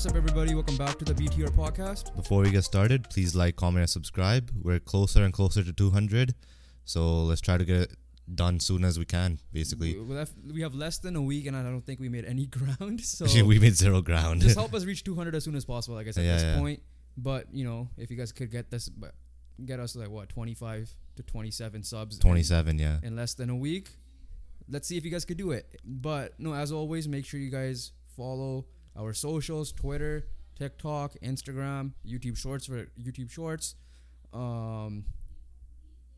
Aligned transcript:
What's 0.00 0.12
up, 0.12 0.16
everybody? 0.16 0.54
Welcome 0.54 0.78
back 0.78 0.98
to 1.00 1.04
the 1.04 1.12
BTR 1.12 1.50
podcast. 1.50 2.16
Before 2.16 2.40
we 2.40 2.50
get 2.50 2.64
started, 2.64 3.10
please 3.10 3.34
like, 3.34 3.56
comment, 3.56 3.80
and 3.82 3.90
subscribe. 3.90 4.50
We're 4.62 4.80
closer 4.80 5.22
and 5.24 5.30
closer 5.30 5.62
to 5.62 5.74
200, 5.74 6.34
so 6.86 7.24
let's 7.24 7.42
try 7.42 7.58
to 7.58 7.66
get 7.66 7.76
it 7.82 7.96
done 8.34 8.60
soon 8.60 8.82
as 8.82 8.98
we 8.98 9.04
can. 9.04 9.40
Basically, 9.52 9.98
We, 9.98 10.16
have- 10.16 10.30
we 10.54 10.62
have 10.62 10.74
less 10.74 10.96
than 10.96 11.16
a 11.16 11.20
week, 11.20 11.44
and 11.44 11.54
I 11.54 11.62
don't 11.62 11.82
think 11.84 12.00
we 12.00 12.08
made 12.08 12.24
any 12.24 12.46
ground. 12.56 13.02
So 13.02 13.26
we 13.44 13.58
made 13.58 13.76
zero 13.76 14.00
ground. 14.00 14.40
just 14.40 14.56
help 14.56 14.72
us 14.78 14.86
reach 14.86 15.04
200 15.04 15.34
as 15.34 15.44
soon 15.44 15.54
as 15.54 15.66
possible. 15.66 15.98
I 15.98 16.04
guess 16.04 16.16
at 16.16 16.22
this 16.22 16.44
yeah. 16.44 16.58
point. 16.58 16.80
But 17.18 17.52
you 17.52 17.66
know, 17.66 17.90
if 17.98 18.10
you 18.10 18.16
guys 18.16 18.32
could 18.32 18.50
get 18.50 18.70
this, 18.70 18.88
get 19.66 19.80
us 19.80 19.96
like 19.96 20.08
what 20.08 20.30
25 20.30 20.88
to 21.16 21.22
27 21.22 21.82
subs. 21.82 22.16
in- 22.16 22.22
27, 22.22 22.78
yeah. 22.78 23.00
in 23.02 23.16
less 23.16 23.34
than 23.34 23.50
a 23.50 23.56
week. 23.56 23.90
Let's 24.66 24.88
see 24.88 24.96
if 24.96 25.04
you 25.04 25.10
guys 25.10 25.26
could 25.26 25.36
do 25.36 25.50
it. 25.50 25.78
But 25.84 26.40
no, 26.40 26.54
as 26.54 26.72
always, 26.72 27.06
make 27.06 27.26
sure 27.26 27.38
you 27.38 27.50
guys 27.50 27.92
follow 28.16 28.64
our 28.96 29.12
socials: 29.12 29.72
Twitter, 29.72 30.26
TikTok, 30.56 31.14
Instagram, 31.22 31.92
YouTube 32.06 32.36
Shorts 32.36 32.66
for 32.66 32.86
YouTube 33.00 33.30
Shorts. 33.30 33.74
Um, 34.32 35.04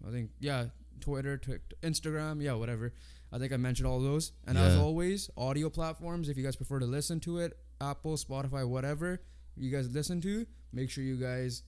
I 0.06 0.10
think 0.10 0.30
yeah, 0.40 0.66
Twitter, 1.00 1.36
Tik- 1.36 1.80
Instagram, 1.82 2.42
yeah, 2.42 2.54
whatever. 2.54 2.92
I 3.32 3.38
think 3.38 3.52
I 3.52 3.56
mentioned 3.56 3.86
all 3.86 4.00
those. 4.00 4.32
And 4.46 4.58
as 4.58 4.76
always, 4.76 5.30
audio 5.38 5.70
platforms. 5.70 6.28
If 6.28 6.36
you 6.36 6.44
guys 6.44 6.56
prefer 6.56 6.80
to 6.80 6.86
listen 6.86 7.18
to 7.20 7.38
it, 7.38 7.56
Apple, 7.80 8.16
Spotify, 8.16 8.68
whatever 8.68 9.22
you 9.56 9.70
guys 9.70 9.88
listen 9.90 10.20
to, 10.22 10.46
make 10.72 10.90
sure 10.90 11.02
you 11.02 11.16
guys 11.16 11.62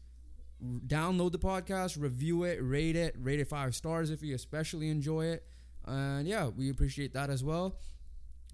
download 0.86 1.32
the 1.32 1.38
podcast, 1.38 2.00
review 2.00 2.44
it, 2.44 2.58
rate 2.62 2.96
it, 2.96 3.16
rate 3.18 3.41
it 3.41 3.48
five 3.48 3.74
stars 3.74 4.10
if 4.10 4.22
you 4.22 4.34
especially 4.34 4.91
enjoy 4.91 5.27
it. 5.27 5.44
And 5.86 6.27
yeah, 6.27 6.48
we 6.48 6.70
appreciate 6.70 7.14
that 7.14 7.30
as 7.30 7.42
well. 7.42 7.77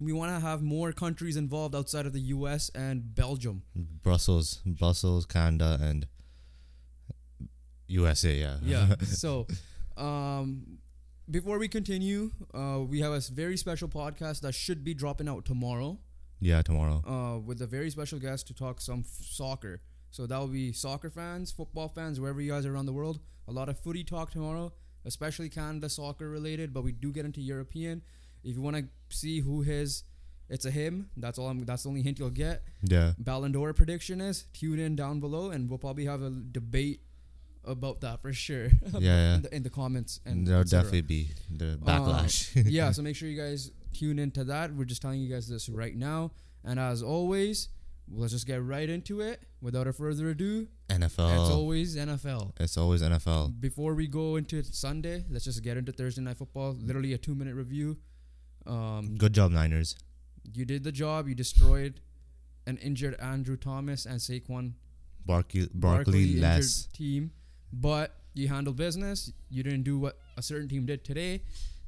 We 0.01 0.13
want 0.15 0.35
to 0.35 0.41
have 0.41 0.63
more 0.63 0.93
countries 0.93 1.37
involved 1.37 1.75
outside 1.75 2.07
of 2.07 2.13
the 2.15 2.21
US 2.37 2.71
and 2.75 3.15
Belgium. 3.15 3.63
Brussels, 3.77 4.63
Brussels, 4.65 5.27
Canada, 5.27 5.79
and 5.81 6.07
USA, 7.89 8.35
yeah. 8.35 8.57
Yeah. 8.63 8.95
so, 9.05 9.47
um, 9.97 10.79
before 11.31 11.59
we 11.59 11.69
continue, 11.69 12.31
uh, 12.55 12.81
we 12.89 13.01
have 13.01 13.13
a 13.13 13.21
very 13.33 13.57
special 13.57 13.89
podcast 13.89 14.41
that 14.41 14.55
should 14.55 14.85
be 14.85 14.95
dropping 14.95 15.29
out 15.29 15.45
tomorrow. 15.45 15.99
yeah, 16.41 16.63
tomorrow. 16.63 17.03
uh, 17.07 17.39
with 17.39 17.61
a 17.63 17.67
very 17.67 17.91
special 17.91 18.19
guest 18.19 18.47
to 18.49 18.55
talk 18.55 18.81
some 18.81 19.01
f- 19.01 19.25
soccer. 19.27 19.83
So 20.11 20.27
that 20.27 20.39
will 20.39 20.49
be 20.49 20.73
soccer 20.73 21.11
fans, 21.11 21.53
football 21.53 21.89
fans, 21.89 22.19
wherever 22.19 22.41
you 22.41 22.51
guys 22.51 22.67
are 22.67 22.75
around 22.75 22.87
the 22.87 22.93
world. 22.93 23.21
A 23.47 23.53
lot 23.53 23.69
of 23.69 23.79
footy 23.79 24.03
talk 24.03 24.31
tomorrow, 24.31 24.73
especially 25.05 25.49
Canada 25.49 25.89
soccer 25.89 26.29
related, 26.29 26.73
but 26.73 26.83
we 26.83 26.93
do 26.93 27.13
get 27.13 27.25
into 27.25 27.41
European. 27.41 28.03
If 28.45 28.55
you 28.57 28.63
want 28.63 28.77
to 28.77 28.85
see 29.17 29.41
who 29.41 29.63
his, 29.63 30.05
it's 30.49 30.65
a 30.65 30.71
him. 30.71 31.11
That's 31.17 31.39
all. 31.39 31.49
I'm, 31.49 31.65
that's 31.65 31.83
the 31.85 31.89
only 31.91 32.03
hint 32.03 32.19
you'll 32.19 32.31
get. 32.31 32.63
Yeah. 32.83 33.13
Ballon 33.19 33.53
d'Or 33.53 33.73
prediction 33.73 34.21
is 34.21 34.45
tune 34.53 34.79
in 34.79 34.97
down 34.97 35.21
below, 35.21 35.51
and 35.51 35.69
we'll 35.69 35.79
probably 35.79 36.07
have 36.07 36.23
a 36.23 36.31
debate 36.31 37.03
about 37.65 38.01
that 38.01 38.21
for 38.23 38.33
sure. 38.33 38.71
Yeah, 38.99 39.35
in, 39.37 39.43
the, 39.43 39.55
in 39.57 39.63
the 39.63 39.71
comments 39.71 40.21
and 40.25 40.47
There'll 40.47 40.65
definitely 40.65 41.03
be 41.03 41.29
the 41.51 41.75
Uh, 41.75 41.77
backlash. 41.77 42.51
yeah, 42.67 42.91
so 42.93 43.03
make 43.09 43.17
sure 43.17 43.29
you 43.29 43.41
guys 43.41 43.71
tune 43.93 44.19
into 44.19 44.45
that. 44.45 44.75
We're 44.75 44.85
just 44.87 45.03
telling 45.03 45.21
you 45.21 45.33
guys 45.33 45.49
this 45.49 45.69
right 45.69 45.95
now. 45.97 46.33
And 46.65 46.81
as 46.81 47.03
always, 47.03 47.69
let's 48.11 48.33
just 48.33 48.47
get 48.47 48.63
right 48.65 48.89
into 48.89 49.21
it. 49.21 49.43
Without 49.63 49.87
a 49.87 49.93
further 49.93 50.31
ado, 50.31 50.67
NFL. 50.89 51.31
it's 51.33 51.51
always 51.51 51.97
NFL. 51.97 52.53
It's 52.59 52.77
always 52.79 53.03
NFL. 53.03 53.61
Before 53.61 53.95
we 53.95 54.07
go 54.07 54.37
into 54.37 54.65
Sunday, 54.65 55.25
let's 55.31 55.45
just 55.45 55.63
get 55.63 55.77
into 55.77 55.93
Thursday 55.93 56.23
night 56.23 56.39
football. 56.39 56.75
Literally 56.81 57.13
a 57.13 57.19
two 57.19 57.35
minute 57.35 57.55
review. 57.55 57.99
Um, 58.67 59.17
Good 59.17 59.33
job, 59.33 59.53
Niners. 59.53 59.97
you 60.53 60.65
did 60.65 60.85
the 60.85 60.93
job. 60.93 61.29
You 61.29 61.35
destroyed 61.35 62.01
an 62.67 62.77
injured 62.79 63.17
Andrew 63.21 63.57
Thomas 63.57 64.07
and 64.07 64.21
Saquon 64.21 64.73
Barkley, 65.27 65.69
Barkley 65.75 66.37
less. 66.37 66.87
team, 66.93 67.31
but 67.73 68.15
you 68.35 68.49
handled 68.49 68.77
business. 68.77 69.33
You 69.49 69.63
didn't 69.63 69.83
do 69.83 69.99
what 69.99 70.19
a 70.37 70.43
certain 70.43 70.69
team 70.69 70.87
did 70.87 71.05
today, 71.05 71.43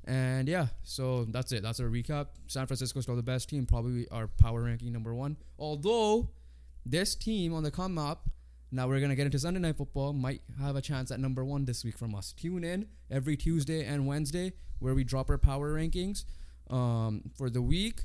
and 0.05 0.49
yeah, 0.49 0.69
so 0.83 1.25
that's 1.25 1.53
it. 1.53 1.63
That's 1.63 1.81
our 1.81 1.87
recap. 1.89 2.29
San 2.49 2.67
Francisco's 2.67 3.05
still 3.05 3.17
the 3.17 3.23
best 3.23 3.49
team, 3.49 3.67
probably 3.67 4.09
our 4.11 4.27
power 4.27 4.63
ranking 4.63 4.93
number 4.93 5.15
one. 5.15 5.37
Although 5.59 6.31
this 6.85 7.15
team 7.15 7.55
on 7.55 7.63
the 7.63 7.71
come 7.71 7.99
up, 7.99 8.29
now 8.71 8.89
we're 8.89 9.01
gonna 9.01 9.15
get 9.17 9.27
into 9.27 9.39
Sunday 9.39 9.61
night 9.61 9.77
football, 9.77 10.13
might 10.13 10.43
have 10.61 10.77
a 10.77 10.83
chance 10.83 11.11
at 11.11 11.21
number 11.21 11.45
one 11.45 11.65
this 11.65 11.85
week 11.85 11.97
from 11.97 12.15
us. 12.15 12.33
Tune 12.33 12.65
in 12.65 12.87
every 13.11 13.37
Tuesday 13.37 13.85
and 13.85 14.07
Wednesday 14.07 14.53
where 14.79 14.95
we 14.95 15.05
drop 15.05 15.31
our 15.31 15.39
power 15.39 15.73
rankings 15.75 16.25
um, 16.73 17.23
for 17.37 17.51
the 17.51 17.63
week. 17.63 18.05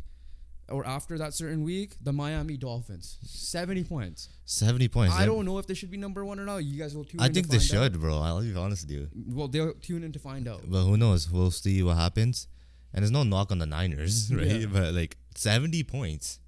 Or 0.70 0.86
after 0.86 1.18
that 1.18 1.34
certain 1.34 1.64
week, 1.64 1.96
the 2.04 2.12
Miami 2.12 2.58
Dolphins, 2.58 3.20
seventy 3.24 3.86
points. 3.86 4.28
70 4.44 4.90
points. 4.90 5.16
I 5.16 5.26
don't 5.26 5.46
know 5.46 5.60
if 5.60 5.66
they 5.68 5.74
should 5.74 5.90
be 5.92 5.96
number 5.96 6.26
one 6.26 6.42
or 6.42 6.46
not. 6.46 6.58
You 6.58 6.78
guys 6.78 6.94
will 6.94 7.06
tune 7.06 7.22
I 7.22 7.28
in. 7.28 7.34
think 7.34 7.48
they 7.48 7.58
find 7.58 7.80
out. 7.80 7.84
should, 7.94 8.02
bro. 8.02 8.18
I'll 8.20 8.42
be 8.42 8.54
honest 8.54 8.84
with 8.86 8.92
you. 8.92 9.08
Well, 9.30 9.48
they'll 9.48 9.74
tune 9.76 10.04
in 10.04 10.12
to 10.12 10.20
find 10.20 10.46
out. 10.46 10.64
But 10.68 10.84
who 10.84 10.98
knows? 10.98 11.32
We'll 11.32 11.52
see 11.52 11.82
what 11.84 11.96
happens. 11.96 12.48
And 12.94 13.02
there's 13.04 13.12
no 13.12 13.24
knock 13.24 13.50
on 13.54 13.60
the 13.60 13.66
Niners, 13.66 14.30
right? 14.40 14.46
Yeah. 14.46 14.66
But 14.72 14.94
like 14.94 15.16
70 15.36 15.84
points 15.84 16.40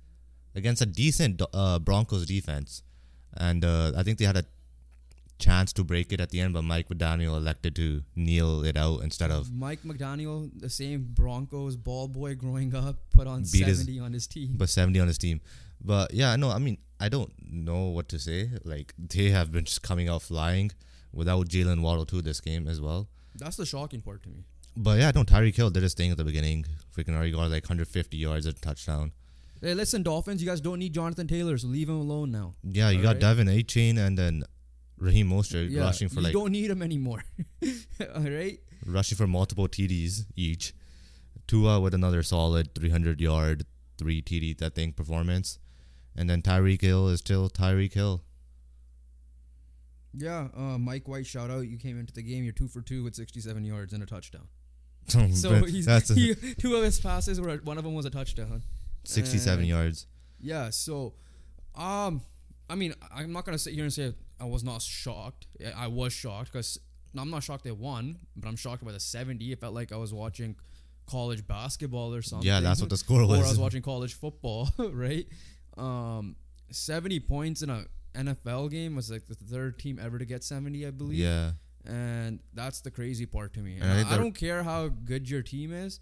against 0.54 0.82
a 0.82 0.86
decent 0.86 1.42
uh, 1.54 1.80
Broncos 1.80 2.26
defense. 2.26 2.84
And 3.38 3.64
uh, 3.64 3.94
I 3.96 4.04
think 4.04 4.18
they 4.18 4.26
had 4.26 4.36
a 4.36 4.44
chance 5.40 5.74
to 5.74 5.84
break 5.84 6.12
it 6.14 6.20
at 6.20 6.30
the 6.30 6.40
end, 6.40 6.54
but 6.54 6.64
Mike 6.64 6.90
McDaniel 6.90 7.36
elected 7.38 7.76
to 7.78 8.04
kneel 8.16 8.64
it 8.64 8.78
out 8.78 9.02
instead 9.02 9.32
of. 9.32 9.52
Mike 9.52 9.82
McDaniel, 9.84 10.50
the 10.56 10.70
same 10.70 11.08
Broncos 11.14 11.76
ball 11.76 12.08
boy 12.08 12.36
growing 12.36 12.76
up, 12.76 12.98
put 13.16 13.26
on 13.28 13.44
Beat 13.52 13.66
his- 13.66 13.80
70 13.80 14.00
on 14.00 14.14
his 14.14 14.28
team. 14.28 14.54
But 14.56 14.70
70 14.70 15.00
on 15.00 15.08
his 15.08 15.18
team. 15.18 15.42
But 15.82 16.14
yeah, 16.14 16.36
no, 16.36 16.50
I 16.52 16.60
mean, 16.60 16.78
I 17.00 17.10
don't 17.10 17.32
know 17.50 17.86
what 17.86 18.10
to 18.10 18.20
say. 18.20 18.52
Like, 18.66 18.94
they 18.98 19.30
have 19.30 19.52
been 19.52 19.64
just 19.66 19.82
coming 19.82 20.10
out 20.10 20.22
flying 20.22 20.72
without 21.14 21.48
Jaylen 21.48 21.82
Waddle, 21.82 22.06
too, 22.06 22.22
this 22.22 22.42
game 22.42 22.68
as 22.68 22.82
well. 22.82 23.08
That's 23.36 23.56
the 23.56 23.66
shocking 23.66 24.02
part 24.02 24.22
to 24.24 24.30
me. 24.30 24.44
But 24.76 25.00
yeah, 25.00 25.12
no, 25.16 25.24
Tyreek 25.24 25.56
Hill 25.56 25.70
did 25.72 25.84
his 25.84 25.94
thing 25.94 26.12
at 26.12 26.18
the 26.18 26.24
beginning. 26.24 26.66
Freaking 26.96 27.16
already 27.16 27.32
got 27.32 27.50
like 27.50 27.64
150 27.64 28.18
yards 28.18 28.46
at 28.46 28.62
touchdown. 28.62 29.12
Hey, 29.62 29.74
listen, 29.74 30.04
Dolphins, 30.04 30.42
you 30.42 30.48
guys 30.48 30.62
don't 30.62 30.80
need 30.80 30.94
Jonathan 30.94 31.28
Taylor, 31.28 31.58
so 31.58 31.68
leave 31.68 31.90
him 31.90 32.00
alone 32.00 32.32
now. 32.32 32.54
Yeah, 32.64 32.90
you 32.90 33.02
got 33.02 33.08
Alright. 33.18 33.20
Devin 33.22 33.50
A 33.50 33.62
Chain 33.64 33.98
and 33.98 34.18
then 34.18 34.44
Raheem 35.00 35.30
Mostert 35.30 35.70
Yeah, 35.70 35.82
rushing 35.84 36.10
for 36.10 36.22
like 36.22 36.34
you 36.34 36.40
like 36.40 36.44
don't 36.46 36.52
need 36.52 36.70
him 36.70 36.82
anymore. 36.82 37.24
All 38.16 38.22
right? 38.22 38.60
rushing 38.86 39.18
for 39.18 39.28
multiple 39.28 39.68
TDs 39.68 40.26
each. 40.36 40.74
Tua 41.48 41.80
with 41.80 41.94
another 41.94 42.22
solid 42.22 42.76
300 42.76 43.20
yard, 43.20 43.66
three 43.98 44.22
TD 44.22 44.62
I 44.62 44.70
think 44.70 44.96
performance, 44.96 45.58
and 46.16 46.30
then 46.30 46.42
Tyreek 46.42 46.82
Hill 46.82 47.10
is 47.10 47.20
still 47.20 47.50
Tyreek 47.50 47.94
Hill. 47.94 48.24
Yeah, 50.14 50.48
uh, 50.56 50.78
Mike 50.78 51.08
White, 51.08 51.26
shout 51.28 51.50
out. 51.52 51.68
You 51.68 51.78
came 51.78 52.00
into 52.00 52.14
the 52.14 52.22
game. 52.24 52.44
You're 52.44 52.54
two 52.54 52.68
for 52.68 52.82
two 52.82 53.04
with 53.04 53.16
67 53.16 53.64
yards 53.64 53.94
and 53.94 54.04
a 54.04 54.06
touchdown. 54.06 54.48
So 55.34 55.50
he's, 55.66 55.88
he, 56.14 56.36
two 56.60 56.76
of 56.76 56.84
his 56.84 57.00
passes 57.00 57.42
were 57.42 57.58
one 57.64 57.80
of 57.80 57.84
them 57.84 57.96
was 57.96 58.06
a 58.06 58.12
touchdown. 58.12 58.62
67 59.06 59.60
and- 59.60 59.68
yards. 59.68 60.06
Yeah, 60.40 60.70
so 60.70 61.14
um 61.76 62.22
I 62.70 62.76
mean, 62.76 62.94
I'm 63.12 63.34
not 63.34 63.46
going 63.46 63.56
to 63.58 63.60
sit 63.60 63.74
here 63.74 63.84
and 63.84 63.92
say 63.92 64.14
I 64.40 64.46
was 64.46 64.64
not 64.64 64.82
shocked. 64.82 65.48
I 65.76 65.88
was 65.88 66.14
shocked 66.14 66.52
cuz 66.54 66.78
I'm 67.18 67.30
not 67.30 67.44
shocked 67.44 67.64
they 67.64 67.72
won, 67.72 68.20
but 68.36 68.48
I'm 68.48 68.56
shocked 68.56 68.86
by 68.86 68.92
the 68.92 69.00
70. 69.00 69.52
It 69.52 69.60
felt 69.60 69.74
like 69.74 69.92
I 69.92 69.98
was 69.98 70.14
watching 70.14 70.56
college 71.08 71.46
basketball 71.48 72.14
or 72.14 72.22
something. 72.22 72.48
Yeah, 72.48 72.60
that's 72.60 72.82
what 72.82 72.90
the 72.92 72.98
score 72.98 73.26
was. 73.28 73.40
or 73.42 73.46
I 73.46 73.50
was. 73.50 73.58
watching 73.58 73.82
college 73.82 74.14
football, 74.14 74.70
right? 74.78 75.28
Um 75.78 76.36
70 76.72 77.20
points 77.22 77.62
in 77.64 77.70
a 77.70 77.86
NFL 78.16 78.70
game 78.72 78.96
was 78.96 79.10
like 79.10 79.26
the 79.26 79.36
third 79.36 79.80
team 79.80 80.00
ever 80.02 80.20
to 80.20 80.26
get 80.26 80.44
70, 80.44 80.86
I 80.86 80.92
believe. 80.92 81.18
Yeah, 81.20 81.54
And 81.86 82.40
that's 82.54 82.82
the 82.82 82.92
crazy 82.92 83.26
part 83.26 83.54
to 83.54 83.60
me. 83.62 83.76
And 83.76 83.84
And 83.84 83.92
I 83.92 83.94
I, 83.94 83.98
think 83.98 84.08
I 84.08 84.10
they're- 84.12 84.24
don't 84.24 84.34
care 84.36 84.64
how 84.64 84.88
good 84.90 85.30
your 85.30 85.42
team 85.42 85.74
is. 85.74 86.00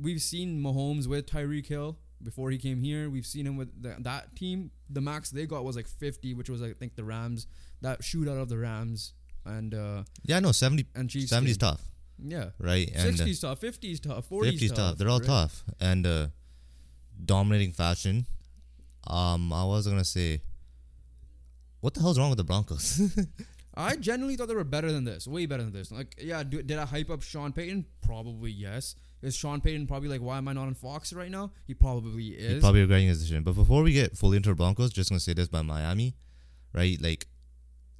We've 0.00 0.20
seen 0.22 0.62
Mahomes 0.62 1.06
with 1.06 1.26
Tyreek 1.26 1.66
Hill 1.66 1.98
before 2.22 2.50
he 2.50 2.58
came 2.58 2.80
here. 2.82 3.10
We've 3.10 3.26
seen 3.26 3.46
him 3.46 3.56
with 3.56 3.82
the, 3.82 3.96
that 4.00 4.36
team. 4.36 4.70
The 4.88 5.00
max 5.00 5.30
they 5.30 5.44
got 5.46 5.64
was 5.64 5.74
like 5.76 5.88
50, 5.88 6.34
which 6.34 6.48
was 6.48 6.62
I 6.62 6.72
think 6.72 6.94
the 6.96 7.04
Rams. 7.04 7.46
That 7.80 8.00
shootout 8.02 8.40
of 8.40 8.48
the 8.48 8.58
Rams 8.58 9.14
and 9.44 9.74
uh 9.74 10.02
yeah, 10.24 10.40
no 10.40 10.52
70 10.52 10.86
and 10.94 11.08
Chiefs. 11.08 11.30
70 11.30 11.50
is 11.50 11.56
game. 11.56 11.70
tough, 11.70 11.82
Yeah. 12.24 12.50
right? 12.58 12.90
And 12.94 13.20
uh, 13.20 13.24
60s 13.24 13.40
tough, 13.40 13.60
50s 13.60 14.00
tough, 14.00 14.28
40s 14.28 14.50
50 14.52 14.64
is 14.64 14.70
tough. 14.72 14.76
tough. 14.78 14.98
They're 14.98 15.08
all 15.08 15.18
right? 15.20 15.26
tough 15.26 15.64
and 15.80 16.06
uh, 16.06 16.26
dominating 17.24 17.72
fashion. 17.72 18.26
Um, 19.06 19.52
I 19.52 19.64
was 19.64 19.86
gonna 19.86 20.04
say, 20.04 20.42
what 21.80 21.94
the 21.94 22.00
hell's 22.00 22.18
wrong 22.18 22.30
with 22.30 22.38
the 22.38 22.44
Broncos? 22.44 23.00
I 23.74 23.94
genuinely 23.94 24.34
thought 24.36 24.48
they 24.48 24.56
were 24.56 24.64
better 24.64 24.90
than 24.90 25.04
this, 25.04 25.28
way 25.28 25.46
better 25.46 25.62
than 25.62 25.72
this. 25.72 25.92
Like, 25.92 26.16
yeah, 26.20 26.42
do, 26.42 26.62
did 26.62 26.78
I 26.78 26.84
hype 26.84 27.10
up 27.10 27.22
Sean 27.22 27.52
Payton? 27.52 27.86
Probably 28.02 28.50
yes. 28.50 28.96
Is 29.22 29.36
Sean 29.36 29.60
Payton 29.60 29.86
probably 29.86 30.08
like, 30.08 30.20
why 30.20 30.36
am 30.38 30.48
I 30.48 30.52
not 30.52 30.66
on 30.66 30.74
Fox 30.74 31.12
right 31.12 31.30
now? 31.30 31.52
He 31.66 31.74
probably 31.74 32.28
is. 32.30 32.54
He's 32.54 32.60
probably 32.60 32.80
regretting 32.80 33.06
his 33.06 33.20
decision. 33.20 33.44
But 33.44 33.54
before 33.54 33.82
we 33.84 33.92
get 33.92 34.16
fully 34.16 34.36
into 34.36 34.48
the 34.48 34.56
Broncos, 34.56 34.92
just 34.92 35.10
gonna 35.10 35.20
say 35.20 35.32
this 35.32 35.46
by 35.48 35.62
Miami, 35.62 36.16
right? 36.72 37.00
Like, 37.00 37.26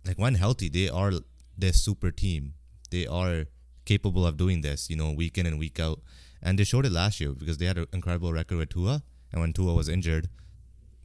like 0.09 0.19
when 0.19 0.35
healthy, 0.35 0.69
they 0.69 0.89
are 0.89 1.13
this 1.57 1.81
super 1.81 2.11
team. 2.11 2.55
They 2.91 3.07
are 3.07 3.45
capable 3.85 4.27
of 4.27 4.37
doing 4.37 4.63
this, 4.63 4.91
you 4.91 4.97
know, 4.97 5.13
week 5.13 5.39
in 5.39 5.47
and 5.47 5.59
week 5.59 5.79
out. 5.79 6.01
And 6.43 6.59
they 6.59 6.65
showed 6.65 6.87
it 6.87 6.93
last 6.93 7.21
year 7.21 7.33
because 7.33 7.59
they 7.59 7.67
had 7.67 7.79
an 7.79 7.87
incredible 7.93 8.33
record 8.33 8.59
with 8.59 8.71
Tua. 8.71 9.03
And 9.31 9.41
when 9.41 9.53
Tua 9.53 9.75
was 9.75 9.89
injured, 9.89 10.29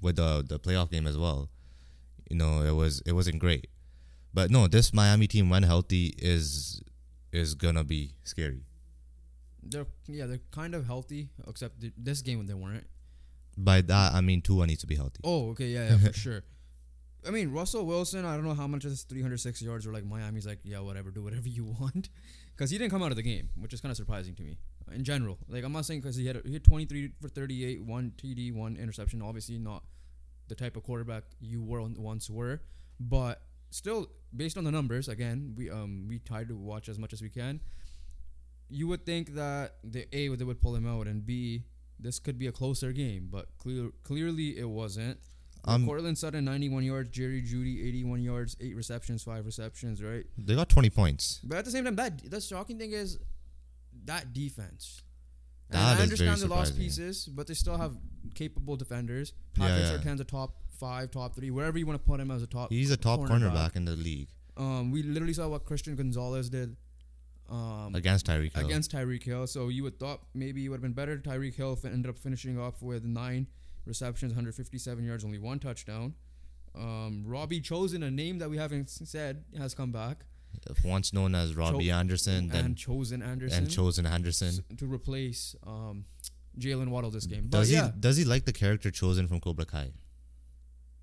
with 0.04 0.18
the 0.18 0.44
the 0.48 0.60
playoff 0.60 0.92
game 0.92 1.08
as 1.08 1.18
well. 1.18 1.50
You 2.30 2.38
know, 2.38 2.62
it 2.62 2.76
was 2.76 3.02
it 3.06 3.14
wasn't 3.14 3.40
great. 3.40 3.68
But 4.34 4.52
no, 4.52 4.68
this 4.68 4.94
Miami 4.94 5.28
team 5.28 5.50
when 5.50 5.64
healthy 5.64 6.14
is 6.18 6.82
is 7.32 7.56
gonna 7.56 7.84
be 7.84 8.14
scary. 8.24 8.66
They're 9.64 9.88
yeah, 10.08 10.26
they're 10.26 10.42
kind 10.52 10.76
of 10.76 10.86
healthy, 10.86 11.30
except 11.48 11.82
th- 11.82 11.94
this 11.98 12.22
game 12.22 12.38
when 12.40 12.48
they 12.48 12.54
weren't. 12.54 12.88
By 13.58 13.82
that 13.82 14.14
I 14.14 14.22
mean 14.22 14.42
Tua 14.42 14.68
needs 14.68 14.82
to 14.82 14.88
be 14.88 14.96
healthy. 14.96 15.22
Oh, 15.24 15.50
okay, 15.52 15.68
yeah, 15.68 15.90
yeah, 15.90 15.98
for 15.98 16.14
sure. 16.26 16.44
I 17.28 17.32
mean, 17.32 17.52
Russell 17.52 17.86
Wilson. 17.86 18.26
I 18.26 18.36
don't 18.36 18.46
know 18.46 18.54
how 18.54 18.68
much 18.68 18.86
of 18.86 18.92
this 18.92 19.04
306 19.04 19.62
yards 19.62 19.86
were 19.86 19.94
like 19.94 20.06
Miami's 20.06 20.46
like, 20.46 20.60
yeah, 20.64 20.80
whatever, 20.80 21.12
do 21.12 21.24
whatever 21.24 21.48
you 21.48 21.66
want, 21.80 22.10
because 22.56 22.70
he 22.70 22.78
didn't 22.78 22.92
come 22.92 23.04
out 23.04 23.12
of 23.12 23.18
the 23.18 23.24
game, 23.24 23.50
which 23.56 23.74
is 23.74 23.82
kind 23.82 23.92
of 23.92 23.98
surprising 23.98 24.36
to 24.36 24.44
me. 24.44 24.58
In 24.92 25.04
general, 25.04 25.38
like 25.48 25.64
I'm 25.64 25.72
not 25.72 25.86
saying 25.86 26.02
because 26.02 26.18
he 26.18 26.28
had 26.28 26.42
he 26.46 26.54
had 26.54 26.64
23 26.64 27.12
for 27.22 27.30
38, 27.30 27.84
one 27.84 28.12
TD, 28.18 28.54
one 28.54 28.76
interception. 28.76 29.22
Obviously, 29.22 29.58
not 29.58 29.84
the 30.50 30.56
type 30.56 30.76
of 30.76 30.84
quarterback 30.84 31.24
you 31.40 31.64
were 31.64 31.82
once 31.82 32.30
were, 32.30 32.62
but 33.00 33.42
still, 33.70 34.08
based 34.36 34.58
on 34.58 34.66
the 34.66 34.72
numbers, 34.72 35.08
again, 35.08 35.54
we 35.56 35.70
um 35.70 36.06
we 36.08 36.20
tried 36.20 36.50
to 36.50 36.56
watch 36.56 36.90
as 36.90 37.00
much 37.00 37.14
as 37.14 37.22
we 37.22 37.30
can. 37.30 37.62
You 38.70 38.88
would 38.88 39.06
think 39.06 39.36
that 39.36 39.76
the 39.84 40.06
A 40.16 40.28
they 40.36 40.44
would 40.44 40.62
pull 40.62 40.76
him 40.76 40.86
out, 40.86 41.08
and 41.08 41.26
B 41.26 41.64
this 42.00 42.20
could 42.20 42.38
be 42.38 42.48
a 42.48 42.52
closer 42.52 42.92
game, 42.92 43.30
but 43.32 43.48
clear, 43.58 43.90
clearly 44.04 44.58
it 44.58 44.70
wasn't. 44.70 45.20
Um, 45.66 45.86
Courtland 45.86 46.18
Sutton, 46.18 46.44
91 46.44 46.84
yards. 46.84 47.10
Jerry 47.10 47.42
Jeudy, 47.42 47.88
81 47.88 48.22
yards, 48.22 48.58
eight 48.60 48.76
receptions, 48.76 49.24
five 49.24 49.46
receptions, 49.46 50.04
right? 50.04 50.26
They 50.38 50.56
got 50.56 50.68
20 50.70 50.90
points. 50.90 51.40
But 51.44 51.60
at 51.60 51.66
the 51.66 51.72
same 51.72 51.86
time, 51.86 51.96
that 51.96 52.30
the 52.30 52.42
shocking 52.42 52.78
thing 52.78 52.92
is 52.92 53.20
that 54.06 54.34
defense. 54.34 55.04
And 55.70 55.80
That 55.80 56.00
I 56.00 56.04
understand 56.04 56.42
they 56.42 56.48
lost 56.48 56.78
pieces, 56.78 57.26
but 57.26 57.48
they 57.48 57.54
still 57.54 57.78
have 57.78 57.96
capable 58.36 58.76
defenders. 58.76 59.34
Yeah, 59.58 59.68
Patrick 59.68 59.86
yeah. 59.86 59.98
Surtain's 59.98 60.22
a 60.22 60.26
top 60.26 60.56
five, 60.80 61.12
top 61.12 61.36
three, 61.36 61.50
wherever 61.50 61.78
you 61.78 61.86
want 61.86 62.00
to 62.02 62.06
put 62.06 62.20
him 62.20 62.30
as 62.30 62.44
a 62.44 62.48
top. 62.48 62.70
He's 62.70 62.92
a 62.92 62.98
top 62.98 63.22
cornerback 63.22 63.76
in 63.76 63.86
the 63.86 63.96
league 63.96 64.28
Um, 64.58 64.92
we 64.92 65.02
literally 65.04 65.34
saw 65.34 65.48
what 65.48 65.66
Christian 65.66 65.96
Gonzalez 65.96 66.50
did. 66.50 66.76
Um, 67.50 67.94
against 67.94 68.26
Tyreek 68.26 68.54
Hill. 68.54 68.66
against 68.66 68.92
Tyreek 68.92 69.24
Hill. 69.24 69.48
So 69.48 69.70
you 69.70 69.84
would 69.84 70.00
thought 70.00 70.22
maybe 70.34 70.66
it 70.66 70.70
would 70.70 70.78
have 70.78 70.82
been 70.82 70.94
better. 70.94 71.18
Tyreek 71.18 71.56
Hill 71.56 71.78
ended 71.84 72.10
up 72.10 72.18
finishing 72.18 72.60
off 72.60 72.82
with 72.82 73.04
nine 73.04 73.48
receptions, 73.86 74.32
157 74.32 75.04
yards, 75.04 75.24
only 75.24 75.40
one 75.40 75.60
touchdown. 75.60 76.14
Um, 76.76 77.24
Robbie 77.26 77.62
Chosen, 77.62 78.04
a 78.04 78.12
name 78.12 78.40
that 78.40 78.50
we 78.50 78.58
haven't 78.58 78.90
said, 78.90 79.44
has 79.58 79.76
come 79.76 79.92
back, 79.92 80.26
Once 80.84 81.14
known 81.14 81.36
as 81.36 81.56
Robbie 81.56 81.92
Anderson, 81.92 82.48
then 82.50 82.66
and 82.66 82.78
Chosen 82.78 83.22
Anderson 83.22 83.64
and 83.64 83.72
Chosen 83.72 84.06
Henderson. 84.06 84.48
s- 84.48 84.62
to 84.78 84.86
replace 84.86 85.56
um, 85.68 86.06
Jaylen 86.58 86.90
Waddle 86.90 87.12
this 87.12 87.26
game. 87.26 87.48
But 87.50 87.60
Does 87.60 87.72
yeah, 87.72 87.92
he 87.92 88.00
does 88.00 88.18
he 88.18 88.26
like 88.26 88.46
the 88.46 88.54
character 88.54 88.90
chosen 88.92 89.28
from 89.28 89.40
Cobra 89.40 89.66
Kai? 89.66 89.92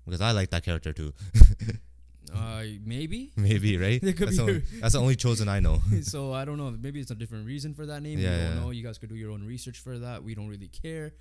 Because 0.05 0.21
I 0.21 0.31
like 0.31 0.49
that 0.49 0.63
character 0.63 0.91
too. 0.93 1.13
uh, 2.35 2.63
maybe. 2.83 3.31
Maybe 3.37 3.77
right. 3.77 4.01
That's, 4.01 4.37
the 4.37 4.41
only, 4.41 4.63
that's 4.81 4.93
the 4.93 4.99
only 4.99 5.15
chosen 5.15 5.47
I 5.47 5.59
know. 5.59 5.79
so 6.01 6.33
I 6.33 6.43
don't 6.43 6.57
know. 6.57 6.71
Maybe 6.71 6.99
it's 6.99 7.11
a 7.11 7.15
different 7.15 7.45
reason 7.45 7.73
for 7.73 7.85
that 7.85 8.01
name. 8.01 8.19
Yeah, 8.19 8.29
don't 8.29 8.39
yeah. 8.55 8.59
know. 8.61 8.69
You 8.71 8.83
guys 8.83 8.97
could 8.97 9.09
do 9.09 9.15
your 9.15 9.31
own 9.31 9.43
research 9.43 9.79
for 9.79 9.97
that. 9.99 10.23
We 10.23 10.33
don't 10.35 10.47
really 10.49 10.67
care. 10.69 11.13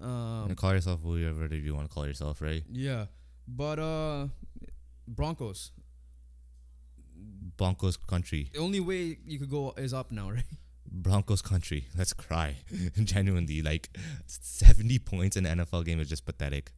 Um, 0.00 0.46
and 0.48 0.56
call 0.56 0.72
yourself 0.74 1.00
whoever 1.02 1.46
you 1.54 1.74
want 1.74 1.88
to 1.88 1.94
call 1.94 2.06
yourself, 2.06 2.40
right? 2.42 2.62
Yeah, 2.70 3.06
but 3.46 3.78
uh, 3.78 4.26
Broncos. 5.06 5.72
Broncos 7.56 7.96
country, 7.96 8.50
The 8.52 8.58
only 8.58 8.80
way 8.80 9.18
you 9.24 9.38
could 9.38 9.50
go 9.50 9.72
is 9.76 9.92
up 9.94 10.10
now, 10.10 10.30
right? 10.36 10.44
Broncos 10.90 11.42
country. 11.42 11.86
Let's 11.96 12.12
cry. 12.12 12.56
Genuinely, 13.04 13.62
like 13.62 13.90
seventy 14.26 14.98
points 14.98 15.36
in 15.36 15.46
an 15.46 15.58
NFL 15.60 15.84
game 15.84 16.00
is 16.00 16.08
just 16.08 16.24
pathetic. 16.26 16.72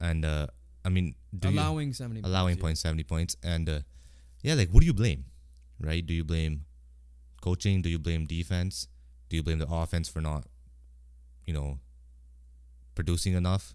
And 0.00 0.24
uh, 0.24 0.48
I 0.84 0.88
mean, 0.88 1.14
do 1.36 1.48
you- 1.50 1.58
allowing 1.58 1.92
seventy. 1.92 2.20
allowing 2.22 2.56
points. 2.56 2.62
points, 2.62 2.80
70 2.82 3.04
points. 3.04 3.36
And 3.42 3.68
uh, 3.68 3.78
yeah, 4.42 4.54
like, 4.54 4.70
what 4.70 4.80
do 4.80 4.86
you 4.86 4.94
blame? 4.94 5.24
Right? 5.80 6.04
Do 6.04 6.12
you 6.12 6.24
blame 6.24 6.64
coaching? 7.40 7.80
Do 7.82 7.88
you 7.88 7.98
blame 7.98 8.26
defense? 8.26 8.88
Do 9.28 9.36
you 9.36 9.42
blame 9.42 9.58
the 9.58 9.68
offense 9.70 10.08
for 10.08 10.20
not, 10.20 10.44
you 11.46 11.54
know, 11.54 11.78
producing 12.94 13.34
enough? 13.34 13.74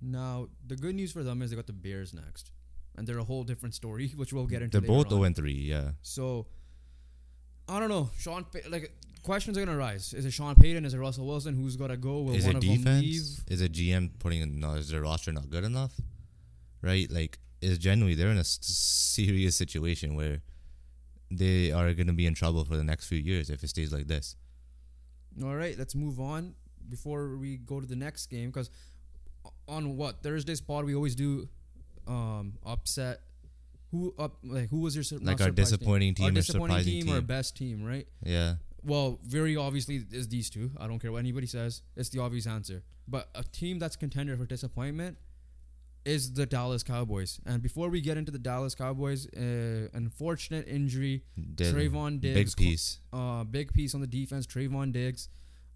Now 0.00 0.48
the 0.66 0.76
good 0.76 0.94
news 0.94 1.12
for 1.12 1.22
them 1.22 1.42
is 1.42 1.50
they 1.50 1.56
got 1.56 1.66
the 1.66 1.72
Bears 1.72 2.14
next, 2.14 2.50
and 2.96 3.06
they're 3.06 3.18
a 3.18 3.24
whole 3.24 3.44
different 3.44 3.74
story, 3.74 4.08
which 4.16 4.32
we'll 4.32 4.46
get 4.46 4.62
into. 4.62 4.80
They're 4.80 4.88
both 4.88 5.06
on. 5.06 5.10
0 5.12 5.22
and 5.24 5.36
3, 5.36 5.52
yeah. 5.52 5.90
So 6.02 6.46
I 7.68 7.80
don't 7.80 7.88
know. 7.88 8.10
Sean, 8.18 8.46
like 8.70 8.92
questions 9.22 9.58
are 9.58 9.64
gonna 9.64 9.76
rise. 9.76 10.14
Is 10.14 10.24
it 10.24 10.32
Sean 10.32 10.54
Payton? 10.54 10.84
Is 10.84 10.94
it 10.94 10.98
Russell 10.98 11.26
Wilson? 11.26 11.54
Who's 11.54 11.76
gotta 11.76 11.96
go? 11.96 12.20
Will 12.20 12.34
is 12.34 12.46
one 12.46 12.56
it 12.56 12.58
of 12.58 12.62
them 12.62 12.70
leave? 12.70 12.84
defense? 12.84 13.42
Is 13.48 13.60
it 13.60 13.72
GM 13.72 14.18
putting 14.18 14.40
in, 14.40 14.60
no, 14.60 14.74
is 14.74 14.88
their 14.90 15.02
roster 15.02 15.32
not 15.32 15.50
good 15.50 15.64
enough? 15.64 15.92
Right? 16.80 17.10
Like, 17.10 17.38
is 17.60 17.76
genuinely, 17.78 18.14
they're 18.14 18.30
in 18.30 18.38
a 18.38 18.44
serious 18.44 19.56
situation 19.56 20.14
where 20.14 20.42
they 21.30 21.72
are 21.72 21.92
going 21.92 22.06
to 22.06 22.12
be 22.12 22.26
in 22.26 22.34
trouble 22.34 22.64
for 22.64 22.76
the 22.76 22.84
next 22.84 23.08
few 23.08 23.18
years 23.18 23.50
if 23.50 23.62
it 23.62 23.68
stays 23.68 23.92
like 23.92 24.06
this. 24.06 24.36
All 25.42 25.56
right, 25.56 25.76
let's 25.76 25.94
move 25.94 26.20
on 26.20 26.54
before 26.88 27.36
we 27.36 27.56
go 27.56 27.80
to 27.80 27.86
the 27.86 27.96
next 27.96 28.26
game 28.26 28.48
because 28.50 28.70
on 29.66 29.96
what? 29.96 30.22
Thursday's 30.22 30.60
pod 30.60 30.84
we 30.84 30.94
always 30.94 31.14
do 31.14 31.48
um 32.06 32.54
upset. 32.64 33.20
Who 33.90 34.14
up 34.18 34.36
like 34.44 34.68
who 34.68 34.80
was 34.80 34.94
your 34.94 35.04
sur- 35.04 35.18
Like 35.22 35.40
our 35.40 35.50
disappointing 35.50 36.14
team, 36.14 36.14
team 36.14 36.24
our 36.26 36.30
disappointing 36.32 36.76
surprising 36.78 37.04
team, 37.06 37.14
or 37.14 37.20
best 37.22 37.56
team 37.56 37.82
right? 37.84 38.06
Yeah. 38.22 38.56
well 38.84 39.18
very 39.24 39.56
obviously 39.56 40.04
is 40.12 40.28
these 40.28 40.50
two. 40.50 40.70
I 40.78 40.86
don't 40.86 40.98
care 40.98 41.10
what 41.12 41.18
anybody 41.20 41.46
says. 41.46 41.82
It's 41.96 42.10
the 42.10 42.20
obvious 42.20 42.46
answer. 42.46 42.82
But 43.06 43.30
a 43.34 43.42
team 43.44 43.78
that's 43.78 43.96
contender 43.96 44.36
for 44.36 44.44
disappointment 44.44 45.16
is 46.04 46.32
the 46.34 46.44
Dallas 46.46 46.82
Cowboys. 46.82 47.40
And 47.46 47.62
before 47.62 47.88
we 47.88 48.00
get 48.02 48.16
into 48.18 48.30
the 48.30 48.38
Dallas 48.38 48.74
Cowboys 48.74 49.26
uh, 49.34 49.88
unfortunate 49.94 50.68
injury. 50.68 51.24
Did- 51.54 51.74
Trevon 51.74 52.20
Big 52.20 52.54
piece. 52.56 53.00
uh, 53.12 53.44
big 53.44 53.72
piece 53.72 53.94
on 53.94 54.00
the 54.02 54.06
defense. 54.06 54.46
Trevon 54.46 54.92
Diggs, 54.92 55.28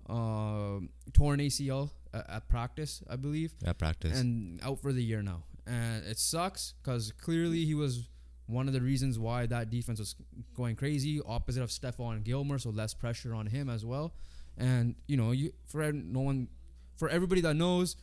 uh, 0.08 0.80
torn 1.12 1.40
ACL 1.40 1.90
at, 2.12 2.28
at 2.28 2.48
practice, 2.48 3.02
I 3.08 3.16
believe, 3.16 3.52
At 3.64 3.78
practice. 3.78 4.18
and 4.18 4.60
out 4.62 4.80
for 4.80 4.92
the 4.92 5.02
year 5.02 5.22
now. 5.22 5.44
And 5.66 6.04
it 6.04 6.18
sucks 6.18 6.74
because 6.82 7.12
clearly 7.12 7.64
he 7.64 7.74
was 7.74 8.08
one 8.46 8.66
of 8.66 8.74
the 8.74 8.80
reasons 8.80 9.18
why 9.18 9.46
that 9.46 9.70
defense 9.70 9.98
was 10.00 10.14
going 10.56 10.76
crazy. 10.76 11.20
Opposite 11.24 11.62
of 11.62 11.70
Stephon 11.70 12.22
Gilmore, 12.24 12.58
so 12.58 12.70
less 12.70 12.94
pressure 12.94 13.32
on 13.34 13.46
him 13.46 13.70
as 13.70 13.84
well. 13.84 14.12
And 14.58 14.96
you 15.06 15.16
know, 15.16 15.30
you 15.30 15.52
for 15.66 15.92
no 15.92 16.20
one, 16.20 16.48
for 16.96 17.08
everybody 17.08 17.40
that 17.42 17.54
knows, 17.54 17.96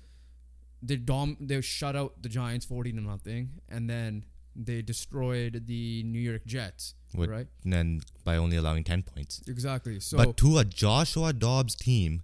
they 0.81 0.95
dom 0.95 1.37
they 1.41 1.59
shut 1.61 1.95
out 1.95 2.21
the 2.23 2.29
Giants 2.29 2.65
forty 2.65 2.91
to 2.93 3.01
nothing, 3.01 3.49
and 3.67 3.89
then 3.89 4.23
they 4.55 4.81
destroyed 4.81 5.63
the 5.67 6.03
New 6.03 6.19
York 6.19 6.45
Jets. 6.45 6.95
With- 7.15 7.29
right? 7.29 7.47
and 7.63 7.73
then 7.73 8.01
by 8.23 8.37
only 8.37 8.57
allowing 8.57 8.83
10 8.83 9.03
points. 9.03 9.41
Exactly. 9.47 9.99
So 9.99 10.17
but 10.17 10.37
to 10.37 10.57
a 10.59 10.63
Joshua 10.65 11.33
Dobbs 11.33 11.75
team, 11.75 12.21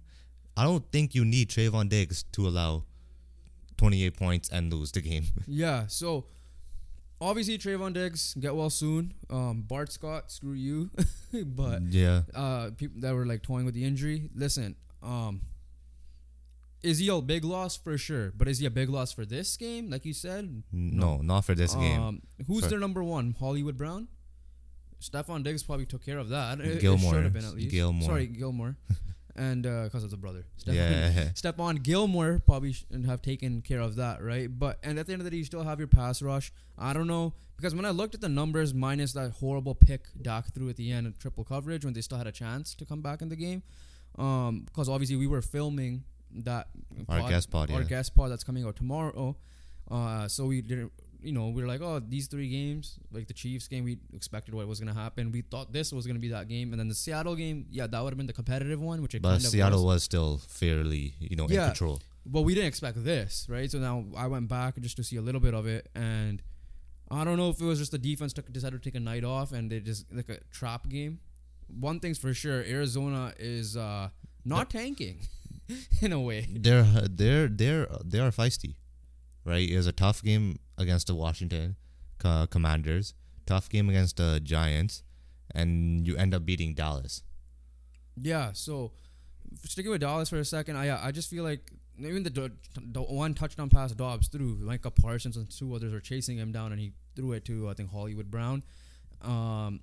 I 0.56 0.64
don't 0.64 0.90
think 0.92 1.14
you 1.14 1.24
need 1.24 1.48
Trevon 1.50 1.88
Diggs 1.88 2.24
to 2.32 2.46
allow 2.46 2.84
28 3.76 4.16
points 4.16 4.48
and 4.48 4.72
lose 4.72 4.92
the 4.92 5.00
game. 5.00 5.24
Yeah, 5.46 5.86
so 5.88 6.26
obviously 7.20 7.58
Trevon 7.58 7.92
Diggs 7.92 8.34
get 8.34 8.54
well 8.54 8.70
soon. 8.70 9.14
Um, 9.30 9.62
Bart 9.66 9.92
Scott, 9.92 10.30
screw 10.30 10.52
you. 10.54 10.90
but 11.44 11.82
yeah. 11.90 12.22
uh, 12.34 12.70
people 12.76 13.00
that 13.00 13.14
were 13.14 13.26
like 13.26 13.42
toying 13.42 13.64
with 13.66 13.74
the 13.74 13.84
injury, 13.84 14.30
listen. 14.34 14.76
Um, 15.02 15.42
is 16.82 16.98
he 16.98 17.08
a 17.08 17.20
big 17.20 17.44
loss 17.44 17.76
for 17.76 17.98
sure? 17.98 18.32
But 18.36 18.48
is 18.48 18.58
he 18.60 18.66
a 18.66 18.70
big 18.70 18.88
loss 18.88 19.12
for 19.12 19.24
this 19.26 19.56
game? 19.56 19.90
Like 19.90 20.04
you 20.04 20.12
said, 20.12 20.62
No, 20.72 21.18
not 21.18 21.44
for 21.44 21.54
this 21.54 21.74
game. 21.74 22.00
Um, 22.00 22.22
who's 22.46 22.64
For- 22.64 22.70
their 22.70 22.78
number 22.78 23.02
one? 23.02 23.34
Hollywood 23.38 23.76
Brown. 23.76 24.08
Stephon 25.00 25.42
Diggs 25.44 25.62
probably 25.62 25.86
took 25.86 26.04
care 26.04 26.18
of 26.18 26.28
that. 26.30 26.60
It- 26.60 26.66
it 26.76 26.80
Gilmore. 26.80 27.14
should 27.14 27.24
have 27.24 27.32
been 27.32 27.44
at 27.44 27.54
least. 27.54 27.70
Gilmore. 27.70 28.08
Sorry, 28.08 28.26
Gilmore. 28.26 28.76
and 29.36 29.62
because 29.64 30.02
of 30.02 30.10
the 30.10 30.16
brother. 30.16 30.46
Stephon, 30.58 30.74
Yeah. 30.74 31.10
Stephon 31.34 31.82
Gilmore 31.82 32.40
probably 32.44 32.72
should 32.72 33.04
have 33.06 33.20
taken 33.22 33.60
care 33.62 33.80
of 33.80 33.96
that, 33.96 34.22
right? 34.22 34.48
But 34.58 34.78
and 34.82 34.98
at 34.98 35.06
the 35.06 35.12
end 35.12 35.20
of 35.20 35.24
the 35.24 35.30
day, 35.30 35.36
you 35.36 35.44
still 35.44 35.62
have 35.64 35.78
your 35.78 35.88
pass 35.88 36.22
rush. 36.22 36.52
I 36.78 36.92
don't 36.92 37.06
know 37.06 37.34
because 37.56 37.74
when 37.74 37.84
I 37.84 37.90
looked 37.90 38.14
at 38.14 38.20
the 38.22 38.28
numbers, 38.28 38.72
minus 38.74 39.12
that 39.12 39.32
horrible 39.32 39.74
pick 39.74 40.06
Dak 40.20 40.52
threw 40.54 40.68
at 40.70 40.76
the 40.76 40.90
end 40.90 41.06
of 41.06 41.18
triple 41.18 41.44
coverage 41.44 41.84
when 41.84 41.92
they 41.94 42.00
still 42.00 42.18
had 42.18 42.26
a 42.26 42.32
chance 42.32 42.74
to 42.76 42.84
come 42.86 43.02
back 43.02 43.20
in 43.22 43.28
the 43.28 43.36
game, 43.36 43.62
because 44.14 44.88
obviously 44.88 45.16
we 45.16 45.26
were 45.26 45.42
filming 45.42 46.04
that 46.34 46.68
Our 47.08 47.28
guest 47.28 47.50
pod, 47.50 47.70
our 47.70 47.82
yeah. 47.82 47.86
guest 47.88 48.14
pod 48.14 48.30
that's 48.30 48.44
coming 48.44 48.64
out 48.64 48.76
tomorrow. 48.76 49.36
Uh, 49.90 50.26
so 50.28 50.46
we 50.46 50.62
didn't. 50.62 50.92
You 51.22 51.32
know, 51.32 51.48
we 51.48 51.62
were 51.62 51.68
like, 51.68 51.80
oh, 51.80 52.00
these 52.00 52.26
three 52.28 52.48
games, 52.48 52.98
like 53.12 53.26
the 53.26 53.34
Chiefs 53.34 53.68
game, 53.68 53.84
we 53.84 53.98
expected 54.14 54.54
what 54.54 54.66
was 54.68 54.78
going 54.80 54.92
to 54.94 54.98
happen. 55.00 55.32
We 55.32 55.42
thought 55.42 55.72
this 55.72 55.92
was 55.92 56.06
going 56.06 56.16
to 56.16 56.20
be 56.20 56.28
that 56.28 56.48
game, 56.48 56.72
and 56.72 56.78
then 56.80 56.88
the 56.88 56.94
Seattle 56.94 57.34
game, 57.34 57.66
yeah, 57.70 57.86
that 57.86 58.02
would 58.02 58.10
have 58.12 58.16
been 58.18 58.26
the 58.26 58.32
competitive 58.32 58.80
one, 58.80 59.02
which 59.02 59.14
it 59.14 59.22
But 59.22 59.30
kind 59.30 59.44
of 59.44 59.50
Seattle 59.50 59.84
was. 59.84 59.94
was 59.94 60.02
still 60.04 60.38
fairly, 60.48 61.14
you 61.18 61.36
know, 61.36 61.46
Yeah. 61.48 61.62
in 61.64 61.68
control. 61.70 62.00
But 62.24 62.42
we 62.42 62.54
didn't 62.54 62.68
expect 62.68 63.02
this, 63.04 63.46
right? 63.48 63.70
So 63.70 63.78
now 63.78 64.04
I 64.16 64.26
went 64.26 64.48
back 64.48 64.80
just 64.80 64.96
to 64.96 65.04
see 65.04 65.16
a 65.16 65.22
little 65.22 65.40
bit 65.40 65.54
of 65.54 65.66
it, 65.66 65.88
and 65.94 66.42
I 67.10 67.22
don't 67.24 67.36
know 67.36 67.50
if 67.50 67.60
it 67.60 67.64
was 67.64 67.78
just 67.78 67.92
the 67.92 67.98
defense 67.98 68.32
took, 68.32 68.52
decided 68.52 68.82
to 68.82 68.90
take 68.90 68.96
a 68.96 69.00
night 69.00 69.22
off 69.24 69.52
and 69.52 69.70
they 69.70 69.78
just 69.80 70.12
like 70.12 70.28
a 70.28 70.38
trap 70.50 70.88
game. 70.88 71.20
One 71.68 72.00
thing's 72.00 72.18
for 72.18 72.34
sure, 72.34 72.62
Arizona 72.64 73.32
is 73.38 73.76
uh, 73.76 74.08
not 74.44 74.70
tanking 74.70 75.20
in 76.02 76.12
a 76.12 76.20
way. 76.20 76.48
They're 76.52 76.82
they're 77.08 77.48
they're 77.48 77.86
they 78.04 78.18
are 78.18 78.30
feisty, 78.32 78.74
right? 79.46 79.66
It 79.68 79.76
was 79.76 79.86
a 79.86 79.92
tough 79.92 80.22
game 80.22 80.58
against 80.76 81.06
the 81.06 81.14
Washington 81.14 81.76
uh, 82.24 82.46
Commanders, 82.46 83.14
tough 83.46 83.68
game 83.68 83.88
against 83.88 84.16
the 84.16 84.40
Giants, 84.42 85.02
and 85.54 86.06
you 86.06 86.16
end 86.16 86.34
up 86.34 86.44
beating 86.44 86.74
Dallas. 86.74 87.22
Yeah, 88.20 88.50
so 88.52 88.92
sticking 89.64 89.90
with 89.90 90.00
Dallas 90.00 90.28
for 90.28 90.36
a 90.38 90.44
second, 90.44 90.76
I 90.76 91.06
I 91.06 91.12
just 91.12 91.30
feel 91.30 91.44
like 91.44 91.70
even 91.98 92.22
the 92.24 92.50
the 92.76 93.02
one 93.02 93.34
touchdown 93.34 93.68
pass 93.70 93.92
Dobbs 93.92 94.28
threw, 94.28 94.56
Micah 94.60 94.90
Parsons 94.90 95.36
and 95.36 95.48
two 95.50 95.74
others 95.74 95.92
were 95.92 96.00
chasing 96.00 96.36
him 96.38 96.52
down, 96.52 96.72
and 96.72 96.80
he 96.80 96.92
threw 97.14 97.32
it 97.32 97.44
to 97.46 97.68
I 97.70 97.74
think 97.74 97.90
Hollywood 97.90 98.30
Brown. 98.30 98.62
Um, 99.22 99.80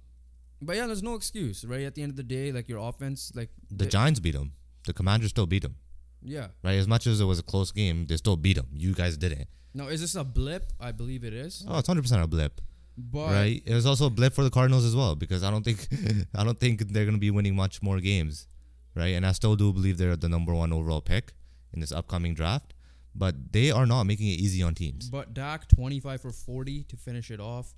but 0.62 0.76
yeah, 0.76 0.88
there's 0.88 1.04
no 1.04 1.16
excuse, 1.16 1.64
right? 1.66 1.82
At 1.84 1.96
the 1.96 2.02
end 2.04 2.12
of 2.12 2.16
the 2.16 2.24
day, 2.24 2.52
like 2.52 2.68
your 2.70 2.80
offense, 2.80 3.32
like 3.36 3.50
The 3.70 3.86
they- 3.86 3.90
Giants 3.90 4.20
beat 4.20 4.34
them. 4.36 4.54
The 4.86 4.94
Commanders 4.94 5.30
still 5.30 5.46
beat 5.48 5.62
them, 5.64 5.76
yeah. 6.24 6.48
right? 6.64 6.78
As 6.78 6.88
much 6.88 7.08
as 7.08 7.20
it 7.20 7.26
was 7.26 7.40
a 7.40 7.44
close 7.44 7.72
game, 7.72 8.06
they 8.08 8.18
still 8.18 8.36
beat 8.38 8.56
them. 8.58 8.68
You 8.74 8.94
guys 8.94 9.18
didn't. 9.18 9.48
Now, 9.74 9.88
is 9.88 10.02
this 10.02 10.16
a 10.16 10.24
blip? 10.24 10.72
I 10.80 10.92
believe 10.92 11.24
it 11.24 11.34
is. 11.34 11.66
Oh, 11.68 11.80
it's 11.80 11.88
hundred 11.88 12.04
percent 12.04 12.24
a 12.24 12.28
blip, 12.28 12.62
But 12.98 13.32
right? 13.32 13.64
It 13.66 13.74
was 13.74 13.86
also 13.86 14.06
a 14.06 14.10
blip 14.10 14.34
for 14.34 14.44
the 14.44 14.52
Cardinals 14.52 14.86
as 14.86 14.96
well 14.96 15.16
because 15.16 15.44
I 15.44 15.50
don't 15.52 15.64
think 15.64 15.88
I 16.36 16.44
don't 16.44 16.60
think 16.60 16.90
they're 16.90 17.06
gonna 17.06 17.18
be 17.18 17.32
winning 17.32 17.56
much 17.56 17.82
more 17.82 18.00
games, 18.00 18.48
right? 18.96 19.16
And 19.16 19.26
I 19.26 19.32
still 19.32 19.56
do 19.56 19.74
believe 19.74 19.98
they're 19.98 20.16
the 20.16 20.30
number 20.30 20.54
one 20.54 20.72
overall 20.72 21.02
pick 21.02 21.34
in 21.74 21.80
this 21.80 21.92
upcoming 21.92 22.36
draft, 22.36 22.74
but 23.16 23.52
they 23.52 23.72
are 23.72 23.88
not 23.88 24.04
making 24.04 24.28
it 24.28 24.40
easy 24.40 24.62
on 24.62 24.76
teams. 24.76 25.10
But 25.10 25.34
Dak 25.34 25.68
25 25.70 26.22
for 26.22 26.32
40 26.32 26.84
to 26.84 26.96
finish 26.98 27.32
it 27.32 27.40
off. 27.40 27.74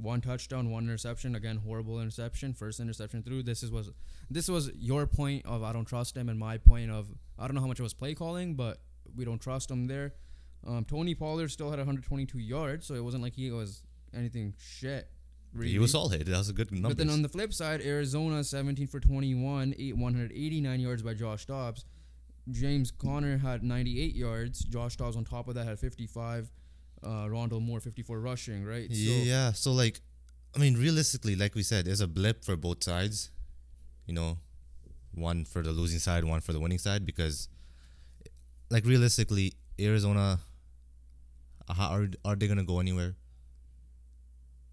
One 0.00 0.20
touchdown, 0.20 0.70
one 0.70 0.84
interception. 0.84 1.34
Again, 1.34 1.56
horrible 1.56 2.00
interception. 2.00 2.54
First 2.54 2.80
interception 2.80 3.22
through. 3.22 3.42
This 3.42 3.62
is 3.62 3.70
was 3.70 3.90
this 4.30 4.48
was 4.48 4.70
your 4.76 5.06
point 5.06 5.44
of 5.46 5.62
I 5.62 5.72
don't 5.72 5.84
trust 5.84 6.16
him, 6.16 6.28
and 6.28 6.38
my 6.38 6.58
point 6.58 6.90
of 6.90 7.08
I 7.38 7.46
don't 7.46 7.54
know 7.54 7.60
how 7.60 7.66
much 7.66 7.80
it 7.80 7.82
was 7.82 7.94
play 7.94 8.14
calling, 8.14 8.54
but 8.54 8.80
we 9.14 9.24
don't 9.24 9.40
trust 9.40 9.70
him 9.70 9.86
there. 9.86 10.14
Um, 10.66 10.84
Tony 10.84 11.14
Pollard 11.14 11.50
still 11.50 11.70
had 11.70 11.78
122 11.78 12.38
yards, 12.38 12.86
so 12.86 12.94
it 12.94 13.02
wasn't 13.02 13.22
like 13.22 13.34
he 13.34 13.50
was 13.50 13.82
anything 14.14 14.54
shit. 14.58 15.08
Really. 15.52 15.72
He 15.72 15.78
was 15.78 15.92
solid. 15.92 16.26
That 16.26 16.38
was 16.38 16.48
a 16.48 16.52
good 16.52 16.70
number. 16.70 16.88
But 16.88 16.98
then 16.98 17.10
on 17.10 17.22
the 17.22 17.28
flip 17.28 17.52
side, 17.52 17.80
Arizona 17.80 18.44
17 18.44 18.86
for 18.86 19.00
21, 19.00 19.74
eight 19.78 19.96
189 19.96 20.80
yards 20.80 21.02
by 21.02 21.14
Josh 21.14 21.44
Dobbs. 21.46 21.84
James 22.50 22.90
Conner 22.90 23.38
had 23.38 23.62
98 23.62 24.14
yards. 24.14 24.60
Josh 24.64 24.96
Dobbs 24.96 25.16
on 25.16 25.24
top 25.24 25.48
of 25.48 25.54
that 25.54 25.66
had 25.66 25.78
55. 25.78 26.50
Uh, 27.02 27.26
Rondale 27.26 27.62
Moore 27.62 27.80
54 27.80 28.20
rushing, 28.20 28.64
right? 28.64 28.86
yeah. 29.24 29.52
So 29.52 29.72
like, 29.72 30.00
I 30.54 30.58
mean, 30.58 30.76
realistically, 30.76 31.36
like 31.36 31.54
we 31.54 31.62
said, 31.62 31.86
there's 31.86 32.00
a 32.00 32.08
blip 32.08 32.44
for 32.44 32.56
both 32.56 32.84
sides. 32.84 33.30
You 34.06 34.14
know, 34.14 34.38
one 35.14 35.44
for 35.44 35.62
the 35.62 35.70
losing 35.70 35.98
side, 35.98 36.24
one 36.24 36.40
for 36.40 36.52
the 36.52 36.60
winning 36.60 36.78
side, 36.78 37.06
because, 37.06 37.48
like, 38.70 38.84
realistically, 38.84 39.54
Arizona, 39.78 40.40
how 41.68 41.90
are 41.90 42.08
are 42.24 42.36
they 42.36 42.48
gonna 42.48 42.64
go 42.64 42.80
anywhere? 42.80 43.14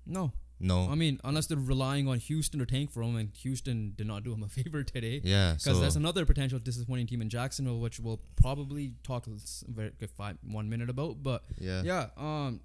No, 0.06 0.32
No. 0.60 0.90
I 0.90 0.96
mean 0.96 1.20
unless 1.24 1.46
they're 1.48 1.58
relying 1.58 2.08
on 2.08 2.18
Houston 2.20 2.60
to 2.60 2.66
tank 2.66 2.92
for 2.92 3.02
him, 3.04 3.16
and 3.16 3.30
Houston 3.38 3.94
did 3.96 4.08
not 4.08 4.24
do 4.24 4.34
him 4.34 4.44
a 4.44 4.48
favor 4.58 4.84
today. 4.84 5.22
yeah. 5.24 5.52
Because 5.54 5.64
So 5.64 5.80
that's 5.80 5.96
another 5.96 6.26
potential 6.26 6.60
disappointing 6.60 7.08
team 7.08 7.22
in 7.22 7.30
Jacksonville, 7.30 7.80
which 7.80 8.00
we'll 8.00 8.22
probably 8.36 8.94
talk 9.04 9.26
very 9.68 9.92
good 10.00 10.10
five 10.12 10.38
one 10.44 10.70
minute 10.70 10.90
about. 10.90 11.22
But 11.22 11.44
yeah. 11.60 11.82
yeah, 11.84 12.08
um, 12.18 12.62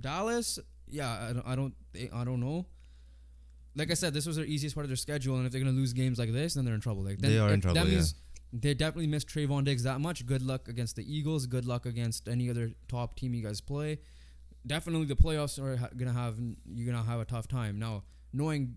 Dallas. 0.00 0.58
Yeah, 0.88 1.10
I 1.10 1.32
don't, 1.32 1.46
I 1.46 1.56
don't, 1.56 1.74
I 2.14 2.24
don't 2.24 2.40
know. 2.40 2.66
Like 3.74 3.90
I 3.90 3.94
said, 3.94 4.12
this 4.12 4.26
was 4.26 4.36
their 4.36 4.44
easiest 4.44 4.74
part 4.74 4.84
of 4.84 4.90
their 4.90 4.96
schedule, 4.96 5.36
and 5.36 5.46
if 5.46 5.52
they're 5.52 5.60
gonna 5.60 5.72
lose 5.76 5.94
games 5.94 6.18
like 6.18 6.30
this, 6.32 6.54
then 6.54 6.66
they're 6.66 6.74
in 6.74 6.80
trouble. 6.82 7.02
Like 7.02 7.18
then, 7.18 7.30
They 7.30 7.38
are 7.38 7.48
in 7.48 7.54
if 7.54 7.60
trouble, 7.62 7.80
That 7.80 7.88
yeah. 7.88 7.94
means 7.94 8.14
they 8.52 8.74
definitely 8.74 9.06
missed 9.06 9.28
Trevon 9.28 9.64
Diggs 9.64 9.84
that 9.84 10.00
much. 10.00 10.26
Good 10.26 10.42
luck 10.42 10.68
against 10.68 10.96
the 10.96 11.10
Eagles. 11.16 11.46
Good 11.46 11.64
luck 11.64 11.86
against 11.86 12.28
any 12.28 12.50
other 12.50 12.72
top 12.88 13.16
team 13.16 13.32
you 13.32 13.42
guys 13.42 13.62
play. 13.62 14.00
Definitely, 14.66 15.06
the 15.06 15.16
playoffs 15.16 15.58
are 15.58 15.76
ha- 15.76 15.88
gonna 15.96 16.12
have 16.12 16.36
you're 16.72 16.90
gonna 16.92 17.04
have 17.04 17.20
a 17.20 17.24
tough 17.24 17.48
time. 17.48 17.78
Now, 17.78 18.04
knowing 18.32 18.76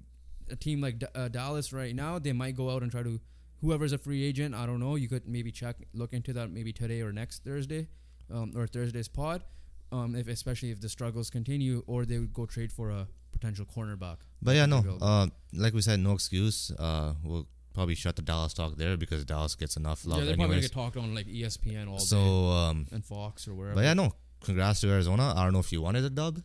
a 0.49 0.55
team 0.55 0.81
like 0.81 0.99
D- 0.99 1.07
uh, 1.13 1.27
Dallas 1.27 1.71
right 1.73 1.95
now, 1.95 2.17
they 2.19 2.33
might 2.33 2.55
go 2.55 2.69
out 2.71 2.81
and 2.81 2.91
try 2.91 3.03
to 3.03 3.19
whoever's 3.61 3.91
a 3.93 3.97
free 3.97 4.23
agent. 4.23 4.55
I 4.55 4.65
don't 4.65 4.79
know. 4.79 4.95
You 4.95 5.07
could 5.07 5.27
maybe 5.27 5.51
check 5.51 5.77
look 5.93 6.13
into 6.13 6.33
that 6.33 6.49
maybe 6.51 6.73
today 6.73 7.01
or 7.01 7.11
next 7.11 7.43
Thursday, 7.43 7.87
um, 8.33 8.53
or 8.55 8.67
Thursday's 8.67 9.07
pod. 9.07 9.43
Um, 9.91 10.15
if 10.15 10.27
especially 10.27 10.71
if 10.71 10.81
the 10.81 10.89
struggles 10.89 11.29
continue, 11.29 11.83
or 11.87 12.05
they 12.05 12.17
would 12.17 12.33
go 12.33 12.45
trade 12.47 12.71
for 12.71 12.89
a 12.89 13.07
potential 13.31 13.65
cornerback. 13.65 14.17
But 14.41 14.55
yeah, 14.55 14.65
no. 14.65 14.83
Uh, 14.99 15.27
like 15.53 15.73
we 15.73 15.81
said, 15.81 15.99
no 15.99 16.13
excuse. 16.13 16.71
Uh, 16.71 17.13
we'll 17.23 17.47
probably 17.75 17.93
shut 17.95 18.15
the 18.15 18.21
Dallas 18.23 18.53
talk 18.53 18.75
there 18.77 18.97
because 18.97 19.23
Dallas 19.25 19.53
gets 19.53 19.77
enough 19.77 20.05
love 20.05 20.19
yeah, 20.19 20.25
they're 20.25 20.35
probably 20.35 20.55
gonna 20.55 20.61
get 20.61 20.71
talked 20.71 20.97
on 20.97 21.13
like 21.13 21.27
ESPN 21.27 21.89
all 21.89 21.99
So 21.99 22.17
day 22.17 22.51
um, 22.69 22.87
and 22.91 23.05
Fox 23.05 23.47
or 23.47 23.53
wherever. 23.53 23.75
but 23.75 23.83
yeah, 23.83 23.93
no. 23.93 24.13
Congrats 24.45 24.81
to 24.81 24.89
Arizona. 24.89 25.33
I 25.35 25.43
don't 25.43 25.53
know 25.53 25.59
if 25.59 25.71
you 25.71 25.81
wanted 25.81 26.03
a 26.05 26.09
dub, 26.09 26.41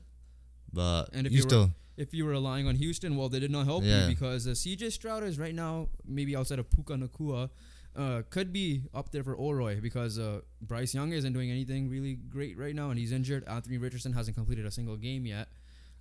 but 0.72 1.10
And 1.12 1.26
if 1.26 1.32
you 1.32 1.44
you 1.50 1.58
were- 1.58 1.70
if 1.96 2.14
you 2.14 2.24
were 2.24 2.30
relying 2.30 2.66
on 2.66 2.76
Houston, 2.76 3.16
well, 3.16 3.28
they 3.28 3.40
did 3.40 3.50
not 3.50 3.66
help 3.66 3.84
Yeah. 3.84 4.02
you 4.08 4.14
because 4.14 4.46
uh, 4.46 4.52
CJ 4.54 4.90
Stroud 4.90 5.22
is 5.22 5.38
right 5.38 5.54
now 5.54 5.88
maybe 6.06 6.34
outside 6.34 6.58
of 6.58 6.70
Puka 6.70 6.94
Nacua, 6.94 7.50
uh, 7.94 8.22
could 8.30 8.52
be 8.52 8.84
up 8.94 9.10
there 9.12 9.22
for 9.22 9.34
OROY 9.34 9.80
because 9.80 10.18
uh, 10.18 10.40
Bryce 10.62 10.94
Young 10.94 11.12
isn't 11.12 11.32
doing 11.32 11.50
anything 11.50 11.90
really 11.90 12.14
great 12.14 12.56
right 12.56 12.74
now 12.74 12.88
and 12.90 12.98
he's 12.98 13.12
injured. 13.12 13.44
Anthony 13.46 13.76
Richardson 13.78 14.12
hasn't 14.14 14.36
completed 14.36 14.64
a 14.64 14.70
single 14.70 14.96
game 14.96 15.26
yet. 15.26 15.48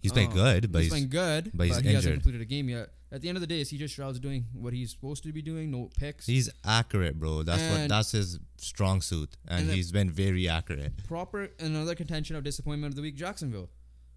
He's 0.01 0.11
playing 0.13 0.31
Uh, 0.31 0.35
good, 0.35 0.71
but 0.71 0.79
he's, 0.79 0.85
he's, 0.85 0.91
playing 0.91 1.09
good, 1.09 1.51
but 1.53 1.67
he's 1.67 1.77
he 1.77 1.93
hasn't 1.93 2.13
completed 2.15 2.41
a 2.41 2.45
game 2.45 2.69
yet. 2.69 2.89
At 3.11 3.21
the 3.21 3.27
end 3.27 3.37
of 3.37 3.41
the 3.41 3.47
day, 3.47 3.59
is 3.61 3.71
CJ 3.71 3.89
Stroud's 3.89 4.19
doing 4.19 4.45
what 4.53 4.71
he's 4.71 4.91
supposed 4.91 5.23
to 5.23 5.33
be 5.33 5.41
doing. 5.41 5.71
No 5.71 5.89
picks. 5.97 6.25
he's 6.27 6.49
accurate, 6.63 7.19
bro. 7.19 7.43
That's 7.43 7.61
what 7.71 7.89
that's 7.89 8.11
his 8.11 8.39
strong 8.57 9.01
suit, 9.01 9.35
and, 9.47 9.61
and 9.61 9.71
he's 9.71 9.91
been 9.91 10.09
very 10.11 10.47
accurate. 10.47 10.93
proper 11.07 11.49
another 11.59 11.95
contention 11.95 12.35
of 12.35 12.43
disappointment 12.43 12.91
of 12.91 12.95
the 12.95 13.01
week 13.01 13.15
Jacksonville 13.15 13.69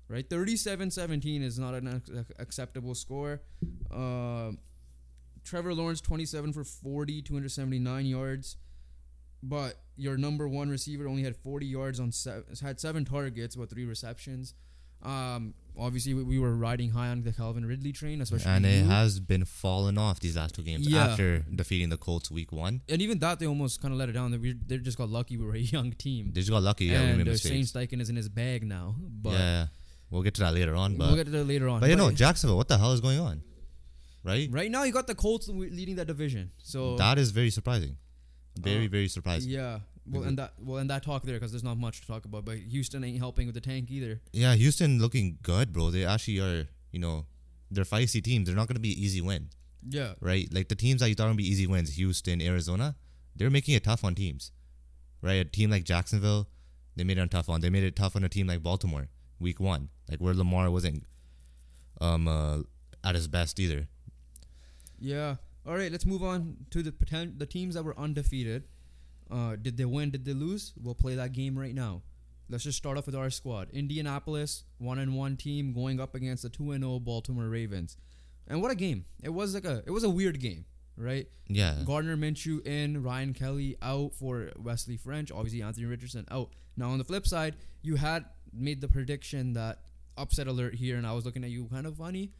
right 0.08 0.28
37-17 0.28 1.42
is 1.42 1.58
not 1.58 1.72
an 1.74 1.88
ac- 1.88 2.24
acceptable 2.38 2.94
score 2.94 3.40
um 3.90 4.58
Trevor 5.44 5.72
Lawrence 5.74 6.00
27 6.02 6.52
for 6.52 6.64
40 6.64 7.22
279 7.22 8.04
yards 8.06 8.56
but 9.42 9.78
your 9.96 10.16
number 10.18 10.46
one 10.48 10.68
receiver 10.68 11.08
only 11.08 11.22
had 11.22 11.36
40 11.36 11.66
yards 11.66 11.98
on 11.98 12.12
se- 12.12 12.42
had 12.62 12.78
seven 12.78 13.04
targets 13.04 13.56
but 13.56 13.70
three 13.70 13.84
receptions 13.86 14.54
um 15.02 15.54
obviously 15.78 16.12
we, 16.14 16.22
we 16.22 16.38
were 16.38 16.54
riding 16.54 16.90
high 16.90 17.08
on 17.08 17.22
the 17.22 17.32
Calvin 17.32 17.64
Ridley 17.64 17.92
train 17.92 18.20
especially 18.20 18.50
And 18.50 18.66
it 18.66 18.82
you. 18.84 18.84
has 18.90 19.18
been 19.20 19.44
falling 19.44 19.96
off 19.98 20.20
these 20.20 20.36
last 20.36 20.54
two 20.54 20.62
games 20.62 20.86
Yeah. 20.86 21.06
after 21.06 21.38
defeating 21.54 21.88
the 21.88 21.96
Colts 21.96 22.30
week 22.30 22.52
one. 22.52 22.82
and 22.88 23.00
even 23.00 23.18
that 23.20 23.38
they 23.38 23.46
almost 23.46 23.80
kind 23.80 23.92
of 23.92 23.98
let 23.98 24.08
it 24.08 24.12
down 24.12 24.30
they, 24.32 24.38
we, 24.38 24.52
they 24.66 24.76
just 24.78 24.98
got 24.98 25.08
lucky 25.08 25.36
we 25.36 25.44
were 25.46 25.54
a 25.54 25.58
young 25.76 25.92
team 25.92 26.30
They 26.34 26.40
just 26.40 26.50
got 26.50 26.62
lucky. 26.62 26.86
Yeah, 26.86 27.00
we 27.02 27.08
and 27.10 27.18
made 27.18 27.28
uh, 27.28 27.36
Shane. 27.36 27.64
Steichen 27.64 28.00
is 28.00 28.10
in 28.10 28.16
his 28.16 28.28
bag 28.28 28.64
now 28.66 28.94
but 29.00 29.32
yeah, 29.32 29.66
we'll 30.10 30.22
get 30.22 30.34
to 30.34 30.40
that 30.42 30.54
later 30.54 30.74
on. 30.76 30.96
But 30.96 31.06
we'll 31.08 31.16
get 31.16 31.24
to 31.24 31.30
that 31.32 31.44
later 31.44 31.68
on 31.68 31.80
but 31.80 31.88
you 31.88 31.96
know, 31.96 32.10
Jacksonville, 32.10 32.56
what 32.58 32.68
the 32.68 32.78
hell 32.78 32.92
is 32.92 33.00
going 33.00 33.18
on? 33.18 33.42
Right? 34.24 34.48
Right 34.52 34.70
now, 34.70 34.84
you 34.84 34.92
got 34.92 35.08
the 35.08 35.16
Colts 35.16 35.48
leading 35.48 35.96
that 35.96 36.06
division. 36.06 36.52
So 36.58 36.96
that 36.96 37.18
is 37.18 37.32
very 37.32 37.50
surprising. 37.50 37.96
Very 38.56 38.86
Uh, 38.86 38.88
very 38.90 39.08
surprising. 39.08 39.50
yeah, 39.50 39.80
well, 40.06 40.22
and 40.24 40.38
that 40.38 40.54
well, 40.58 40.78
and 40.78 40.90
that 40.90 41.02
talk 41.02 41.22
there 41.22 41.36
because 41.36 41.52
there's 41.52 41.64
not 41.64 41.78
much 41.78 42.00
to 42.00 42.06
talk 42.06 42.24
about. 42.24 42.44
But 42.44 42.58
Houston 42.58 43.04
ain't 43.04 43.18
helping 43.18 43.46
with 43.46 43.54
the 43.54 43.60
tank 43.60 43.90
either. 43.90 44.20
Yeah, 44.32 44.54
Houston 44.54 44.98
looking 45.00 45.38
good, 45.42 45.72
bro. 45.72 45.90
They 45.90 46.04
actually 46.04 46.40
are. 46.40 46.68
You 46.90 46.98
know, 46.98 47.26
they're 47.70 47.84
feisty 47.84 48.22
teams. 48.22 48.46
They're 48.46 48.56
not 48.56 48.68
going 48.68 48.74
to 48.76 48.80
be 48.80 48.90
easy 48.90 49.20
win. 49.20 49.48
Yeah, 49.88 50.14
right? 50.20 50.46
Like 50.52 50.68
the 50.68 50.74
teams 50.74 51.00
that 51.00 51.08
you 51.08 51.14
thought 51.14 51.28
would 51.28 51.36
be 51.36 51.48
easy 51.48 51.66
wins, 51.66 51.96
Houston, 51.96 52.40
Arizona, 52.42 52.96
they're 53.34 53.50
making 53.50 53.74
it 53.74 53.84
tough 53.84 54.04
on 54.04 54.14
teams, 54.14 54.52
right? 55.22 55.34
A 55.34 55.44
team 55.44 55.70
like 55.70 55.84
Jacksonville, 55.84 56.48
they 56.96 57.02
made 57.04 57.18
it 57.18 57.30
tough 57.30 57.48
on. 57.48 57.60
They 57.60 57.70
made 57.70 57.82
it 57.82 57.96
tough 57.96 58.14
on 58.14 58.22
a 58.22 58.28
team 58.28 58.46
like 58.46 58.62
Baltimore, 58.62 59.08
week 59.40 59.58
one, 59.58 59.88
like 60.08 60.20
where 60.20 60.34
Lamar 60.34 60.70
wasn't 60.70 61.04
um 62.00 62.28
uh, 62.28 62.58
at 63.04 63.14
his 63.14 63.28
best 63.28 63.58
either. 63.58 63.88
yeah. 64.98 65.36
All 65.64 65.76
right, 65.76 65.92
let's 65.92 66.04
move 66.04 66.24
on 66.24 66.56
to 66.70 66.82
the 66.82 66.90
poten- 66.90 67.38
the 67.38 67.46
teams 67.46 67.74
that 67.76 67.84
were 67.84 67.96
undefeated. 67.96 68.64
Uh, 69.32 69.56
did 69.56 69.76
they 69.78 69.86
win? 69.86 70.10
Did 70.10 70.24
they 70.24 70.34
lose? 70.34 70.74
We'll 70.80 70.94
play 70.94 71.14
that 71.14 71.32
game 71.32 71.58
right 71.58 71.74
now. 71.74 72.02
Let's 72.50 72.64
just 72.64 72.76
start 72.76 72.98
off 72.98 73.06
with 73.06 73.14
our 73.14 73.30
squad. 73.30 73.70
Indianapolis, 73.72 74.64
one 74.78 74.98
and 74.98 75.16
one 75.16 75.36
team 75.38 75.72
going 75.72 76.00
up 76.00 76.14
against 76.14 76.42
the 76.42 76.50
two 76.50 76.72
and 76.72 76.84
zero 76.84 76.98
Baltimore 76.98 77.48
Ravens. 77.48 77.96
And 78.46 78.60
what 78.60 78.70
a 78.70 78.74
game! 78.74 79.06
It 79.22 79.30
was 79.30 79.54
like 79.54 79.64
a 79.64 79.82
it 79.86 79.90
was 79.90 80.04
a 80.04 80.10
weird 80.10 80.38
game, 80.38 80.66
right? 80.96 81.26
Yeah, 81.48 81.76
Gardner 81.86 82.16
Minshew 82.16 82.66
in, 82.66 83.02
Ryan 83.02 83.32
Kelly 83.32 83.76
out 83.80 84.12
for 84.14 84.50
Wesley 84.58 84.98
French, 84.98 85.32
obviously 85.32 85.62
Anthony 85.62 85.86
Richardson 85.86 86.26
out. 86.30 86.50
Now 86.76 86.90
on 86.90 86.98
the 86.98 87.04
flip 87.04 87.26
side, 87.26 87.56
you 87.80 87.96
had 87.96 88.26
made 88.52 88.80
the 88.82 88.88
prediction 88.88 89.54
that 89.54 89.78
upset 90.18 90.46
alert 90.46 90.74
here, 90.74 90.96
and 90.96 91.06
I 91.06 91.12
was 91.12 91.24
looking 91.24 91.44
at 91.44 91.50
you 91.50 91.66
kind 91.72 91.86
of 91.86 91.96
funny, 91.96 92.32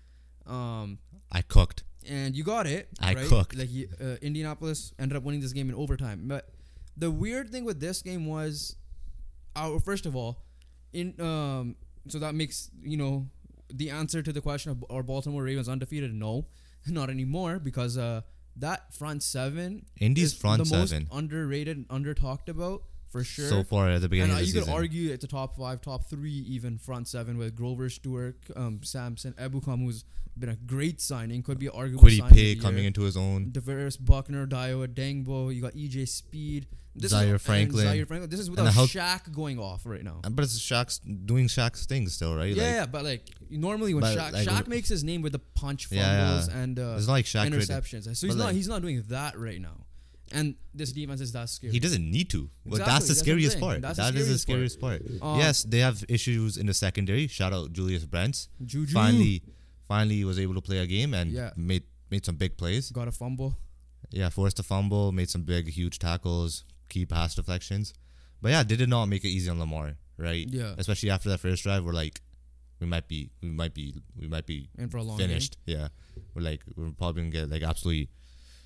um, 0.47 0.99
I 1.31 1.41
cooked. 1.43 1.85
and 2.07 2.35
you 2.37 2.45
got 2.45 2.67
it. 2.67 2.89
I 3.01 3.15
right? 3.15 3.27
cooked. 3.27 3.57
Like 3.57 3.71
uh, 4.01 4.17
Indianapolis 4.21 4.93
ended 4.99 5.17
up 5.17 5.23
winning 5.23 5.41
this 5.41 5.53
game 5.53 5.71
in 5.71 5.75
overtime, 5.75 6.25
but 6.27 6.51
the 6.97 7.11
weird 7.11 7.51
thing 7.51 7.65
with 7.65 7.81
this 7.81 8.03
game 8.03 8.27
was, 8.27 8.77
uh, 9.57 9.79
first 9.79 10.07
of 10.07 10.15
all, 10.17 10.43
in 10.93 11.21
um, 11.21 11.77
so 12.09 12.19
that 12.19 12.35
makes 12.35 12.71
you 12.83 12.97
know 12.97 13.27
the 13.73 13.91
answer 13.91 14.23
to 14.23 14.33
the 14.33 14.41
question 14.41 14.73
of 14.73 14.85
are 14.91 15.03
Baltimore 15.03 15.43
Ravens 15.43 15.69
undefeated? 15.69 16.13
No, 16.15 16.47
not 16.87 17.11
anymore 17.11 17.59
because 17.59 17.97
uh, 17.97 18.23
that 18.57 18.95
front 18.95 19.23
seven 19.23 19.87
Indy's 20.01 20.33
is 20.33 20.39
front 20.39 20.61
the 20.61 20.67
seven. 20.67 21.09
most 21.11 21.19
underrated, 21.19 21.85
under 21.91 22.15
talked 22.15 22.49
about 22.49 22.83
for 23.13 23.23
sure. 23.23 23.49
so 23.49 23.63
far 23.63 23.91
at 23.91 24.01
the 24.01 24.09
beginning 24.09 24.31
and 24.31 24.39
uh, 24.39 24.41
of 24.41 24.41
the 24.41 24.47
you 24.47 24.53
season. 24.53 24.73
could 24.73 24.79
argue 24.79 25.13
it's 25.13 25.25
a 25.25 25.29
top 25.29 25.57
five, 25.57 25.81
top 25.83 26.05
three, 26.05 26.31
even 26.49 26.79
front 26.79 27.07
seven 27.07 27.37
with 27.37 27.55
Grover 27.55 27.91
Stewart, 27.91 28.37
um, 28.57 28.81
Samson, 28.83 29.35
Ebukam, 29.35 29.85
who's 29.85 30.05
been 30.39 30.49
a 30.49 30.57
great 30.57 31.01
signing, 31.01 31.43
could 31.43 31.59
be 31.59 31.69
arguable. 31.69 32.05
Kwity 32.05 32.19
signing 32.19 32.35
Paye 32.35 32.55
coming 32.57 32.85
into 32.85 33.03
his 33.03 33.17
own. 33.17 33.51
DeForest 33.53 34.05
Buckner, 34.05 34.47
Dayo 34.47 34.87
Odeyingbo, 34.87 35.55
you 35.55 35.61
got 35.61 35.75
EJ 35.75 36.09
Speed, 36.09 36.67
Zaire 37.01 37.37
is, 37.37 37.43
Franklin. 37.43 37.87
Zaire 37.87 38.07
Franklin. 38.07 38.29
This 38.31 38.41
is 38.41 38.51
without 38.51 38.65
the 38.65 38.71
Shaq 38.71 39.33
going 39.33 39.59
off 39.59 39.87
right 39.87 40.03
now. 40.03 40.21
But 40.31 40.45
it's 40.45 40.59
Shaq's 40.59 40.99
doing 40.99 41.47
Shaq's 41.49 41.87
thing 41.87 42.07
still, 42.09 42.37
right? 42.37 42.55
Yeah, 42.55 42.63
Like, 42.65 42.73
yeah, 42.75 42.87
but 42.87 43.05
like 43.05 43.31
normally 43.51 43.95
when 43.95 44.05
Shaq, 44.05 44.33
like, 44.33 44.47
Shaq 44.47 44.67
makes 44.67 44.89
his 44.89 45.03
name 45.03 45.23
with 45.23 45.33
the 45.33 45.39
punch 45.39 45.87
fumbles 45.87 46.49
Yeah, 46.49 46.55
yeah. 46.55 46.63
and 46.63 46.79
uh, 46.79 46.95
It's 46.99 47.07
not 47.07 47.13
like 47.15 47.25
Shaq. 47.25 47.49
Interceptions, 47.51 48.05
so 48.05 48.11
he's 48.11 48.23
but, 48.35 48.37
not 48.37 48.45
like- 48.47 48.55
he's 48.57 48.69
not 48.69 48.83
doing 48.83 49.03
that 49.09 49.39
right 49.39 49.61
now. 49.61 49.87
And 50.35 50.55
this 50.73 50.93
defense 50.93 51.21
is 51.21 51.33
that 51.33 51.51
scary. 51.51 51.73
he 51.75 51.79
doesn't 51.79 52.11
need 52.11 52.31
to. 52.31 52.49
But 52.65 52.81
Exactly, 52.81 52.93
that's 52.93 53.05
the 53.07 53.09
that's 53.13 53.21
scariest 53.21 53.53
saying. 53.53 53.61
part. 53.65 53.83
That's 53.83 53.97
the 53.99 54.03
That 54.05 54.15
is 54.15 54.29
the 54.29 54.39
scariest 54.39 54.77
scariest 54.79 55.21
part. 55.21 55.23
Um, 55.35 55.39
yes, 55.39 55.63
they 55.63 55.81
have 55.81 56.03
issues 56.09 56.57
in 56.57 56.65
the 56.67 56.73
secondary. 56.73 57.27
Shout 57.27 57.53
out 57.53 57.73
Julius 57.75 58.07
Brents. 58.07 58.49
Juju 58.65 58.95
Finally, 58.95 59.43
finally 59.87 60.25
was 60.25 60.39
able 60.39 60.55
to 60.55 60.63
play 60.63 60.79
a 60.79 60.87
game 60.87 61.13
and 61.13 61.31
Yeah. 61.33 61.51
made 61.57 61.83
made 62.11 62.25
some 62.25 62.37
big 62.37 62.57
plays. 62.57 62.91
got 62.91 63.09
a 63.09 63.13
fumble. 63.13 63.59
Yeah, 64.11 64.29
forced 64.31 64.59
a 64.59 64.63
fumble, 64.63 65.13
made 65.13 65.29
some 65.31 65.43
big, 65.43 65.69
huge 65.69 65.99
tackles, 65.99 66.65
key 66.93 67.07
pass 67.07 67.35
deflections. 67.35 67.95
But 68.41 68.51
yeah, 68.51 68.63
they 68.63 68.77
did 68.77 68.89
not 68.89 69.07
make 69.07 69.25
it 69.25 69.29
easy 69.29 69.49
on 69.51 69.59
Lamar, 69.59 69.95
right? 70.19 70.47
Yeah. 70.49 70.75
Especially 70.77 71.11
after 71.11 71.29
that 71.31 71.39
first 71.39 71.63
drive, 71.63 71.85
we're 71.85 71.93
like, 71.93 72.21
we 72.81 72.87
might 72.87 73.07
be, 73.09 73.31
we 73.43 73.49
might 73.49 73.75
be, 73.75 73.95
we 74.21 74.27
might 74.29 74.47
be 74.47 74.69
in 74.77 74.89
for 74.89 74.99
a 74.99 75.03
long 75.03 75.17
finished. 75.17 75.57
Yeah, 75.67 75.89
we're 76.35 76.43
like, 76.43 76.61
we're 76.77 76.91
probably 76.91 77.23
gonna 77.23 77.33
get 77.33 77.51
like 77.51 77.63
absolutely 77.63 78.09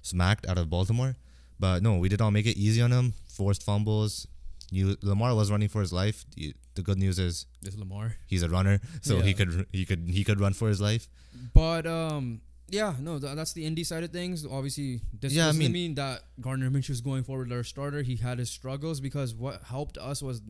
smacked 0.02 0.47
out 0.49 0.59
of 0.59 0.71
Baltimore. 0.71 1.16
But 1.61 1.83
no, 1.83 1.99
we 1.99 2.09
did 2.09 2.21
not 2.21 2.30
make 2.30 2.47
it 2.47 2.56
easy 2.56 2.80
on 2.83 2.90
him. 2.92 3.14
Forced 3.28 3.62
fumbles. 3.62 4.26
You 4.71 4.97
Lamar 5.02 5.35
was 5.35 5.50
running 5.50 5.68
for 5.68 5.80
his 5.80 5.92
life. 5.92 6.25
The, 6.35 6.54
the 6.75 6.83
good 6.83 6.99
news 6.99 7.18
is 7.18 7.45
game. 7.45 7.61
This 7.62 7.75
is 7.75 7.80
Lamar. 7.80 8.16
he's 8.26 8.42
a 8.42 8.49
runner, 8.49 8.80
so 9.02 9.21
he 9.21 9.35
could 9.35 9.66
he 9.73 9.85
could 9.85 10.09
he 10.09 10.25
could 10.25 10.40
run 10.40 10.54
for 10.54 10.68
his 10.68 10.80
life. 10.80 11.09
But 11.54 11.87
um, 11.87 12.40
yeah, 12.68 12.94
no, 13.00 13.18
th- 13.18 13.35
that's 13.37 13.52
the 13.52 13.64
indie 13.68 13.85
side 13.87 14.02
of 14.04 14.11
things. 14.11 14.44
Obviously, 14.46 15.00
this 15.20 15.32
Yeah, 15.32 15.46
doesn't 15.46 15.58
mean- 15.58 15.73
mean, 15.73 15.94
that 15.96 16.23
Gardner 16.40 16.70
Minshew 16.70 16.90
is 16.90 17.00
going 17.00 17.23
forward 17.25 17.49
as 17.49 17.52
our 17.56 17.64
starter. 17.64 18.02
He 18.02 18.16
had 18.16 18.38
his 18.38 18.50
struggles 18.50 19.00
because 19.00 19.35
what 19.35 19.62
helped 19.64 19.99
us 19.99 20.23
was 20.23 20.42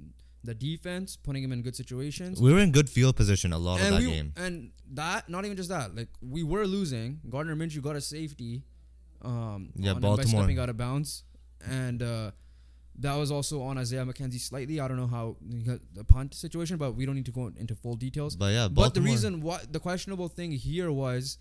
the 0.44 0.54
defense, 0.54 1.16
putting 1.16 1.42
him 1.42 1.52
in 1.52 1.62
good 1.62 1.74
situations. 1.74 2.40
We 2.40 2.52
were 2.52 2.60
in 2.60 2.70
good 2.70 2.88
field 2.88 3.16
position 3.16 3.52
a 3.52 3.58
lot 3.58 3.80
of 3.80 3.90
that 3.90 4.00
we, 4.00 4.06
game. 4.10 4.32
and 4.36 4.70
that 4.92 5.28
not 5.28 5.44
even 5.44 5.56
just 5.56 5.68
that, 5.70 5.94
like 5.96 6.08
we 6.22 6.42
were 6.42 6.66
losing. 6.66 7.20
Gardner 7.28 7.56
Minshew 7.56 7.82
got 7.82 7.96
a 7.96 8.00
safety. 8.00 8.62
Um, 9.22 9.72
Yeah, 9.74 9.90
on 9.90 9.96
him 9.96 10.02
by 10.02 10.08
Baltimore. 10.08 10.42
stepping 10.42 10.58
out 10.58 10.68
of 10.68 10.76
bounds, 10.76 11.24
and 11.68 12.00
uh, 12.02 12.30
that 12.98 13.14
was 13.16 13.30
also 13.32 13.60
on 13.62 13.76
Isaiah 13.76 14.04
McKenzie 14.06 14.38
slightly. 14.40 14.78
I 14.78 14.86
don't 14.86 14.98
know 14.98 15.06
how 15.08 15.36
the 15.40 16.04
punt 16.04 16.32
situation, 16.34 16.76
but 16.76 16.92
we 16.92 17.06
don't 17.06 17.16
need 17.16 17.26
to 17.26 17.32
go 17.32 17.50
into 17.56 17.74
full 17.74 17.96
details. 17.96 18.36
But 18.36 18.52
yeah, 18.52 18.68
Baltimore. 18.68 18.84
But 18.86 18.94
the 18.94 19.00
reason 19.00 19.40
what 19.40 19.72
the 19.72 19.80
questionable 19.80 20.28
thing 20.28 20.52
here 20.52 20.92
was 20.92 21.38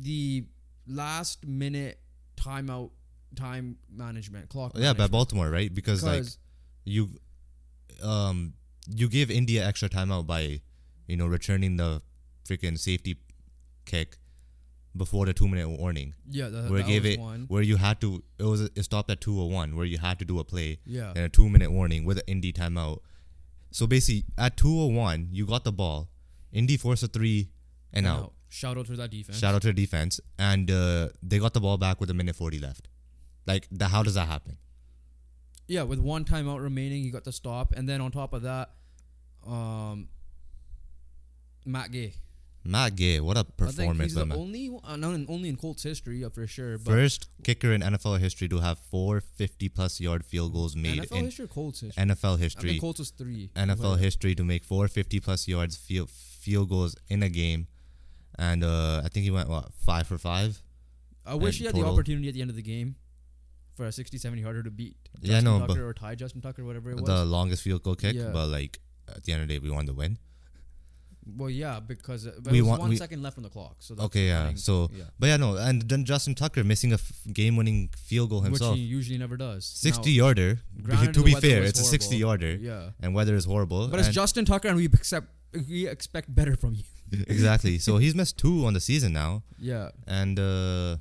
the 0.00 0.44
last 0.86 1.46
minute 1.46 1.98
timeout 2.36 2.90
time 3.36 3.76
management 3.90 4.48
clock. 4.48 4.72
yeah, 4.74 4.92
by. 4.92 5.06
Baltimore, 5.06 5.50
right? 5.50 5.72
Because 5.72 6.02
like 6.02 6.24
you, 6.84 7.10
um, 8.02 8.54
you 8.88 9.08
gave 9.08 9.30
India 9.30 9.66
extra 9.66 9.88
timeout 9.88 10.26
by, 10.26 10.60
you 11.06 11.16
know, 11.16 11.26
returning 11.26 11.76
the 11.76 12.02
freaking 12.48 12.78
safety 12.78 13.16
kick 13.84 14.18
before 14.96 15.24
the 15.24 15.32
two 15.32 15.48
minute 15.48 15.68
warning, 15.68 16.12
yeah, 16.28 16.48
that, 16.48 16.70
where 16.70 16.80
that 16.82 16.86
gave 16.88 17.04
was 17.04 17.12
it 17.14 17.20
one. 17.20 17.44
where 17.48 17.62
you 17.62 17.76
had 17.76 18.00
to 18.02 18.22
it 18.38 18.42
was 18.44 18.60
it 18.60 18.82
stopped 18.84 19.10
at 19.10 19.20
two 19.22 19.40
oh 19.40 19.46
one 19.46 19.74
where 19.74 19.86
you 19.86 19.96
had 19.98 20.18
to 20.18 20.24
do 20.24 20.38
a 20.38 20.44
play 20.44 20.78
Yeah, 20.84 21.08
and 21.16 21.24
a 21.24 21.28
two 21.30 21.48
minute 21.48 21.70
warning 21.72 22.04
with 22.04 22.18
an 22.18 22.24
Indy 22.26 22.52
timeout. 22.52 22.98
So 23.70 23.86
basically, 23.86 24.26
at 24.36 24.56
two 24.58 24.78
oh 24.78 24.86
one, 24.88 25.28
you 25.32 25.46
got 25.46 25.64
the 25.64 25.72
ball. 25.72 26.10
Indy 26.52 26.76
forced 26.76 27.02
a 27.02 27.06
three 27.08 27.48
and 27.92 28.06
And 28.06 28.14
out. 28.14 28.22
out. 28.24 28.32
Shout 28.52 28.76
out 28.76 28.86
to 28.86 28.96
that 28.96 29.10
defense. 29.10 29.38
Shout 29.38 29.54
out 29.54 29.62
to 29.62 29.68
the 29.68 29.72
defense, 29.72 30.20
and 30.38 30.70
uh, 30.70 31.08
they 31.22 31.38
got 31.38 31.54
the 31.54 31.60
ball 31.60 31.78
back 31.78 32.00
with 32.00 32.10
a 32.10 32.14
minute 32.14 32.36
forty 32.36 32.58
left. 32.58 32.88
Like, 33.46 33.66
the, 33.72 33.88
how 33.88 34.02
does 34.02 34.14
that 34.14 34.28
happen? 34.28 34.58
Yeah, 35.66 35.82
with 35.84 35.98
one 35.98 36.24
timeout 36.24 36.62
remaining, 36.62 37.02
you 37.02 37.10
got 37.10 37.24
the 37.24 37.32
stop, 37.32 37.72
and 37.72 37.88
then 37.88 38.00
on 38.00 38.10
top 38.10 38.34
of 38.34 38.42
that, 38.42 38.70
um, 39.46 40.08
Matt 41.64 41.92
Gay. 41.92 42.14
Matt 42.64 42.94
Gay, 42.94 43.18
what 43.20 43.36
a 43.36 43.40
I 43.40 43.42
think 43.42 43.56
performance! 43.56 44.14
he's 44.14 44.26
the 44.28 44.34
only, 44.34 44.70
uh, 44.84 44.96
not 44.96 45.14
in, 45.14 45.26
only 45.28 45.48
in 45.48 45.56
Colts 45.56 45.82
history, 45.82 46.18
yeah, 46.18 46.28
for 46.28 46.46
sure. 46.46 46.78
But 46.78 46.92
First 46.92 47.28
kicker 47.42 47.72
in 47.72 47.80
NFL 47.80 48.20
history 48.20 48.48
to 48.48 48.58
have 48.58 48.78
four 48.78 49.20
50 49.20 49.68
plus 49.70 50.00
yard 50.00 50.24
field 50.24 50.52
goals 50.52 50.76
made 50.76 51.00
NFL 51.00 51.16
in 51.16 51.24
history, 51.24 51.44
or 51.46 51.48
Colts 51.48 51.80
history. 51.80 52.04
NFL 52.04 52.36
I 52.36 52.38
history. 52.38 52.70
think 52.70 52.80
Colts 52.80 52.98
was 53.00 53.10
three. 53.10 53.50
NFL 53.56 53.98
history 53.98 54.34
to 54.36 54.44
make 54.44 54.64
four 54.64 54.86
50 54.86 55.18
plus 55.20 55.48
yards 55.48 55.76
field 55.76 56.10
field 56.10 56.68
goals 56.68 56.94
in 57.08 57.22
a 57.22 57.28
game, 57.28 57.66
and 58.38 58.64
uh, 58.64 59.02
I 59.04 59.08
think 59.08 59.24
he 59.24 59.30
went 59.30 59.48
what 59.48 59.72
five 59.74 60.06
for 60.06 60.18
five. 60.18 60.62
I 61.24 61.34
wish 61.34 61.58
he 61.58 61.64
had 61.66 61.74
the 61.74 61.84
opportunity 61.84 62.28
at 62.28 62.34
the 62.34 62.40
end 62.40 62.50
of 62.50 62.56
the 62.56 62.62
game 62.62 62.96
for 63.76 63.86
a 63.86 63.92
60 63.92 64.18
70 64.18 64.42
yarder 64.42 64.62
to 64.64 64.70
beat 64.70 64.96
Yeah, 65.20 65.40
Justin 65.40 65.58
no, 65.60 65.66
Tucker 65.66 65.86
or 65.88 65.94
tie 65.94 66.14
Justin 66.14 66.40
Tucker, 66.42 66.64
whatever 66.64 66.90
it 66.90 66.96
was. 66.96 67.04
The 67.04 67.24
longest 67.24 67.62
field 67.62 67.82
goal 67.82 67.94
kick, 67.94 68.14
Yeah. 68.16 68.30
but 68.32 68.48
like 68.48 68.78
at 69.08 69.22
the 69.24 69.32
end 69.32 69.42
of 69.42 69.48
the 69.48 69.54
day, 69.54 69.58
we 69.60 69.70
wanted 69.70 69.86
to 69.88 69.92
win. 69.94 70.18
well, 71.36 71.48
yeah, 71.48 71.78
because 71.78 72.26
uh, 72.26 72.32
but 72.42 72.52
We 72.52 72.60
want- 72.62 72.80
one 72.80 72.90
we- 72.90 72.96
second 72.96 73.22
left 73.22 73.36
on 73.38 73.44
the 73.44 73.48
clock. 73.50 73.76
So 73.78 73.94
that's 73.94 74.06
Okay, 74.06 74.26
yeah. 74.26 74.52
So, 74.56 74.90
yeah. 74.92 75.04
but 75.20 75.28
yeah, 75.28 75.36
no, 75.36 75.54
and 75.56 75.82
then 75.82 76.04
Justin 76.04 76.34
Tucker 76.34 76.64
missing 76.64 76.90
a 76.90 76.96
f- 76.96 77.12
game-winning 77.32 77.90
field 77.96 78.30
goal 78.30 78.40
himself, 78.40 78.72
which 78.72 78.80
he 78.80 78.84
usually 78.86 79.18
never 79.18 79.36
does. 79.36 79.64
Sixty-yarder. 79.64 80.58
to 81.12 81.22
be 81.22 81.34
fair, 81.34 81.62
it's 81.62 81.78
a 81.78 81.84
sixty-yarder. 81.84 82.56
Yeah, 82.56 82.90
and 83.00 83.14
weather 83.14 83.36
is 83.36 83.44
horrible. 83.44 83.86
but 83.88 84.00
it's 84.00 84.08
Justin 84.08 84.44
Tucker, 84.44 84.66
and 84.68 84.76
we 84.76 84.86
accept 84.86 85.28
we 85.68 85.86
expect 85.86 86.34
better 86.34 86.56
from 86.56 86.74
you. 86.74 86.82
Exactly. 87.12 87.78
So 87.78 87.98
he's 87.98 88.14
missed 88.14 88.38
two 88.38 88.64
on 88.66 88.74
the 88.74 88.80
season 88.80 89.12
now, 89.12 89.42
Yeah, 89.58 89.90
and 90.06 90.38
uh, 90.38 90.96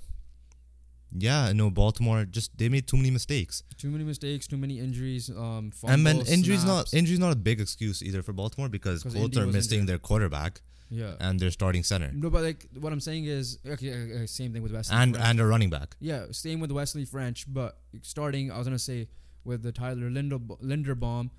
yeah, 1.18 1.52
no, 1.54 1.70
Baltimore 1.70 2.26
just 2.26 2.58
they 2.58 2.70
made 2.70 2.88
too 2.88 2.98
many 2.98 3.12
mistakes, 3.12 3.64
too 3.78 3.90
many 3.90 4.04
mistakes, 4.04 4.48
too 4.48 4.58
many 4.58 4.80
injuries. 4.80 5.30
Um, 5.30 5.72
and 5.88 6.06
then 6.06 6.18
injuries 6.28 6.62
snaps. 6.62 6.94
not 6.94 6.98
injuries 6.98 7.20
not 7.20 7.34
a 7.34 7.36
big 7.36 7.60
excuse 7.60 8.02
either 8.02 8.22
for 8.22 8.34
Baltimore 8.34 8.70
because 8.70 9.04
Colts 9.04 9.38
are 9.38 9.46
missing 9.48 9.80
injured. 9.80 9.90
their 9.90 10.00
quarterback 10.00 10.62
yeah. 10.90 11.14
and 11.20 11.40
their 11.40 11.52
starting 11.52 11.84
center 11.84 12.12
No, 12.14 12.30
but 12.30 12.44
like 12.44 12.66
what 12.80 12.94
I'm 12.94 13.00
saying 13.00 13.26
is, 13.26 13.60
okay, 13.66 14.24
uh, 14.24 14.28
same 14.28 14.54
thing 14.54 14.64
with 14.64 14.72
Wesley. 14.74 14.96
and 14.96 15.16
French. 15.16 15.30
and 15.30 15.40
a 15.40 15.46
running 15.46 15.70
back. 15.70 15.96
yeah, 16.00 16.26
same 16.32 16.60
with 16.60 16.72
Wesley 16.72 17.06
French. 17.06 17.46
But 17.52 17.78
starting, 18.02 18.52
I 18.52 18.58
was 18.58 18.68
gonna 18.68 18.80
say 18.80 19.08
with 19.44 19.64
the 19.64 19.72
Tyler 19.72 20.10
Linder 20.10 20.40
Linderbaum, 20.40 21.30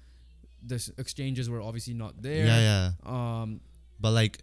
the 0.65 0.93
exchanges 0.99 1.49
were 1.49 1.63
obviously 1.63 1.95
not 1.95 2.21
there. 2.23 2.47
Yeah, 2.47 2.93
yeah. 3.07 3.43
Um, 3.43 3.61
But 4.01 4.11
like, 4.13 4.43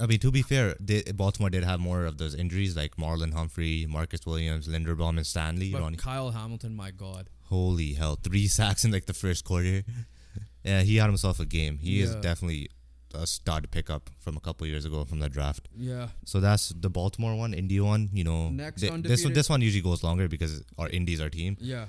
I 0.00 0.06
mean, 0.06 0.18
to 0.20 0.30
be 0.32 0.42
fair, 0.42 0.74
they, 0.80 1.02
Baltimore 1.02 1.50
did 1.50 1.62
have 1.64 1.78
more 1.80 2.04
of 2.04 2.18
those 2.18 2.34
injuries, 2.34 2.76
like 2.76 2.96
Marlon 2.96 3.32
Humphrey, 3.32 3.86
Marcus 3.88 4.26
Williams, 4.26 4.66
Linderbaum, 4.66 5.16
and 5.16 5.26
Stanley. 5.26 5.70
but 5.70 5.80
Ronnie. 5.82 5.96
Kyle 5.96 6.30
Hamilton, 6.30 6.74
my 6.74 6.90
God. 6.90 7.30
Holy 7.44 7.92
hell, 7.94 8.16
three 8.16 8.46
sacks 8.58 8.84
in 8.84 8.90
like 8.90 9.06
the 9.06 9.14
first 9.14 9.44
quarter. 9.44 9.82
yeah, 10.64 10.80
he 10.82 10.96
had 10.96 11.06
himself 11.06 11.38
a 11.40 11.46
game. 11.46 11.78
He 11.78 12.00
is 12.00 12.14
definitely 12.16 12.70
a 13.14 13.26
stud 13.28 13.70
pickup 13.70 14.10
from 14.18 14.36
a 14.36 14.40
couple 14.40 14.66
years 14.66 14.84
ago 14.84 15.04
from 15.04 15.20
the 15.20 15.28
draft. 15.28 15.68
Yeah, 15.76 16.08
So 16.24 16.40
that's 16.40 16.70
the 16.70 16.90
Baltimore 16.90 17.36
one, 17.36 17.54
Indy 17.54 17.78
one. 17.78 18.10
You 18.12 18.24
know, 18.24 18.48
Next 18.48 18.80
Th- 18.80 18.92
this 19.02 19.22
one, 19.22 19.32
this 19.32 19.48
one 19.48 19.60
usually 19.60 19.82
goes 19.82 20.02
longer 20.02 20.26
because 20.26 20.64
our 20.78 20.88
Indy's 20.88 21.20
our 21.20 21.30
team. 21.30 21.56
yeah. 21.60 21.86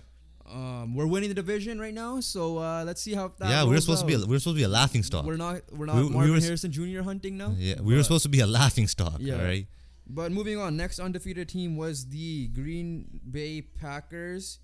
Um, 0.51 0.93
we're 0.95 1.07
winning 1.07 1.29
the 1.29 1.35
division 1.35 1.79
right 1.79 1.93
now, 1.93 2.19
so 2.19 2.59
uh, 2.59 2.83
let's 2.85 3.01
see 3.01 3.13
how 3.13 3.31
that. 3.39 3.49
yeah, 3.49 3.63
we 3.63 3.71
were 3.71 3.81
supposed 3.81 4.01
to 4.01 4.07
be 4.07 4.13
a, 4.13 4.19
we 4.19 4.25
were 4.27 4.39
supposed 4.39 4.55
to 4.57 4.59
be 4.59 4.63
a 4.63 4.67
laughing 4.69 5.01
stock. 5.03 5.25
We're 5.25 5.37
not. 5.37 5.61
We're 5.71 5.87
not 5.87 5.95
We- 5.95 6.03
we 6.03 6.09
Marvin 6.09 6.33
were 6.33 6.39
Harrison 6.39 6.71
Jr. 6.71 7.01
hunting 7.01 7.37
now. 7.37 7.53
yeah, 7.57 7.81
we 7.81 7.95
were 7.95 8.03
supposed 8.03 8.23
to 8.23 8.29
be 8.29 8.41
a 8.41 8.47
laughing 8.47 8.87
stock. 8.87 9.15
Yeah. 9.19 9.35
all 9.37 9.43
right. 9.43 9.67
But 10.07 10.31
moving 10.31 10.59
on, 10.59 10.77
next 10.77 10.99
undefeated 10.99 11.49
team 11.49 11.77
was 11.77 12.05
the 12.09 12.47
Green 12.49 13.19
Bay 13.31 13.61
Packers. 13.61 14.59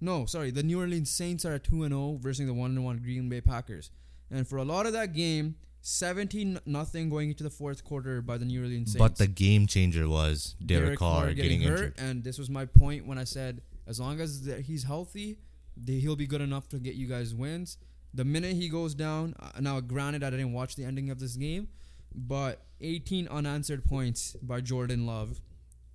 No, 0.00 0.26
sorry, 0.26 0.50
the 0.50 0.62
New 0.62 0.78
Orleans 0.78 1.10
Saints 1.10 1.46
are 1.46 1.54
at 1.54 1.64
2 1.64 1.84
and 1.84 1.92
0 1.92 2.18
versus 2.20 2.44
the 2.46 2.52
1 2.52 2.72
and 2.72 2.84
1 2.84 2.98
Green 2.98 3.28
Bay 3.30 3.40
Packers. 3.40 3.90
And 4.30 4.46
for 4.46 4.58
a 4.58 4.64
lot 4.64 4.84
of 4.84 4.92
that 4.92 5.14
game, 5.14 5.54
17 5.80 6.60
nothing 6.66 7.08
going 7.08 7.30
into 7.30 7.42
the 7.44 7.50
fourth 7.50 7.82
quarter 7.84 8.20
by 8.20 8.36
the 8.36 8.44
New 8.44 8.60
Orleans 8.62 8.92
Saints. 8.92 8.98
But 8.98 9.16
the 9.16 9.26
game 9.26 9.66
changer 9.66 10.06
was 10.08 10.54
Derek, 10.64 10.98
Carr, 10.98 11.32
getting, 11.32 11.62
injured. 11.62 11.94
And 11.98 12.22
this 12.24 12.38
was 12.38 12.50
my 12.50 12.66
point 12.66 13.06
when 13.06 13.16
I 13.16 13.24
said 13.24 13.62
as 13.86 14.00
long 14.00 14.20
as 14.20 14.48
he's 14.64 14.84
healthy, 14.84 15.38
he'll 15.86 16.16
be 16.16 16.26
good 16.26 16.40
enough 16.40 16.68
to 16.70 16.78
get 16.78 16.94
you 16.94 17.06
guys 17.06 17.34
wins. 17.34 17.78
The 18.12 18.24
minute 18.24 18.54
he 18.56 18.68
goes 18.68 18.94
down, 18.94 19.34
uh, 19.40 19.60
now 19.60 19.80
granted 19.80 20.22
I 20.22 20.30
didn't 20.30 20.52
watch 20.52 20.76
the 20.76 20.84
ending 20.84 21.10
of 21.10 21.18
this 21.18 21.36
game, 21.36 21.68
but 22.14 22.62
18 22.80 23.26
unanswered 23.28 23.84
points 23.84 24.36
by 24.42 24.60
Jordan 24.60 25.04
Love. 25.06 25.40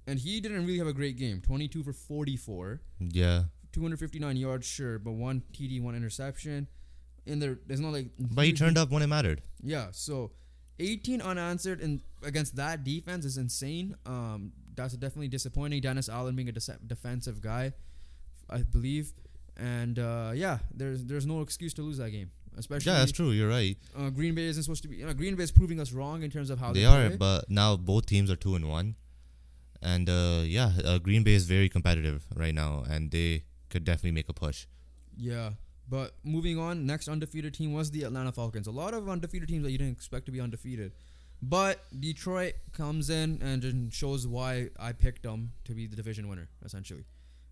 And 0.06 0.20
he 0.20 0.40
didn't 0.42 0.66
really 0.66 0.80
have 0.80 0.88
a 0.88 0.94
great 0.94 1.18
game. 1.18 1.40
22 1.40 1.84
for 1.84 1.94
44, 1.94 2.82
Yeah, 3.00 3.44
259 3.72 4.36
yards, 4.38 4.66
sure, 4.66 4.98
but 5.00 5.12
one 5.12 5.44
TD, 5.54 5.82
one 5.82 5.96
interception. 5.96 6.68
And 7.28 7.42
there, 7.42 7.60
there's 7.68 7.80
not 7.80 7.94
like. 7.94 8.08
but 8.18 8.46
he 8.46 8.54
turned 8.54 8.78
up 8.78 8.90
when 8.90 9.04
it 9.04 9.08
mattered. 9.08 9.42
Yeah, 9.64 9.90
so 9.92 10.32
18 10.80 11.22
unanswered 11.22 11.80
and 11.80 12.02
against 12.24 12.56
that 12.56 12.84
defense 12.84 13.24
is 13.24 13.38
insane. 13.38 13.96
Um, 14.06 14.52
that's 14.80 14.96
definitely 14.96 15.28
disappointing. 15.28 15.82
Dennis 15.82 16.10
Allen 16.10 16.36
being 16.36 16.50
a 16.50 16.54
dece- 16.54 16.80
defensive 16.88 17.42
guy, 17.42 17.74
I 18.50 18.64
believe, 18.64 19.14
And 19.58 20.00
uh, 20.00 20.32
yeah, 20.34 20.60
there's 20.74 21.04
there's 21.06 21.26
no 21.26 21.42
excuse 21.42 21.74
to 21.76 21.82
lose 21.82 21.98
that 21.98 22.12
game, 22.12 22.32
especially. 22.58 22.92
Yeah, 22.92 23.00
that's 23.00 23.12
true. 23.12 23.32
You're 23.32 23.50
right. 23.50 23.76
Uh, 23.98 24.10
Green 24.10 24.34
Bay 24.36 24.46
isn't 24.52 24.64
supposed 24.64 24.84
to 24.84 24.90
be. 24.90 24.96
You 24.98 25.06
know, 25.06 25.14
Green 25.14 25.36
Bay 25.36 25.44
is 25.44 25.52
proving 25.52 25.80
us 25.80 25.92
wrong 25.92 26.24
in 26.24 26.32
terms 26.32 26.50
of 26.50 26.60
how 26.60 26.72
they, 26.72 26.82
they 26.82 26.86
are, 26.86 27.08
play. 27.08 27.18
but 27.18 27.50
now 27.50 27.76
both 27.76 28.06
teams 28.06 28.32
are 28.32 28.38
two 28.38 28.56
and 28.56 28.70
one, 28.70 28.96
and 29.82 30.10
uh, 30.10 30.42
yeah, 30.46 30.72
uh, 30.86 30.98
Green 30.98 31.24
Bay 31.24 31.34
is 31.34 31.46
very 31.46 31.68
competitive 31.70 32.26
right 32.36 32.56
now, 32.56 32.84
and 32.90 33.12
they 33.12 33.44
could 33.70 33.84
definitely 33.84 34.16
make 34.20 34.30
a 34.30 34.34
push. 34.34 34.66
Yeah. 35.18 35.52
But 35.90 36.14
moving 36.24 36.60
on, 36.60 36.86
next 36.86 37.10
undefeated 37.10 37.54
team 37.56 37.74
was 37.74 37.90
the 37.90 38.04
Atlanta 38.04 38.32
Falcons. 38.32 38.68
A 38.68 38.72
lot 38.72 38.94
of 38.94 39.10
undefeated 39.10 39.50
teams 39.50 39.64
that 39.64 39.72
you 39.72 39.80
didn't 39.80 39.94
expect 39.94 40.28
to 40.28 40.32
be 40.32 40.40
undefeated. 40.40 40.92
But 41.42 41.80
Detroit 41.98 42.56
comes 42.74 43.10
in 43.10 43.42
and 43.42 43.94
shows 43.94 44.28
why 44.28 44.70
I 44.78 44.92
picked 44.92 45.24
them 45.24 45.54
to 45.66 45.74
be 45.74 45.88
the 45.88 45.96
division 45.96 46.28
winner, 46.28 46.50
essentially. 46.64 47.06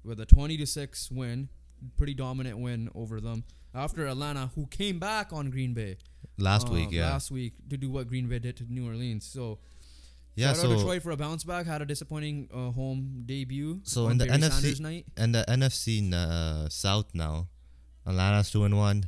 With 0.03 0.19
a 0.19 0.25
20 0.25 0.57
to 0.57 0.67
6 0.67 1.11
win, 1.11 1.49
pretty 1.95 2.13
dominant 2.13 2.59
win 2.59 2.89
over 2.93 3.21
them. 3.21 3.43
After 3.73 4.07
Atlanta, 4.07 4.51
who 4.55 4.65
came 4.67 4.99
back 4.99 5.31
on 5.31 5.49
Green 5.49 5.73
Bay 5.73 5.97
Last 6.37 6.69
uh, 6.69 6.73
week, 6.73 6.91
yeah, 6.91 7.09
last 7.09 7.31
week 7.31 7.53
to 7.69 7.77
do 7.77 7.89
what 7.89 8.07
Green 8.07 8.27
Bay 8.27 8.39
did 8.39 8.57
to 8.57 8.63
New 8.71 8.87
Orleans. 8.87 9.25
So 9.25 9.59
yeah. 10.35 10.53
shout 10.53 10.57
out 10.57 10.61
So 10.61 10.77
Detroit 10.77 11.01
for 11.01 11.11
a 11.11 11.17
bounce 11.17 11.43
back. 11.43 11.65
Had 11.65 11.81
a 11.81 11.85
disappointing 11.85 12.49
uh, 12.53 12.71
home 12.71 13.23
debut. 13.25 13.81
So 13.83 14.07
in 14.09 14.19
the 14.19 14.27
Barry 14.27 14.39
NFC 14.39 15.03
and 15.17 15.33
the 15.33 15.43
NFC 15.47 16.13
uh, 16.13 16.69
South 16.69 17.07
now, 17.13 17.47
Atlanta's 18.05 18.51
two 18.51 18.63
and 18.65 18.77
one, 18.77 19.05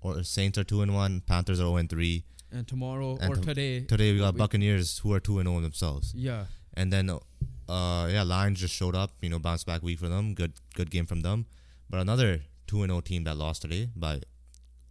or 0.00 0.22
Saints 0.22 0.56
are 0.56 0.64
two 0.64 0.82
and 0.82 0.94
one, 0.94 1.20
Panthers 1.20 1.58
are 1.58 1.64
zero 1.64 1.76
and 1.76 1.90
three. 1.90 2.24
And 2.52 2.66
tomorrow 2.66 3.16
And 3.20 3.32
or 3.32 3.36
today. 3.36 3.80
Today 3.82 4.12
we 4.12 4.18
got 4.18 4.34
we- 4.34 4.38
Buccaneers 4.38 4.98
who 4.98 5.12
are 5.12 5.20
two 5.20 5.38
and 5.38 5.48
zero 5.48 5.60
themselves, 5.60 6.12
Yeah. 6.16 6.46
and 6.74 6.92
then 6.92 7.10
uh 7.10 8.08
yeah, 8.10 8.22
Lions 8.24 8.60
just 8.60 8.74
showed 8.74 8.96
up. 8.96 9.12
You 9.22 9.28
know, 9.30 9.38
bounce 9.38 9.64
back 9.64 9.82
week 9.82 9.98
for 9.98 10.08
them. 10.08 10.34
Good 10.34 10.54
good 10.74 10.90
game 10.90 11.06
from 11.06 11.20
them. 11.22 11.46
But 11.88 12.00
another 12.00 12.42
two 12.66 12.82
and 12.82 12.90
zero 12.90 13.00
team 13.00 13.24
that 13.24 13.36
lost 13.36 13.62
today 13.62 13.88
by 13.94 14.20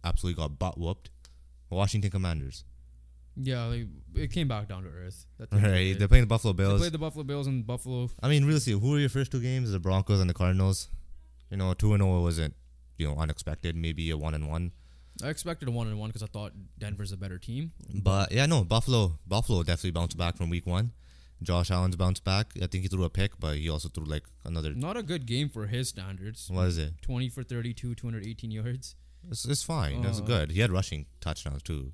absolutely 0.04 0.42
got 0.42 0.58
butt 0.58 0.78
whooped. 0.78 1.10
Washington 1.70 2.10
Commanders. 2.10 2.64
Yeah, 3.36 3.64
like, 3.66 3.86
it 4.16 4.32
came 4.32 4.48
back 4.48 4.68
down 4.68 4.82
to 4.82 4.88
earth. 4.88 5.24
That 5.38 5.52
Right, 5.52 5.96
they're 5.98 6.08
playing 6.08 6.24
the 6.24 6.26
Buffalo 6.28 6.52
Bills. 6.52 6.80
They 6.80 6.84
played 6.86 6.92
the 6.92 6.98
Buffalo 6.98 7.22
Bills 7.24 7.46
and 7.46 7.64
Buffalo. 7.66 8.10
I 8.22 8.28
mean, 8.28 8.44
really, 8.44 8.58
see, 8.58 8.72
who 8.72 8.90
were 8.90 8.98
your 8.98 9.08
first 9.08 9.30
two 9.30 9.40
games? 9.40 9.70
The 9.70 9.78
Broncos 9.78 10.20
and 10.20 10.28
the 10.28 10.34
Cardinals. 10.34 10.88
You 11.50 11.56
know, 11.56 11.72
two 11.74 11.94
and 11.94 12.02
zero 12.02 12.22
wasn't 12.22 12.54
you 12.98 13.06
know 13.06 13.16
unexpected. 13.16 13.76
Maybe 13.76 14.10
a 14.10 14.16
one 14.18 14.34
and 14.34 14.48
one. 14.48 14.72
I 15.22 15.28
expected 15.28 15.68
a 15.68 15.70
one 15.70 15.86
and 15.88 15.98
one 15.98 16.08
because 16.10 16.22
I 16.22 16.26
thought 16.26 16.52
Denver's 16.78 17.12
a 17.12 17.16
better 17.16 17.38
team. 17.38 17.72
But 17.94 18.32
yeah, 18.32 18.46
no, 18.46 18.64
Buffalo 18.64 19.18
Buffalo 19.26 19.62
definitely 19.62 19.92
bounced 19.92 20.16
back 20.16 20.36
from 20.36 20.50
week 20.50 20.66
one. 20.66 20.92
Josh 21.42 21.70
Allen's 21.70 21.96
bounced 21.96 22.22
back. 22.24 22.52
I 22.62 22.66
think 22.66 22.82
he 22.82 22.88
threw 22.88 23.04
a 23.04 23.10
pick, 23.10 23.38
but 23.40 23.56
he 23.56 23.70
also 23.70 23.88
threw 23.88 24.04
like 24.04 24.24
another. 24.44 24.74
Not 24.74 24.96
a 24.98 25.02
good 25.02 25.24
game 25.26 25.48
for 25.48 25.66
his 25.66 25.88
standards. 25.88 26.48
What 26.50 26.66
is 26.66 26.76
it? 26.78 27.00
20 27.02 27.28
for 27.30 27.42
32, 27.42 27.94
218 27.94 28.50
yards. 28.50 28.94
It's, 29.30 29.44
it's 29.46 29.62
fine. 29.62 30.02
That's 30.02 30.20
Uh, 30.20 30.24
good. 30.24 30.50
He 30.52 30.60
had 30.60 30.70
rushing 30.70 31.06
touchdowns 31.20 31.62
too. 31.62 31.92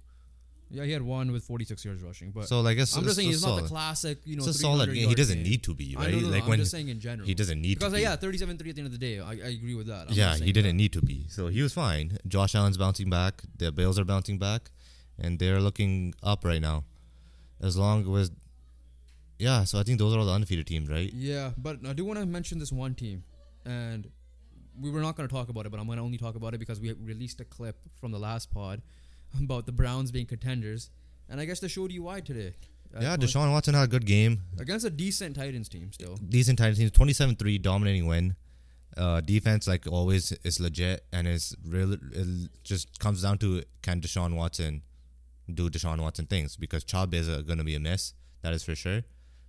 Yeah, 0.68 0.82
he 0.84 0.90
had 0.90 1.02
one 1.02 1.30
with 1.30 1.44
46 1.44 1.84
yards 1.84 2.02
rushing. 2.02 2.32
But 2.32 2.48
So 2.48 2.60
like, 2.60 2.76
it's, 2.76 2.96
I'm 2.96 3.04
just 3.04 3.16
saying 3.16 3.28
he's 3.28 3.36
it's 3.38 3.46
not 3.46 3.62
the 3.62 3.68
classic, 3.68 4.18
you 4.24 4.34
know, 4.36 4.44
It's 4.44 4.56
a 4.56 4.60
solid 4.60 4.86
300 4.86 4.94
game. 5.00 5.08
He 5.08 5.14
doesn't 5.14 5.36
game. 5.36 5.44
need 5.44 5.62
to 5.62 5.74
be 5.74 5.94
I 5.96 6.00
right. 6.00 6.12
know, 6.12 6.18
no, 6.20 6.26
no, 6.26 6.32
like 6.32 6.42
I'm 6.42 6.48
when 6.48 6.58
just 6.58 6.72
saying 6.72 6.88
in 6.88 6.98
general. 6.98 7.26
he 7.26 7.34
doesn't 7.34 7.60
need 7.60 7.78
because 7.78 7.92
to 7.92 7.96
be. 7.98 8.02
yeah, 8.02 8.16
37-3 8.16 8.50
at 8.50 8.58
the 8.58 8.68
end 8.68 8.80
of 8.86 8.92
the 8.92 8.98
day. 8.98 9.20
I, 9.20 9.30
I 9.30 9.50
agree 9.50 9.74
with 9.76 9.86
that. 9.86 10.08
I'm 10.08 10.14
yeah, 10.14 10.34
he 10.34 10.50
didn't 10.52 10.70
that. 10.70 10.82
need 10.82 10.92
to 10.94 11.00
be. 11.02 11.26
So 11.28 11.46
he 11.46 11.62
was 11.62 11.72
fine. 11.72 12.18
Josh 12.26 12.54
Allen's 12.56 12.76
bouncing 12.78 13.08
back. 13.08 13.42
The 13.58 13.70
Bills 13.70 13.96
are 13.98 14.04
bouncing 14.04 14.38
back, 14.38 14.70
and 15.18 15.38
they're 15.38 15.60
looking 15.60 16.14
up 16.22 16.44
right 16.44 16.60
now. 16.60 16.82
As 17.60 17.76
long 17.76 18.12
as, 18.16 18.32
yeah. 19.38 19.62
So 19.64 19.78
I 19.78 19.84
think 19.84 19.98
those 20.00 20.14
are 20.14 20.18
all 20.18 20.26
the 20.26 20.32
undefeated 20.32 20.66
teams, 20.66 20.88
right? 20.90 21.10
Yeah, 21.12 21.50
but 21.56 21.78
I 21.86 21.92
do 21.92 22.04
want 22.04 22.18
to 22.18 22.26
mention 22.26 22.58
this 22.58 22.72
one 22.72 22.94
team, 22.96 23.22
and 23.64 24.10
we 24.80 24.90
were 24.90 25.00
not 25.00 25.16
going 25.16 25.28
to 25.28 25.34
talk 25.34 25.48
about 25.48 25.64
it, 25.64 25.70
but 25.70 25.78
I'm 25.80 25.86
going 25.86 25.96
to 25.98 26.04
only 26.04 26.18
talk 26.18 26.34
about 26.34 26.54
it 26.54 26.58
because 26.58 26.80
we 26.80 26.92
released 26.92 27.40
a 27.40 27.44
clip 27.44 27.76
from 28.00 28.10
the 28.12 28.18
last 28.18 28.50
pod 28.52 28.82
about 29.40 29.66
the 29.66 29.72
Browns 29.72 30.10
being 30.10 30.26
contenders, 30.26 30.90
and 31.28 31.40
I 31.40 31.44
guess 31.44 31.60
they 31.60 31.68
showed 31.68 31.92
you 31.92 32.04
why 32.04 32.20
today. 32.20 32.54
Uh, 32.94 33.00
yeah, 33.00 33.16
Deshaun 33.16 33.50
Watson 33.50 33.74
had 33.74 33.84
a 33.84 33.88
good 33.88 34.06
game. 34.06 34.42
against 34.58 34.86
a 34.86 34.90
decent 34.90 35.36
Titans 35.36 35.68
team 35.68 35.92
still. 35.92 36.16
decent 36.28 36.58
Titans 36.58 36.78
team, 36.78 36.88
27-3 36.90 37.60
dominating 37.60 38.06
win. 38.06 38.36
Uh, 38.96 39.20
defense, 39.20 39.68
like 39.68 39.86
always, 39.86 40.32
is 40.44 40.58
legit 40.58 41.04
and 41.12 41.28
is 41.28 41.54
really 41.66 41.98
it 42.12 42.48
just 42.64 42.98
comes 42.98 43.22
down 43.22 43.36
to 43.36 43.62
can 43.82 44.00
Deshaun 44.00 44.34
Watson 44.34 44.82
do 45.52 45.68
Deshaun 45.68 46.00
Watson 46.00 46.26
things 46.26 46.56
because 46.56 46.82
Chubb 46.82 47.12
is 47.12 47.28
going 47.42 47.58
to 47.58 47.64
be 47.64 47.74
a 47.74 47.80
miss, 47.80 48.14
that 48.42 48.54
is 48.54 48.62
for 48.62 48.74
sure. 48.74 49.02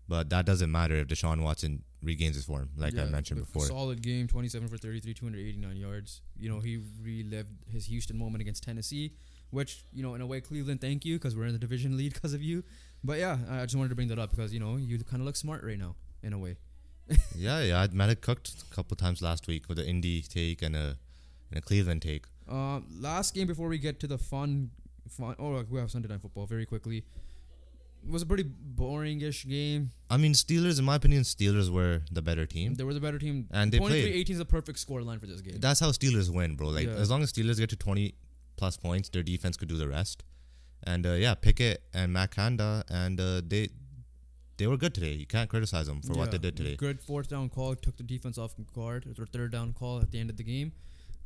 But 0.10 0.30
that 0.30 0.46
doesn't 0.46 0.72
matter 0.72 0.96
if 0.96 1.08
Deshaun 1.08 1.42
Watson 1.44 1.84
regains 2.02 2.36
his 2.36 2.46
form, 2.46 2.70
like 2.78 2.98
I 2.98 3.06
mentioned 3.06 3.42
before. 3.42 3.66
Solid 3.66 4.02
game, 4.02 4.28
27 4.28 4.68
for 4.68 4.78
33, 4.78 5.14
289 5.14 5.76
yards. 5.76 6.22
You 6.38 6.50
know, 6.50 6.60
he 6.60 6.80
relived 7.02 7.50
his 7.70 7.86
Houston 7.86 8.18
moment 8.18 8.42
against 8.42 8.64
Tennessee, 8.64 9.14
which, 9.52 9.84
you 9.94 10.04
know, 10.04 10.14
in 10.16 10.22
a 10.22 10.26
way, 10.28 10.42
Cleveland, 10.42 10.82
thank 10.82 11.06
you 11.06 11.16
because 11.18 11.36
we're 11.36 11.46
in 11.46 11.54
the 11.54 11.60
division 11.60 11.98
lead 11.98 12.14
because 12.14 12.34
of 12.34 12.42
you. 12.42 12.64
But 13.04 13.20
yeah, 13.20 13.38
I 13.50 13.62
just 13.64 13.76
wanted 13.76 13.90
to 13.90 13.96
bring 13.96 14.08
that 14.10 14.20
up 14.20 14.32
because, 14.32 14.54
you 14.54 14.60
know, 14.60 14.76
you 14.78 14.98
kind 15.00 15.22
of 15.22 15.26
look 15.26 15.36
smart 15.36 15.64
right 15.64 15.78
now, 15.78 15.96
in 16.24 16.34
a 16.34 16.38
way. 16.38 16.58
yeah, 17.36 17.62
yeah, 17.62 17.80
I 17.82 17.88
might 17.94 18.10
have 18.10 18.22
cooked 18.22 18.52
a 18.70 18.76
couple 18.76 18.98
times 18.98 19.22
last 19.22 19.48
week 19.48 19.70
with 19.70 19.80
an 19.80 19.86
indie 19.86 20.28
take 20.28 20.62
and 20.62 20.76
a 20.76 20.98
and 21.50 21.58
a 21.58 21.62
Cleveland 21.62 22.02
take. 22.02 22.26
Uh, 22.50 22.82
last 23.00 23.34
game 23.34 23.48
before 23.48 23.70
we 23.70 23.78
get 23.78 24.00
to 24.02 24.08
the 24.08 24.18
fun, 24.18 24.72
fun. 25.10 25.36
Oh, 25.40 25.64
we 25.70 25.80
have 25.80 25.90
Sunday 25.92 26.10
night 26.10 26.22
football 26.22 26.46
very 26.46 26.66
quickly. 26.66 27.04
It 28.06 28.12
was 28.12 28.22
a 28.22 28.26
pretty 28.26 28.44
boring-ish 28.46 29.46
game. 29.48 29.92
I 30.10 30.18
mean, 30.18 30.34
Steelers, 30.34 30.80
in 30.80 30.86
my 30.86 30.96
opinion, 30.96 31.24
Steelers 31.24 31.70
were 31.70 32.02
the 32.12 32.22
better 32.22 32.46
team. 32.46 32.76
There 32.76 32.86
was 32.86 32.96
a 32.96 33.02
better 33.02 33.20
team. 33.20 33.48
And 33.52 33.72
they 33.72 33.80
23-18 33.80 34.30
is 34.30 34.38
the 34.38 34.46
perfect 34.46 34.80
score 34.80 35.02
line 35.02 35.20
for 35.20 35.26
this 35.28 35.42
game. 35.42 35.56
That's 35.60 35.80
how 35.80 35.88
Steelers 35.92 36.30
win, 36.30 36.56
bro. 36.56 36.68
Like 36.68 36.88
Yeah. 36.88 36.94
as 36.94 37.10
long 37.10 37.22
as 37.24 37.34
Steelers 37.34 37.58
get 37.58 37.70
to 37.72 37.76
twenty 37.76 38.16
plus 38.58 38.76
points, 38.78 39.10
their 39.10 39.24
defense 39.24 39.56
could 39.58 39.70
do 39.70 39.78
the 39.78 39.88
rest. 39.88 40.24
And 40.84 41.06
uh, 41.06 41.14
yeah, 41.14 41.34
Pickett 41.36 41.84
and 41.94 42.12
Matt 42.14 42.32
Canada, 42.36 42.84
and 42.90 43.20
uh, 43.20 43.42
they 43.46 43.70
they 44.58 44.68
were 44.68 44.78
good 44.78 44.94
today. 44.94 45.14
You 45.14 45.26
can't 45.26 45.50
criticize 45.50 45.88
them 45.88 46.02
for 46.02 46.14
what 46.14 46.32
they 46.32 46.38
did 46.38 46.56
today. 46.58 46.76
Good 46.76 47.02
fourth 47.02 47.30
down 47.30 47.50
call, 47.50 47.76
took 47.76 47.98
the 47.98 48.04
defense 48.04 48.38
off 48.38 48.54
guard. 48.74 49.06
Or 49.20 49.26
third 49.26 49.52
down 49.52 49.74
call 49.74 50.00
at 50.02 50.12
the 50.12 50.20
end 50.20 50.30
of 50.30 50.38
the 50.38 50.44
game. 50.44 50.72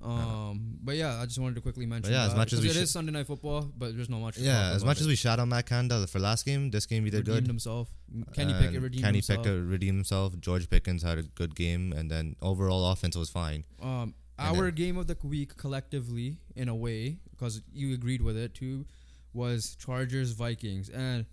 Um, 0.03 0.77
but 0.83 0.95
yeah, 0.95 1.21
I 1.21 1.25
just 1.25 1.37
wanted 1.39 1.55
to 1.55 1.61
quickly 1.61 1.85
mention. 1.85 2.11
yeah, 2.11 2.25
as 2.25 2.33
much 2.35 2.53
as 2.53 2.61
we 2.61 2.67
it 2.67 2.71
is 2.71 2.77
should- 2.77 2.89
Sunday 2.89 3.11
night 3.11 3.27
football, 3.27 3.69
but 3.77 3.95
there's 3.95 4.09
not 4.09 4.19
much. 4.19 4.37
Yeah, 4.37 4.71
as 4.71 4.83
much 4.83 4.97
it. 4.97 5.01
as 5.01 5.07
we 5.07 5.15
shout 5.15 5.39
on 5.39 5.49
Matt 5.49 5.67
Canada 5.67 6.07
for 6.07 6.19
last 6.19 6.43
game, 6.45 6.71
this 6.71 6.85
game 6.87 7.03
he 7.05 7.11
did 7.11 7.19
redeemed 7.19 7.41
good. 7.43 7.47
himself. 7.47 7.89
Kenny 8.33 8.51
And 8.53 8.65
Pickett 8.65 8.81
redeemed 8.81 9.03
Kenny 9.03 9.17
himself. 9.19 9.43
Pickett 9.43 9.63
redeemed 9.63 9.97
himself. 9.97 10.39
George 10.39 10.69
Pickens 10.69 11.03
had 11.03 11.19
a 11.19 11.23
good 11.23 11.55
game, 11.55 11.93
and 11.93 12.09
then 12.09 12.35
overall 12.41 12.89
offense 12.91 13.15
was 13.15 13.29
fine. 13.29 13.63
Um, 13.81 14.15
Our 14.41 14.65
then- 14.65 14.75
game 14.75 14.97
of 14.97 15.07
the 15.07 15.17
week 15.23 15.57
collectively, 15.57 16.37
in 16.55 16.67
a 16.69 16.75
way, 16.75 17.19
because 17.31 17.61
you 17.73 17.93
agreed 17.93 18.21
with 18.21 18.37
it 18.37 18.53
too, 18.53 18.85
was 19.33 19.75
Chargers 19.75 20.31
Vikings, 20.31 20.89
and 20.89 21.25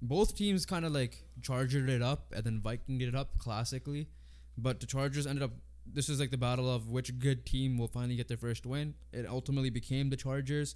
both 0.00 0.36
teams 0.36 0.66
kind 0.66 0.84
of 0.84 0.92
like 0.92 1.24
chargered 1.42 1.88
it 1.88 2.02
up 2.02 2.32
and 2.34 2.44
then 2.44 2.60
Vikinged 2.60 3.08
it 3.08 3.14
up 3.14 3.38
classically, 3.38 4.08
but 4.56 4.80
the 4.80 4.86
Chargers 4.86 5.26
ended 5.26 5.42
up. 5.42 5.52
This 5.90 6.08
is 6.08 6.20
like 6.20 6.30
the 6.30 6.36
battle 6.38 6.70
of 6.72 6.90
which 6.90 7.18
good 7.18 7.46
team 7.46 7.78
will 7.78 7.88
finally 7.88 8.16
get 8.16 8.28
their 8.28 8.36
first 8.36 8.66
win. 8.66 8.94
It 9.12 9.26
ultimately 9.26 9.70
became 9.70 10.10
the 10.10 10.16
Chargers. 10.16 10.74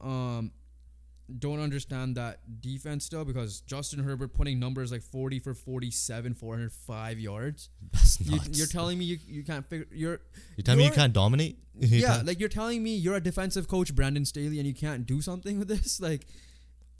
Um, 0.00 0.52
don't 1.38 1.58
understand 1.60 2.16
that 2.16 2.38
defense 2.60 3.04
still 3.04 3.24
because 3.24 3.60
Justin 3.62 3.98
Herbert 4.04 4.32
putting 4.34 4.58
numbers 4.60 4.92
like 4.92 5.02
40 5.02 5.40
for 5.40 5.54
47, 5.54 6.34
405 6.34 7.18
yards. 7.18 7.68
That's 7.92 8.20
You, 8.20 8.36
nuts. 8.36 8.56
you're 8.58 8.66
telling 8.68 8.98
me 8.98 9.04
you, 9.06 9.18
you 9.26 9.42
can't 9.44 9.66
figure 9.68 9.86
you're 9.90 10.20
You 10.56 10.62
tell 10.62 10.76
me 10.76 10.82
you 10.82 10.88
you're- 10.88 10.96
can't 10.96 11.12
dominate? 11.12 11.58
You 11.80 11.98
yeah 11.98 12.14
can't- 12.16 12.26
like 12.26 12.40
you're 12.40 12.48
telling 12.48 12.82
me 12.82 12.94
you're 12.96 13.16
a 13.16 13.20
defensive 13.20 13.68
coach 13.68 13.94
Brandon 13.94 14.24
Staley 14.24 14.58
and 14.58 14.66
you 14.66 14.72
can't 14.74 15.04
do 15.06 15.20
something 15.20 15.58
with 15.60 15.68
this 15.68 16.00
like 16.00 16.26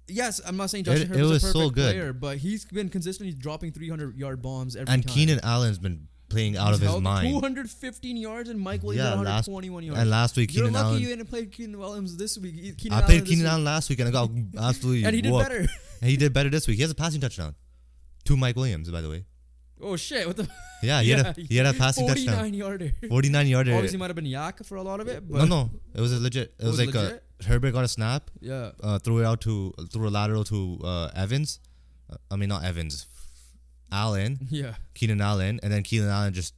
yes 0.08 0.40
I'm 0.46 0.56
not 0.56 0.70
saying 0.70 0.84
Justin 0.84 1.02
It- 1.10 1.14
it 1.14 1.18
Herbert's 1.18 1.30
was 1.30 1.44
a 1.44 1.46
so 1.52 1.58
perfect 1.60 1.74
good. 1.76 1.92
player 1.94 2.12
but 2.12 2.38
he's 2.38 2.64
been 2.66 2.88
consistently 2.88 3.32
dropping 3.32 3.72
300 3.72 4.16
yard 4.18 4.42
bombs 4.42 4.76
every 4.76 4.92
and 4.92 5.06
time 5.06 5.14
Keenan 5.14 5.40
Allen's 5.42 5.78
been 5.78 6.08
playing 6.28 6.56
out 6.56 6.68
He's 6.74 6.82
of 6.82 6.88
his 6.94 7.00
mind. 7.00 7.28
215 7.28 8.16
yards 8.16 8.50
and 8.50 8.58
Mike 8.60 8.82
Williams 8.82 9.04
Yeah, 9.04 9.16
had 9.16 9.24
last 9.24 9.48
121 9.48 9.84
yards 9.84 10.00
and 10.00 10.10
last 10.10 10.36
week 10.36 10.52
you're 10.54 10.66
Keenan 10.66 10.74
lucky 10.74 10.86
Allen. 10.88 11.00
you 11.02 11.08
didn't 11.08 11.26
play 11.26 11.46
Keenan 11.46 11.78
Williams 11.78 12.16
this 12.16 12.36
week 12.38 12.76
Keenan 12.78 12.98
I 12.98 13.02
played 13.02 13.22
this 13.22 13.30
Keenan. 13.30 13.46
Allen 13.46 13.64
last 13.64 13.88
week 13.90 14.00
and 14.00 14.08
I 14.08 14.12
got 14.12 14.30
absolutely 14.60 15.04
and 15.04 15.14
he 15.14 15.22
did 15.22 15.32
whooped. 15.32 15.48
better 15.48 15.60
And 16.02 16.10
he 16.10 16.16
did 16.18 16.32
better 16.34 16.50
this 16.50 16.66
week. 16.68 16.76
He 16.76 16.82
has 16.82 16.90
a 16.90 16.94
passing 16.94 17.20
touchdown. 17.22 17.54
To 18.24 18.36
Mike 18.36 18.56
Williams, 18.56 18.90
by 18.90 19.00
the 19.00 19.08
way. 19.08 19.24
oh 19.80 19.96
shit 19.96 20.26
what 20.26 20.36
the 20.36 20.48
Yeah, 20.82 21.00
he 21.00 21.10
had 21.10 21.26
a 21.38 21.40
he 21.40 21.56
had 21.56 21.66
a 21.66 21.72
passing 21.72 22.06
49 22.06 22.26
touchdown. 22.26 22.54
yarder 22.54 22.92
49 23.08 23.46
yarder. 23.46 23.74
obviously 23.74 23.98
might 23.98 24.08
have 24.08 24.16
been 24.16 24.26
YAC 24.26 24.66
for 24.66 24.76
a 24.76 24.82
lot 24.82 25.00
of 25.00 25.08
it 25.08 25.26
but 25.30 25.38
No, 25.38 25.44
no, 25.46 25.70
it 25.94 26.00
was 26.00 26.12
a 26.12 26.18
legit. 26.20 26.54
It, 26.58 26.64
was, 26.64 26.76
was 26.78 26.86
like 26.86 26.94
legit? 26.94 27.22
a 27.40 27.44
Herbert 27.44 27.72
got 27.72 27.84
a 27.84 27.88
snap, 27.88 28.30
yeah 28.40 28.70
uh, 28.82 28.98
threw 28.98 29.18
it 29.20 29.24
out 29.24 29.40
to 29.42 29.72
threw 29.92 30.08
a 30.08 30.10
lateral 30.10 30.42
to 30.44 30.78
uh, 30.84 31.10
Evans. 31.14 31.60
Uh, 32.10 32.16
I 32.30 32.36
mean 32.36 32.48
not 32.48 32.62
Evans, 32.64 33.06
Allen, 33.92 34.38
yeah 34.50 34.74
Keenan 34.94 35.20
Allen, 35.20 35.60
and 35.62 35.72
then 35.72 35.82
Keenan 35.82 36.08
Allen 36.08 36.32
just 36.32 36.54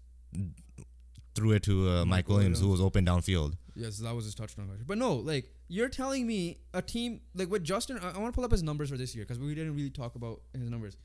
threw 1.34 1.52
it 1.52 1.62
to 1.64 1.88
uh, 1.88 2.04
Mike 2.04 2.28
Williams, 2.28 2.60
who 2.60 2.68
was 2.68 2.80
open 2.80 3.04
downfield. 3.06 3.54
Yes, 3.74 3.98
that 3.98 4.14
was 4.14 4.24
his 4.24 4.34
touchdown. 4.34 4.68
But 4.86 4.98
no, 4.98 5.14
like 5.14 5.52
you're 5.68 5.88
telling 5.88 6.26
me 6.26 6.58
a 6.74 6.82
team 6.82 7.20
like 7.34 7.50
with 7.50 7.62
Justin. 7.62 7.98
I, 7.98 8.10
I 8.10 8.18
want 8.18 8.32
to 8.32 8.36
pull 8.36 8.44
up 8.44 8.50
his 8.50 8.62
numbers 8.62 8.90
for 8.90 8.96
this 8.96 9.14
year 9.14 9.24
because 9.24 9.38
we 9.38 9.54
didn't 9.54 9.76
really 9.76 9.90
talk 9.90 10.16
about 10.16 10.40
his 10.52 10.68
numbers. 10.68 10.96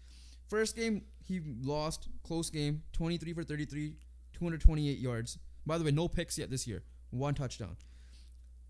First 0.49 0.75
game 0.75 1.03
he 1.23 1.41
lost 1.61 2.09
close 2.23 2.49
game, 2.49 2.83
23 2.93 3.33
for 3.33 3.43
33, 3.43 3.95
228 4.33 4.97
yards. 4.97 5.37
By 5.65 5.77
the 5.77 5.83
way, 5.83 5.91
no 5.91 6.07
picks 6.07 6.37
yet 6.37 6.49
this 6.49 6.67
year. 6.67 6.83
One 7.11 7.33
touchdown. 7.35 7.77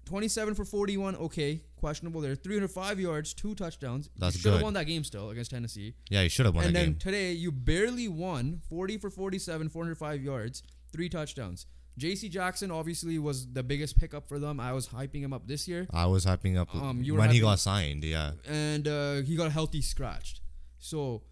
27 0.06 0.54
for 0.56 0.66
41. 0.66 1.16
Okay, 1.16 1.62
questionable 1.78 2.20
there. 2.22 2.36
305 2.36 3.00
yards, 3.00 3.34
two 3.34 3.56
touchdowns. 3.56 4.10
That's 4.18 4.36
you 4.36 4.42
should 4.42 4.54
have 4.54 4.62
won 4.62 4.74
that 4.74 4.86
game 4.86 5.04
still 5.04 5.30
against 5.30 5.52
Tennessee. 5.52 5.96
Yeah, 6.10 6.22
you 6.22 6.30
should 6.30 6.46
have 6.46 6.56
won 6.56 6.66
and 6.66 6.76
the 6.76 6.80
then 6.80 6.90
game. 6.92 7.00
today 7.00 7.32
you 7.32 7.52
barely 7.52 8.08
won 8.08 8.62
40 8.70 8.98
for 8.98 9.10
47 9.10 9.70
405 9.70 10.22
yards 10.22 10.62
three 10.92 11.10
touchdowns 11.10 11.66
j.c 11.98 12.28
jackson 12.30 12.70
obviously 12.72 13.18
was 13.20 13.52
the 13.54 13.64
biggest 13.64 13.98
pickup 14.00 14.28
for 14.28 14.38
them 14.40 14.60
i 14.60 14.72
was 14.74 14.88
hyping 14.90 15.22
him 15.22 15.32
up 15.34 15.48
this 15.48 15.68
year 15.68 15.88
I 15.92 16.06
was 16.08 16.26
hyping 16.26 16.58
up 16.58 16.74
Um, 16.76 17.02
you 17.04 17.16
when 17.16 17.30
he 17.32 17.40
got 17.40 17.60
signed. 17.60 18.04
Yeah, 18.04 18.32
and 18.48 18.88
uh, 18.88 19.16
he 19.22 19.36
got 19.36 19.52
healthy 19.52 19.82
scratched 19.82 20.42
so 20.80 21.24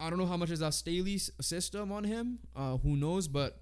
i 0.00 0.10
don't 0.10 0.18
know 0.18 0.26
how 0.26 0.36
much 0.36 0.50
is 0.50 0.60
that 0.60 0.74
staley's 0.74 1.30
system 1.40 1.90
on 1.92 2.04
him 2.04 2.38
uh, 2.56 2.76
who 2.78 2.96
knows 2.96 3.28
but 3.28 3.60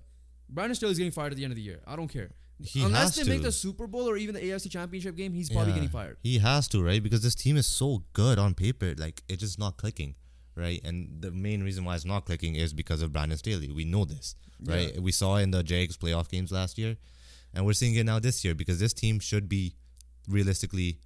brandon 0.48 0.74
staley's 0.74 0.98
getting 0.98 1.12
fired 1.12 1.32
at 1.32 1.36
the 1.36 1.44
end 1.44 1.52
of 1.52 1.56
the 1.56 1.62
year 1.62 1.80
i 1.86 1.94
don't 1.96 2.08
care 2.08 2.30
He 2.62 2.82
unless 2.82 3.16
has 3.16 3.26
they 3.26 3.32
make 3.32 3.42
the 3.42 3.52
super 3.52 3.86
bowl 3.86 4.08
or 4.08 4.16
even 4.16 4.34
the 4.34 4.40
afc 4.40 4.70
championship 4.70 5.14
game 5.16 5.34
he's 5.34 5.50
probably 5.50 5.72
Yeah. 5.72 5.76
getting 5.76 5.90
fired 5.90 6.16
He 6.22 6.38
has 6.38 6.68
to, 6.68 6.82
right? 6.82 7.02
Because 7.02 7.22
this 7.22 7.34
team 7.34 7.56
is 7.56 7.66
so 7.66 8.04
good 8.14 8.38
on 8.38 8.54
paper, 8.54 8.94
like 8.96 9.22
it's 9.28 9.40
just 9.42 9.58
not 9.58 9.76
clicking, 9.76 10.14
right? 10.54 10.80
And 10.84 11.20
the 11.20 11.30
main 11.30 11.62
reason 11.62 11.84
why 11.84 11.94
it's 11.96 12.04
not 12.06 12.24
clicking 12.24 12.54
is 12.54 12.72
because 12.72 13.02
of 13.02 13.12
Brandon 13.12 13.36
Staley. 13.38 13.70
We 13.70 13.84
know 13.84 14.04
this, 14.06 14.36
right? 14.64 14.94
Yeah. 14.94 15.00
We 15.00 15.12
saw 15.12 15.36
in 15.36 15.50
the 15.50 15.62
Jags 15.62 15.96
playoff 15.98 16.28
games 16.30 16.50
last 16.50 16.78
year, 16.78 16.96
and 17.52 17.66
we're 17.66 17.74
seeing 17.74 17.94
it 17.94 18.04
now 18.04 18.18
this 18.18 18.42
year 18.44 18.54
because 18.54 18.78
this 18.80 18.94
team 18.94 19.18
should 19.20 19.48
be 19.48 19.74
realistically 20.28 20.98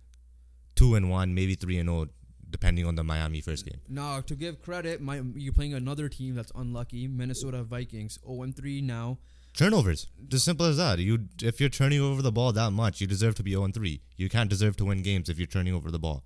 two 0.77 0.95
and 0.95 1.11
one, 1.11 1.35
maybe 1.35 1.55
three 1.55 1.79
and 1.79 1.89
zero, 1.89 2.07
depending 2.49 2.87
on 2.87 2.95
the 2.95 3.05
Miami 3.05 3.41
first 3.41 3.65
game. 3.67 3.81
Now, 3.89 4.21
to 4.21 4.35
give 4.35 4.61
credit, 4.63 5.01
my, 5.01 5.21
you're 5.35 5.53
playing 5.53 5.75
another 5.75 6.09
team 6.09 6.35
that's 6.35 6.53
unlucky, 6.55 7.07
Minnesota 7.09 7.63
Vikings, 7.63 8.19
0 8.27 8.53
3 8.57 8.81
now. 8.83 9.19
Turnovers, 9.55 10.07
just 10.29 10.45
simple 10.45 10.67
as 10.67 10.77
that. 10.77 10.99
You, 11.01 11.27
if 11.43 11.61
you're 11.61 11.69
turning 11.69 12.01
over 12.01 12.23
the 12.23 12.33
ball 12.33 12.53
that 12.53 12.71
much, 12.71 13.01
you 13.01 13.07
deserve 13.07 13.35
to 13.37 13.43
be 13.43 13.51
zero 13.51 13.65
and 13.65 13.75
three. 13.75 14.01
You 14.17 14.29
can't 14.29 14.49
deserve 14.49 14.77
to 14.79 14.85
win 14.85 15.03
games 15.03 15.29
if 15.29 15.39
you're 15.39 15.47
turning 15.47 15.75
over 15.75 15.91
the 15.91 15.99
ball. 15.99 16.25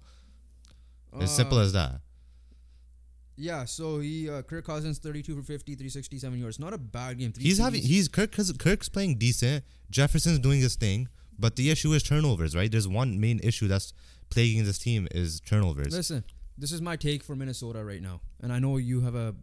As 1.18 1.34
simple 1.34 1.58
Uh, 1.58 1.62
as 1.62 1.72
that. 1.72 2.00
Yeah, 3.36 3.64
so 3.64 3.98
he 3.98 4.30
uh, 4.30 4.42
Kirk 4.42 4.64
Cousins 4.64 4.98
32 4.98 5.34
for 5.36 5.42
50, 5.42 5.74
367 5.74 6.38
yards. 6.38 6.58
Not 6.60 6.72
a 6.72 6.78
bad 6.78 7.18
game. 7.18 7.32
Three 7.32 7.42
He's 7.42 7.58
having 7.58 7.82
he's 7.82 8.06
Kirk 8.08 8.30
Kirk's 8.32 8.88
playing 8.88 9.18
decent. 9.18 9.64
Jefferson's 9.90 10.38
doing 10.38 10.60
his 10.60 10.76
thing, 10.76 11.08
but 11.38 11.56
the 11.56 11.70
issue 11.70 11.92
is 11.94 12.02
turnovers, 12.02 12.54
right? 12.54 12.70
There's 12.70 12.86
one 12.86 13.18
main 13.18 13.40
issue 13.42 13.66
that's 13.66 13.92
plaguing 14.30 14.64
this 14.64 14.78
team 14.78 15.08
is 15.10 15.40
turnovers. 15.40 15.92
Listen, 15.92 16.22
this 16.56 16.70
is 16.70 16.80
my 16.80 16.94
take 16.96 17.24
for 17.24 17.34
Minnesota 17.34 17.82
right 17.84 18.00
now, 18.02 18.20
and 18.40 18.52
I 18.52 18.60
know 18.60 18.76
you 18.76 19.00
have 19.00 19.16
a 19.16 19.34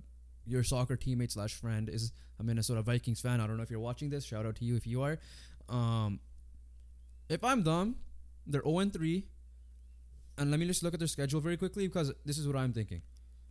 your 0.46 0.64
soccer 0.64 0.98
teammate 0.98 1.32
slash 1.32 1.54
friend 1.54 1.90
is 1.90 2.12
a 2.40 2.44
Minnesota 2.44 2.82
Vikings 2.82 3.22
fan. 3.22 3.40
I 3.42 3.48
don't 3.48 3.58
know 3.58 3.64
if 3.64 3.70
you're 3.72 3.80
watching 3.80 4.10
this. 4.10 4.26
Shout 4.26 4.46
out 4.46 4.56
to 4.58 4.66
you 4.66 4.76
if 4.76 4.86
you 4.88 5.02
are. 5.04 5.20
Um, 5.70 6.20
if 7.30 7.44
I'm 7.44 7.64
them, 7.64 7.96
they're 8.46 8.64
0 8.64 8.80
and 8.80 8.94
3, 8.94 9.26
and 10.38 10.52
let 10.52 10.60
me 10.60 10.66
just 10.68 10.84
look 10.84 10.94
at 10.94 11.00
their 11.00 11.08
schedule 11.08 11.40
very 11.42 11.58
quickly 11.58 11.88
because 11.88 12.12
this 12.26 12.38
is 12.38 12.48
what 12.48 12.56
I'm 12.56 12.74
thinking. 12.74 13.02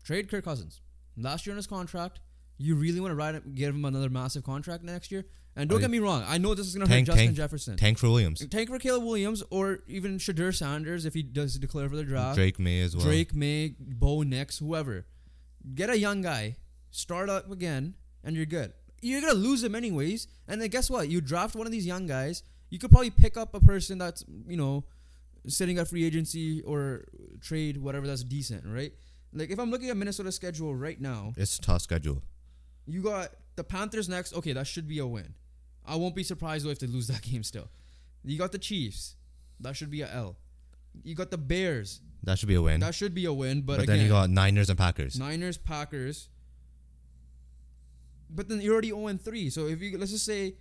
Trade 0.05 0.29
Kirk 0.31 0.45
Cousins. 0.45 0.81
Last 1.17 1.47
year 1.47 1.53
on 1.55 1.57
his 1.57 1.67
contract. 1.67 2.21
You 2.59 2.75
really 2.75 3.01
want 3.01 3.11
to 3.13 3.15
ride 3.15 3.37
him, 3.37 3.53
give 3.55 3.75
him 3.75 3.85
another 3.87 4.11
massive 4.11 4.45
contract 4.45 4.85
next 4.85 5.11
year? 5.11 5.25
And 5.57 5.69
don't 5.71 5.79
Oh, 5.79 5.81
get 5.81 5.91
me 5.91 5.99
wrong. 5.99 6.23
I 6.29 6.37
know 6.37 6.55
this 6.55 6.67
is 6.67 6.75
going 6.75 6.87
to 6.87 6.93
hurt 6.95 7.05
Justin 7.05 7.25
tank, 7.27 7.37
Jefferson. 7.37 7.77
tank 7.79 7.97
for 7.99 8.09
Williams, 8.11 8.47
Tank 8.49 8.69
for 8.69 8.79
Caleb 8.79 9.03
Williams 9.05 9.43
or 9.51 9.79
even 9.89 10.19
Shedeur 10.19 10.55
Sanders 10.55 11.07
if 11.07 11.15
he 11.15 11.23
does 11.23 11.59
declare 11.59 11.89
for 11.89 11.97
the 11.97 12.05
draft. 12.05 12.37
Drake 12.37 12.59
Maye 12.59 12.83
as 12.83 12.95
well. 12.95 13.07
Drake 13.07 13.35
Maye, 13.35 13.75
Bo 13.81 14.23
Nix, 14.23 14.59
whoever. 14.59 15.07
Get 15.75 15.89
a 15.89 15.99
young 15.99 16.21
guy, 16.21 16.57
start 16.91 17.29
up 17.29 17.51
again, 17.51 17.95
and 18.25 18.37
you're 18.37 18.47
good. 18.47 18.73
You're 19.03 19.21
gonna 19.21 19.35
lose 19.35 19.63
him 19.65 19.75
anyways. 19.75 20.27
And 20.49 20.61
then 20.61 20.69
guess 20.69 20.91
what? 20.91 21.09
You 21.09 21.21
draft 21.21 21.55
one 21.57 21.67
of 21.67 21.73
these 21.73 21.87
young 21.87 22.07
guys. 22.07 22.43
You 22.69 22.79
could 22.79 22.91
probably 22.91 23.11
pick 23.11 23.37
up 23.37 23.55
a 23.55 23.61
person 23.61 23.99
that's 23.99 24.25
you 24.47 24.57
know 24.57 24.85
sitting 25.49 25.79
at 25.79 25.89
free 25.89 26.05
agency 26.05 26.61
or 26.63 27.05
trade 27.41 27.79
whatever 27.79 28.07
that's 28.07 28.23
decent, 28.25 28.65
right? 28.67 28.93
Like 29.33 29.51
if 29.51 29.59
I'm 29.59 29.71
looking 29.71 29.89
at 29.91 29.97
Minnesota's 29.97 30.35
schedule 30.37 30.75
right 30.75 31.01
now, 31.01 31.33
It's 31.37 31.59
a 31.59 31.61
tough 31.63 31.83
schedule. 31.83 32.23
you 32.87 33.01
got 33.03 33.31
the 33.57 33.65
Panthers 33.65 34.09
next. 34.09 34.35
Okay, 34.35 34.53
that 34.53 34.67
should 34.67 34.87
be 34.89 34.99
a 34.99 35.07
win. 35.07 35.35
I 35.87 35.97
won't 35.97 36.15
be 36.15 36.23
surprised 36.23 36.67
though 36.67 36.71
if 36.71 36.79
they 36.79 36.87
lose 36.87 37.07
that 37.07 37.23
game 37.31 37.43
still. 37.43 37.69
You 38.25 38.37
got 38.39 38.53
the 38.53 38.59
Chiefs. 38.59 39.17
That 39.61 39.77
should 39.77 39.91
be 39.91 40.03
a 40.03 40.13
L. 40.13 40.37
You 41.05 41.15
got 41.15 41.31
the 41.31 41.39
Bears. 41.39 42.01
That 42.25 42.39
should 42.39 42.49
be 42.49 42.55
a 42.57 42.63
win. 42.63 42.81
That 42.81 42.95
should 42.95 43.15
be 43.15 43.25
a 43.25 43.33
win, 43.33 43.63
but, 43.63 43.77
but 43.77 43.83
again, 43.85 43.97
then 43.97 44.05
you 44.05 44.11
got 44.13 44.29
Niners 44.29 44.69
and 44.69 44.79
Packers. 44.79 45.19
Niners, 45.19 45.57
Packers. 45.57 46.29
But 48.35 48.49
then 48.49 48.61
you're 48.61 48.73
already 48.73 48.89
0 48.91 49.07
and 49.09 49.21
3. 49.21 49.51
So 49.51 49.67
if 49.67 49.81
you 49.83 49.99
let's 49.99 50.13
just 50.13 50.25
say 50.25 50.55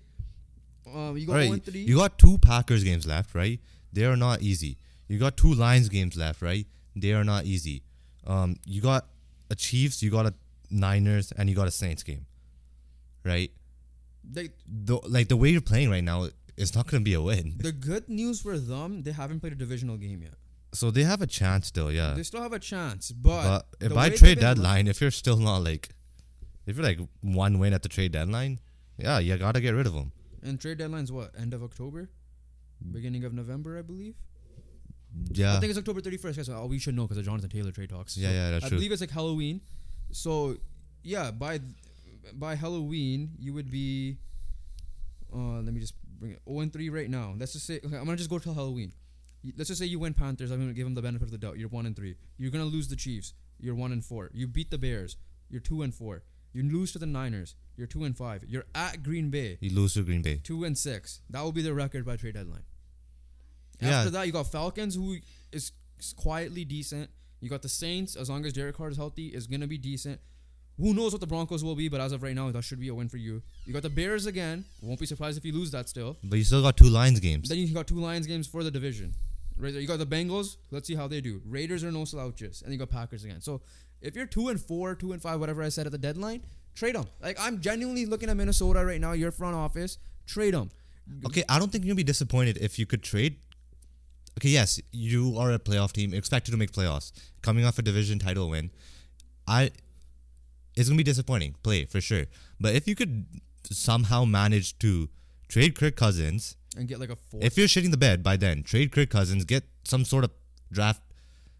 um, 0.93 1.17
you 1.17 1.25
go 1.27 1.33
All 1.33 1.39
0 1.39 1.51
right, 1.53 1.63
3. 1.63 1.79
you 1.81 1.95
got 1.97 2.17
two 2.17 2.37
Packers 2.39 2.83
games 2.83 3.05
left, 3.05 3.35
right? 3.35 3.59
They 3.93 4.05
are 4.05 4.17
not 4.17 4.41
easy. 4.41 4.77
You 5.07 5.17
got 5.19 5.37
two 5.37 5.53
Lions 5.53 5.89
games 5.89 6.15
left, 6.15 6.41
right? 6.41 6.65
They 6.95 7.13
are 7.13 7.23
not 7.23 7.45
easy. 7.45 7.83
Um, 8.27 8.57
you 8.65 8.81
got 8.81 9.07
a 9.49 9.55
Chiefs, 9.55 10.03
you 10.03 10.11
got 10.11 10.25
a 10.27 10.33
Niners, 10.69 11.31
and 11.31 11.49
you 11.49 11.55
got 11.55 11.67
a 11.67 11.71
Saints 11.71 12.03
game, 12.03 12.25
right? 13.23 13.51
they, 14.23 14.49
The, 14.67 14.99
like 15.07 15.27
the 15.27 15.37
way 15.37 15.49
you're 15.49 15.61
playing 15.61 15.89
right 15.89 16.03
now, 16.03 16.27
it's 16.57 16.75
not 16.75 16.87
going 16.87 17.01
to 17.01 17.05
be 17.05 17.13
a 17.13 17.21
win. 17.21 17.55
the 17.57 17.71
good 17.71 18.07
news 18.09 18.41
for 18.41 18.57
them, 18.59 19.01
they 19.03 19.11
haven't 19.11 19.39
played 19.39 19.53
a 19.53 19.55
divisional 19.55 19.97
game 19.97 20.21
yet. 20.21 20.33
So 20.73 20.91
they 20.91 21.03
have 21.03 21.21
a 21.23 21.27
chance 21.27 21.67
still, 21.67 21.91
yeah. 21.91 22.13
They 22.13 22.21
still 22.23 22.41
have 22.43 22.53
a 22.53 22.59
chance, 22.59 23.11
but, 23.11 23.43
But 23.79 23.85
if 23.85 23.93
by 23.93 24.09
trade 24.09 24.39
deadline, 24.39 24.87
if 24.87 25.01
you're 25.01 25.09
still 25.09 25.37
not 25.37 25.63
like, 25.63 25.89
if 26.69 26.77
you're 26.77 26.85
like 26.85 26.99
one 27.21 27.59
win 27.59 27.73
at 27.73 27.83
the 27.83 27.89
trade 27.89 28.11
deadline, 28.11 28.59
yeah, 28.97 29.19
you 29.19 29.37
gotta 29.37 29.59
get 29.61 29.71
rid 29.71 29.87
of 29.87 29.93
them. 29.93 30.11
and 30.43 30.59
trade 30.59 30.77
deadline's 30.77 31.11
what 31.11 31.31
end 31.37 31.53
of 31.53 31.63
October, 31.63 32.09
beginning 32.91 33.23
of 33.25 33.33
November, 33.33 33.77
I 33.77 33.81
believe. 33.81 34.15
Yeah, 35.31 35.55
I 35.55 35.59
think 35.59 35.71
it's 35.71 35.79
October 35.79 36.01
31st. 36.01 36.35
Guys, 36.37 36.49
oh, 36.49 36.67
we 36.67 36.77
should 36.79 36.95
know 36.95 37.03
because 37.03 37.17
of 37.17 37.25
Jonathan 37.25 37.49
Taylor 37.49 37.71
trade 37.71 37.89
talks. 37.89 38.15
Yeah, 38.15 38.29
yeah, 38.31 38.51
that's 38.51 38.65
I 38.65 38.69
true. 38.69 38.77
believe 38.77 38.91
it's 38.91 39.01
like 39.01 39.09
Halloween. 39.11 39.61
So, 40.11 40.57
yeah, 41.03 41.31
by 41.31 41.59
by 42.33 42.55
Halloween 42.55 43.31
you 43.39 43.53
would 43.53 43.71
be. 43.71 44.17
Uh, 45.33 45.61
let 45.61 45.73
me 45.73 45.79
just 45.79 45.93
bring 46.19 46.31
it. 46.33 46.41
0 46.47 46.59
and 46.61 46.73
3 46.73 46.89
right 46.89 47.09
now. 47.09 47.33
Let's 47.37 47.53
just 47.53 47.65
say 47.65 47.79
okay, 47.83 47.97
I'm 47.97 48.05
gonna 48.05 48.17
just 48.17 48.29
go 48.29 48.39
till 48.39 48.53
Halloween. 48.53 48.93
Let's 49.57 49.69
just 49.69 49.79
say 49.79 49.85
you 49.87 49.99
win 49.99 50.13
Panthers. 50.13 50.51
I'm 50.51 50.59
gonna 50.59 50.73
give 50.73 50.85
them 50.85 50.95
the 50.95 51.01
benefit 51.01 51.25
of 51.25 51.31
the 51.31 51.37
doubt. 51.37 51.57
You're 51.57 51.69
one 51.69 51.85
and 51.85 51.95
three. 51.95 52.15
You're 52.37 52.51
gonna 52.51 52.65
lose 52.65 52.87
the 52.89 52.95
Chiefs. 52.95 53.33
You're 53.59 53.75
one 53.75 53.91
and 53.91 54.03
four. 54.05 54.29
You 54.33 54.47
beat 54.47 54.69
the 54.69 54.77
Bears. 54.77 55.15
You're 55.49 55.61
two 55.61 55.81
and 55.81 55.93
four. 55.93 56.23
You 56.53 56.63
lose 56.63 56.91
to 56.93 56.99
the 56.99 57.05
Niners. 57.05 57.55
You're 57.77 57.87
two 57.87 58.03
and 58.03 58.17
five. 58.17 58.43
You're 58.47 58.65
at 58.75 59.03
Green 59.03 59.29
Bay. 59.29 59.57
you 59.61 59.73
lose 59.73 59.93
to 59.93 60.01
Green 60.03 60.21
Bay. 60.21 60.41
Two 60.43 60.63
and 60.63 60.77
six. 60.77 61.21
That 61.29 61.41
will 61.43 61.51
be 61.51 61.61
the 61.61 61.73
record 61.73 62.05
by 62.05 62.17
trade 62.17 62.33
deadline. 62.33 62.63
Yeah. 63.81 63.99
After 63.99 64.09
that, 64.11 64.25
you 64.27 64.33
got 64.33 64.51
Falcons, 64.51 64.95
who 64.95 65.17
is 65.51 65.71
is 65.99 66.13
quietly 66.13 66.65
decent. 66.65 67.09
You 67.41 67.49
got 67.49 67.61
the 67.61 67.69
Saints, 67.69 68.15
as 68.15 68.29
long 68.29 68.45
as 68.45 68.53
Derek 68.53 68.75
Carr 68.75 68.89
is 68.89 68.97
healthy, 68.97 69.27
is 69.27 69.47
gonna 69.47 69.67
be 69.67 69.77
decent. 69.77 70.19
Who 70.77 70.93
knows 70.93 71.11
what 71.11 71.19
the 71.19 71.27
Broncos 71.27 71.61
will 71.63 71.75
be, 71.75 71.89
but 71.89 71.99
as 71.99 72.13
of 72.13 72.23
right 72.23 72.33
now, 72.35 72.51
that 72.51 72.63
should 72.63 72.79
be 72.79 72.87
a 72.87 72.95
win 72.95 73.09
for 73.09 73.17
you. 73.17 73.41
You 73.65 73.73
got 73.73 73.81
the 73.81 73.89
Bears 73.89 74.25
again. 74.25 74.63
Won't 74.81 74.99
be 74.99 75.05
surprised 75.05 75.37
if 75.37 75.43
you 75.43 75.51
lose 75.51 75.71
that 75.71 75.89
still. 75.89 76.17
But 76.23 76.37
you 76.37 76.45
still 76.45 76.61
got 76.61 76.77
two 76.77 76.85
Lions 76.89 77.19
games. 77.19 77.49
Then 77.49 77.57
you 77.57 77.73
got 77.73 77.87
two 77.87 77.99
Lions 77.99 78.27
games 78.27 78.47
for 78.47 78.63
the 78.63 78.71
division. 78.71 79.13
Right 79.57 79.73
there. 79.73 79.81
You 79.81 79.87
got 79.87 79.99
the 79.99 80.05
Bengals. 80.05 80.55
Let's 80.71 80.87
see 80.87 80.95
how 80.95 81.07
they 81.09 81.19
do. 81.19 81.41
Raiders 81.45 81.83
are 81.83 81.91
no 81.91 82.05
slouches, 82.05 82.61
and 82.61 82.71
you 82.71 82.79
got 82.79 82.89
Packers 82.89 83.25
again. 83.25 83.41
So 83.41 83.61
if 84.01 84.15
you're 84.15 84.25
two 84.25 84.49
and 84.49 84.59
four, 84.59 84.95
two 84.95 85.11
and 85.11 85.21
five, 85.21 85.39
whatever 85.39 85.61
I 85.61 85.69
said 85.69 85.85
at 85.85 85.91
the 85.91 85.97
deadline, 85.97 86.43
trade 86.75 86.95
them. 86.95 87.05
Like 87.21 87.37
I'm 87.39 87.59
genuinely 87.59 88.05
looking 88.05 88.29
at 88.29 88.37
Minnesota 88.37 88.83
right 88.85 89.01
now. 89.01 89.13
Your 89.13 89.31
front 89.31 89.55
office, 89.55 89.97
trade 90.25 90.53
them. 90.53 90.69
Okay, 91.25 91.43
I 91.49 91.57
don't 91.57 91.71
think 91.71 91.85
you'll 91.85 91.95
be 91.95 92.03
disappointed 92.03 92.57
if 92.57 92.77
you 92.77 92.85
could 92.85 93.01
trade. 93.01 93.37
Okay, 94.37 94.49
yes, 94.49 94.79
you 94.91 95.37
are 95.37 95.51
a 95.51 95.59
playoff 95.59 95.91
team, 95.91 96.13
expected 96.13 96.51
to 96.51 96.57
make 96.57 96.71
playoffs, 96.71 97.11
coming 97.41 97.65
off 97.65 97.79
a 97.79 97.81
division 97.81 98.19
title 98.19 98.49
win. 98.49 98.69
I, 99.47 99.71
it's 100.75 100.87
gonna 100.87 100.97
be 100.97 101.03
disappointing, 101.03 101.55
play 101.63 101.85
for 101.85 101.99
sure. 101.99 102.25
But 102.59 102.75
if 102.75 102.87
you 102.87 102.95
could 102.95 103.25
somehow 103.63 104.23
manage 104.23 104.77
to 104.79 105.09
trade 105.47 105.75
Kirk 105.75 105.95
Cousins, 105.95 106.55
and 106.77 106.87
get 106.87 106.99
like 106.99 107.09
a 107.09 107.15
four. 107.15 107.41
if 107.43 107.57
you're 107.57 107.67
shitting 107.67 107.91
the 107.91 107.97
bed 107.97 108.23
by 108.23 108.37
then, 108.37 108.63
trade 108.63 108.91
Kirk 108.91 109.09
Cousins, 109.09 109.43
get 109.43 109.63
some 109.83 110.05
sort 110.05 110.23
of 110.23 110.31
draft 110.71 111.01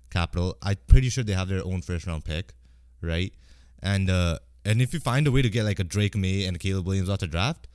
capital. 0.10 0.58
I'm 0.62 0.78
pretty 0.88 1.10
sure 1.10 1.24
they 1.24 1.34
have 1.34 1.48
their 1.48 1.66
own 1.66 1.82
first 1.82 2.08
round 2.08 2.26
pick, 2.26 2.54
right? 3.02 3.34
And 3.82 4.10
uh, 4.10 4.40
and 4.66 4.82
if 4.82 4.94
you 4.94 5.00
find 5.00 5.28
a 5.28 5.32
way 5.32 5.42
to 5.42 5.50
get 5.50 5.64
like 5.64 5.80
a 5.80 5.84
Drake 5.84 6.16
Maye 6.16 6.46
and 6.46 6.60
Caleb 6.60 6.86
Williams 6.86 7.10
off 7.10 7.20
the 7.20 7.28
draft, 7.28 7.68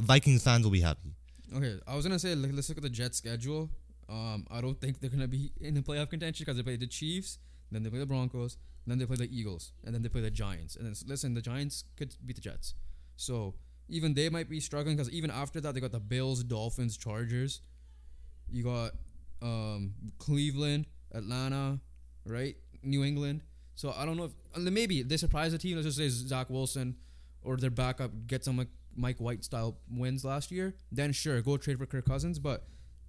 Vikings 0.00 0.42
fans 0.42 0.64
will 0.64 0.70
be 0.70 0.80
happy. 0.80 1.14
Okay, 1.54 1.78
I 1.86 1.94
was 1.94 2.04
gonna 2.04 2.18
say 2.18 2.34
like, 2.34 2.52
let's 2.52 2.68
look 2.68 2.78
at 2.78 2.82
the 2.82 2.90
Jets 2.90 3.18
schedule. 3.18 3.70
Um, 4.08 4.46
I 4.50 4.60
don't 4.60 4.78
think 4.80 5.00
they're 5.00 5.10
gonna 5.10 5.28
be 5.28 5.52
in 5.60 5.74
the 5.74 5.80
playoff 5.80 6.10
contention 6.10 6.44
because 6.44 6.56
they 6.56 6.62
play 6.62 6.76
the 6.76 6.86
Chiefs, 6.86 7.38
then 7.70 7.82
they 7.82 7.90
play 7.90 8.00
the 8.00 8.06
Broncos, 8.06 8.56
then 8.86 8.98
they 8.98 9.06
play 9.06 9.16
the 9.16 9.36
Eagles, 9.36 9.72
and 9.84 9.94
then 9.94 10.02
they 10.02 10.08
play 10.08 10.20
the 10.20 10.30
Giants. 10.30 10.76
And 10.76 10.86
then 10.86 10.94
listen, 11.06 11.34
the 11.34 11.42
Giants 11.42 11.84
could 11.96 12.14
beat 12.24 12.36
the 12.36 12.42
Jets, 12.42 12.74
so 13.16 13.54
even 13.88 14.14
they 14.14 14.28
might 14.28 14.48
be 14.48 14.60
struggling 14.60 14.96
because 14.96 15.10
even 15.10 15.30
after 15.30 15.60
that 15.60 15.74
they 15.74 15.80
got 15.80 15.92
the 15.92 16.00
Bills, 16.00 16.42
Dolphins, 16.42 16.96
Chargers. 16.96 17.60
You 18.50 18.64
got 18.64 18.92
um, 19.42 19.94
Cleveland, 20.18 20.86
Atlanta, 21.14 21.80
right? 22.26 22.56
New 22.82 23.04
England. 23.04 23.42
So 23.74 23.92
I 23.96 24.04
don't 24.04 24.16
know 24.16 24.24
if 24.24 24.32
uh, 24.54 24.60
maybe 24.70 25.02
they 25.02 25.16
surprise 25.16 25.52
the 25.52 25.58
team. 25.58 25.76
Let's 25.76 25.86
just 25.86 25.98
say 25.98 26.08
Zach 26.08 26.50
Wilson 26.50 26.96
or 27.42 27.56
their 27.56 27.70
backup 27.70 28.10
gets 28.26 28.44
some 28.44 28.60
a 28.60 28.66
Mike 28.96 29.18
White 29.18 29.44
style 29.44 29.78
wins 29.90 30.24
last 30.24 30.50
year, 30.52 30.74
then 30.92 31.12
sure, 31.12 31.40
go 31.42 31.56
trade 31.56 31.78
for 31.78 31.86
Kirk 31.86 32.06
Cousins. 32.06 32.38
But 32.38 32.64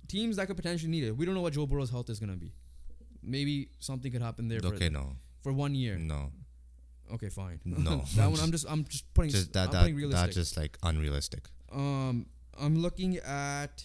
teams 0.08 0.38
that 0.38 0.48
could 0.48 0.56
potentially 0.58 0.90
need 0.92 1.04
it, 1.04 1.16
we 1.16 1.26
don't 1.26 1.36
know 1.36 1.42
what 1.42 1.54
Joe 1.54 1.66
Burrow's 1.68 1.92
health 1.92 2.10
is 2.10 2.20
gonna 2.20 2.36
be. 2.36 2.54
Maybe 3.22 3.70
something 3.80 4.12
could 4.12 4.22
happen 4.22 4.48
there 4.48 4.60
Okay, 4.64 4.88
for, 4.88 4.92
no, 4.94 5.16
for 5.44 5.54
one 5.54 5.76
year. 5.76 5.98
no, 5.98 6.32
Okay, 7.14 7.30
fine. 7.30 7.60
No. 7.66 8.04
that 8.16 8.32
one 8.32 8.40
I'm 8.40 8.52
just 8.52 8.66
I'm 8.68 8.84
just 8.86 9.12
putting 9.14 9.32
just 9.32 9.54
that 9.54 9.68
I'm 9.68 9.72
that 9.74 9.82
putting 9.82 9.96
realistic. 9.96 10.26
that's 10.26 10.36
just 10.36 10.58
like 10.58 10.78
unrealistic. 10.84 11.48
Um, 11.72 12.26
I'm 12.60 12.78
looking 12.82 13.18
at. 13.18 13.84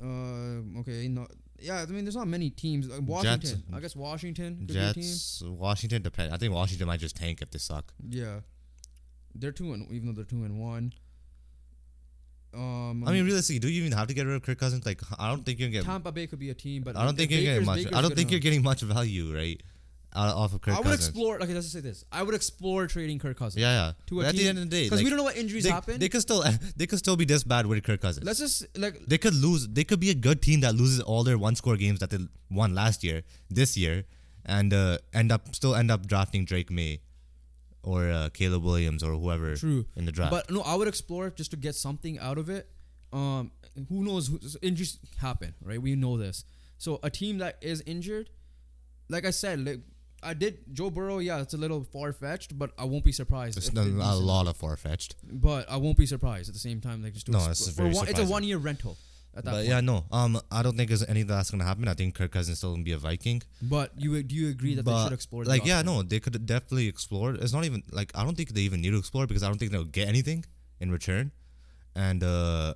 Uh, 0.00 0.62
okay, 0.80 1.08
no, 1.08 1.26
yeah. 1.60 1.82
I 1.82 1.86
mean, 1.86 2.04
there's 2.04 2.16
not 2.16 2.28
many 2.28 2.50
teams. 2.50 2.88
Uh, 2.88 3.00
Washington, 3.04 3.62
I 3.72 3.80
guess 3.80 3.94
Washington 3.96 4.58
could 4.58 4.66
be 4.68 4.78
a 4.78 4.92
team. 4.92 5.02
Jets, 5.02 5.42
Washington 5.44 6.02
depend. 6.02 6.32
I 6.32 6.36
think 6.36 6.52
Washington 6.52 6.86
might 6.86 7.00
just 7.00 7.16
tank 7.16 7.42
if 7.42 7.50
they 7.50 7.58
suck. 7.58 7.92
Yeah, 8.08 8.40
they're 9.34 9.52
two 9.52 9.72
and 9.72 9.90
even 9.90 10.06
though 10.08 10.12
they're 10.14 10.24
two 10.24 10.44
and 10.44 10.60
one. 10.60 10.92
Um, 12.54 13.04
I 13.06 13.12
mean, 13.12 13.24
realistically, 13.26 13.58
do 13.58 13.68
you 13.68 13.82
even 13.84 13.96
have 13.96 14.08
to 14.08 14.14
get 14.14 14.26
rid 14.26 14.34
of 14.34 14.42
Kirk 14.42 14.58
Cousins? 14.58 14.86
Like, 14.86 15.02
I 15.18 15.28
don't 15.28 15.44
think 15.44 15.58
you're 15.60 15.68
getting. 15.68 15.84
Tampa 15.86 16.10
Bay 16.10 16.26
could 16.26 16.38
be 16.38 16.48
a 16.50 16.54
team, 16.54 16.82
but 16.82 16.96
I 16.96 17.04
don't 17.04 17.16
think 17.16 17.30
you're 17.30 17.40
Baker's- 17.40 17.54
getting 17.54 17.66
much. 17.66 17.76
Baker's 17.84 17.98
I 17.98 18.00
don't 18.02 18.14
think 18.14 18.30
you're 18.30 18.40
getting 18.40 18.62
much 18.62 18.80
value, 18.80 19.34
right? 19.36 19.62
Off 20.18 20.54
of 20.54 20.60
Kirk 20.60 20.74
I 20.74 20.78
would 20.78 20.84
Cousins. 20.84 21.08
explore. 21.08 21.36
Okay, 21.42 21.54
let's 21.54 21.66
just 21.66 21.72
say 21.72 21.80
this. 21.80 22.04
I 22.10 22.22
would 22.22 22.34
explore 22.34 22.86
trading 22.86 23.18
Kirk 23.18 23.38
Cousins. 23.38 23.60
Yeah, 23.60 23.72
yeah. 23.72 23.92
To 24.06 24.20
a 24.22 24.26
at 24.26 24.34
the 24.34 24.48
end 24.48 24.58
of 24.58 24.64
the 24.64 24.70
day, 24.70 24.84
because 24.84 24.98
like, 24.98 25.04
we 25.04 25.10
don't 25.10 25.18
know 25.18 25.24
what 25.24 25.36
injuries 25.36 25.64
they, 25.64 25.70
happen. 25.70 25.98
they 25.98 26.08
could 26.08 26.20
still 26.22 26.44
they 26.76 26.86
could 26.86 26.98
still 26.98 27.16
be 27.16 27.24
this 27.24 27.44
bad 27.44 27.66
with 27.66 27.82
Kirk 27.84 28.00
Cousins. 28.00 28.26
let's 28.26 28.38
just 28.38 28.66
like 28.76 29.04
they 29.06 29.18
could 29.18 29.34
lose. 29.34 29.68
They 29.68 29.84
could 29.84 30.00
be 30.00 30.10
a 30.10 30.14
good 30.14 30.42
team 30.42 30.60
that 30.60 30.74
loses 30.74 31.00
all 31.00 31.24
their 31.24 31.38
one 31.38 31.54
score 31.54 31.76
games 31.76 32.00
that 32.00 32.10
they 32.10 32.18
won 32.50 32.74
last 32.74 33.04
year, 33.04 33.22
this 33.50 33.76
year, 33.76 34.04
and 34.44 34.72
uh, 34.72 34.98
end 35.12 35.32
up 35.32 35.54
still 35.54 35.74
end 35.74 35.90
up 35.90 36.06
drafting 36.06 36.44
Drake 36.44 36.70
Maye, 36.70 37.00
or 37.82 38.10
uh, 38.10 38.28
Caleb 38.32 38.64
Williams 38.64 39.02
or 39.02 39.12
whoever 39.12 39.54
True. 39.56 39.86
in 39.96 40.04
the 40.04 40.12
draft. 40.12 40.30
But 40.30 40.50
no, 40.50 40.62
I 40.62 40.74
would 40.74 40.88
explore 40.88 41.30
just 41.30 41.50
to 41.52 41.56
get 41.56 41.74
something 41.74 42.18
out 42.18 42.38
of 42.38 42.48
it. 42.50 42.68
Um, 43.12 43.52
who 43.88 44.04
knows? 44.04 44.28
Who, 44.28 44.38
injuries 44.62 44.98
happen, 45.20 45.54
right? 45.62 45.80
We 45.80 45.94
know 45.94 46.16
this. 46.16 46.44
So 46.78 47.00
a 47.02 47.10
team 47.10 47.38
that 47.38 47.56
is 47.60 47.82
injured, 47.86 48.30
like 49.08 49.24
I 49.24 49.30
said, 49.30 49.64
like 49.64 49.80
I 50.22 50.34
did 50.34 50.58
Joe 50.72 50.90
Burrow. 50.90 51.18
Yeah, 51.18 51.40
it's 51.40 51.54
a 51.54 51.56
little 51.56 51.84
far 51.84 52.12
fetched, 52.12 52.58
but 52.58 52.72
I 52.78 52.84
won't 52.84 53.04
be 53.04 53.12
surprised. 53.12 53.56
it's 53.56 53.72
not 53.72 53.86
a 53.86 54.14
lot 54.14 54.46
of 54.46 54.56
far 54.56 54.76
fetched. 54.76 55.14
But 55.30 55.70
I 55.70 55.76
won't 55.76 55.96
be 55.96 56.06
surprised 56.06 56.48
at 56.48 56.54
the 56.54 56.60
same 56.60 56.80
time. 56.80 57.02
Like 57.02 57.14
just 57.14 57.28
No, 57.28 57.46
it's 57.50 57.66
for 57.68 57.82
very 57.82 57.94
one, 57.94 58.08
it's 58.08 58.18
a 58.18 58.24
one 58.24 58.42
year 58.44 58.58
rental 58.58 58.96
at 59.36 59.44
that 59.44 59.50
But 59.50 59.56
point. 59.58 59.68
yeah, 59.68 59.80
no. 59.80 60.04
Um, 60.10 60.40
I 60.50 60.62
don't 60.62 60.76
think 60.76 60.88
there's 60.88 61.04
anything 61.04 61.28
that's 61.28 61.50
gonna 61.50 61.64
happen. 61.64 61.86
I 61.88 61.94
think 61.94 62.14
Kirk 62.14 62.32
Cousins 62.32 62.58
still 62.58 62.72
gonna 62.72 62.82
be 62.82 62.92
a 62.92 62.98
Viking. 62.98 63.42
But 63.62 63.92
you 63.96 64.22
do 64.22 64.34
you 64.34 64.48
agree 64.48 64.74
that 64.74 64.84
they 64.84 65.02
should 65.04 65.12
explore? 65.12 65.44
like, 65.44 65.64
yeah, 65.64 65.82
no, 65.82 66.02
they 66.02 66.18
could 66.20 66.44
definitely 66.46 66.88
explore. 66.88 67.34
It's 67.34 67.52
not 67.52 67.64
even 67.64 67.82
like 67.92 68.10
I 68.14 68.24
don't 68.24 68.36
think 68.36 68.50
they 68.50 68.62
even 68.62 68.80
need 68.80 68.90
to 68.90 68.98
explore 68.98 69.26
because 69.26 69.42
I 69.42 69.48
don't 69.48 69.58
think 69.58 69.70
they'll 69.72 69.84
get 69.84 70.08
anything 70.08 70.44
in 70.80 70.90
return, 70.90 71.30
and 71.94 72.22
uh, 72.24 72.74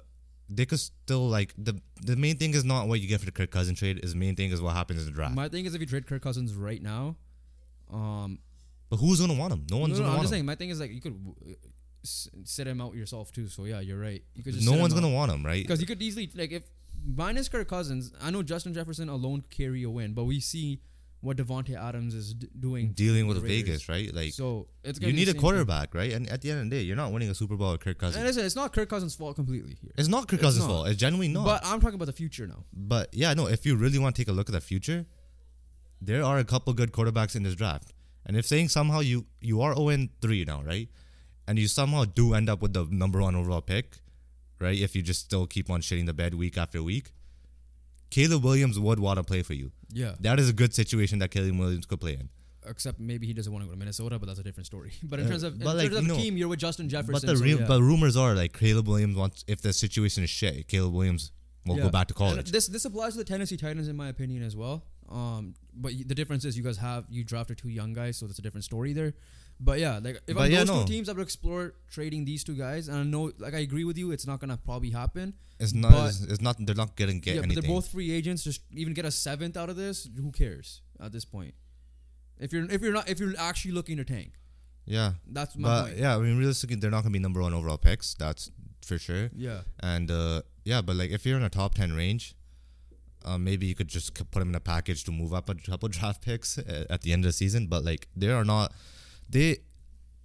they 0.49 0.67
could 0.67 0.81
still 0.81 1.29
like 1.29 1.55
the 1.59 1.81
the 2.03 2.15
main 2.17 2.37
thing 2.37 2.55
is 2.55 2.65
not 2.65 2.87
what 2.89 3.01
you 3.01 3.09
get 3.09 3.19
for 3.21 3.27
the 3.27 3.33
Kirk 3.33 3.51
Cousins 3.51 3.79
trade. 3.81 3.99
Is 4.05 4.13
the 4.13 4.19
main 4.19 4.37
thing 4.37 4.51
is 4.53 4.61
what 4.61 4.75
happens 4.77 5.01
in 5.01 5.07
the 5.07 5.13
draft. 5.13 5.35
My 5.35 5.49
thing 5.49 5.65
is 5.67 5.75
if 5.75 5.81
you 5.81 5.87
trade 5.87 6.07
Kirk 6.07 6.23
Cousins 6.23 6.55
right 6.55 6.83
now, 6.83 7.17
um, 7.93 8.39
but 8.91 8.97
who's 8.97 9.21
gonna 9.21 9.35
want 9.35 9.53
him? 9.53 9.67
No 9.71 9.77
no, 9.77 9.83
one's 9.83 9.93
no, 9.95 9.99
gonna 10.01 10.09
I'm 10.11 10.17
want 10.17 10.23
just 10.25 10.33
him. 10.33 10.37
saying. 10.37 10.47
My 10.47 10.55
thing 10.55 10.71
is 10.71 10.81
like 10.81 10.91
you 10.93 11.01
could 11.01 11.15
uh, 11.47 11.51
s- 12.05 12.29
sit 12.45 12.67
him 12.67 12.81
out 12.81 12.95
yourself 12.95 13.33
too. 13.33 13.49
So 13.49 13.65
yeah, 13.65 13.81
you're 13.81 13.99
right. 13.99 14.23
You 14.35 14.43
could 14.43 14.55
just 14.55 14.69
No 14.69 14.79
one's 14.79 14.95
gonna 14.95 15.09
want 15.09 15.33
him, 15.33 15.45
right? 15.45 15.63
Because 15.63 15.81
you 15.81 15.87
could 15.87 16.03
easily 16.03 16.31
like 16.35 16.53
if 16.53 16.63
minus 17.05 17.49
Kirk 17.49 17.69
Cousins, 17.69 18.13
I 18.23 18.31
know 18.31 18.43
Justin 18.43 18.75
Jefferson 18.75 19.09
alone 19.09 19.43
could 19.43 19.51
carry 19.51 19.83
a 19.83 19.91
win, 19.91 20.13
but 20.15 20.25
we 20.25 20.41
see 20.41 20.81
what 21.21 21.37
Davante 21.37 21.77
Adams 21.81 22.15
is 22.17 22.35
d- 22.35 22.49
doing 22.59 22.93
Dealing 22.95 23.29
with. 23.29 23.41
Vegas, 23.43 23.89
right? 23.89 24.13
Like 24.13 24.33
So 24.33 24.67
it's 24.83 24.99
gonna 24.99 25.13
you 25.13 25.17
need 25.17 25.29
a 25.29 25.35
quarterback, 25.35 25.95
right? 25.95 26.13
And 26.13 26.29
at 26.29 26.43
the 26.43 26.51
end 26.51 26.61
of 26.63 26.69
the 26.71 26.77
day, 26.77 26.83
you're 26.83 26.97
not 26.97 27.13
winning 27.13 27.31
a 27.31 27.35
Super 27.35 27.57
Bowl 27.57 27.71
with 27.73 27.81
Kirk 27.81 27.99
Thing. 28.01 28.09
And 28.09 28.15
Cousins. 28.17 28.27
listen, 28.27 28.45
it's 28.47 28.57
not 28.57 28.73
Kirk 28.73 28.89
Cousins' 28.89 29.15
fault 29.15 29.37
completely 29.37 29.77
here. 29.81 29.93
It's 29.97 30.09
not 30.09 30.27
Kirk 30.27 30.41
it's 30.41 30.43
Cousins' 30.43 30.67
not. 30.67 30.71
fault. 30.73 30.89
It's 30.89 30.99
genuinely 30.99 31.29
not. 31.33 31.45
But 31.45 31.61
I'm 31.65 31.81
talking 31.81 31.95
about 31.95 32.07
the 32.07 32.13
future 32.13 32.47
now. 32.49 32.65
But 32.73 33.15
yeah, 33.15 33.33
no, 33.35 33.47
if 33.47 33.65
you 33.65 33.77
really 33.77 33.99
want 34.01 34.17
to 34.17 34.21
take 34.23 34.29
a 34.29 34.33
look 34.33 34.49
at 34.49 34.53
the 34.53 34.61
future, 34.61 35.07
there 36.11 36.23
are 36.25 36.39
a 36.39 36.45
couple 36.45 36.73
good 36.75 36.93
quarterbacks 36.93 37.37
in 37.37 37.43
this 37.43 37.55
draft. 37.55 37.93
And 38.27 38.37
if 38.37 38.47
saying 38.47 38.69
somehow 38.69 39.01
you 39.01 39.27
you 39.41 39.61
are 39.63 39.75
0 39.75 40.09
3 40.21 40.45
now, 40.45 40.63
right? 40.63 40.89
And 41.47 41.59
you 41.59 41.69
somehow 41.69 42.05
do 42.05 42.35
end 42.35 42.49
up 42.49 42.63
with 42.63 42.73
the 42.73 42.85
number 42.91 43.21
one 43.21 43.35
overall 43.35 43.61
pick, 43.63 43.99
right? 44.61 44.79
If 44.79 44.95
you 44.97 45.03
just 45.03 45.21
still 45.29 45.47
keep 45.47 45.71
on 45.71 45.81
shitting 45.81 46.07
the 46.07 46.15
bed 46.15 46.35
week 46.35 46.57
after 46.57 46.83
week, 46.83 47.13
Caleb 48.11 48.45
Williams 48.45 48.79
would 48.79 48.99
want 49.01 49.17
to 49.19 49.25
play 49.25 49.43
for 49.43 49.55
you. 49.55 49.73
Yeah. 49.93 50.15
That 50.21 50.39
is 50.39 50.49
a 50.49 50.53
good 50.53 50.75
situation 50.75 51.19
that 51.21 51.31
Caleb 51.31 51.59
Williams 51.59 51.87
could 51.87 52.01
play 52.01 52.13
in. 52.15 52.29
Except 52.65 53.01
maybe 53.01 53.27
he 53.27 53.33
doesn't 53.33 53.53
want 53.53 53.65
to 53.65 53.67
go 53.67 53.73
to 53.73 53.79
Minnesota, 53.79 54.19
but 54.21 54.27
that's 54.27 54.39
a 54.39 54.45
different 54.45 54.67
story. 54.67 54.93
But 55.03 55.19
in 55.19 55.27
Uh, 55.27 55.31
terms 55.31 55.43
of, 55.43 55.55
in 55.61 55.67
like, 55.67 55.79
terms 55.91 55.97
of 55.97 56.03
you 56.03 56.09
the 56.09 56.15
know, 56.15 56.21
team, 56.23 56.37
you're 56.37 56.49
with 56.49 56.61
Justin 56.61 56.89
Jefferson. 56.89 57.13
But 57.15 57.23
the 57.27 57.37
so 57.37 57.43
real, 57.43 57.61
yeah. 57.61 57.67
but 57.67 57.81
rumors 57.81 58.17
are 58.17 58.35
like 58.35 58.53
Caleb 58.57 58.87
Williams 58.87 59.17
wants 59.17 59.45
if 59.49 59.61
the 59.63 59.73
situation 59.73 60.23
is 60.23 60.31
shit, 60.31 60.69
Caleb 60.69 60.93
Williams 60.93 61.33
will 61.67 61.77
Yeah. 61.77 61.85
go 61.85 61.91
back 61.91 62.07
to 62.09 62.15
And 62.15 62.19
college. 62.19 62.53
This 62.53 62.69
this 62.69 62.85
applies 62.85 63.13
to 63.15 63.19
the 63.19 63.25
Tennessee 63.25 63.57
Titans 63.57 63.89
in 63.89 63.97
my 63.97 64.09
opinion 64.09 64.43
as 64.45 64.55
well. 64.55 64.85
Um, 65.13 65.55
but 65.75 65.93
the 66.07 66.15
difference 66.15 66.45
is 66.45 66.57
you 66.57 66.63
guys 66.65 66.79
have 66.79 67.05
you 67.11 67.23
drafted 67.25 67.59
two 67.59 67.69
young 67.69 67.93
guys, 67.93 68.17
so 68.17 68.27
that's 68.27 68.39
a 68.39 68.43
different 68.43 68.65
story 68.65 68.93
there. 68.93 69.13
But 69.61 69.79
yeah, 69.79 70.01
like 70.03 70.17
if 70.27 70.35
But 70.35 70.45
I'm 70.45 70.51
yeah, 70.51 70.59
those 70.65 70.69
no. 70.69 70.83
two 70.83 70.89
teams, 70.93 71.09
I 71.09 71.13
would 71.13 71.23
explore 71.23 71.75
trading 71.91 72.25
these 72.25 72.43
two 72.43 72.57
guys. 72.57 72.89
And 72.89 72.97
I 72.97 73.03
know, 73.05 73.31
like 73.39 73.55
I 73.55 73.59
agree 73.59 73.85
with 73.85 73.99
you, 73.99 74.11
it's 74.11 74.27
not 74.27 74.41
gonna 74.41 74.57
probably 74.57 74.91
happen. 74.91 75.35
It's 75.61 75.75
not. 75.75 76.09
it's, 76.09 76.23
it's 76.23 76.41
not. 76.41 76.57
They're 76.59 76.75
not 76.75 76.97
getting 76.97 77.21
get 77.21 77.35
yeah, 77.37 77.43
anything. 77.43 77.57
but 77.57 77.63
they're 77.63 77.71
both 77.77 77.89
free 77.89 78.11
agents. 78.11 78.43
Just 78.43 78.63
even 78.75 78.95
get 78.95 79.05
a 79.05 79.11
seventh 79.11 79.57
out 79.57 79.69
of 79.71 79.77
this, 79.77 80.09
who 80.17 80.33
cares 80.33 80.81
at 80.99 81.13
this 81.13 81.25
point? 81.25 81.55
If 82.39 82.53
you're 82.53 82.65
if 82.71 82.81
you're 82.83 82.93
not 82.95 83.09
if 83.09 83.21
you're 83.21 83.35
actually 83.39 83.73
looking 83.73 83.99
to 83.99 84.05
tank, 84.05 84.33
yeah. 84.87 85.13
that's 85.31 85.57
my 85.57 85.69
But 85.69 85.85
point. 85.87 85.99
yeah, 85.99 86.17
I 86.17 86.19
mean, 86.19 86.39
realistically, 86.39 86.77
they're 86.77 86.91
not 86.91 87.03
gonna 87.03 87.13
be 87.13 87.19
number 87.21 87.41
one 87.41 87.55
overall 87.55 87.79
picks. 87.79 88.15
That's 88.15 88.51
for 88.85 88.99
sure. 88.99 89.31
Yeah, 89.37 89.61
And 89.81 90.11
uh, 90.11 90.43
yeah, 90.65 90.81
but 90.83 90.97
like 90.97 91.11
if 91.11 91.25
you're 91.25 91.37
in 91.37 91.45
a 91.45 91.51
top 91.51 91.75
ten 91.75 91.93
range, 91.93 92.35
uh, 93.25 93.39
maybe 93.39 93.67
you 93.67 93.75
could 93.75 93.89
just 93.89 94.15
put 94.15 94.39
them 94.41 94.49
in 94.51 94.55
a 94.55 94.61
package 94.61 95.05
to 95.05 95.13
move 95.13 95.33
up 95.33 95.49
a 95.49 95.55
couple 95.55 95.89
draft 95.89 96.23
picks 96.23 96.59
at 96.59 97.03
the 97.03 97.13
end 97.13 97.25
of 97.25 97.29
the 97.29 97.33
season. 97.33 97.67
But 97.67 97.85
like 97.85 98.09
they 98.17 98.29
are 98.31 98.45
not. 98.45 98.73
They 99.29 99.59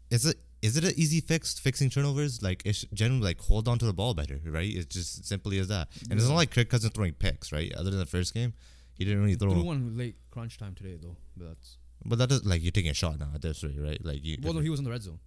is 0.10 0.25
it 0.25 0.38
is 0.62 0.75
it 0.77 0.83
an 0.83 0.93
easy 0.97 1.21
fix 1.21 1.57
fixing 1.60 1.89
turnovers? 1.89 2.41
Like 2.41 2.62
it's 2.65 2.86
generally 2.93 3.21
like 3.23 3.39
hold 3.41 3.67
on 3.67 3.77
to 3.79 3.86
the 3.86 3.93
ball 3.93 4.13
better, 4.13 4.39
right? 4.45 4.69
It's 4.75 4.88
just 4.93 5.25
simply 5.25 5.60
as 5.60 5.67
that. 5.67 5.88
And 6.10 6.19
it's 6.19 6.27
not 6.27 6.36
like 6.36 6.51
Kirk 6.51 6.69
Cousins 6.69 6.93
throwing 6.93 7.13
picks, 7.13 7.51
right? 7.51 7.73
Other 7.75 7.89
than 7.91 7.99
the 7.99 8.05
first 8.05 8.33
game, 8.33 8.53
he 8.93 9.05
didn't 9.05 9.21
really 9.21 9.36
throw. 9.36 9.51
threw 9.51 9.63
one 9.63 9.97
late 9.97 10.15
crunch 10.31 10.57
time 10.57 10.73
today 10.75 10.97
though. 11.01 11.15
But 11.36 11.47
that's 11.49 11.77
But 12.05 12.17
that 12.19 12.31
is 12.31 12.45
like 12.45 12.63
you're 12.63 12.71
taking 12.71 12.91
a 12.91 12.95
shot 12.95 13.19
now 13.19 13.29
at 13.36 13.41
this 13.41 13.63
rate, 13.63 13.77
right? 13.79 14.03
Like 14.03 14.23
you, 14.25 14.38
well, 14.41 14.53
no, 14.53 14.62
he 14.62 14.69
was 14.69 14.79
in 14.79 14.86
the 14.86 14.91
red 14.91 15.03
zone. 15.03 15.19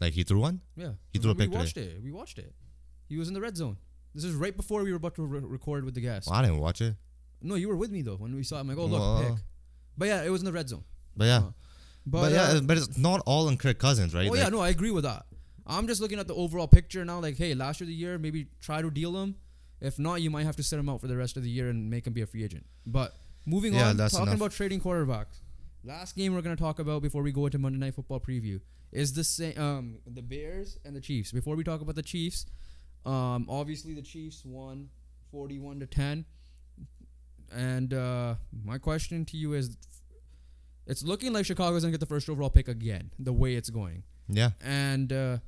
like 0.00 0.12
he 0.14 0.24
threw 0.24 0.40
one. 0.40 0.60
Yeah, 0.76 0.92
He 1.12 1.18
threw 1.18 1.30
a 1.30 1.34
we 1.34 1.40
pick 1.40 1.50
today. 1.50 1.58
watched 1.60 1.76
it. 1.76 2.02
We 2.02 2.10
watched 2.12 2.38
it. 2.38 2.52
He 3.08 3.16
was 3.16 3.28
in 3.28 3.34
the 3.34 3.40
red 3.40 3.56
zone. 3.56 3.76
This 4.14 4.24
is 4.24 4.34
right 4.34 4.56
before 4.56 4.82
we 4.82 4.90
were 4.90 4.96
about 4.96 5.14
to 5.16 5.22
re- 5.24 5.40
record 5.40 5.84
with 5.84 5.94
the 5.94 6.00
guest. 6.00 6.28
Well, 6.28 6.38
I 6.38 6.42
didn't 6.42 6.58
watch 6.58 6.80
it, 6.80 6.96
No, 7.42 7.54
you 7.54 7.68
were 7.68 7.76
with 7.76 7.90
me 7.90 8.02
though 8.02 8.16
when 8.16 8.34
we 8.34 8.42
saw. 8.42 8.56
it. 8.56 8.60
I'm 8.60 8.68
like, 8.68 8.78
oh 8.78 8.86
look, 8.86 9.00
Well. 9.00 9.22
pick. 9.34 9.44
But 9.96 10.08
yeah, 10.08 10.22
it 10.24 10.30
was 10.30 10.40
in 10.40 10.44
the 10.46 10.52
red 10.52 10.68
zone. 10.68 10.84
but 11.16 11.24
yeah, 11.26 11.38
Uh, 11.38 11.50
But, 12.06 12.20
but, 12.22 12.32
yeah, 12.32 12.42
uh, 12.42 12.60
but 12.62 12.76
it's 12.78 12.96
not 12.98 13.20
all 13.26 13.48
on 13.48 13.56
Kirk 13.56 13.78
Cousins, 13.78 14.14
right? 14.14 14.26
oh 14.26 14.30
Like, 14.30 14.40
yeah, 14.40 14.48
no, 14.48 14.60
I 14.60 14.70
agree 14.70 14.90
with 14.90 15.04
that. 15.04 15.26
I'm 15.66 15.86
just 15.86 16.00
looking 16.00 16.18
at 16.18 16.26
the 16.26 16.34
overall 16.34 16.66
picture 16.68 17.04
now. 17.04 17.20
Like, 17.20 17.36
hey, 17.36 17.54
last 17.54 17.80
year 17.80 17.84
of 17.84 17.88
the 17.88 17.94
year, 17.94 18.18
maybe 18.18 18.46
try 18.60 18.80
to 18.80 18.90
deal 18.90 19.14
him. 19.22 19.36
If 19.80 19.98
not, 19.98 20.22
you 20.22 20.30
might 20.30 20.44
have 20.46 20.56
to 20.56 20.62
sit 20.62 20.78
him 20.78 20.88
out 20.88 21.00
for 21.02 21.06
the 21.06 21.16
rest 21.16 21.36
of 21.36 21.42
the 21.42 21.50
year 21.50 21.68
and 21.68 21.90
make 21.90 22.06
him 22.06 22.12
be 22.14 22.22
a 22.22 22.26
free 22.26 22.42
agent. 22.42 22.64
But 22.86 23.14
moving 23.44 23.74
Yeah, 23.74 23.90
on, 23.90 23.96
that's 23.98 24.14
talking 24.14 24.28
enough. 24.28 24.36
about 24.40 24.52
trading 24.52 24.80
quarterbacks. 24.80 25.40
Last 25.84 26.16
game 26.16 26.34
we're 26.34 26.42
gonna 26.42 26.56
talk 26.56 26.78
about 26.80 27.02
before 27.02 27.22
we 27.22 27.30
go 27.32 27.44
into 27.46 27.58
Monday 27.58 27.78
Night 27.78 27.94
Football 27.94 28.18
preview 28.20 28.60
is 28.90 29.12
the 29.12 29.22
same. 29.22 29.56
Um, 29.58 29.98
the 30.06 30.22
Bears 30.22 30.78
and 30.84 30.96
the 30.96 31.00
Chiefs. 31.00 31.30
Before 31.32 31.54
we 31.54 31.62
talk 31.62 31.80
about 31.80 31.94
the 31.94 32.02
Chiefs, 32.02 32.46
um, 33.06 33.46
obviously 33.48 33.94
the 33.94 34.02
Chiefs 34.02 34.42
won, 34.44 34.88
forty-one 35.30 35.80
to 35.80 35.86
ten. 35.86 36.24
And 37.50 37.94
uh, 37.94 38.34
my 38.64 38.78
question 38.78 39.24
to 39.26 39.36
you 39.36 39.54
is, 39.54 39.76
it's 40.86 41.02
looking 41.02 41.32
like 41.32 41.46
Chicago's 41.46 41.82
gonna 41.82 41.92
get 41.92 42.00
the 42.00 42.06
first 42.06 42.28
overall 42.28 42.50
pick 42.50 42.68
again. 42.68 43.10
The 43.18 43.32
way 43.32 43.54
it's 43.54 43.70
going. 43.70 44.02
yeah, 44.28 44.50
And 44.62 45.12
uh, 45.12 45.38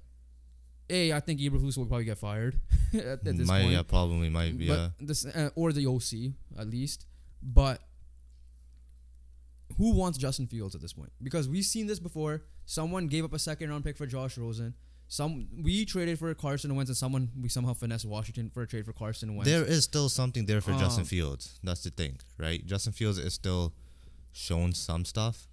a, 0.89 1.13
I 1.13 1.21
think 1.21 1.41
Eberflus 1.41 1.77
will 1.77 1.87
probably 1.87 2.05
get 2.05 2.19
fired 2.19 2.59
at, 2.95 3.01
at 3.05 3.25
this 3.25 3.47
might 3.47 3.63
point. 3.63 3.73
yeah 3.73 3.83
probably 3.83 4.31
might 4.31 4.57
be 4.59 4.67
yeah. 4.67 4.89
This 4.99 5.25
uh, 5.27 5.51
or 5.55 5.73
the 5.73 5.87
OC 5.87 6.33
at 6.59 6.69
least. 6.69 7.07
But 7.43 7.81
who 9.79 9.95
wants 9.95 10.19
Justin 10.19 10.47
Fields 10.47 10.75
at 10.75 10.81
this 10.81 10.93
point? 10.93 11.13
Because 11.23 11.49
we've 11.49 11.65
seen 11.65 11.87
this 11.87 11.99
before. 11.99 12.43
Someone 12.67 13.07
gave 13.07 13.25
up 13.25 13.33
a 13.33 13.39
second 13.39 13.71
round 13.71 13.85
pick 13.85 13.97
for 13.97 14.07
Josh 14.07 14.37
Rosen. 14.37 14.75
Some 15.13 15.49
we 15.61 15.85
traded 15.85 16.21
for 16.21 16.33
Carson 16.35 16.73
Wentz, 16.77 16.89
and 16.89 16.97
someone 16.97 17.31
we 17.43 17.49
somehow 17.49 17.75
finessed 17.75 18.05
Washington 18.05 18.49
for 18.49 18.63
a 18.63 18.67
trade 18.67 18.87
for 18.87 18.93
Carson 18.93 19.35
Wentz. 19.35 19.51
There 19.51 19.65
is 19.65 19.83
still 19.83 20.09
something 20.09 20.47
there 20.47 20.61
for 20.61 20.71
Justin 20.75 21.01
Um, 21.01 21.07
Fields. 21.07 21.59
That's 21.65 21.83
the 21.83 21.91
thing, 21.91 22.21
right? 22.39 22.65
Justin 22.65 22.93
Fields 22.93 23.19
is 23.19 23.35
still 23.35 23.75
shown 24.31 24.73
some 24.73 25.05
stuff, 25.05 25.49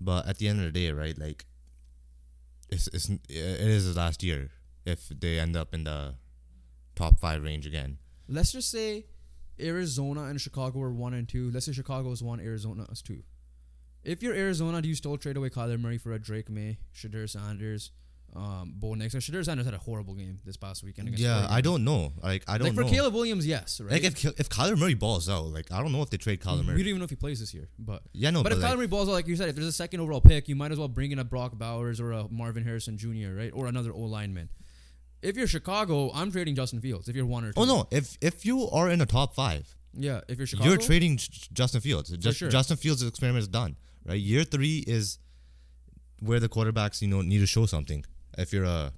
but 0.00 0.28
at 0.28 0.38
the 0.38 0.46
end 0.46 0.60
of 0.60 0.66
the 0.66 0.80
day, 0.80 0.92
right? 0.92 1.18
Like, 1.18 1.46
it's 2.70 2.86
it's 2.92 3.08
it 3.08 3.20
is 3.28 3.86
his 3.86 3.96
last 3.96 4.22
year 4.22 4.50
if 4.84 5.08
they 5.08 5.40
end 5.40 5.56
up 5.56 5.74
in 5.74 5.82
the 5.82 6.14
top 6.94 7.18
five 7.18 7.42
range 7.42 7.66
again. 7.66 7.98
Let's 8.28 8.52
just 8.52 8.70
say 8.70 9.06
Arizona 9.60 10.26
and 10.26 10.40
Chicago 10.40 10.80
are 10.82 10.92
one 10.92 11.12
and 11.12 11.28
two. 11.28 11.50
Let's 11.50 11.66
say 11.66 11.72
Chicago 11.72 12.12
is 12.12 12.22
one, 12.22 12.38
Arizona 12.38 12.86
is 12.92 13.02
two. 13.02 13.24
If 14.04 14.22
you're 14.22 14.34
Arizona, 14.34 14.80
do 14.80 14.88
you 14.88 14.94
still 14.94 15.16
trade 15.18 15.36
away 15.36 15.50
Kyler 15.50 15.80
Murray 15.80 15.98
for 15.98 16.12
a 16.12 16.20
Drake 16.20 16.48
Maye, 16.48 16.78
Shedeur 16.94 17.28
Sanders, 17.28 17.90
um, 18.36 18.72
Bo. 18.76 18.88
Or 18.88 18.96
Shedeur 18.96 19.44
Sanders 19.44 19.64
had 19.64 19.74
a 19.74 19.78
horrible 19.78 20.14
game 20.14 20.38
this 20.44 20.56
past 20.56 20.82
weekend. 20.84 21.08
Against 21.08 21.22
Yeah, 21.22 21.46
I 21.48 21.60
don't 21.60 21.84
know. 21.84 22.12
Like 22.22 22.44
I 22.46 22.58
don't 22.58 22.68
like 22.68 22.74
for 22.74 22.82
know. 22.82 22.88
Caleb 22.88 23.14
Williams, 23.14 23.46
yes, 23.46 23.80
right. 23.80 23.92
Like 23.92 24.04
if 24.04 24.24
if 24.24 24.48
Kyler 24.48 24.78
Murray 24.78 24.94
balls 24.94 25.28
out, 25.28 25.46
like 25.46 25.72
I 25.72 25.82
don't 25.82 25.92
know 25.92 26.02
if 26.02 26.10
they 26.10 26.16
trade 26.16 26.40
Kyler 26.40 26.64
Murray. 26.64 26.76
we 26.76 26.82
don't 26.82 26.88
even 26.90 26.98
know 26.98 27.04
if 27.04 27.10
he 27.10 27.16
plays 27.16 27.40
this 27.40 27.54
year, 27.54 27.68
but 27.78 28.02
Yeah, 28.12 28.30
no, 28.30 28.42
but, 28.42 28.50
but, 28.50 28.58
if 28.58 28.62
like, 28.62 28.72
Kyler 28.72 28.76
Murray 28.76 28.86
balls 28.86 29.08
out, 29.08 29.12
like 29.12 29.26
you 29.26 29.36
said, 29.36 29.48
if 29.48 29.54
there's 29.54 29.66
a 29.66 29.72
second 29.72 30.00
overall 30.00 30.20
pick, 30.20 30.48
you 30.48 30.56
might 30.56 30.72
as 30.72 30.78
well 30.78 30.88
bring 30.88 31.12
in 31.12 31.18
a 31.18 31.24
Brock 31.24 31.56
Bowers 31.56 32.00
or 32.00 32.12
a 32.12 32.28
Marvin 32.28 32.64
Harrison 32.64 32.98
Jr. 32.98 33.34
right 33.36 33.50
or 33.54 33.66
another 33.66 33.92
O 33.92 34.00
lineman. 34.00 34.50
If 35.22 35.36
you're 35.36 35.46
Chicago, 35.46 36.10
I'm 36.12 36.30
trading 36.30 36.54
Justin 36.54 36.80
Fields. 36.80 37.08
If 37.08 37.16
you're 37.16 37.26
one 37.26 37.44
or 37.44 37.52
two, 37.52 37.60
oh 37.60 37.64
no, 37.64 37.88
if 37.90 38.16
if 38.20 38.44
you 38.44 38.68
are 38.68 38.90
in 38.90 38.98
the 38.98 39.06
top 39.06 39.34
five, 39.34 39.74
yeah. 39.94 40.20
If 40.28 40.38
you're 40.38 40.46
Chicago, 40.46 40.68
you're 40.68 40.78
trading 40.78 41.16
Justin 41.16 41.80
Fields. 41.80 42.10
Just, 42.10 42.38
sure. 42.38 42.50
Justin 42.50 42.76
Fields' 42.76 43.02
experiment 43.02 43.42
is 43.42 43.48
done. 43.48 43.76
Right, 44.04 44.20
year 44.20 44.44
three 44.44 44.84
is 44.86 45.18
where 46.20 46.38
the 46.38 46.48
quarterbacks 46.48 47.02
you 47.02 47.08
know 47.08 47.22
need 47.22 47.38
to 47.38 47.46
show 47.46 47.66
something. 47.66 48.04
If 48.36 48.52
you're 48.52 48.64
a 48.64 48.92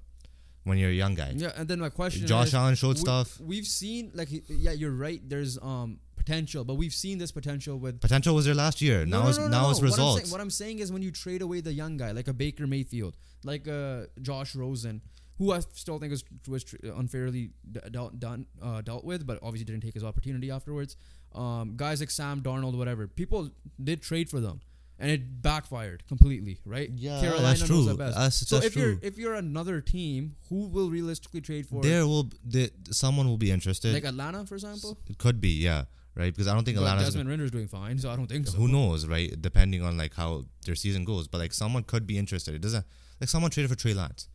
when 0.63 0.77
you're 0.77 0.89
a 0.89 0.93
young 0.93 1.15
guy, 1.15 1.33
Yeah, 1.35 1.51
and 1.55 1.67
then 1.67 1.79
my 1.79 1.89
question 1.89 2.27
Josh 2.27 2.47
is, 2.47 2.53
Allen 2.55 2.75
showed 2.75 2.95
we- 2.95 3.01
stuff. 3.01 3.39
We've 3.39 3.65
seen 3.65 4.11
like 4.13 4.29
yeah, 4.47 4.71
you're 4.71 4.91
right. 4.91 5.21
There's 5.27 5.57
um 5.61 5.99
potential, 6.15 6.63
but 6.65 6.75
we've 6.75 6.93
seen 6.93 7.17
this 7.17 7.31
potential 7.31 7.79
with 7.79 8.01
Potential 8.01 8.35
was 8.35 8.45
there 8.45 8.53
last 8.53 8.81
year. 8.81 9.05
No, 9.05 9.17
now 9.19 9.23
no, 9.23 9.29
it's 9.29 9.37
no, 9.37 9.43
no, 9.45 9.49
now 9.51 9.61
no. 9.63 9.69
it's 9.71 9.79
What 9.79 9.85
I'm, 9.85 9.91
results. 9.91 10.21
saying, 10.21 10.31
what 10.31 10.41
I'm 10.41 10.49
saying 10.49 10.79
is 10.79 10.91
when 10.91 11.01
you 11.01 11.11
trade 11.11 11.41
away 11.41 11.61
the 11.61 11.73
young 11.73 11.97
guy, 11.97 12.11
like 12.11 12.27
a 12.27 12.33
Baker 12.33 12.67
Mayfield, 12.67 13.15
like 13.43 13.67
uh, 13.67 14.03
Josh 14.21 14.53
Rosen, 14.53 15.01
who 15.37 15.53
I 15.53 15.61
still 15.73 15.97
think 15.97 16.11
was 16.11 16.23
was 16.47 16.65
unfairly 16.83 17.51
d- 17.71 17.79
dealt 17.89 18.19
done 18.19 18.45
uh, 18.61 18.81
dealt 18.81 19.05
with, 19.05 19.25
but 19.25 19.39
obviously 19.41 19.65
didn't 19.65 19.81
take 19.83 19.93
his 19.93 20.03
opportunity 20.03 20.51
afterwards. 20.51 20.97
Um, 21.33 21.73
guys 21.77 21.99
like 22.01 22.11
Sam 22.11 22.41
Darnold, 22.41 22.75
whatever, 22.77 23.07
people 23.07 23.49
did 23.81 24.01
trade 24.01 24.29
for 24.29 24.39
them, 24.41 24.59
and 24.99 25.09
it 25.09 25.41
backfired 25.41 26.03
completely, 26.07 26.59
right? 26.65 26.89
Yeah, 26.93 27.19
Carolina 27.21 27.47
that's 27.47 27.61
knows 27.61 27.69
true. 27.69 27.83
that 27.85 27.97
best. 27.97 28.15
That's- 28.17 28.35
so 28.47 28.55
that's 28.55 28.67
if 28.67 28.75
you're 28.75 28.99
if 29.01 29.17
you're 29.17 29.33
another 29.35 29.81
team, 29.81 30.35
who 30.49 30.67
will 30.67 30.89
realistically 30.89 31.41
trade 31.41 31.65
for? 31.67 31.81
there 31.81 32.05
will 32.05 32.29
the, 32.45 32.71
someone 32.91 33.27
will 33.27 33.37
be 33.37 33.49
interested. 33.51 33.93
like 33.93 34.03
Atlanta, 34.05 34.45
for 34.45 34.55
example. 34.55 34.97
it 35.09 35.17
could 35.17 35.39
be, 35.41 35.49
yeah, 35.51 35.85
right? 36.15 36.33
Because 36.33 36.47
I 36.47 36.53
don't 36.53 36.63
think 36.65 36.77
But 36.77 36.83
Atlanta's 36.83 37.05
Desmond 37.07 37.29
Ridder's 37.29 37.51
doing 37.51 37.67
fine, 37.67 37.97
so 37.97 38.09
I 38.11 38.15
don't 38.15 38.27
think 38.27 38.47
so. 38.47 38.57
who 38.57 38.67
knows, 38.67 39.05
right? 39.07 39.33
Depending 39.41 39.81
on 39.83 39.97
like 39.97 40.13
how 40.13 40.45
their 40.65 40.75
season 40.75 41.05
goes, 41.05 41.27
but 41.27 41.37
like 41.39 41.53
someone 41.53 41.83
could 41.83 42.05
be 42.05 42.17
interested. 42.17 42.53
It 42.53 42.61
doesn't 42.61 42.85
like 43.21 43.29
someone 43.29 43.51
traded 43.51 43.69
for 43.71 43.77
Trey 43.77 43.93
Lance. 43.93 44.27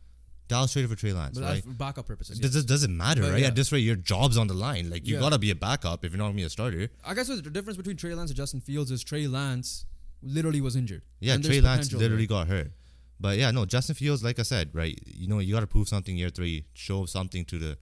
Dallas 0.47 0.71
traded 0.73 0.91
for 0.91 0.95
Trey 0.95 1.11
Lance, 1.11 1.39
But 1.39 1.45
right? 1.45 1.63
for 1.63 1.71
backup 1.71 2.05
purposes. 2.05 2.37
Does 2.39 2.55
it 2.55 2.67
doesn't 2.67 2.95
matter, 2.95 3.21
But 3.23 3.31
right? 3.31 3.41
yeah. 3.41 3.47
At 3.47 3.55
this 3.55 3.71
rate, 3.71 3.79
your 3.79 3.95
job's 3.95 4.37
on 4.37 4.45
the 4.45 4.53
line. 4.53 4.91
Like 4.91 5.07
you 5.07 5.15
Yeah. 5.15 5.19
gotta 5.19 5.39
be 5.39 5.49
a 5.49 5.55
backup 5.55 6.05
if 6.05 6.11
you're 6.11 6.19
not 6.19 6.25
gonna 6.25 6.35
be 6.35 6.43
a 6.43 6.49
starter. 6.51 6.89
I 7.03 7.15
guess 7.15 7.29
what 7.29 7.43
the 7.43 7.49
difference 7.49 7.77
between 7.77 7.97
Trey 7.97 8.13
Lance 8.13 8.29
and 8.29 8.37
Justin 8.37 8.61
Fields 8.61 8.91
is 8.91 9.03
Trey 9.03 9.25
Lance 9.27 9.85
literally 10.25 10.61
was 10.61 10.75
injured. 10.75 11.03
Yeah, 11.19 11.37
Trey 11.37 11.61
Lance 11.61 11.93
literally 11.93 12.25
there. 12.25 12.37
got 12.37 12.47
hurt. 12.47 12.71
But 13.19 13.37
yeah, 13.37 13.51
no, 13.51 13.65
Justin 13.65 13.95
Fields, 13.95 14.23
like 14.23 14.39
I 14.39 14.43
said, 14.43 14.71
right? 14.73 14.99
You 15.05 15.27
know, 15.27 15.39
you 15.39 15.53
gotta 15.53 15.67
prove 15.67 15.87
something 15.87 16.17
year 16.17 16.29
three, 16.29 16.65
show 16.73 17.05
something 17.05 17.45
to 17.45 17.57
the 17.57 17.77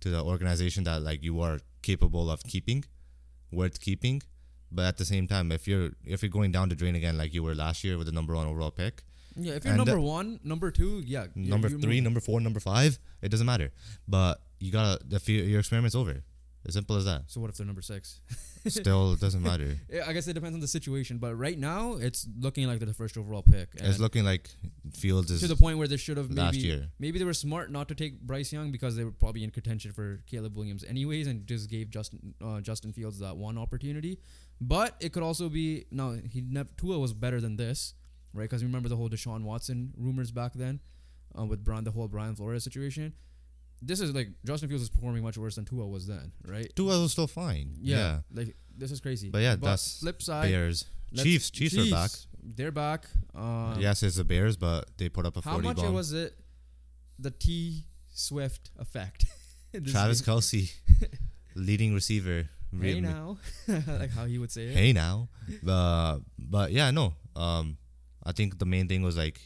to 0.00 0.10
the 0.10 0.22
organization 0.22 0.84
that 0.84 1.02
like 1.02 1.22
you 1.22 1.40
are 1.40 1.58
capable 1.82 2.30
of 2.30 2.42
keeping, 2.44 2.84
worth 3.50 3.80
keeping. 3.80 4.22
But 4.72 4.84
at 4.84 4.96
the 4.98 5.04
same 5.04 5.26
time, 5.26 5.50
if 5.50 5.66
you're 5.66 5.90
if 6.04 6.22
you're 6.22 6.30
going 6.30 6.52
down 6.52 6.68
the 6.68 6.76
drain 6.76 6.94
again 6.94 7.18
like 7.18 7.34
you 7.34 7.42
were 7.42 7.54
last 7.54 7.82
year 7.82 7.98
with 7.98 8.06
the 8.06 8.12
number 8.12 8.34
one 8.34 8.46
overall 8.46 8.70
pick, 8.70 9.02
Yeah, 9.34 9.54
if 9.54 9.64
you're 9.64 9.74
number 9.74 9.98
uh, 9.98 10.00
one, 10.18 10.38
number 10.44 10.70
two, 10.70 11.02
yeah. 11.04 11.26
number 11.34 11.68
three, 11.68 11.78
moving. 11.78 12.04
number 12.04 12.20
four, 12.20 12.40
number 12.40 12.60
five, 12.60 12.98
it 13.22 13.30
doesn't 13.30 13.46
matter. 13.46 13.72
But 14.06 14.40
you 14.60 14.70
gotta 14.70 15.00
you, 15.26 15.42
your 15.42 15.58
experiment's 15.58 15.96
over. 15.96 16.22
As 16.66 16.74
simple 16.74 16.96
as 16.96 17.06
that. 17.06 17.22
So 17.28 17.40
what 17.40 17.48
if 17.48 17.56
they're 17.56 17.66
number 17.66 17.80
six? 17.80 18.20
Still 18.66 19.14
it 19.14 19.20
doesn't 19.20 19.42
matter. 19.42 19.78
Yeah, 19.88 20.04
I 20.06 20.12
guess 20.12 20.28
it 20.28 20.34
depends 20.34 20.54
on 20.54 20.60
the 20.60 20.68
situation, 20.68 21.16
but 21.16 21.34
right 21.34 21.58
now 21.58 21.94
it's 21.94 22.26
looking 22.38 22.66
like 22.66 22.78
they're 22.80 22.86
the 22.86 22.92
first 22.92 23.16
overall 23.16 23.42
pick. 23.42 23.70
It's 23.76 23.98
looking 23.98 24.24
like 24.24 24.50
Fields 24.92 25.30
is 25.30 25.40
to 25.40 25.48
the 25.48 25.56
point 25.56 25.78
where 25.78 25.88
they 25.88 25.96
should 25.96 26.18
have 26.18 26.28
maybe 26.28 26.40
last 26.40 26.56
year. 26.56 26.88
maybe 26.98 27.18
they 27.18 27.24
were 27.24 27.32
smart 27.32 27.72
not 27.72 27.88
to 27.88 27.94
take 27.94 28.20
Bryce 28.20 28.52
Young 28.52 28.70
because 28.70 28.94
they 28.94 29.04
were 29.04 29.10
probably 29.10 29.42
in 29.42 29.50
contention 29.50 29.92
for 29.92 30.20
Caleb 30.26 30.54
Williams 30.54 30.84
anyways, 30.84 31.26
and 31.26 31.46
just 31.46 31.70
gave 31.70 31.88
Justin 31.88 32.34
uh, 32.44 32.60
Justin 32.60 32.92
Fields 32.92 33.18
that 33.20 33.36
one 33.38 33.56
opportunity. 33.56 34.18
But 34.60 34.96
it 35.00 35.14
could 35.14 35.22
also 35.22 35.48
be 35.48 35.86
no, 35.90 36.20
he 36.28 36.42
never 36.42 36.68
Tua 36.76 36.98
was 36.98 37.14
better 37.14 37.40
than 37.40 37.56
this, 37.56 37.94
right? 38.34 38.44
Because 38.44 38.62
remember 38.62 38.90
the 38.90 38.96
whole 38.96 39.08
Deshaun 39.08 39.44
Watson 39.44 39.94
rumors 39.96 40.30
back 40.30 40.52
then, 40.52 40.80
uh, 41.38 41.46
with 41.46 41.64
Brian 41.64 41.84
the 41.84 41.92
whole 41.92 42.08
Brian 42.08 42.34
Flores 42.34 42.64
situation. 42.64 43.14
This 43.82 44.00
is 44.00 44.14
like 44.14 44.28
Justin 44.44 44.68
Fields 44.68 44.82
is 44.82 44.90
performing 44.90 45.22
much 45.22 45.38
worse 45.38 45.54
than 45.56 45.64
Tua 45.64 45.86
was 45.86 46.06
then, 46.06 46.32
right? 46.46 46.70
Tua 46.76 47.00
was 47.00 47.12
still 47.12 47.26
fine. 47.26 47.74
Yeah, 47.80 47.96
yeah. 47.96 48.18
like 48.34 48.56
this 48.76 48.90
is 48.90 49.00
crazy. 49.00 49.30
But 49.30 49.42
yeah, 49.42 49.56
that's 49.56 50.00
flip 50.00 50.20
side. 50.22 50.50
Bears. 50.50 50.84
let's- 51.12 51.22
Chiefs. 51.24 51.50
Chiefs 51.50 51.78
are 51.78 51.90
back. 51.90 52.10
They're 52.42 52.70
back. 52.72 53.06
Um, 53.34 53.76
yes, 53.78 54.02
it's 54.02 54.16
the 54.16 54.24
Bears, 54.24 54.56
but 54.56 54.86
they 54.98 55.08
put 55.08 55.26
up 55.26 55.36
a 55.36 55.40
How 55.42 55.52
40 55.52 55.66
much 55.68 55.76
bomb. 55.76 55.94
was 55.94 56.12
it? 56.12 56.34
The 57.18 57.30
T 57.30 57.84
Swift 58.12 58.70
effect. 58.78 59.24
Travis? 59.86 60.20
Kelce, 60.22 60.72
leading 61.54 61.94
receiver. 61.94 62.48
Hey 62.72 62.78
Really- 62.94 63.00
now, 63.00 63.38
like 63.68 64.10
how 64.10 64.26
he 64.26 64.38
would 64.38 64.50
say 64.52 64.66
it. 64.66 64.74
Hey 64.76 64.92
now. 64.92 65.28
Uh, 65.66 66.18
but 66.38 66.70
yeah, 66.72 66.90
no. 66.90 67.14
Um, 67.34 67.78
I 68.24 68.32
think 68.32 68.58
the 68.58 68.66
main 68.66 68.88
thing 68.88 69.02
was 69.02 69.16
like 69.16 69.40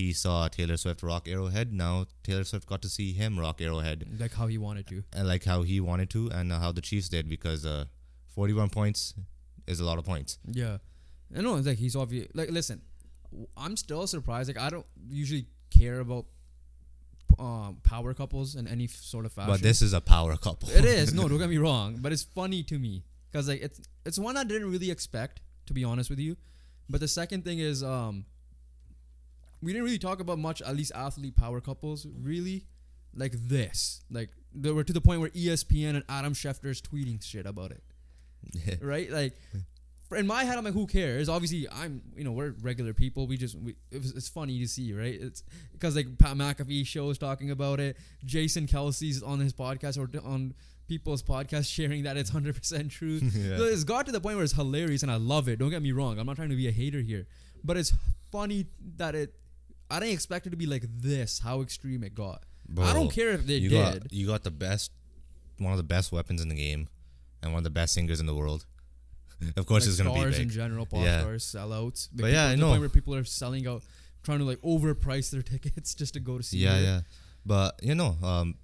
he 0.00 0.12
saw 0.12 0.48
Taylor 0.48 0.76
Swift 0.76 1.02
rock 1.02 1.28
Arrowhead. 1.28 1.72
Now 1.72 2.06
Taylor 2.22 2.44
Swift 2.44 2.66
got 2.66 2.82
to 2.82 2.88
see 2.88 3.12
him 3.12 3.38
rock 3.38 3.60
Arrowhead, 3.60 4.06
Like 4.18 4.34
how 4.34 4.46
he 4.46 4.58
wanted 4.58 4.86
to. 4.88 5.02
and 5.12 5.26
like 5.28 5.44
how 5.44 5.62
he 5.62 5.80
wanted 5.80 6.10
to, 6.10 6.28
and 6.28 6.52
uh, 6.52 6.58
how 6.60 6.72
the 6.72 6.80
Chiefs 6.80 7.08
did 7.08 7.28
because 7.28 7.64
uh, 7.66 7.84
41 8.34 8.70
points 8.70 9.14
is 9.66 9.80
a 9.80 9.84
lot 9.84 9.98
of 9.98 10.04
points. 10.04 10.38
Yeah, 10.50 10.78
I 11.36 11.40
know. 11.42 11.56
It's 11.56 11.66
like 11.66 11.78
he's 11.78 11.96
obvious. 11.96 12.28
Like, 12.34 12.50
listen, 12.50 12.80
I'm 13.56 13.76
still 13.76 14.06
surprised. 14.06 14.48
Like, 14.48 14.58
I 14.58 14.70
don't 14.70 14.86
usually 15.08 15.46
care 15.70 16.00
about 16.00 16.24
um, 17.38 17.78
power 17.84 18.12
couples 18.14 18.56
in 18.56 18.66
any 18.66 18.84
f- 18.84 18.90
sort 18.90 19.24
of 19.26 19.32
fashion. 19.32 19.52
But 19.52 19.62
this 19.62 19.82
is 19.82 19.92
a 19.92 20.00
power 20.00 20.36
couple. 20.36 20.68
it 20.70 20.84
is 20.84 21.14
no, 21.14 21.28
don't 21.28 21.38
get 21.44 21.48
me 21.48 21.58
wrong. 21.58 21.98
But 22.00 22.12
it's 22.12 22.22
funny 22.24 22.62
to 22.64 22.78
me 22.78 23.04
because 23.30 23.48
like 23.48 23.62
it's 23.62 23.80
it's 24.04 24.18
one 24.18 24.36
I 24.36 24.44
didn't 24.44 24.70
really 24.70 24.90
expect 24.90 25.40
to 25.66 25.72
be 25.72 25.84
honest 25.84 26.10
with 26.10 26.18
you. 26.18 26.36
But 26.88 27.00
the 27.00 27.08
second 27.08 27.44
thing 27.44 27.60
is 27.60 27.84
um, 27.84 28.24
we 29.62 29.72
didn't 29.72 29.84
really 29.84 29.98
talk 29.98 30.20
about 30.20 30.38
much 30.38 30.62
at 30.62 30.74
least 30.76 30.92
athlete 30.94 31.36
power 31.36 31.60
couples 31.60 32.06
really 32.22 32.66
like 33.14 33.32
this. 33.32 34.02
Like 34.10 34.30
they 34.54 34.70
were 34.70 34.84
to 34.84 34.92
the 34.92 35.00
point 35.00 35.20
where 35.20 35.30
ESPN 35.30 35.90
and 35.90 36.04
Adam 36.08 36.32
Schefter's 36.34 36.80
tweeting 36.80 37.22
shit 37.22 37.46
about 37.46 37.72
it. 37.72 37.82
right? 38.82 39.10
Like, 39.10 39.36
in 40.16 40.26
my 40.26 40.44
head, 40.44 40.58
I'm 40.58 40.64
like, 40.64 40.74
who 40.74 40.86
cares? 40.86 41.28
Obviously, 41.28 41.68
I'm, 41.70 42.02
you 42.16 42.24
know, 42.24 42.32
we're 42.32 42.54
regular 42.62 42.92
people. 42.92 43.26
We 43.26 43.36
just, 43.36 43.54
we, 43.56 43.76
it 43.92 43.98
was, 43.98 44.12
it's 44.12 44.28
funny 44.28 44.58
to 44.58 44.66
see, 44.66 44.92
right? 44.92 45.14
It's 45.20 45.44
because 45.72 45.94
like 45.94 46.18
Pat 46.18 46.36
McAfee 46.36 46.86
show 46.86 47.10
is 47.10 47.18
talking 47.18 47.50
about 47.50 47.78
it. 47.80 47.96
Jason 48.24 48.66
Kelce's 48.66 49.22
on 49.22 49.38
his 49.38 49.52
podcast 49.52 49.98
or 49.98 50.10
on 50.26 50.54
people's 50.88 51.22
podcast 51.22 51.72
sharing 51.72 52.02
that 52.04 52.16
it's 52.16 52.30
100% 52.30 52.90
true. 52.90 53.20
Yeah. 53.32 53.58
So 53.58 53.64
it's 53.64 53.84
got 53.84 54.06
to 54.06 54.12
the 54.12 54.20
point 54.20 54.36
where 54.36 54.44
it's 54.44 54.54
hilarious 54.54 55.02
and 55.02 55.12
I 55.12 55.16
love 55.16 55.48
it. 55.48 55.58
Don't 55.60 55.70
get 55.70 55.82
me 55.82 55.92
wrong. 55.92 56.18
I'm 56.18 56.26
not 56.26 56.36
trying 56.36 56.50
to 56.50 56.56
be 56.56 56.66
a 56.66 56.72
hater 56.72 57.00
here, 57.00 57.26
but 57.62 57.76
it's 57.76 57.92
funny 58.32 58.66
that 58.96 59.14
it, 59.14 59.34
I 59.90 60.00
didn't 60.00 60.14
expect 60.14 60.46
it 60.46 60.50
to 60.50 60.56
be 60.56 60.66
like 60.66 60.84
this, 61.00 61.38
how 61.40 61.62
extreme 61.62 62.02
it 62.04 62.14
got. 62.14 62.42
I 62.80 62.92
don't 62.92 63.10
care 63.10 63.30
if 63.30 63.46
they 63.46 63.54
you 63.56 63.68
did. 63.70 64.02
got 64.02 64.12
you 64.12 64.26
got 64.26 64.44
the 64.44 64.50
best, 64.50 64.92
one 65.58 65.72
of 65.72 65.76
the 65.76 65.82
best 65.82 66.12
weapons 66.12 66.40
in 66.40 66.48
the 66.48 66.54
game, 66.54 66.88
and 67.42 67.52
one 67.52 67.58
of 67.60 67.64
the 67.64 67.70
best 67.70 67.94
singers 67.94 68.20
in 68.20 68.26
the 68.26 68.34
world. 68.34 68.64
of 69.56 69.66
course, 69.66 69.84
like 69.84 69.88
it's 69.90 70.00
gonna 70.00 70.12
be 70.14 70.30
big. 70.30 70.40
in 70.40 70.50
general, 70.50 70.86
pop 70.86 71.02
Yeah. 71.02 71.20
stars, 71.20 71.44
sellouts. 71.44 72.08
Like 72.12 72.20
But 72.22 72.32
yeah, 72.32 72.46
I 72.46 72.50
the 72.52 72.56
know. 72.58 72.68
point 72.68 72.80
where 72.80 72.88
people 72.88 73.14
are 73.14 73.24
selling 73.24 73.66
out, 73.66 73.82
trying 74.22 74.38
to 74.38 74.44
like 74.44 74.60
overprice 74.62 75.30
their 75.30 75.42
tickets 75.52 75.94
just 75.94 76.14
to 76.14 76.20
go 76.20 76.36
to 76.38 76.42
see. 76.44 76.58
yeah, 76.58 76.76
her. 76.76 76.82
yeah. 76.82 77.00
But 77.44 77.80
you 77.82 77.94
know, 77.94 78.16
um, 78.22 78.54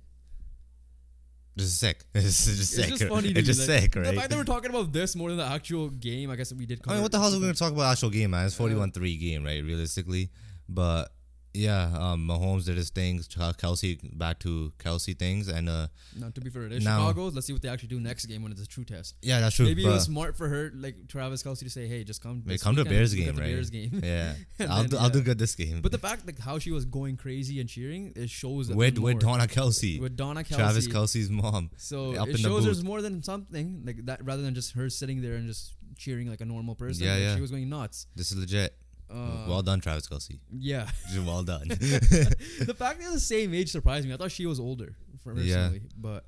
this 1.56 1.66
is 1.66 1.78
sick. 1.78 2.04
Is 2.14 2.44
just 2.44 2.48
It's 2.60 2.68
sick. 2.68 2.88
just 2.90 3.04
funny. 3.04 3.32
To 3.32 3.38
it's 3.40 3.46
just 3.48 3.66
like, 3.68 3.80
sick, 3.80 3.92
The 3.92 4.00
right? 4.02 4.14
fact 4.14 4.30
that 4.30 4.36
we're 4.36 4.44
talking 4.44 4.68
about 4.70 4.92
this 4.92 5.16
more 5.16 5.30
than 5.30 5.38
the 5.38 5.44
actual 5.46 5.88
game, 5.88 6.30
I 6.30 6.36
guess 6.36 6.52
we 6.52 6.66
did. 6.66 6.80
I 6.86 6.92
mean, 6.94 7.02
what 7.02 7.10
the 7.12 7.18
hell 7.18 7.30
are 7.32 7.36
we 7.36 7.40
gonna 7.40 7.54
talk 7.54 7.72
about 7.72 7.90
actual 7.92 8.10
game, 8.10 8.32
man? 8.32 8.44
It's 8.46 8.56
41-3 8.58 9.18
game, 9.18 9.42
right? 9.42 9.64
Realistically, 9.64 10.30
but 10.68 11.10
yeah, 11.56 11.90
um, 11.98 12.26
Mahomes 12.28 12.66
did 12.66 12.76
his 12.76 12.90
things. 12.90 13.26
Kelce 13.28 13.98
back 14.18 14.38
to 14.40 14.72
Kelce 14.78 15.18
things, 15.18 15.48
and 15.48 15.68
uh, 15.68 15.88
Now, 16.18 16.30
to 16.30 16.40
be 16.40 16.50
fair, 16.50 16.64
it 16.64 16.72
is 16.72 16.84
Now- 16.84 16.98
Chicago. 17.08 17.28
Let's 17.28 17.46
see 17.46 17.52
what 17.52 17.62
they 17.62 17.68
actually 17.68 17.88
do 17.88 18.00
next 18.00 18.26
game 18.26 18.42
when 18.42 18.52
it's 18.52 18.62
a 18.62 18.66
true 18.66 18.84
test. 18.84 19.14
yeah, 19.22 19.40
that's 19.40 19.56
true. 19.56 19.66
Maybe 19.66 19.84
it 19.84 19.88
was 19.88 20.04
smart 20.04 20.36
for 20.36 20.48
her, 20.48 20.70
like 20.74 21.08
Travis 21.08 21.42
Kelce, 21.42 21.60
to 21.60 21.70
say, 21.70 21.86
"Hey, 21.86 22.04
just 22.04 22.22
come. 22.22 22.42
Wait, 22.46 22.60
come 22.60 22.76
to 22.76 22.82
a 22.82 22.84
Bears 22.84 23.14
game, 23.14 23.36
right? 23.36 23.46
Bears 23.46 23.70
game." 23.70 24.00
yeah, 24.02 24.34
I'll 24.60 24.82
then, 24.82 24.90
do, 24.90 24.96
I'll 24.98 25.10
do 25.10 25.22
good 25.22 25.38
this 25.38 25.54
game. 25.54 25.80
But 25.80 25.92
the 25.92 25.98
fact 25.98 26.26
like 26.26 26.38
how 26.38 26.58
she 26.58 26.70
was 26.70 26.84
going 26.84 27.16
crazy 27.16 27.60
and 27.60 27.68
cheering, 27.68 28.12
it 28.16 28.30
shows 28.30 28.68
that 28.68 28.76
with 28.76 28.98
with. 28.98 29.18
Donna 29.20 29.46
Kelce, 29.46 30.00
with 30.00 30.16
Donna 30.16 30.40
Kelce, 30.40 30.56
Travis 30.56 30.88
Kelce's 30.88 31.30
mom. 31.30 31.70
So 31.76 32.12
it 32.12 32.20
in 32.26 32.32
the 32.32 32.38
shows 32.38 32.64
there's 32.64 32.84
more 32.84 33.02
than 33.02 33.22
something 33.22 33.82
like 33.84 34.04
that, 34.06 34.24
rather 34.24 34.42
than 34.42 34.54
just 34.54 34.72
her 34.72 34.90
sitting 34.90 35.22
there 35.22 35.34
and 35.34 35.46
just 35.46 35.72
cheering 35.96 36.28
like 36.30 36.40
a 36.40 36.44
normal 36.44 36.74
person. 36.74 37.04
Yeah, 37.04 37.14
like, 37.14 37.22
yeah. 37.22 37.34
She 37.34 37.40
was 37.40 37.50
going 37.50 37.68
nuts. 37.68 38.06
This 38.14 38.32
is 38.32 38.38
legit. 38.38 38.76
Uh, 39.10 39.44
well 39.48 39.62
done, 39.62 39.80
Travis 39.80 40.08
Kelce. 40.08 40.38
yeah. 40.58 40.88
well 41.24 41.42
done. 41.42 41.68
the 41.68 42.74
fact 42.76 42.98
they're 43.00 43.10
the 43.12 43.20
same 43.20 43.54
age 43.54 43.70
surprised 43.70 44.06
me. 44.06 44.12
I 44.14 44.16
thought 44.16 44.32
she 44.32 44.46
was 44.46 44.58
older, 44.60 44.96
personally, 45.24 45.48
Yeah. 45.48 45.70
but 45.96 46.24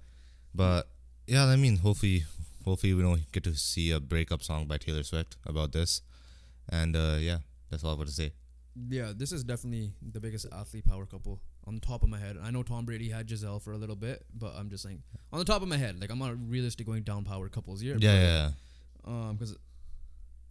But 0.55 0.89
yeah, 1.27 1.45
I 1.47 1.57
mean, 1.57 1.77
hopefully, 1.79 2.25
hopefully 2.65 2.95
we 2.95 3.03
don't 3.03 3.31
get 3.33 3.45
to 3.45 3.55
see 3.57 3.91
a 3.91 4.01
breakup 4.01 4.43
song 4.43 4.67
by 4.67 4.79
Taylor 4.79 5.03
Swift 5.03 5.37
about 5.47 5.73
this. 5.73 6.03
And 6.69 6.95
uh, 6.97 7.17
yeah, 7.19 7.39
that's 7.71 7.83
all 7.85 7.91
I 7.91 7.95
want 7.95 8.09
to 8.09 8.15
say. 8.15 8.33
Yeah, 8.89 9.13
this 9.17 9.33
is 9.33 9.43
definitely 9.43 9.93
the 10.13 10.21
biggest 10.21 10.47
athlete 10.53 10.87
power 10.87 11.05
couple 11.05 11.41
on 11.67 11.75
the 11.75 11.81
top 11.81 12.03
of 12.05 12.09
my 12.09 12.19
head. 12.19 12.37
I 12.41 12.51
know 12.53 12.63
Tom 12.63 12.85
Brady 12.85 13.09
had 13.11 13.27
Gisele 13.27 13.59
for 13.59 13.73
a 13.73 13.77
little 13.77 13.97
bit, 13.97 14.25
but 14.33 14.55
I'm 14.57 14.71
just 14.71 14.85
saying 14.85 15.03
on 15.33 15.39
the 15.41 15.45
top 15.45 15.63
of 15.63 15.69
my 15.69 15.77
head, 15.77 16.01
like 16.01 16.11
I'm 16.11 16.19
not 16.21 16.37
realistic 16.49 16.87
going 16.87 17.03
down 17.03 17.25
power 17.25 17.49
couples 17.49 17.81
here. 17.81 17.97
Yeah, 17.99 18.15
yeah, 18.15 18.51
but, 19.05 19.11
Um, 19.11 19.37
because 19.37 19.57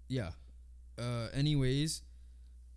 yeah. 0.10 0.32
Uh, 1.00 1.28
anyways, 1.34 2.02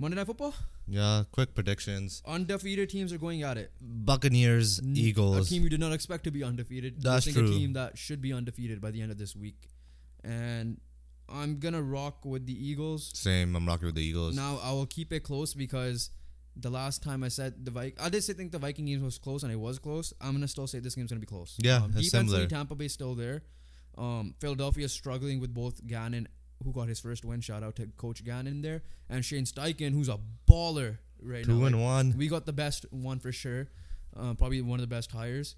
Monday 0.00 0.16
Night 0.16 0.26
Football, 0.26 0.54
yeah. 0.88 1.24
Quick 1.30 1.54
predictions: 1.54 2.22
undefeated 2.26 2.88
teams 2.88 3.12
are 3.12 3.18
going 3.18 3.42
at 3.42 3.58
it. 3.58 3.70
Buccaneers, 3.82 4.80
N- 4.80 4.94
Eagles. 4.96 5.46
A 5.46 5.48
team 5.48 5.62
you 5.62 5.68
did 5.68 5.78
not 5.78 5.92
expect 5.92 6.24
to 6.24 6.30
be 6.30 6.42
undefeated. 6.42 7.02
That's 7.02 7.28
I 7.28 7.32
think 7.32 7.36
true. 7.46 7.54
A 7.54 7.58
team 7.58 7.72
that 7.74 7.98
should 7.98 8.22
be 8.22 8.32
undefeated 8.32 8.80
by 8.80 8.90
the 8.90 9.02
end 9.02 9.12
of 9.12 9.18
this 9.18 9.36
week, 9.36 9.68
and 10.24 10.80
I'm 11.28 11.58
gonna 11.58 11.82
rock 11.82 12.24
with 12.24 12.46
the 12.46 12.54
Eagles. 12.68 13.10
Same. 13.14 13.54
I'm 13.54 13.66
rocking 13.68 13.86
with 13.86 13.94
the 13.94 14.02
Eagles. 14.02 14.34
Now 14.34 14.58
I 14.62 14.72
will 14.72 14.86
keep 14.86 15.12
it 15.12 15.20
close 15.20 15.52
because 15.52 16.10
the 16.56 16.70
last 16.70 17.02
time 17.02 17.22
I 17.22 17.28
said 17.28 17.64
the 17.64 17.70
Vi- 17.70 17.92
I 18.00 18.08
did 18.08 18.24
say 18.24 18.32
think 18.32 18.52
the 18.52 18.58
Viking 18.58 18.86
game 18.86 19.02
was 19.02 19.18
close 19.18 19.42
and 19.42 19.52
it 19.52 19.60
was 19.60 19.78
close. 19.78 20.14
I'm 20.20 20.32
gonna 20.32 20.48
still 20.48 20.66
say 20.66 20.78
this 20.80 20.94
game's 20.94 21.10
gonna 21.10 21.20
be 21.20 21.26
close. 21.26 21.56
Yeah, 21.58 21.76
um, 21.76 21.90
defensively 21.90 22.08
similar. 22.28 22.46
Tampa 22.46 22.74
Bay's 22.74 22.94
still 22.94 23.14
there. 23.14 23.42
Um, 23.98 24.34
Philadelphia 24.40 24.86
is 24.86 24.92
struggling 24.92 25.40
with 25.40 25.52
both 25.52 25.86
Gannon, 25.86 26.26
who 26.64 26.72
got 26.72 26.88
his 26.88 27.00
first 27.00 27.24
win. 27.24 27.40
Shout 27.40 27.62
out 27.62 27.76
to 27.76 27.86
Coach 27.96 28.24
Gannon 28.24 28.62
there, 28.62 28.82
and 29.08 29.24
Shane 29.24 29.44
Steichen, 29.44 29.92
who's 29.92 30.08
a 30.08 30.18
baller 30.48 30.98
right 31.22 31.44
Two 31.44 31.58
now. 31.58 31.66
and 31.66 31.76
Like, 31.76 31.84
one. 31.84 32.14
We 32.16 32.28
got 32.28 32.46
the 32.46 32.52
best 32.52 32.86
one 32.90 33.18
for 33.18 33.32
sure. 33.32 33.68
Um, 34.16 34.36
probably 34.36 34.60
one 34.60 34.80
of 34.80 34.82
the 34.88 34.94
best 34.94 35.12
hires. 35.12 35.56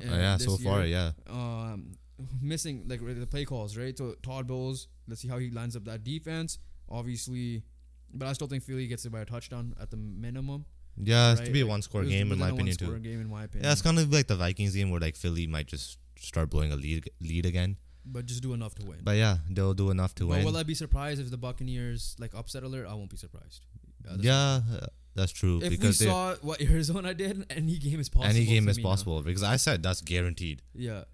uh, 0.00 0.14
yeah, 0.14 0.36
so 0.36 0.56
far, 0.56 0.84
yeah. 0.84 1.12
Um, 1.28 1.92
missing 2.40 2.84
like 2.86 3.00
the 3.04 3.26
play 3.26 3.44
calls, 3.44 3.76
right? 3.76 3.96
So 3.96 4.14
Todd 4.22 4.46
Bowles, 4.46 4.88
let's 5.08 5.20
see 5.20 5.28
how 5.28 5.38
he 5.38 5.50
lines 5.50 5.76
up 5.76 5.84
that 5.84 6.04
defense. 6.04 6.58
Obviously, 6.88 7.62
but 8.12 8.26
I 8.26 8.32
still 8.32 8.46
think 8.46 8.62
Philly 8.64 8.86
gets 8.86 9.04
it 9.04 9.10
by 9.10 9.20
a 9.20 9.24
touchdown 9.24 9.74
at 9.80 9.90
the 9.90 9.96
minimum. 9.96 10.64
Yeah, 10.96 11.32
it's 11.32 11.40
right? 11.40 11.46
to 11.46 11.52
be 11.52 11.60
a 11.60 11.66
one 11.66 11.82
score 11.82 12.00
was 12.00 12.10
game 12.10 12.32
in 12.32 12.38
my 12.38 12.50
opinion 12.50 12.76
too. 12.76 12.98
Game 12.98 13.20
in 13.20 13.30
my 13.30 13.44
opinion. 13.44 13.64
Yeah, 13.66 13.72
it's 13.72 13.82
kind 13.82 13.98
of 13.98 14.12
like 14.12 14.26
the 14.26 14.36
Vikings 14.36 14.74
game 14.74 14.90
where 14.90 15.00
like 15.00 15.16
Philly 15.16 15.46
might 15.46 15.66
just 15.66 15.98
start 16.18 16.50
blowing 16.50 16.72
a 16.72 16.76
lead 16.76 17.08
lead 17.20 17.46
again. 17.46 17.76
But 18.12 18.26
just 18.26 18.42
do 18.42 18.52
enough 18.54 18.74
to 18.76 18.84
win. 18.84 18.98
But 19.02 19.16
yeah, 19.16 19.38
they'll 19.48 19.74
do 19.74 19.90
enough 19.90 20.14
to 20.16 20.26
win. 20.26 20.30
but 20.40 20.44
win. 20.44 20.52
will 20.54 20.60
I 20.60 20.64
be 20.64 20.74
surprised 20.74 21.20
if 21.20 21.30
the 21.30 21.36
Buccaneers 21.36 22.16
like 22.18 22.34
upset 22.34 22.62
alert? 22.62 22.86
I 22.88 22.94
won't 22.94 23.10
be 23.10 23.16
surprised. 23.16 23.64
Yeah, 24.04 24.10
that's 24.12 24.24
yeah, 24.24 24.60
uh, 24.82 24.86
that's 25.14 25.32
true 25.32 25.58
If 25.58 25.64
we 25.64 25.76
because 25.76 25.98
they- 25.98 26.06
saw 26.06 26.34
what 26.42 26.60
Arizona 26.70 27.14
did, 27.14 27.44
any 27.50 27.76
game 27.78 28.00
is 28.00 28.08
possible. 28.08 28.34
any 28.34 28.44
game 28.46 28.68
is 28.68 28.76
me 28.78 28.82
now. 28.82 28.88
possible 28.90 29.22
because 29.22 29.42
I 29.42 29.56
said 29.56 29.82
that's 29.82 30.00
guaranteed 30.00 30.62
Yeah. 30.74 31.04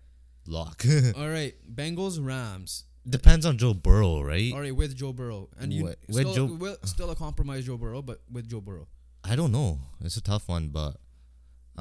lock. 0.47 0.85
All 1.17 1.29
right. 1.29 1.55
Bengals 1.73 2.25
Rams. 2.25 2.85
Depends 3.09 3.47
on 3.47 3.57
Joe 3.57 3.73
Burrow, 3.75 4.21
right? 4.23 4.53
All 4.53 4.61
right, 4.61 4.75
with 4.75 4.97
Joe 4.97 5.13
Burrow, 5.13 5.49
and 5.61 5.73
you 5.73 5.85
With- 5.85 5.97
with 6.09 6.17
still, 6.29 6.35
Joe- 6.35 6.55
will- 6.55 6.79
still 6.85 7.11
a 7.11 7.17
compromise 7.17 7.65
Joe 7.67 7.77
Burrow, 7.77 8.03
but 8.03 8.21
with 8.31 8.49
Joe 8.49 8.61
Burrow. 8.61 8.89
I 9.23 9.37
don't 9.37 9.53
know. 9.53 9.79
It's 10.01 10.17
a 10.17 10.21
tough 10.23 10.49
one, 10.49 10.69
but 10.69 10.97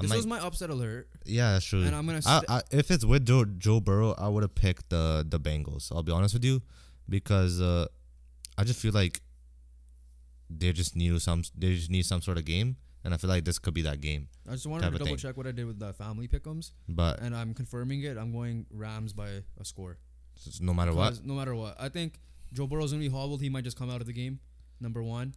This 0.02 0.10
might. 0.10 0.16
was 0.18 0.28
my 0.28 0.39
upset 0.39 0.70
alert, 0.70 1.08
yeah, 1.26 1.54
that's 1.54 1.66
true. 1.66 1.84
and 1.84 1.96
I'm 1.96 2.06
gonna. 2.06 2.18
I, 2.26 2.38
St- 2.39 2.50
I, 2.50 2.62
if 2.72 2.91
it's 2.91 3.06
with 3.06 3.26
Joe 3.26 3.46
Joe 3.46 3.80
Burrow, 3.80 4.14
I 4.18 4.28
would 4.28 4.43
have 4.43 4.56
picked 4.56 4.89
the 4.89 5.26
the 5.28 5.39
Bengals. 5.39 5.91
I'll 5.91 6.04
be 6.04 6.12
honest 6.12 6.34
with 6.34 6.43
you, 6.43 6.62
because 7.08 7.62
uh, 7.62 7.86
I 8.58 8.64
just 8.64 8.80
feel 8.80 8.91
like 8.93 9.22
they 10.50 10.72
just 10.74 10.96
need 10.96 11.20
some 11.22 11.43
they 11.58 11.76
just 11.76 11.89
need 11.89 12.06
some 12.06 12.22
sort 12.22 12.38
of 12.38 12.46
game, 12.46 12.76
and 13.04 13.14
I 13.14 13.18
feel 13.18 13.30
like 13.30 13.46
this 13.46 13.58
could 13.60 13.74
be 13.74 13.82
that 13.84 14.02
game. 14.02 14.28
I 14.48 14.52
just 14.52 14.68
wanted 14.68 14.86
to 14.86 14.91
double 14.91 15.06
thing. 15.06 15.18
check 15.18 15.38
what 15.38 15.48
I 15.48 15.52
did 15.52 15.66
with 15.66 15.80
the 15.80 15.93
family 15.93 16.28
pickums, 16.28 16.72
But 16.88 17.20
and 17.22 17.36
I'm 17.36 17.54
confirming 17.54 18.04
it. 18.04 18.18
I'm 18.18 18.32
going 18.32 18.66
Rams 18.72 19.14
by 19.14 19.30
a 19.60 19.66
score. 19.66 19.98
no 20.60 20.74
matter 20.74 20.93
what. 20.93 21.26
No 21.26 21.34
matter 21.34 21.56
what, 21.56 21.76
I 21.80 21.89
think 21.89 22.20
Joe 22.54 22.68
Burrow's 22.68 22.91
gonna 22.91 23.04
be 23.04 23.10
hobbled. 23.10 23.41
He 23.41 23.50
might 23.50 23.64
just 23.64 23.78
come 23.78 23.89
out 23.89 24.02
of 24.02 24.08
the 24.08 24.14
game. 24.14 24.39
Number 24.80 25.02
one, 25.02 25.34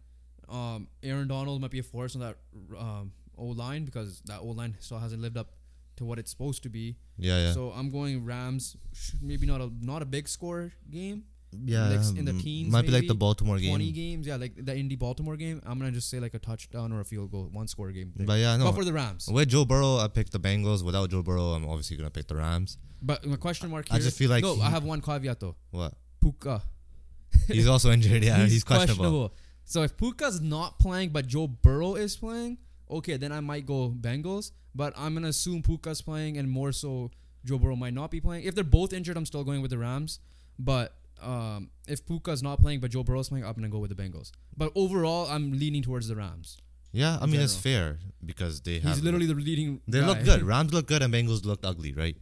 um, 0.49 0.89
Aaron 1.01 1.27
Donald 1.27 1.61
might 1.61 1.71
be 1.71 1.79
a 1.79 1.83
force 1.83 2.15
on 2.15 2.21
that 2.21 2.37
um, 2.77 3.13
O 3.39 3.45
line 3.47 3.85
because 3.85 4.21
that 4.25 4.39
O 4.41 4.47
line 4.47 4.75
still 4.79 4.99
hasn't 4.99 5.21
lived 5.21 5.37
up 5.37 5.49
to 5.97 6.05
what 6.05 6.19
it's 6.19 6.31
supposed 6.31 6.63
to 6.63 6.69
be. 6.69 6.95
yeah, 7.17 7.47
yeah, 7.47 7.53
So 7.53 7.71
I'm 7.71 7.91
going 7.91 8.23
Rams. 8.25 8.75
Maybe 9.21 9.45
not 9.47 9.61
a 9.61 9.69
not 9.81 10.01
a 10.01 10.05
big 10.05 10.27
score 10.27 10.71
game. 10.89 11.23
yeah, 11.65 11.89
like 11.89 12.17
in 12.17 12.25
the 12.25 12.33
teens, 12.33 12.71
might 12.71 12.83
be 12.85 12.91
like 12.91 13.01
the 13.01 13.07
maybe, 13.07 13.17
Baltimore 13.17 13.57
Twenty 13.57 13.91
game. 13.91 13.93
games, 14.21 14.27
yeah, 14.27 14.35
like 14.35 14.53
the 14.55 14.75
Indy 14.77 14.95
Baltimore 14.95 15.35
game. 15.35 15.61
I'm 15.65 15.79
gonna 15.79 15.91
just 15.91 16.09
say 16.09 16.19
like 16.19 16.35
a 16.35 16.39
touchdown 16.39 16.91
or 16.93 16.99
a 16.99 17.05
field 17.05 17.31
goal, 17.31 17.49
one 17.51 17.67
score 17.67 17.91
game. 17.91 18.13
But 18.15 18.37
yeah, 18.39 18.55
no. 18.57 18.65
But 18.65 18.75
for 18.75 18.85
the 18.85 18.93
Rams. 18.93 19.27
With 19.27 19.49
Joe 19.49 19.65
Burrow, 19.65 19.97
I 19.97 20.07
picked 20.07 20.31
the 20.31 20.39
Bengals. 20.39 20.83
Without 20.85 21.09
Joe 21.09 21.23
Burrow, 21.23 21.53
I'm 21.55 21.65
obviously 21.67 21.97
gonna 21.97 22.11
pick 22.11 22.27
the 22.27 22.35
Rams. 22.35 22.77
But 23.01 23.25
my 23.25 23.35
question 23.37 23.69
mark 23.71 23.89
Here, 23.89 23.95
I 23.97 23.99
just 23.99 24.17
feel 24.17 24.29
like 24.29 24.43
no. 24.43 24.55
he- 24.55 24.61
I 24.61 24.69
have 24.69 24.83
one 24.83 25.01
caveat 25.01 25.39
though. 25.39 25.55
What? 25.71 25.93
Puka. 26.21 26.61
He's 27.47 27.67
also 27.67 27.91
injured. 27.91 28.23
Yeah, 28.23 28.45
he's, 28.45 28.63
questionable. 28.73 29.33
So 29.65 29.83
if 29.83 29.95
Puka's 29.97 30.41
not 30.41 30.79
playing, 30.79 31.09
but 31.09 31.27
Joe 31.27 31.47
Burrow 31.47 31.95
is 31.95 32.15
playing, 32.17 32.57
okay, 32.89 33.17
then 33.17 33.31
I 33.31 33.39
might 33.39 33.65
go 33.65 33.89
Bengals. 33.89 34.51
But 34.75 34.93
I'm 34.97 35.13
gonna 35.13 35.29
assume 35.29 35.61
Puka's 35.63 36.01
playing, 36.01 36.37
and 36.37 36.49
more 36.49 36.71
so 36.71 37.11
Joe 37.45 37.57
Burrow 37.57 37.75
might 37.75 37.93
not 37.93 38.11
be 38.11 38.21
playing. 38.21 38.43
If 38.43 38.55
they're 38.55 38.63
both 38.63 38.93
injured, 38.93 39.17
I'm 39.17 39.25
still 39.25 39.43
going 39.43 39.61
with 39.61 39.71
the 39.71 39.77
Rams. 39.77 40.19
But 40.57 40.93
um, 41.21 41.69
if 41.87 42.05
Puka's 42.05 42.43
not 42.43 42.59
playing, 42.59 42.79
but 42.79 42.91
Joe 42.91 43.03
Burrow's 43.03 43.29
playing, 43.29 43.45
I'm 43.45 43.53
gonna 43.53 43.69
go 43.69 43.79
with 43.79 43.95
the 43.95 44.01
Bengals. 44.01 44.31
But 44.55 44.71
overall, 44.75 45.27
I'm 45.27 45.51
leaning 45.51 45.81
towards 45.81 46.07
the 46.07 46.15
Rams. 46.15 46.57
Yeah, 46.91 47.17
I 47.21 47.27
mean 47.27 47.39
it's 47.39 47.55
fair 47.55 47.99
because 48.25 48.61
they 48.61 48.79
have 48.79 48.95
He's 48.95 49.03
literally 49.03 49.27
the 49.27 49.35
leading. 49.35 49.81
They 49.87 49.99
guy. 49.99 50.07
look 50.07 50.23
good. 50.23 50.43
Rams 50.53 50.73
look 50.73 50.87
good 50.87 51.03
and 51.03 51.13
Bengals 51.13 51.45
looked 51.45 51.65
ugly, 51.65 51.93
right? 51.93 52.17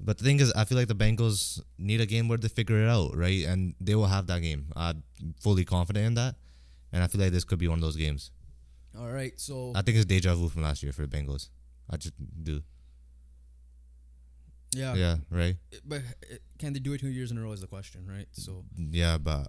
But 0.00 0.18
the 0.18 0.24
thing 0.24 0.40
is, 0.40 0.52
I 0.52 0.64
feel 0.64 0.78
like 0.78 0.88
the 0.88 0.94
Bengals 0.94 1.60
need 1.78 2.00
a 2.00 2.06
game 2.06 2.28
where 2.28 2.38
they 2.38 2.48
figure 2.48 2.82
it 2.82 2.88
out, 2.88 3.16
right? 3.16 3.44
And 3.44 3.74
they 3.80 3.94
will 3.94 4.06
have 4.06 4.26
that 4.28 4.42
game. 4.42 4.66
I'm 4.76 5.02
fully 5.40 5.64
confident 5.64 6.06
in 6.06 6.14
that. 6.14 6.36
And 6.92 7.02
I 7.02 7.06
feel 7.08 7.20
like 7.20 7.32
this 7.32 7.44
could 7.44 7.58
be 7.58 7.68
one 7.68 7.78
of 7.78 7.82
those 7.82 7.96
games. 7.96 8.30
All 8.98 9.10
right, 9.10 9.32
so 9.38 9.72
I 9.76 9.82
think 9.82 9.96
it's 9.96 10.06
deja 10.06 10.34
vu 10.34 10.48
from 10.48 10.62
last 10.62 10.82
year 10.82 10.92
for 10.92 11.02
the 11.06 11.08
Bengals. 11.16 11.48
I 11.90 11.96
just 11.96 12.14
do. 12.42 12.62
yeah, 14.74 14.94
Yeah, 14.94 15.16
right? 15.30 15.56
but 15.84 15.98
uh, 16.30 16.36
can 16.58 16.72
they 16.72 16.80
do 16.80 16.92
it 16.92 17.00
two 17.00 17.08
years 17.08 17.30
in 17.30 17.38
a 17.38 17.42
row? 17.42 17.52
Is 17.52 17.60
the 17.60 17.66
question, 17.66 18.06
right? 18.08 18.26
So 18.32 18.64
Yeah, 18.76 19.16
but 19.18 19.48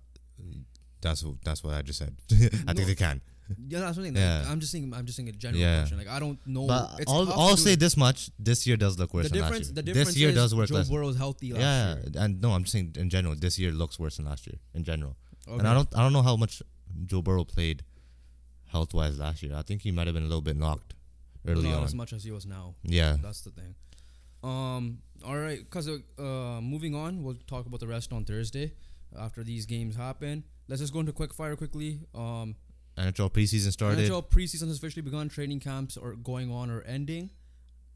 that's 1.02 1.24
what, 1.24 1.36
that's 1.44 1.64
what 1.64 1.74
I 1.74 1.82
just 1.82 2.00
said. 2.00 2.16
I 2.32 2.36
No. 2.68 2.74
think 2.74 2.88
they 2.88 2.96
can. 2.96 3.22
yeah, 3.68 3.80
that's 3.80 3.96
something. 3.96 4.16
Yeah. 4.16 4.46
I'm 4.48 4.60
just 4.60 4.72
saying. 4.72 4.94
I'm 4.96 5.06
just 5.06 5.18
saying 5.18 5.28
a 5.30 5.32
general 5.32 5.60
Yeah. 5.60 5.80
question. 5.82 5.98
Like 5.98 6.08
I 6.08 6.20
don't 6.20 6.40
know. 6.46 6.68
but 6.68 7.00
It's 7.00 7.12
I'll, 7.12 7.32
I'll 7.34 7.58
say 7.58 7.74
it. 7.74 7.80
this 7.80 7.98
much. 7.98 8.30
This 8.38 8.66
year 8.68 8.78
does 8.78 8.98
look 9.00 9.14
worse 9.14 9.26
the 9.30 9.34
than 9.40 9.42
last 9.42 9.54
year. 9.64 9.72
The 9.74 9.82
difference 9.84 10.08
this 10.10 10.18
year 10.18 10.32
does 10.32 10.54
work 10.56 10.70
Joe 10.70 10.76
less. 10.76 10.90
Burrow's 10.90 11.18
healthy 11.18 11.52
last 11.54 11.62
Yeah, 11.62 11.96
year. 11.96 12.04
and 12.24 12.40
no, 12.42 12.52
I'm 12.52 12.64
just 12.64 12.74
saying 12.74 12.96
in 12.98 13.10
general, 13.10 13.36
this 13.36 13.58
year 13.58 13.72
looks 13.72 14.00
worse 14.00 14.18
than 14.18 14.26
last 14.28 14.46
year 14.48 14.60
in 14.76 14.84
general. 14.84 15.18
Okay. 15.48 15.58
And 15.60 15.68
I 15.68 15.74
don't 15.74 15.90
I 15.98 16.02
don't 16.04 16.14
know 16.14 16.22
how 16.22 16.36
much 16.36 16.62
Joe 17.08 17.22
Burrow 17.24 17.44
played 17.44 17.84
health 18.72 18.94
wise 18.94 19.20
last 19.20 19.44
year. 19.44 19.56
I 19.56 19.62
think 19.62 19.82
he 19.82 19.92
might 19.92 20.08
have 20.08 20.14
been 20.14 20.24
a 20.24 20.28
little 20.28 20.42
bit 20.42 20.58
knocked 20.58 20.94
early 21.48 21.70
not 21.70 21.80
on. 21.80 21.84
as 21.84 21.96
much 21.96 22.14
as 22.14 22.24
he 22.24 22.32
was 22.32 22.46
now. 22.46 22.76
Yeah. 22.84 23.18
That's 23.22 23.42
the 23.42 23.52
thing. 23.52 23.76
Um. 24.44 25.00
All 25.26 25.38
right. 25.38 25.70
Cause 25.70 25.90
uh, 25.90 26.22
moving 26.62 26.96
on, 26.96 27.24
we'll 27.24 27.38
talk 27.48 27.66
about 27.66 27.82
the 27.82 27.88
rest 27.88 28.14
on 28.14 28.24
Thursday 28.24 28.72
after 29.18 29.44
these 29.44 29.66
games 29.66 29.96
happen. 29.98 30.46
Let's 30.70 30.82
just 30.82 30.94
go 30.94 31.02
into 31.02 31.12
quick 31.12 31.34
fire 31.34 31.56
quickly. 31.56 32.00
Um. 32.16 32.56
NHL 32.98 33.32
preseason 33.32 33.72
started. 33.72 34.00
NHL 34.10 34.30
preseason 34.30 34.68
has 34.68 34.78
officially 34.78 35.02
begun. 35.02 35.30
Training 35.30 35.60
camps 35.60 35.98
are 35.98 36.14
going 36.14 36.52
on 36.52 36.70
or 36.70 36.82
ending. 36.84 37.32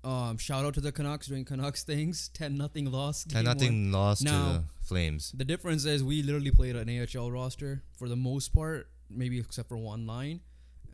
Um. 0.04 0.38
Shout 0.38 0.66
out 0.66 0.74
to 0.74 0.82
the 0.82 0.92
Canucks 0.92 1.28
doing 1.28 1.46
Canucks 1.46 1.84
things. 1.84 2.28
Ten 2.34 2.58
nothing 2.58 2.92
loss. 2.92 3.24
Ten 3.24 3.46
nothing 3.46 3.92
lost 3.94 4.26
to 4.26 4.32
the 4.32 4.64
Flames. 4.82 5.32
The 5.32 5.46
difference 5.46 5.86
is 5.86 6.04
we 6.04 6.24
literally 6.24 6.52
played 6.52 6.76
an 6.76 6.90
AHL 6.90 7.32
roster 7.32 7.84
for 7.98 8.10
the 8.10 8.18
most 8.18 8.54
part, 8.54 8.90
maybe 9.10 9.40
except 9.40 9.70
for 9.70 9.78
one 9.78 10.06
line, 10.06 10.42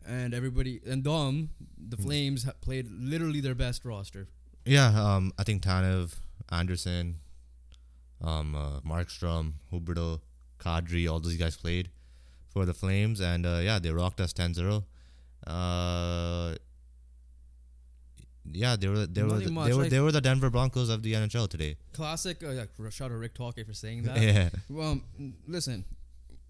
and 0.06 0.34
everybody 0.34 0.80
and 0.86 1.02
Dom, 1.04 1.50
the 1.78 1.96
Hmm. 1.96 2.02
Flames 2.02 2.44
ha- 2.44 2.52
played 2.60 2.90
literally 2.90 3.40
their 3.40 3.54
best 3.54 3.84
roster. 3.84 4.28
Yeah, 4.64 4.88
um, 4.88 5.32
I 5.38 5.44
think 5.44 5.62
Tanev, 5.62 6.14
Andersson, 6.50 7.16
um, 8.20 8.54
uh, 8.54 8.80
Markstrom, 8.80 9.54
Huberdeau, 9.72 10.20
Kadri, 10.58 11.10
all 11.10 11.20
those 11.20 11.36
guys 11.36 11.56
played 11.56 11.88
for 12.48 12.66
the 12.66 12.74
Flames, 12.74 13.20
and 13.20 13.46
uh, 13.46 13.60
yeah, 13.62 13.78
they 13.78 13.90
rocked 13.90 14.20
us 14.20 14.32
10-0. 14.32 14.84
Uh, 15.46 16.54
yeah, 18.52 18.76
they 18.76 18.88
were 18.88 19.06
they 19.06 19.22
were 19.22 19.38
the, 19.38 19.50
much, 19.50 19.68
they 19.68 19.74
were 19.74 19.82
like- 19.82 19.90
they 19.90 20.00
were 20.00 20.12
the 20.12 20.20
Denver 20.20 20.50
Broncos 20.50 20.88
of 20.88 21.02
the 21.02 21.12
NHL 21.14 21.48
today. 21.48 21.76
Classic. 21.92 22.42
Uh, 22.42 22.50
yeah, 22.50 22.64
shout 22.90 23.06
out 23.06 23.08
to 23.08 23.16
Rick 23.16 23.34
Talkey 23.34 23.64
for 23.66 23.72
saying 23.74 24.02
that. 24.04 24.16
yeah, 24.20 24.48
Well, 24.68 25.00
listen, 25.46 25.84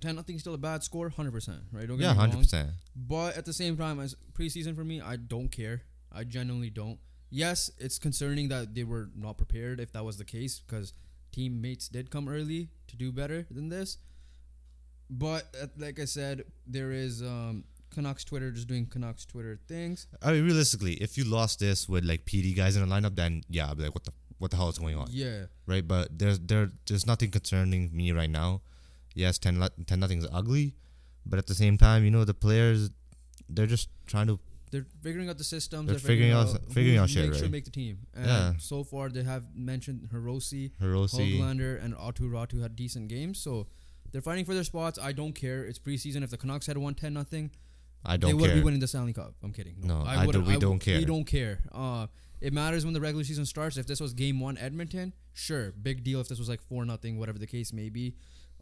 ten 0.00 0.16
nothing 0.16 0.38
still 0.38 0.54
a 0.54 0.58
bad 0.58 0.82
score, 0.82 1.08
hundred 1.08 1.32
percent, 1.32 1.60
right? 1.72 1.86
Don't 1.86 1.98
get 1.98 2.04
yeah, 2.04 2.12
me 2.12 2.18
hundred 2.18 2.34
wrong. 2.34 2.42
percent. 2.42 2.70
But 2.96 3.36
at 3.36 3.44
the 3.44 3.52
same 3.52 3.76
time, 3.76 4.00
as 4.00 4.16
preseason 4.32 4.74
for 4.74 4.84
me, 4.84 5.00
I 5.00 5.16
don't 5.16 5.48
care. 5.48 5.82
I 6.12 6.24
genuinely 6.24 6.70
don't. 6.70 6.98
Yes, 7.30 7.70
it's 7.78 7.98
concerning 7.98 8.48
that 8.48 8.74
they 8.74 8.84
were 8.84 9.10
not 9.16 9.36
prepared. 9.36 9.78
If 9.78 9.92
that 9.92 10.04
was 10.04 10.16
the 10.16 10.24
case, 10.24 10.60
because 10.60 10.92
teammates 11.32 11.88
did 11.88 12.10
come 12.10 12.28
early 12.28 12.68
to 12.88 12.96
do 12.96 13.12
better 13.12 13.46
than 13.50 13.68
this. 13.68 13.98
But 15.08 15.44
uh, 15.60 15.66
like 15.76 15.98
I 15.98 16.04
said, 16.04 16.44
there 16.66 16.92
is 16.92 17.22
um, 17.22 17.64
Canucks 17.90 18.24
Twitter 18.24 18.50
just 18.50 18.68
doing 18.68 18.86
Canucks 18.86 19.24
Twitter 19.24 19.58
things. 19.68 20.06
I 20.22 20.32
mean, 20.32 20.44
realistically, 20.44 20.94
if 20.94 21.18
you 21.18 21.24
lost 21.24 21.60
this 21.60 21.88
with 21.88 22.04
like 22.04 22.24
PD 22.24 22.56
guys 22.56 22.76
in 22.76 22.88
the 22.88 22.94
lineup, 22.94 23.16
then 23.16 23.42
yeah, 23.48 23.70
I'd 23.70 23.76
be 23.76 23.84
like, 23.84 23.94
what 23.94 24.04
the 24.04 24.12
what 24.38 24.50
the 24.50 24.56
hell 24.56 24.68
is 24.68 24.78
going 24.78 24.96
on? 24.96 25.08
Yeah, 25.10 25.46
right? 25.66 25.86
But 25.86 26.18
there's 26.18 26.38
there 26.38 26.70
there's 26.86 27.06
nothing 27.06 27.30
concerning 27.30 27.90
me 27.92 28.12
right 28.12 28.30
now. 28.30 28.62
Yes, 29.14 29.38
10, 29.38 29.58
lo- 29.60 29.68
10 29.86 29.98
nothing 30.00 30.18
is 30.18 30.26
ugly, 30.32 30.74
but 31.26 31.38
at 31.38 31.46
the 31.46 31.54
same 31.54 31.76
time, 31.78 32.04
you 32.04 32.10
know 32.10 32.24
the 32.24 32.34
players 32.34 32.90
they're 33.48 33.66
just 33.66 33.88
trying 34.06 34.26
to. 34.28 34.38
They're 34.70 34.86
figuring 35.02 35.28
out 35.28 35.36
the 35.36 35.42
systems. 35.44 35.86
They're 35.88 35.96
They're, 35.96 36.08
figuring 36.08 36.30
out- 36.30 36.56
figuring 36.72 36.96
out 36.98 37.10
shit, 37.10 37.28
make 37.28 37.40
right? 37.42 37.50
make 37.50 37.64
the 37.64 37.72
team. 37.72 38.06
And 38.14 38.26
Yeah. 38.26 38.52
So 38.58 38.84
far, 38.84 39.08
they 39.08 39.24
have 39.24 39.44
mentioned 39.54 40.08
Hiroshi, 40.12 40.70
Hiroshi. 40.80 41.38
Hoglander, 41.40 41.82
and 41.84 41.94
Aatu 41.94 42.30
Räty 42.30 42.62
had 42.62 42.76
decent 42.76 43.08
games. 43.08 43.40
So 43.40 43.66
they're 44.12 44.20
fighting 44.22 44.44
for 44.44 44.54
their 44.54 44.62
spots. 44.62 44.96
I 44.96 45.10
don't 45.10 45.32
care. 45.32 45.64
It's 45.64 45.80
preseason. 45.80 46.22
If 46.22 46.30
the 46.30 46.36
Canucks 46.36 46.66
had 46.66 46.78
won 46.78 46.94
ten 46.94 47.12
nothing, 47.14 47.50
I 48.04 48.16
don't 48.16 48.28
They 48.30 48.34
would 48.34 48.54
be 48.54 48.62
winning 48.62 48.78
the 48.78 48.86
Stanley 48.86 49.12
Cup. 49.12 49.34
I'm 49.42 49.52
kidding. 49.52 49.74
No, 49.82 50.02
I 50.02 50.24
wouldn't- 50.24 50.44
do- 50.44 50.48
we 50.48 50.54
w- 50.54 50.60
don't 50.60 50.78
care. 50.78 50.98
We 51.00 51.04
don't 51.04 51.24
care. 51.24 51.58
Uh, 51.72 52.06
it 52.40 52.52
matters 52.52 52.84
when 52.84 52.94
the 52.94 53.00
regular 53.00 53.24
season 53.24 53.46
starts. 53.46 53.76
If 53.76 53.86
this 53.88 53.98
was 54.00 54.14
Game 54.14 54.38
One, 54.38 54.56
Edmonton, 54.56 55.12
sure, 55.32 55.72
big 55.72 56.04
deal. 56.04 56.20
If 56.20 56.28
this 56.28 56.38
was 56.38 56.48
like 56.48 56.62
four 56.62 56.84
nothing, 56.84 57.18
whatever 57.18 57.40
the 57.40 57.46
case 57.48 57.72
may 57.72 57.88
be, 57.88 58.14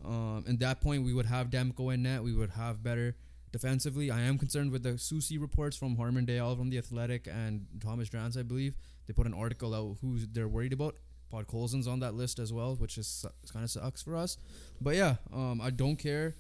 um, 0.05 0.45
at 0.49 0.59
that 0.61 0.81
point 0.81 1.05
we 1.05 1.13
would 1.13 1.27
have 1.27 1.51
Demko 1.51 1.93
in 1.95 2.03
net. 2.03 2.23
We 2.23 2.33
would 2.35 2.51
have 2.51 2.83
better 2.83 3.17
defensively. 3.53 4.11
I 4.11 4.21
am 4.21 4.39
concerned 4.39 4.71
with 4.73 4.83
the 4.83 4.99
Susie 4.99 5.39
reports 5.39 5.77
from 5.77 5.97
Harman 5.97 6.27
Dayal 6.27 6.57
from 6.57 6.71
the 6.71 6.79
Athletic 6.79 7.27
and 7.27 7.67
Thomas 7.81 8.09
Drance, 8.09 8.39
I 8.39 8.43
believe. 8.43 8.75
They 9.07 9.13
put 9.15 9.27
an 9.27 9.35
article 9.35 9.75
out 9.75 9.97
who 10.01 10.19
they're 10.19 10.49
worried 10.49 10.73
about. 10.73 10.97
Podkolzin's 11.33 11.87
on 11.87 12.01
that 12.01 12.15
list 12.15 12.39
as 12.39 12.53
well, 12.53 12.75
which 12.77 12.97
is 12.99 13.25
kind 13.53 13.65
of 13.65 13.71
sucks 13.71 14.03
for 14.03 14.17
us. 14.17 14.39
But 14.81 14.97
yeah, 14.97 15.17
um, 15.33 15.61
I 15.61 15.71
don't 15.71 15.97
care. 15.97 16.35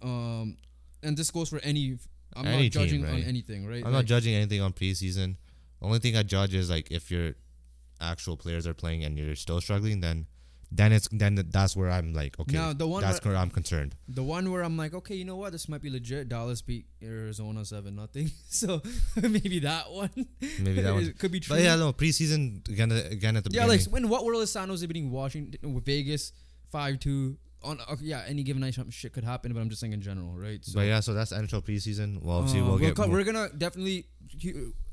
Um, 0.00 0.56
and 1.02 1.16
this 1.16 1.30
goes 1.30 1.48
for 1.48 1.60
any. 1.62 1.98
I'm 2.34 2.46
Any 2.46 2.64
not 2.64 2.72
judging 2.72 3.00
team, 3.02 3.08
on 3.10 3.14
right? 3.16 3.26
anything, 3.26 3.66
right? 3.66 3.78
I'm 3.84 3.92
Like, 3.92 3.92
not 3.92 4.04
judging 4.06 4.34
anything 4.34 4.60
on 4.62 4.72
preseason. 4.72 5.36
The 5.80 5.86
only 5.86 5.98
thing 5.98 6.16
I 6.16 6.22
judge 6.22 6.54
is 6.54 6.70
like 6.70 6.90
if 6.90 7.10
your 7.10 7.34
actual 8.00 8.36
players 8.36 8.66
are 8.66 8.72
playing 8.74 9.04
and 9.04 9.18
you're 9.18 9.34
still 9.36 9.60
struggling, 9.60 10.00
then 10.00 10.26
then 10.74 10.92
it's 10.92 11.08
then 11.12 11.34
that's 11.50 11.76
where 11.76 11.90
I'm 11.90 12.14
like, 12.14 12.38
okay, 12.40 12.56
Now, 12.56 12.72
the 12.72 12.86
one 12.86 13.02
that's 13.02 13.22
where- 13.24 13.36
I'm 13.36 13.50
concerned. 13.50 13.94
The 14.08 14.22
one 14.22 14.50
where 14.50 14.62
I'm 14.62 14.76
like, 14.76 14.94
okay, 14.94 15.14
you 15.14 15.24
know 15.24 15.36
what? 15.36 15.52
This 15.52 15.68
might 15.68 15.82
be 15.82 15.90
legit. 15.90 16.28
Dallas 16.28 16.62
beat 16.62 16.86
Arizona 17.02 17.64
seven 17.64 17.96
nothing. 17.96 18.30
So 18.48 18.82
maybe 19.16 19.60
that 19.60 19.90
one. 19.90 20.10
Maybe 20.40 20.82
that 20.82 20.92
one. 20.92 21.12
Could 21.18 21.32
be 21.32 21.40
true. 21.40 21.56
But 21.56 21.62
yeah, 21.62 21.76
no 21.76 21.92
preseason 21.92 22.66
again. 22.68 22.92
Again 22.92 23.36
at 23.36 23.44
the 23.44 23.50
yeah. 23.50 23.64
beginning. 23.64 23.86
Like 23.86 23.92
when 23.92 24.08
what 24.08 24.24
world 24.24 24.42
is 24.42 24.52
San 24.52 24.68
Jose 24.68 24.84
beating 24.86 25.10
Washington 25.10 25.74
with 25.74 25.84
Vegas 25.84 26.32
five 26.70 27.00
two 27.00 27.38
on? 27.62 27.80
Okay, 27.90 28.04
yeah, 28.04 28.22
any 28.26 28.42
given 28.42 28.60
night, 28.60 28.76
shit 28.90 29.12
could 29.12 29.24
happen. 29.24 29.52
But 29.52 29.60
I'm 29.60 29.68
just 29.68 29.80
saying 29.80 29.92
in 29.92 30.02
general, 30.02 30.34
right? 30.36 30.64
So 30.64 30.74
but 30.74 30.86
yeah, 30.86 31.00
so 31.00 31.14
that's 31.14 31.32
NHL 31.32 31.64
preseason. 31.64 32.22
Well, 32.22 32.38
obviously 32.38 32.60
uh, 32.60 32.64
we'll 32.64 32.72
we'll 32.72 32.80
get 32.80 32.96
co- 32.96 33.08
we're 33.08 33.24
gonna 33.24 33.48
definitely. 33.56 34.06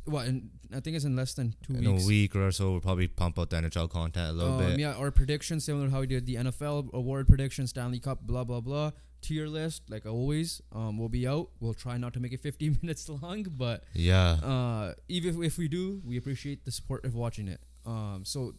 What? 0.09 0.27
In, 0.27 0.49
I 0.75 0.79
think 0.79 0.95
it's 0.95 1.05
in 1.05 1.15
less 1.15 1.33
than 1.33 1.55
two 1.63 1.73
in 1.75 1.85
a 1.85 1.91
weeks. 1.93 2.05
week 2.05 2.35
or 2.35 2.51
so. 2.51 2.71
We'll 2.71 2.81
probably 2.81 3.07
pump 3.07 3.37
out 3.39 3.49
the 3.49 3.57
NHL 3.57 3.89
content 3.89 4.29
a 4.29 4.33
little 4.33 4.53
Um, 4.53 4.65
bit. 4.65 4.79
Yeah, 4.79 4.93
our 4.93 5.11
predictions 5.11 5.63
similar 5.63 5.85
to 5.87 5.91
how 5.91 5.99
we 6.01 6.07
did 6.07 6.25
the 6.25 6.35
NFL 6.35 6.91
award 6.93 7.27
predictions, 7.27 7.69
Stanley 7.71 7.99
Cup, 7.99 8.21
blah 8.25 8.43
blah 8.43 8.61
blah. 8.61 8.91
Tier 9.21 9.47
list, 9.47 9.83
like 9.89 10.05
always, 10.05 10.61
um, 10.71 10.97
will 10.97 11.09
be 11.09 11.27
out. 11.27 11.49
We'll 11.59 11.73
try 11.73 11.97
not 11.97 12.13
to 12.13 12.21
make 12.21 12.31
it 12.31 12.39
15 12.39 12.79
minutes 12.83 13.09
long, 13.09 13.43
but 13.43 13.83
Yeah, 13.93 14.31
uh, 14.41 14.93
even 15.09 15.35
if, 15.35 15.41
if 15.53 15.57
we 15.57 15.67
do, 15.67 16.01
we 16.05 16.15
appreciate 16.17 16.63
the 16.65 16.71
support 16.71 17.03
of 17.03 17.15
watching 17.15 17.47
it. 17.49 17.59
Um, 17.85 18.21
so 18.23 18.53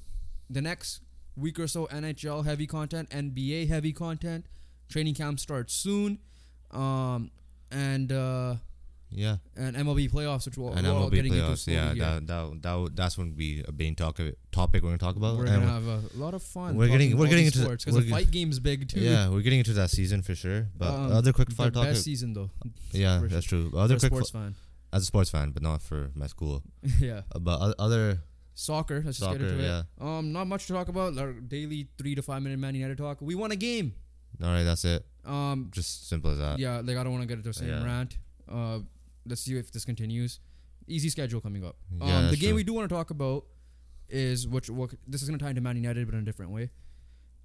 the 0.51 0.61
next 0.61 1.01
week 1.35 1.59
or 1.59 1.67
so, 1.67 1.87
NHL 1.87 2.45
heavy 2.45 2.67
content, 2.67 3.09
NBA 3.09 3.69
heavy 3.69 3.93
content. 3.95 4.45
Training 4.91 5.15
camp 5.15 5.41
starts 5.41 5.73
soon, 5.73 6.19
um, 6.73 7.31
and 7.71 8.13
uh, 8.13 8.57
yeah. 9.11 9.37
and 9.57 9.77
MLB 9.77 10.11
playoffs, 10.11 10.47
which 10.47 10.57
we'll, 10.59 10.73
And 10.73 10.87
we're 10.87 10.93
all 10.93 11.11
MLB 11.11 11.15
getting 11.15 11.35
into 11.35 11.47
playoffs. 11.47 11.59
slowly 11.59 11.77
Yeah, 11.79 11.95
that, 11.95 12.27
that 12.27 12.63
that 12.63 12.91
that's 12.97 13.19
when 13.19 13.33
be 13.33 13.63
a 13.67 13.73
main 13.73 13.95
talk 13.95 14.19
topic 14.53 14.83
we're 14.83 14.89
gonna 14.91 14.99
talk 14.99 15.17
about. 15.17 15.37
we're 15.37 15.47
gonna 15.47 15.61
have 15.67 15.87
a 15.87 16.01
lot 16.15 16.35
of 16.35 16.43
fun. 16.43 16.77
We're 16.77 16.89
getting- 16.89 17.17
we're 17.17 17.29
getting 17.29 17.47
into 17.47 17.59
sports 17.59 17.85
because 17.85 18.05
the 18.05 18.11
fight 18.11 18.31
game's 18.31 18.59
big 18.61 18.89
too. 18.89 19.01
yeah, 19.01 19.29
we're 19.29 19.43
getting 19.43 19.59
into 19.61 19.73
that 19.75 19.91
season 19.91 20.23
for 20.23 20.35
sure. 20.35 20.69
But 20.77 20.91
Um, 20.95 21.13
other 21.13 21.33
quick 21.33 21.51
fire 21.53 21.71
talk. 21.71 21.85
best 21.85 22.05
season 22.05 22.33
though. 22.35 22.51
Yeah, 22.93 23.21
that's 23.29 23.47
true. 23.47 23.73
Other 23.77 23.97
a 23.97 23.99
quick 23.99 24.11
sports 24.13 24.31
fan. 24.31 24.55
as 24.93 25.03
a 25.03 25.07
sports 25.07 25.31
fan, 25.31 25.51
but 25.53 25.63
not 25.63 25.83
for 25.83 26.11
my 26.15 26.27
school. 26.27 26.63
yeah. 27.01 27.23
Uh, 27.35 27.39
But 27.39 27.75
other 27.79 28.23
Soccer. 28.55 28.97
Let's 29.05 29.19
just 29.19 29.31
get 29.31 29.41
Soccer, 29.41 29.53
into 29.53 29.63
yeah. 29.63 29.81
it. 29.81 30.03
Um, 30.05 30.33
not 30.33 30.47
much 30.47 30.67
to 30.67 30.73
talk 30.75 30.89
about. 30.89 31.17
Our 31.17 31.33
daily 31.33 31.89
three 31.97 32.15
to 32.15 32.23
five 32.23 32.43
minute 32.43 32.59
Man 32.59 32.75
United 32.75 32.99
talk. 32.99 33.19
We 33.23 33.35
won 33.35 33.51
a 33.53 33.57
game. 33.57 33.95
all 34.43 34.49
right, 34.51 34.65
that's 34.65 34.85
it. 34.85 35.05
Um, 35.25 35.69
Just 35.71 36.09
simple 36.09 36.31
as 36.33 36.39
that. 36.39 36.59
yeah, 36.59 36.81
like 36.85 36.97
I 36.97 37.03
don't 37.05 37.13
want 37.13 37.23
to 37.23 37.29
get 37.29 37.39
into 37.39 37.49
the 37.51 37.55
same 37.55 37.69
Yeah. 37.69 37.85
rant. 37.85 38.19
Uh, 38.49 38.81
let's 39.31 39.41
see 39.43 39.57
if 39.57 39.73
this 39.73 39.85
continues. 39.87 40.41
Easy 40.87 41.09
schedule 41.09 41.41
coming 41.41 41.65
up. 41.65 41.77
Yeah, 41.99 42.19
um, 42.19 42.31
the 42.31 42.37
game 42.37 42.51
true. 42.51 42.57
we 42.57 42.65
do 42.65 42.73
want 42.75 42.89
to 42.89 42.95
talk 42.95 43.11
about 43.11 43.45
is 44.09 44.47
which. 44.47 44.69
What, 44.69 44.91
this 45.07 45.23
is 45.23 45.29
going 45.29 45.39
to 45.39 45.45
tie 45.45 45.51
into 45.51 45.61
Man 45.63 45.77
United, 45.77 46.05
but 46.07 46.15
in 46.15 46.21
a 46.21 46.25
different 46.25 46.51
way. 46.53 46.71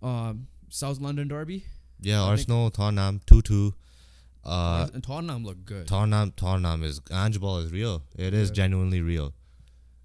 Um, 0.02 0.48
South 0.70 1.00
London 1.00 1.28
derby. 1.28 1.64
Yeah, 2.02 2.22
I 2.24 2.26
think- 2.26 2.30
Arsenal, 2.32 2.72
Tottenham, 2.72 3.22
two 3.26 3.42
two. 3.42 3.74
Uh, 4.44 4.88
and 4.94 5.04
Tottenham 5.04 5.44
look 5.44 5.64
good. 5.66 5.88
Tottenham, 5.88 6.32
Tottenham 6.36 6.84
is 6.84 7.02
Ange 7.12 7.40
ball 7.40 7.58
is 7.60 7.72
real. 7.72 8.04
It 8.18 8.34
is 8.34 8.50
Yeah. 8.50 8.54
genuinely 8.56 9.02
real, 9.02 9.34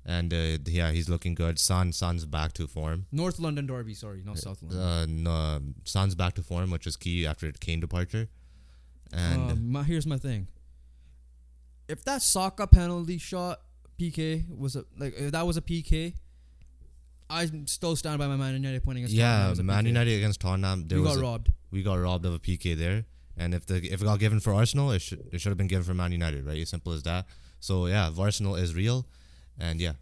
and 0.06 0.32
uh, 0.32 0.58
yeah, 0.66 0.92
he's 0.92 1.08
looking 1.10 1.34
good. 1.34 1.58
Son, 1.58 1.92
Son's 1.92 2.24
back 2.24 2.54
to 2.54 2.66
form. 2.66 3.04
North 3.12 3.38
London 3.38 3.66
derby. 3.66 3.92
Sorry, 3.94 4.22
not 4.24 4.38
South 4.38 4.62
London. 4.62 4.80
Uh, 4.80 5.06
no, 5.08 5.60
Son's 5.84 6.14
back 6.14 6.34
to 6.34 6.42
form, 6.42 6.70
which 6.70 6.86
is 6.86 6.96
key 6.96 7.26
after 7.26 7.52
Kane 7.52 7.80
departure. 7.80 8.28
And 9.12 9.50
um, 9.50 9.72
my, 9.72 9.82
here's 9.82 10.06
my 10.06 10.16
thing. 10.18 10.46
If 11.90 12.04
that 12.04 12.22
Saka 12.22 12.66
penalty 12.66 13.18
shot 13.18 13.60
PK 13.98 14.48
was 14.56 14.76
a 14.76 14.84
like 14.98 15.14
if 15.16 15.32
that 15.32 15.46
was 15.46 15.56
a 15.56 15.62
PK, 15.62 16.14
I 17.28 17.50
still 17.66 17.96
stand 17.96 18.18
by 18.18 18.26
my 18.26 18.36
Man 18.36 18.54
United 18.54 18.82
pointing 18.84 19.04
against 19.04 19.16
Tottenham 19.20 19.54
yeah, 19.56 19.60
a 19.60 19.64
Man 19.64 19.86
United 19.86 20.14
against 20.16 20.40
Tottenham, 20.40 20.88
there 20.88 20.98
we 20.98 21.04
got 21.04 21.16
a- 21.16 21.20
robbed. 21.20 21.50
we 21.70 21.82
got 21.82 21.94
robbed 21.94 22.24
of 22.26 22.34
a 22.34 22.38
PK 22.38 22.76
there. 22.76 23.04
And 23.36 23.54
if 23.54 23.64
the 23.66 23.76
if 23.76 24.02
it 24.02 24.04
got 24.04 24.18
given 24.18 24.40
for 24.40 24.52
Arsenal, 24.52 24.90
it 24.90 25.00
should 25.02 25.28
it 25.32 25.40
should 25.40 25.50
have 25.50 25.56
been 25.58 25.68
given 25.68 25.84
for 25.84 25.94
Man 25.94 26.12
United, 26.12 26.44
right? 26.46 26.58
As 26.60 26.68
simple 26.68 26.92
as 26.92 27.02
that. 27.04 27.26
So 27.60 27.86
yeah, 27.86 28.10
Arsenal 28.18 28.56
is 28.56 28.74
real, 28.74 29.06
and 29.58 29.80
yeah, 29.80 29.92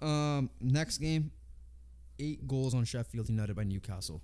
Um, 0.00 0.50
next 0.60 0.98
game, 0.98 1.30
eight 2.18 2.46
goals 2.46 2.74
on 2.74 2.84
Sheffield 2.84 3.28
United 3.28 3.54
by 3.56 3.64
Newcastle. 3.64 4.20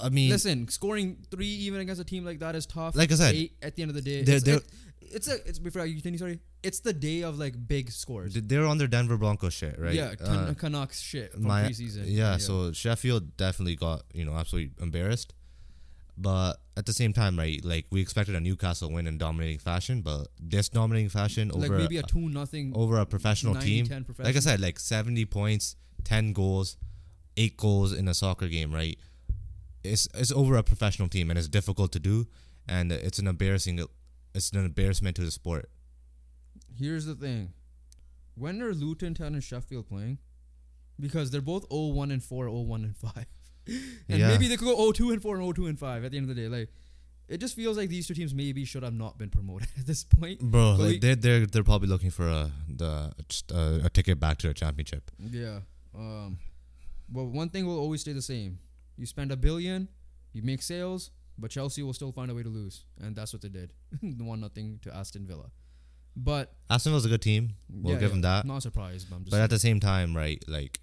I 0.00 0.08
mean, 0.08 0.30
Listen, 0.30 0.68
scoring 0.68 1.16
three 1.32 1.48
even 1.48 1.80
against 1.80 2.00
a 2.00 2.04
team 2.04 2.24
like 2.24 2.38
that 2.40 2.54
is 2.54 2.64
tough. 2.66 2.94
Like 2.94 3.10
I 3.10 3.14
said, 3.16 3.34
eight 3.34 3.52
at 3.60 3.74
the 3.74 3.82
end 3.82 3.90
of 3.90 3.94
the 3.96 4.02
day, 4.02 4.22
they're- 4.22 4.38
they're- 4.40 4.56
it- 4.58 4.66
it's 5.00 5.28
a 5.28 5.36
it's 5.48 5.58
before 5.58 5.84
you 5.86 5.94
continue. 5.94 6.18
Sorry, 6.18 6.40
it's 6.62 6.80
the 6.80 6.92
day 6.92 7.22
of 7.22 7.38
like 7.38 7.54
big 7.68 7.90
scores. 7.90 8.34
they're 8.34 8.66
on 8.66 8.78
their 8.78 8.86
Denver 8.88 9.16
Broncos 9.16 9.54
shit, 9.54 9.78
right? 9.78 9.94
Yeah, 9.94 10.14
Uh, 10.22 10.54
Canucks 10.54 11.00
shit 11.00 11.32
from 11.32 11.44
my- 11.44 11.64
preseason. 11.64 12.04
yeah, 12.06 12.36
so 12.36 12.72
Sheffield 12.72 13.36
definitely 13.36 13.76
got 13.76 14.02
you 14.12 14.24
know 14.24 14.34
absolutely 14.34 14.72
embarrassed, 14.82 15.34
but 16.16 16.54
at 16.76 16.86
the 16.86 16.92
same 16.92 17.12
time, 17.12 17.38
right? 17.38 17.64
Like 17.64 17.86
we 17.90 18.00
expected 18.00 18.34
a 18.34 18.40
Newcastle 18.40 18.90
win 18.92 19.06
in 19.06 19.18
dominating 19.18 19.58
fashion, 19.58 20.02
but 20.02 20.28
this 20.38 20.68
dominating 20.68 21.08
fashion 21.10 21.48
like 21.48 21.70
over 21.70 21.78
maybe 21.78 21.96
a, 21.96 22.00
a 22.00 22.02
two 22.02 22.28
nothing. 22.28 22.72
over 22.74 22.98
a 22.98 23.06
professional 23.06 23.54
90, 23.54 23.66
team. 23.68 23.86
10 23.86 24.06
Like 24.18 24.36
I 24.36 24.40
said, 24.40 24.60
like 24.60 24.78
seventy 24.78 25.24
points, 25.24 25.76
ten 26.04 26.32
goals, 26.32 26.76
eight 27.36 27.56
goals 27.56 27.92
in 27.92 28.06
a 28.08 28.14
soccer 28.14 28.48
game, 28.48 28.72
right? 28.72 28.98
It's 29.82 30.06
it's 30.14 30.30
over 30.32 30.56
a 30.56 30.62
professional 30.62 31.08
team, 31.08 31.30
and 31.30 31.38
it's 31.38 31.48
difficult 31.48 31.90
to 31.92 31.98
do, 31.98 32.26
and 32.68 32.92
it's 32.92 33.18
an 33.18 33.26
embarrassing, 33.26 33.80
it's 34.34 34.50
an 34.52 34.64
embarrassment 34.64 35.16
to 35.16 35.22
the 35.22 35.30
sport. 35.30 35.70
Here's 36.76 37.06
the 37.06 37.14
thing. 37.14 37.52
When 38.34 38.62
are 38.62 38.72
Luton 38.72 39.14
Town 39.14 39.34
and 39.34 39.42
Sheffield 39.44 39.88
playing? 39.88 40.18
Because 40.98 41.30
they're 41.30 41.40
both 41.40 41.68
0-1 41.68 42.12
and 42.12 42.22
4, 42.22 42.46
0-1 42.46 42.74
and 42.84 42.96
5. 42.96 43.12
and 43.66 44.18
Yeah. 44.20 44.28
maybe 44.28 44.48
they 44.48 44.56
could 44.56 44.66
go 44.66 44.76
0-2 44.92 45.12
and 45.12 45.22
4 45.22 45.36
and 45.38 45.54
0-2 45.54 45.68
and 45.68 45.78
5 45.78 46.04
at 46.04 46.10
the 46.12 46.16
end 46.16 46.28
of 46.30 46.34
the 46.36 46.40
day. 46.42 46.48
Like 46.48 46.70
it 47.28 47.38
just 47.38 47.54
feels 47.54 47.76
like 47.76 47.88
these 47.88 48.06
two 48.08 48.14
teams 48.14 48.34
maybe 48.34 48.64
should 48.64 48.82
have 48.82 48.94
not 48.94 49.16
been 49.18 49.30
promoted 49.30 49.68
at 49.78 49.86
this 49.86 50.04
point. 50.04 50.40
Bro, 50.40 50.76
But 50.78 50.82
like 50.84 51.00
they're 51.00 51.16
they're 51.16 51.46
they're 51.46 51.62
probably 51.64 51.88
looking 51.88 52.10
for 52.10 52.26
a 52.28 52.50
the 52.68 53.12
a, 53.52 53.80
a 53.84 53.90
ticket 53.90 54.18
back 54.18 54.38
to 54.38 54.48
the 54.48 54.54
championship. 54.54 55.10
Yeah. 55.18 55.60
Um 55.94 56.38
but 57.08 57.24
one 57.24 57.48
thing 57.48 57.66
will 57.66 57.78
always 57.78 58.00
stay 58.02 58.12
the 58.12 58.22
same. 58.22 58.58
You 58.96 59.06
spend 59.06 59.32
a 59.32 59.36
billion, 59.36 59.88
you 60.32 60.42
make 60.42 60.62
sales, 60.62 61.10
but 61.40 61.50
Chelsea 61.50 61.82
will 61.82 61.92
still 61.92 62.12
find 62.12 62.30
a 62.30 62.34
way 62.34 62.42
to 62.42 62.48
lose. 62.48 62.84
And 63.00 63.16
that's 63.16 63.32
what 63.32 63.42
they 63.42 63.48
did. 63.48 63.72
one 64.02 64.40
nothing 64.40 64.78
to 64.82 64.94
Aston 64.94 65.26
Villa. 65.26 65.50
But 66.16 66.52
Aston 66.68 66.90
Villa's 66.90 67.06
a 67.06 67.08
good 67.08 67.22
team. 67.22 67.50
We'll 67.68 67.94
yeah, 67.94 68.00
give 68.00 68.08
yeah, 68.08 68.14
them 68.14 68.20
that. 68.22 68.44
Not 68.44 68.62
surprised, 68.62 69.08
but 69.10 69.30
But 69.30 69.40
at 69.40 69.50
the 69.50 69.58
same 69.58 69.80
time, 69.80 70.16
right, 70.16 70.42
like 70.48 70.80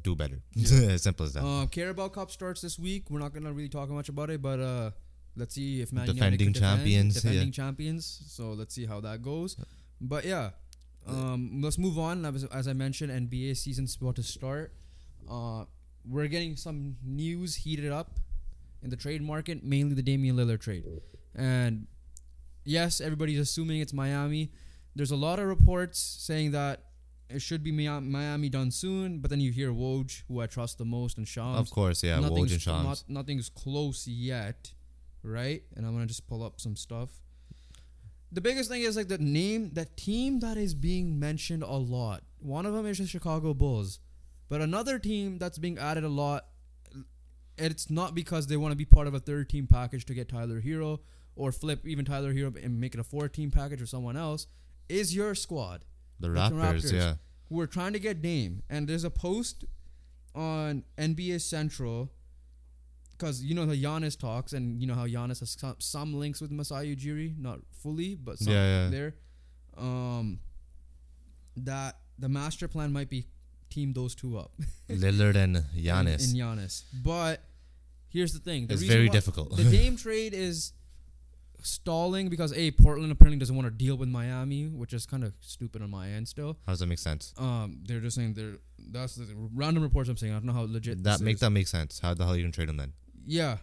do 0.00 0.16
better. 0.16 0.40
Yeah. 0.54 0.96
Simple 0.96 1.26
as 1.26 1.34
that. 1.34 1.44
Um, 1.44 1.68
Carabao 1.68 2.08
Cup 2.08 2.30
starts 2.30 2.60
this 2.60 2.78
week. 2.78 3.10
We're 3.10 3.20
not 3.20 3.32
gonna 3.32 3.52
really 3.52 3.68
talk 3.68 3.88
much 3.90 4.08
about 4.08 4.30
it, 4.30 4.42
but 4.42 4.60
uh, 4.60 4.90
let's 5.36 5.54
see 5.54 5.80
if 5.80 5.92
Man 5.92 6.06
United 6.06 6.18
Defending 6.18 6.52
defend, 6.52 6.78
champions, 6.78 7.14
defending 7.14 7.48
yeah. 7.48 7.52
champions. 7.52 8.22
So 8.28 8.52
let's 8.52 8.74
see 8.74 8.86
how 8.86 9.00
that 9.00 9.22
goes. 9.22 9.56
But 10.00 10.24
yeah, 10.24 10.50
um, 11.06 11.60
let's 11.62 11.78
move 11.78 11.98
on. 11.98 12.24
As, 12.24 12.44
as 12.44 12.66
I 12.66 12.72
mentioned, 12.72 13.12
NBA 13.28 13.56
season's 13.56 13.96
about 13.96 14.16
to 14.16 14.22
start. 14.22 14.72
Uh, 15.30 15.64
we're 16.06 16.28
getting 16.28 16.56
some 16.56 16.96
news 17.02 17.56
heated 17.56 17.90
up 17.92 18.18
in 18.84 18.90
the 18.90 18.96
trade 18.96 19.22
market, 19.22 19.64
mainly 19.64 19.94
the 19.94 20.02
Damian 20.02 20.36
Lillard 20.36 20.60
trade, 20.60 20.84
and 21.34 21.86
yes, 22.64 23.00
everybody's 23.00 23.40
assuming 23.40 23.80
it's 23.80 23.92
Miami. 23.92 24.52
There's 24.94 25.10
a 25.10 25.16
lot 25.16 25.40
of 25.40 25.46
reports 25.46 25.98
saying 25.98 26.52
that 26.52 26.84
it 27.28 27.40
should 27.42 27.64
be 27.64 27.72
Miami 27.72 28.48
done 28.48 28.70
soon, 28.70 29.18
but 29.18 29.30
then 29.30 29.40
you 29.40 29.50
hear 29.50 29.72
Woj, 29.72 30.22
who 30.28 30.40
I 30.40 30.46
trust 30.46 30.78
the 30.78 30.84
most, 30.84 31.16
and 31.18 31.26
Shams. 31.26 31.58
of 31.58 31.70
course, 31.70 32.04
yeah. 32.04 32.18
Woj 32.18 32.26
and 32.26 32.28
nothing's, 32.28 32.62
Shams. 32.62 32.84
not, 32.84 33.04
nothing's 33.08 33.48
close 33.48 34.06
yet, 34.06 34.72
right? 35.22 35.62
And 35.74 35.86
I'm 35.86 35.94
gonna 35.94 36.06
just 36.06 36.28
pull 36.28 36.44
up 36.44 36.60
some 36.60 36.76
stuff. 36.76 37.10
the 38.30 38.40
biggest 38.40 38.68
thing 38.70 38.82
is 38.82 38.96
like 38.96 39.08
the 39.08 39.18
name, 39.18 39.70
that 39.72 39.96
team 39.96 40.40
that 40.40 40.56
is 40.56 40.74
being 40.74 41.18
mentioned 41.18 41.62
a 41.62 41.76
lot. 41.76 42.22
One 42.38 42.66
of 42.66 42.74
them 42.74 42.84
is 42.86 42.98
the 42.98 43.06
Chicago 43.06 43.54
Bulls, 43.54 44.00
but 44.48 44.60
another 44.60 44.98
team 44.98 45.38
that's 45.38 45.58
being 45.58 45.78
added 45.78 46.04
a 46.04 46.08
lot. 46.08 46.46
It's 47.56 47.90
not 47.90 48.14
because 48.14 48.46
they 48.46 48.56
want 48.56 48.72
to 48.72 48.76
be 48.76 48.84
part 48.84 49.06
of 49.06 49.14
a 49.14 49.20
third 49.20 49.48
team 49.48 49.66
package 49.66 50.04
to 50.06 50.14
get 50.14 50.28
Tyler 50.28 50.60
Herro 50.60 51.00
or 51.36 51.52
flip 51.52 51.86
even 51.86 52.04
Tyler 52.04 52.32
Herro 52.32 52.62
and 52.62 52.80
make 52.80 52.94
it 52.94 53.00
a 53.00 53.04
four 53.04 53.28
team 53.28 53.50
package 53.50 53.80
or 53.80 53.86
someone 53.86 54.16
else. 54.16 54.46
Is 54.88 55.14
your 55.14 55.34
squad 55.34 55.84
The 56.20 56.28
Raptors, 56.28 56.92
yeah. 56.92 57.14
who 57.48 57.60
are 57.60 57.66
trying 57.66 57.92
to 57.94 57.98
get 57.98 58.22
Dame, 58.22 58.62
and 58.68 58.88
there's 58.88 59.04
a 59.04 59.10
post 59.10 59.64
on 60.34 60.84
NBA 60.98 61.40
Central 61.40 62.12
because 63.12 63.42
you 63.42 63.54
know 63.54 63.66
the 63.66 63.80
Giannis 63.80 64.18
talks, 64.18 64.52
and 64.52 64.80
you 64.80 64.86
know 64.86 64.94
how 64.94 65.06
Giannis 65.06 65.40
has 65.40 65.56
some, 65.58 65.76
some 65.78 66.14
links 66.14 66.40
with 66.40 66.50
Masai 66.50 66.94
Ujiri, 66.94 67.38
not 67.38 67.60
fully, 67.82 68.14
but 68.14 68.38
some 68.38 68.52
Yeah, 68.52 68.84
yeah. 68.84 68.90
there. 68.90 69.14
Um, 69.76 70.40
that 71.56 71.98
the 72.18 72.28
master 72.28 72.68
plan 72.68 72.92
might 72.92 73.10
be 73.10 73.26
team 73.74 73.92
those 73.92 74.14
two 74.14 74.32
up, 74.38 74.50
Lillard 74.88 75.36
and 75.36 75.56
Giannis. 75.86 76.24
in, 76.32 76.40
Giannis. 76.40 76.82
But 77.10 77.36
here's 78.08 78.32
the 78.32 78.38
thing: 78.48 78.66
the 78.68 78.74
It's 78.74 78.82
very 78.96 79.08
difficult. 79.08 79.56
the 79.56 79.64
Dame 79.78 79.96
trade 79.96 80.34
is 80.34 80.72
stalling 81.62 82.28
because 82.28 82.52
a 82.52 82.70
Portland 82.72 83.10
apparently 83.10 83.38
doesn't 83.38 83.56
want 83.56 83.66
to 83.66 83.70
deal 83.84 83.96
with 83.96 84.08
Miami, 84.08 84.64
which 84.66 84.92
is 84.92 85.06
kind 85.06 85.24
of 85.24 85.32
stupid 85.40 85.80
on 85.82 85.90
my 85.90 86.08
end 86.10 86.28
still. 86.28 86.58
How 86.66 86.72
does 86.72 86.80
that 86.80 86.86
make 86.86 86.98
sense? 86.98 87.32
Um, 87.38 87.78
they're 87.86 88.00
just 88.00 88.16
saying 88.16 88.34
they're 88.34 88.56
that's 88.90 89.14
the 89.16 89.26
random 89.54 89.82
reports 89.82 90.08
I'm 90.10 90.16
saying. 90.16 90.32
I 90.32 90.36
don't 90.36 90.46
know 90.46 90.52
how 90.52 90.66
legit 90.68 91.02
That 91.04 91.20
make 91.20 91.34
is. 91.36 91.40
that 91.40 91.50
make 91.50 91.66
sense. 91.68 92.00
How 92.00 92.12
the 92.14 92.24
hell 92.24 92.34
are 92.34 92.36
you 92.36 92.42
gonna 92.42 92.52
trade 92.52 92.68
them 92.68 92.76
then? 92.76 92.92
Yeah, 93.26 93.56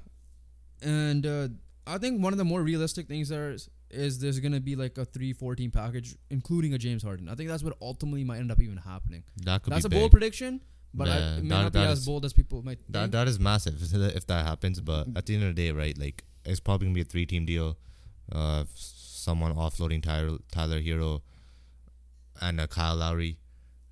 and 0.82 1.26
uh, 1.26 1.48
I 1.86 1.98
think 2.00 2.24
one 2.24 2.34
of 2.34 2.38
the 2.40 2.46
more 2.46 2.62
realistic 2.64 3.08
things 3.08 3.30
there 3.30 3.52
is, 3.52 3.70
is 3.94 4.20
there's 4.20 4.40
gonna 4.40 4.60
be 4.60 4.76
like 4.76 4.98
a 4.98 5.06
three 5.06 5.34
fourteen 5.34 5.72
package, 5.72 6.16
including 6.30 6.74
a 6.74 6.78
James 6.78 7.04
Harden. 7.04 7.30
I 7.30 7.36
think 7.36 7.50
that's 7.50 7.64
what 7.64 7.76
ultimately 7.82 8.24
might 8.24 8.38
end 8.40 8.52
up 8.52 8.60
even 8.62 8.78
happening. 8.78 9.24
That 9.44 9.64
could 9.64 9.74
That's 9.74 9.86
a 9.86 9.90
big. 9.90 10.00
bold 10.00 10.12
prediction, 10.12 10.62
but 10.94 11.08
I, 11.08 11.18
it 11.18 11.44
may 11.44 11.50
that- 11.50 11.64
not 11.64 11.74
be 11.74 11.80
that 11.80 11.90
as 11.90 12.06
bold 12.06 12.26
as 12.26 12.34
people 12.34 12.64
might 12.64 12.80
think. 12.80 12.92
That 12.92 13.12
that 13.12 13.28
is 13.28 13.40
massive 13.40 13.76
if 13.94 14.28
that 14.28 14.46
happens. 14.46 14.82
But 14.82 15.08
at 15.16 15.26
the 15.26 15.36
end 15.36 15.44
of 15.44 15.56
the 15.56 15.62
day, 15.62 15.72
right? 15.72 15.98
Like 15.98 16.24
it's 16.46 16.60
probably 16.60 16.88
gonna 16.88 16.96
be 16.96 17.02
a 17.02 17.06
three 17.06 17.26
team 17.26 17.46
deal. 17.46 17.78
Uh, 18.32 18.64
someone 18.76 19.54
offloading 19.56 20.02
Tyler 20.02 20.38
Tyler 20.52 20.80
Herro 20.82 21.22
and 22.42 22.60
a 22.60 22.68
Kyle 22.68 22.96
Lowry 22.96 23.38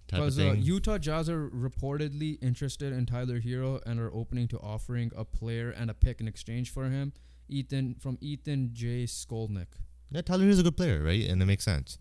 type 0.07 0.21
of 0.21 0.27
uh, 0.27 0.31
thing. 0.31 0.61
Utah 0.61 0.97
Jazz 0.97 1.29
are 1.29 1.49
reportedly 1.49 2.37
interested 2.41 2.93
in 2.93 3.05
Tyler 3.05 3.39
Herro 3.39 3.81
and 3.85 3.99
are 3.99 4.13
opening 4.13 4.47
to 4.47 4.59
offering 4.59 5.11
a 5.15 5.23
player 5.25 5.69
and 5.69 5.89
a 5.89 5.93
pick 5.93 6.19
in 6.21 6.27
exchange 6.27 6.71
for 6.71 6.85
him. 6.85 7.13
Ethan 7.47 7.95
from 7.99 8.17
Ethan 8.21 8.69
J. 8.73 9.03
Skolnick. 9.05 9.67
Yeah, 10.11 10.21
Tyler 10.21 10.43
Herro's 10.43 10.59
a 10.59 10.63
good 10.63 10.77
player, 10.77 11.03
right? 11.03 11.27
And 11.27 11.41
it 11.41 11.45
makes 11.45 11.63
sense. 11.63 11.97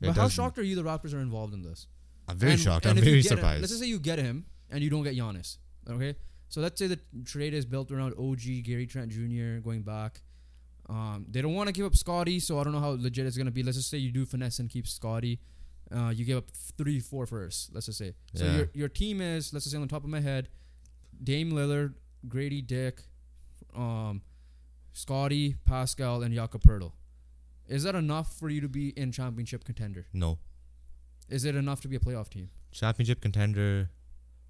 It 0.00 0.06
But 0.06 0.16
how 0.16 0.28
shocked 0.28 0.58
are 0.58 0.62
you 0.62 0.74
the 0.74 0.82
Raptors 0.82 1.14
are 1.14 1.20
involved 1.20 1.54
in 1.54 1.62
this? 1.62 1.86
I'm 2.28 2.38
very 2.38 2.52
And- 2.52 2.60
shocked. 2.60 2.86
and 2.86 2.98
I'm 2.98 3.04
very 3.04 3.20
get 3.22 3.30
him- 3.32 3.36
surprised. 3.38 3.60
let's 3.62 3.72
just 3.72 3.80
say 3.82 3.88
you 3.88 3.98
get 3.98 4.18
him 4.18 4.46
and 4.70 4.82
you 4.82 4.90
don't 4.90 5.04
get 5.04 5.14
Giannis. 5.16 5.58
Okay, 5.88 6.14
so 6.48 6.60
let's 6.60 6.78
say 6.78 6.86
the 6.86 6.98
trade 7.24 7.52
is 7.54 7.66
built 7.66 7.90
around 7.90 8.14
OG 8.18 8.62
Gary 8.62 8.86
Trent 8.86 9.10
Jr. 9.12 9.58
going 9.60 9.82
back. 9.82 10.22
Um, 10.88 11.26
they 11.28 11.40
don't 11.42 11.54
want 11.54 11.68
to 11.68 11.72
give 11.72 11.84
up 11.86 11.94
Scotty, 11.96 12.40
so 12.40 12.58
I 12.58 12.64
don't 12.64 12.72
know 12.72 12.80
how 12.80 12.90
legit 12.98 13.26
it's 13.26 13.36
gonna 13.36 13.50
be. 13.50 13.62
Let's 13.62 13.76
just 13.76 13.90
say 13.90 13.98
you 13.98 14.10
do 14.12 14.24
finesse 14.24 14.58
and 14.58 14.68
keep 14.70 14.86
Scotty. 14.86 15.40
Uh, 15.90 16.08
you 16.14 16.24
give 16.24 16.38
up 16.38 16.50
three, 16.78 16.98
four 17.00 17.26
first. 17.26 17.72
Let's 17.74 17.86
just 17.86 17.98
say. 17.98 18.14
So 18.34 18.44
Yeah. 18.44 18.56
your 18.56 18.70
your 18.74 18.88
team 18.88 19.20
is 19.20 19.52
let's 19.52 19.64
just 19.64 19.72
say 19.72 19.76
on 19.76 19.82
the 19.82 19.88
top 19.88 20.04
of 20.04 20.10
my 20.10 20.20
head, 20.20 20.48
Dame 21.22 21.52
Lillard, 21.52 21.94
Grady 22.28 22.62
Dick, 22.62 23.02
um, 23.74 24.22
Scotty, 24.92 25.54
Pascal, 25.64 26.22
and 26.22 26.34
Jakob 26.34 26.62
Poeltl. 26.62 26.92
Is 27.76 27.82
that 27.84 27.94
enough 27.94 28.28
for 28.38 28.48
you 28.54 28.60
to 28.60 28.68
be 28.68 28.84
in 29.02 29.12
championship 29.12 29.64
contender? 29.64 30.06
no 30.12 30.38
Is 31.28 31.44
it 31.44 31.54
enough 31.56 31.80
to 31.82 31.88
be 31.88 31.96
a 31.96 32.00
playoff 32.06 32.28
team? 32.28 32.50
championship 32.80 33.20
contender, 33.20 33.90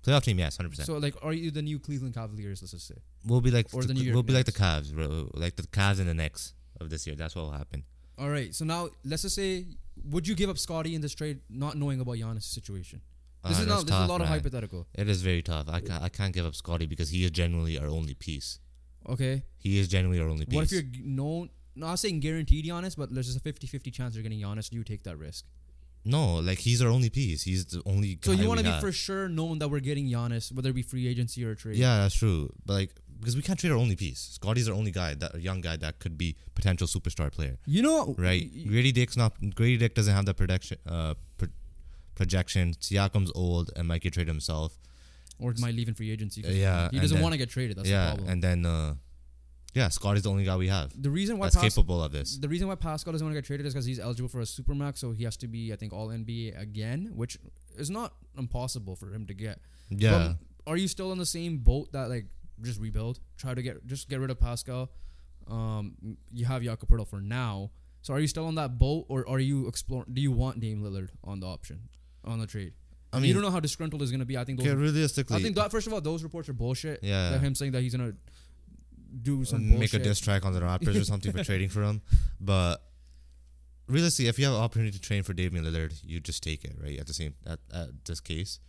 playoff 0.05 0.23
team. 0.25 0.39
Yes, 0.39 0.57
hundred 0.57 0.71
percent. 0.71 0.87
So 0.87 0.97
like, 1.07 1.15
are 1.23 1.33
you 1.33 1.51
the 1.51 1.63
new 1.63 1.79
Cleveland 1.79 2.15
Cavaliers? 2.15 2.63
Let's 2.63 2.73
just 2.73 2.87
say. 2.93 2.99
We'll 3.27 3.41
be 3.49 3.51
like 3.59 3.67
or 3.73 3.83
the 3.83 3.89
the, 3.89 3.95
New 3.95 4.03
York 4.07 4.15
we'll 4.15 4.23
be 4.33 4.33
like 4.39 4.47
the 4.47 4.53
Knicks. 4.53 4.91
Cavs, 4.91 4.95
bro. 4.95 5.31
like 5.35 5.55
the 5.57 5.63
Cavs 5.79 5.99
and 6.01 6.09
the 6.09 6.15
Knicks 6.15 6.55
of 6.81 6.91
this 6.91 7.07
year. 7.07 7.17
That's 7.17 7.35
what 7.37 7.45
will 7.47 7.59
happen. 7.63 7.85
All 8.19 8.31
right. 8.31 8.55
So 8.55 8.65
now 8.65 8.89
let's 9.05 9.23
just 9.23 9.37
say, 9.37 9.67
would 10.13 10.27
you 10.29 10.35
give 10.35 10.51
up 10.51 10.59
Scotty 10.59 10.95
in 10.95 11.01
this 11.01 11.15
trade, 11.15 11.41
not 11.49 11.77
knowing 11.77 12.01
about 12.01 12.17
Giannis' 12.17 12.45
situation? 12.59 13.01
This 13.45 13.59
Ah, 13.59 13.63
is 13.63 13.67
not. 13.67 13.75
This 13.75 13.85
is 13.85 13.91
a 13.91 13.93
tough, 13.93 14.09
lot 14.09 14.21
of 14.21 14.29
hypothetical. 14.29 14.87
It 14.95 15.09
is 15.09 15.23
very 15.23 15.43
tough. 15.43 15.67
I 15.69 15.81
can't, 15.81 16.03
I 16.03 16.09
can't 16.09 16.33
give 16.33 16.47
up 16.47 16.55
Scotty 16.55 16.87
because 16.87 17.11
he 17.11 17.25
is 17.25 17.31
genuinely 17.33 17.77
our 17.79 17.89
only 17.89 18.15
piece. 18.15 18.59
Okay. 19.09 19.43
He 19.59 19.79
is 19.81 19.89
genuinely 19.89 20.23
our 20.23 20.29
only 20.31 20.47
piece. 20.47 20.55
What 20.55 20.65
if 20.67 20.73
you're 20.73 21.05
known? 21.05 21.51
Not 21.75 21.97
saying 21.99 22.21
guaranteed 22.21 22.65
Giannis, 22.67 22.97
but 22.97 23.13
there's 23.15 23.33
just 23.33 23.39
a 23.39 23.53
50-50 23.53 23.93
chance 23.93 24.15
you're 24.15 24.23
getting 24.23 24.41
Giannis. 24.41 24.69
Do 24.71 24.77
you 24.77 24.85
take 24.85 25.03
that 25.05 25.17
risk? 25.19 25.45
no, 26.05 26.37
like 26.41 26.59
he's 26.59 26.83
our 26.83 26.89
only 26.89 27.09
piece. 27.11 27.43
He's 27.43 27.65
the 27.67 27.81
only. 27.87 28.19
So 28.23 28.33
you 28.33 28.49
want 28.49 28.59
to 28.59 28.65
be 28.65 28.71
have. 28.73 28.81
for 28.81 28.91
sure 28.91 29.29
known 29.29 29.61
that 29.61 29.69
we're 29.69 29.79
getting 29.81 30.07
Giannis, 30.09 30.51
whether 30.53 30.71
it 30.71 30.73
be 30.75 30.83
free 30.83 31.07
agency 31.07 31.45
or 31.45 31.53
a 31.53 31.57
trade. 31.57 31.77
Yeah, 31.77 31.99
that's 31.99 32.17
true. 32.17 32.53
But 32.67 32.73
like, 32.73 32.91
because 33.21 33.37
we 33.37 33.43
can't 33.43 33.57
trade 33.57 33.71
our 33.71 33.79
only 33.79 33.95
piece. 33.95 34.19
Scotty's 34.33 34.69
our 34.69 34.75
only 34.75 34.91
guy, 34.91 35.15
that 35.15 35.37
a 35.37 35.41
young 35.41 35.61
guy 35.61 35.77
that 35.77 36.01
could 36.01 36.19
be 36.19 36.35
potential 36.57 36.89
superstar 36.89 37.31
player. 37.31 37.57
You 37.67 37.83
know. 37.83 38.17
Right. 38.19 38.51
y- 38.53 38.65
Grady 38.67 38.91
Dick's 38.91 39.17
not. 39.17 39.35
Grady 39.55 39.77
Dick 39.77 39.95
doesn't 39.95 40.13
have 40.13 40.27
the 40.27 40.35
projection. 40.35 40.79
Uh, 40.85 41.15
pro- 41.39 41.49
projection. 42.17 42.75
Siakam's 42.75 43.31
old 43.37 43.71
and 43.77 43.87
might 43.87 44.01
get 44.03 44.13
traded 44.15 44.29
himself. 44.29 44.79
Or 45.39 45.55
might 45.61 45.75
leave 45.75 45.87
in 45.89 45.95
free 45.95 46.11
agency. 46.11 46.43
'cause 46.43 46.53
Yeah, 46.55 46.89
He 46.91 46.99
doesn't 46.99 47.21
want 47.21 47.33
to 47.33 47.39
get 47.39 47.49
traded. 47.49 47.77
That's 47.77 47.89
the 47.89 47.95
yeah, 47.95 48.09
problem. 48.11 48.29
and 48.29 48.43
then 48.43 48.67
uh, 48.67 48.95
yeah, 49.75 49.89
Scott 49.89 50.17
is 50.17 50.23
the 50.23 50.31
only 50.31 50.45
guy 50.45 50.57
we 50.57 50.69
have 50.69 50.93
the 51.01 51.11
reason 51.11 51.39
why 51.39 51.47
that's 51.47 51.57
Pas- 51.57 51.75
capable 51.75 52.03
of 52.03 52.13
this. 52.13 52.37
The 52.37 52.49
reason 52.49 52.69
why 52.69 52.75
Pascal 52.75 53.13
doesn't 53.13 53.25
want 53.27 53.35
to 53.35 53.41
get 53.41 53.47
traded 53.47 53.67
is 53.67 53.73
because 53.73 53.87
he's 53.87 53.99
eligible 53.99 54.29
for 54.29 54.41
a 54.41 54.45
supermax, 54.45 54.99
so 54.99 55.13
he 55.13 55.25
has 55.25 55.37
to 55.39 55.49
be, 55.49 55.73
I 55.73 55.77
think, 55.77 55.93
all 55.93 56.09
NBA 56.09 56.61
again, 56.61 57.13
which 57.15 57.39
is 57.77 57.91
not 57.91 58.15
impossible 58.37 58.97
for 58.97 59.13
him 59.13 59.27
to 59.27 59.35
get. 59.35 59.61
Yeah, 59.91 60.35
But 60.65 60.71
are 60.71 60.77
you 60.77 60.89
still 60.89 61.11
on 61.11 61.19
the 61.19 61.27
same 61.27 61.59
boat 61.59 61.93
that 61.93 62.09
like 62.09 62.27
just 62.61 62.81
rebuild, 62.81 63.21
try 63.37 63.55
to 63.55 63.63
get 63.63 63.87
just 63.87 64.09
get 64.09 64.21
rid 64.21 64.31
of 64.31 64.39
Pascal? 64.39 64.91
Um, 65.49 66.17
you 66.33 66.45
have 66.45 66.63
Jakob 66.63 66.89
for 67.09 67.21
now. 67.21 67.71
So 68.03 68.15
are 68.15 68.21
you 68.21 68.27
still 68.27 68.47
on 68.47 68.57
that 68.57 68.79
boat, 68.79 69.07
or 69.09 69.29
are 69.29 69.39
you 69.39 69.69
exploring? 69.69 70.13
Do 70.13 70.21
you 70.21 70.33
want 70.33 70.61
Dame 70.61 70.83
Lillard 70.83 71.11
on 71.25 71.41
the 71.41 71.47
option 71.47 71.89
on 72.25 72.41
the 72.41 72.47
trade? 72.47 72.73
I 73.13 73.19
mean, 73.19 73.29
you 73.29 73.35
don't 73.35 73.43
know 73.43 73.51
how 73.51 73.61
disgruntled 73.61 74.01
is 74.03 74.11
going 74.11 74.21
to 74.21 74.27
be. 74.27 74.39
I 74.39 74.45
think 74.45 74.59
those. 74.59 74.67
okay, 74.69 74.75
realistically, 74.77 75.37
I 75.37 75.43
think 75.43 75.55
that 75.57 75.71
first 75.71 75.87
of 75.87 75.93
all, 75.93 76.01
those 76.01 76.23
reports 76.23 76.49
are 76.49 76.55
bullshit. 76.55 77.01
Yeah. 77.03 77.31
that 77.31 77.41
him 77.41 77.55
saying 77.55 77.73
that 77.73 77.83
he's 77.83 77.95
gonna 77.95 78.15
do 79.21 79.45
some 79.45 79.69
make 79.69 79.79
bullshit. 79.79 80.01
a 80.01 80.05
diss 80.05 80.21
track 80.21 80.45
on 80.45 80.53
the 80.53 80.61
Raptors 80.61 81.01
or 81.01 81.05
something 81.05 81.33
for 81.33 81.45
trading 81.51 81.69
for 81.69 81.83
him. 81.83 82.03
But 82.41 82.83
realistically, 83.89 84.29
if 84.29 84.39
you 84.39 84.45
have 84.47 84.55
an 84.55 84.61
opportunity 84.61 84.93
to 84.99 85.01
train 85.01 85.23
for 85.23 85.33
Damian 85.35 85.65
Lillard, 85.65 85.93
you 86.05 86.21
just 86.21 86.43
take 86.43 86.65
it, 86.65 86.77
right? 86.83 86.99
At 86.99 87.07
the 87.07 87.15
same 87.15 87.35
at, 87.47 87.59
at 87.73 88.05
this 88.05 88.21
case, 88.21 88.61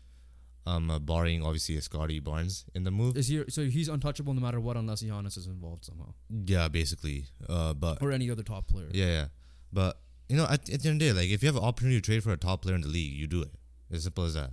um, 0.66 0.89
uh, 0.89 1.00
barring 1.00 1.44
obviously 1.44 1.80
Scotty 1.82 2.20
Barnes 2.20 2.66
in 2.74 2.84
the 2.84 2.91
move. 2.91 3.18
Is 3.18 3.28
he 3.28 3.44
so 3.50 3.64
he's 3.66 3.88
untouchable 3.89 4.34
no 4.34 4.41
matter 4.41 4.60
what 4.60 4.78
unless 4.78 5.04
Giannis 5.04 5.38
is 5.38 5.48
involved 5.48 5.86
somehow 5.86 6.14
Yeah, 6.30 6.68
basically. 6.68 7.26
Uh, 7.48 7.74
but 7.74 8.02
or 8.02 8.12
any 8.12 8.30
other 8.30 8.44
top 8.44 8.68
player. 8.68 8.89
yeah, 8.91 9.06
yeah. 9.08 9.26
But 9.72 10.00
you 10.30 10.38
know, 10.38 10.46
at, 10.46 10.70
at 10.70 10.82
the 10.82 10.89
end 10.89 11.02
of 11.02 11.08
the 11.08 11.14
day, 11.14 11.14
like 11.14 11.30
if 11.30 11.44
you 11.44 11.48
have 11.48 11.56
an 11.58 11.64
opportunity 11.64 12.00
to 12.00 12.06
trade 12.06 12.24
for 12.24 12.32
a 12.32 12.38
top 12.38 12.62
player 12.64 12.76
in 12.76 12.82
the 12.82 12.88
league, 12.88 13.14
you 13.14 13.28
do 13.28 13.41
it. 13.41 13.52
As 13.91 14.04
simple 14.04 14.24
as 14.26 14.34
that. 14.34 14.52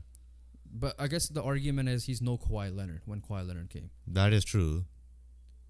But 0.73 0.95
I 0.99 1.07
guess 1.09 1.29
the 1.29 1.43
argument 1.43 1.89
is 1.89 2.05
he's 2.05 2.21
no 2.23 2.37
Kawhi 2.39 2.75
Leonard 2.77 3.03
when 3.05 3.21
Kawhi 3.21 3.47
Leonard 3.47 3.71
came. 3.71 3.91
That 4.07 4.33
is 4.33 4.45
true. 4.45 4.85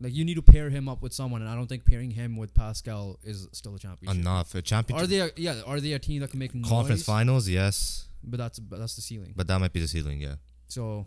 Like 0.01 0.15
you 0.15 0.25
need 0.25 0.37
to 0.37 0.43
pair 0.43 0.71
him 0.71 0.89
up 0.89 1.03
with 1.03 1.13
someone, 1.13 1.43
and 1.43 1.51
I 1.51 1.55
don't 1.55 1.67
think 1.67 1.85
pairing 1.85 2.11
him 2.11 2.37
with 2.37 2.55
Pascal 2.55 3.19
is 3.23 3.49
still 3.53 3.75
a 3.75 3.79
championship. 3.79 4.21
Enough. 4.21 4.55
A 4.55 4.63
championship 4.63 5.05
Are 5.05 5.07
they? 5.07 5.21
A, 5.21 5.31
yeah, 5.37 5.61
are 5.67 5.79
they 5.81 5.93
a 5.93 5.99
team 5.99 6.21
that 6.21 6.31
can 6.31 6.39
make 6.39 6.53
conference 6.53 7.01
noise? 7.01 7.05
finals, 7.05 7.49
yes, 7.49 8.09
But 8.25 8.39
that's 8.39 8.59
but 8.59 8.79
that's 8.79 8.97
the 8.97 9.03
ceiling. 9.03 9.35
but 9.37 9.47
that 9.49 9.59
might 9.59 9.73
be 9.73 9.81
the 9.81 9.89
ceiling. 9.89 10.21
Yeah. 10.21 10.37
So 10.69 11.07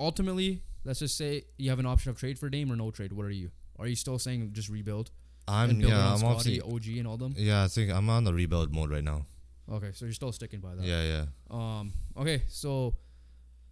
ultimately, 0.00 0.62
let's 0.84 1.00
just 1.00 1.16
say 1.16 1.44
you 1.58 1.70
have 1.70 1.78
an 1.78 1.86
option 1.86 2.10
of 2.10 2.18
trade 2.18 2.38
for 2.38 2.48
Dame 2.48 2.72
or 2.72 2.76
no 2.76 2.90
trade. 2.90 3.12
What 3.12 3.26
are 3.26 3.30
you? 3.30 3.50
Are 3.78 3.86
you 3.86 3.96
still 3.96 4.18
saying 4.18 4.52
just 4.52 4.68
rebuild 4.68 5.10
I'm 5.46 5.80
yeah. 5.80 6.12
I'm 6.12 6.18
Scotty, 6.18 6.60
obviously 6.60 6.60
OG, 6.92 6.98
and 6.98 7.06
all 7.08 7.16
them? 7.16 7.34
yeah. 7.36 7.64
I 7.64 7.68
think 7.68 7.92
I'm 7.92 8.08
on 8.08 8.24
the 8.24 8.32
rebuild 8.32 8.72
mode 8.74 8.90
right 8.90 9.04
now. 9.04 9.26
Okay, 9.70 9.90
so 9.94 10.04
you're 10.04 10.14
still 10.14 10.32
sticking 10.32 10.60
by 10.60 10.74
that. 10.74 10.84
Yeah, 10.84 11.02
yeah. 11.02 11.24
Um. 11.50 11.92
Okay. 12.16 12.42
So, 12.48 12.94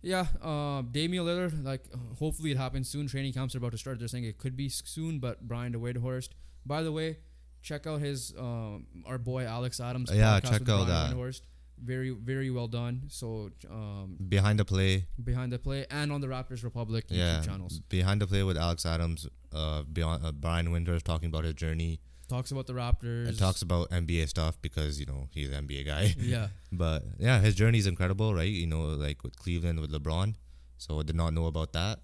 yeah. 0.03 0.27
Um. 0.43 0.89
Damian 0.91 1.25
Lillard. 1.25 1.65
Like, 1.65 1.85
uh, 1.93 1.99
hopefully 2.19 2.51
it 2.51 2.57
happens 2.57 2.89
soon. 2.89 3.07
Training 3.07 3.33
camps 3.33 3.55
are 3.55 3.59
about 3.59 3.73
to 3.73 3.79
start. 3.79 3.99
They're 3.99 4.09
saying 4.09 4.25
it 4.25 4.39
could 4.39 4.57
be 4.57 4.69
soon, 4.69 5.19
but 5.19 5.47
Brian 5.47 5.73
Windhorst. 5.73 6.31
By 6.67 6.83
the 6.83 6.93
way, 6.93 7.19
check 7.63 7.87
out 7.87 8.01
his 8.01 8.35
um 8.39 8.87
our 9.07 9.19
boy 9.19 9.45
Alex 9.45 9.81
Adams. 9.81 10.11
Yeah, 10.13 10.41
check 10.41 10.69
out 10.69 10.87
Brian 10.87 11.17
that. 11.17 11.41
Very 11.83 12.11
very 12.11 12.51
well 12.51 12.69
done. 12.69 13.03
So 13.09 13.51
um 13.71 14.17
Behind 14.29 14.59
the 14.59 14.65
play, 14.65 15.07
behind 15.23 15.53
the 15.53 15.59
play 15.59 15.87
and 15.91 16.13
on 16.13 16.21
the 16.21 16.29
Raptors 16.29 16.63
Republic 16.63 17.09
YouTube 17.09 17.17
yeah. 17.17 17.41
channels 17.41 17.81
Behind 17.89 18.21
the 18.21 18.27
play 18.27 18.43
with 18.43 18.57
Alex 18.57 18.87
Adams, 18.87 19.27
uh, 19.53 19.83
beyond 19.83 20.25
uh, 20.25 20.33
Brian 20.33 20.71
Winters 20.71 21.03
talking 21.03 21.29
about 21.29 21.45
his 21.45 21.55
journey 21.55 22.01
talks 22.33 22.51
about 22.51 22.67
the 22.67 22.73
Raptors. 22.73 23.29
and 23.29 23.39
talks 23.39 23.63
about 23.63 23.91
NBA 23.91 24.29
stuff 24.29 24.55
because 24.63 24.99
you 25.01 25.07
know 25.07 25.29
he's 25.35 25.51
an 25.51 25.67
NBA 25.67 25.87
guy. 25.87 26.15
Yeah. 26.19 26.49
But 26.85 27.03
yeah, 27.19 27.39
his 27.47 27.55
journey 27.55 27.79
is 27.79 27.87
incredible, 27.87 28.35
right? 28.35 28.49
You 28.63 28.67
know, 28.67 28.85
like 29.07 29.23
with 29.23 29.37
Cleveland 29.37 29.79
with 29.81 29.93
LeBron. 29.93 30.35
So 30.79 31.01
I 31.01 31.03
did 31.03 31.17
not 31.23 31.31
know 31.35 31.47
about 31.47 31.73
that. 31.75 32.01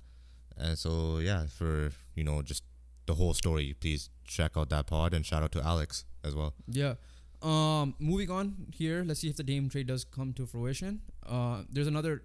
And 0.57 0.79
so 0.79 1.18
yeah, 1.29 1.47
for 1.59 1.72
you 2.14 2.24
know, 2.24 2.43
just 2.43 2.62
the 3.07 3.14
whole 3.14 3.35
story, 3.35 3.74
please 3.81 4.11
check 4.37 4.53
out 4.59 4.68
that 4.68 4.87
pod 4.87 5.14
and 5.14 5.24
shout 5.24 5.43
out 5.43 5.53
to 5.53 5.62
Alex 5.62 6.05
as 6.22 6.35
well. 6.35 6.53
Yeah. 6.83 6.95
Um, 7.41 7.95
moving 7.99 8.31
on 8.31 8.66
here, 8.74 9.05
let's 9.07 9.20
see 9.20 9.31
if 9.31 9.37
the 9.37 9.45
Dame 9.45 9.68
trade 9.70 9.87
does 9.87 10.05
come 10.05 10.33
to 10.35 10.45
fruition. 10.45 11.01
Uh, 11.24 11.62
there's 11.70 11.87
another 11.87 12.24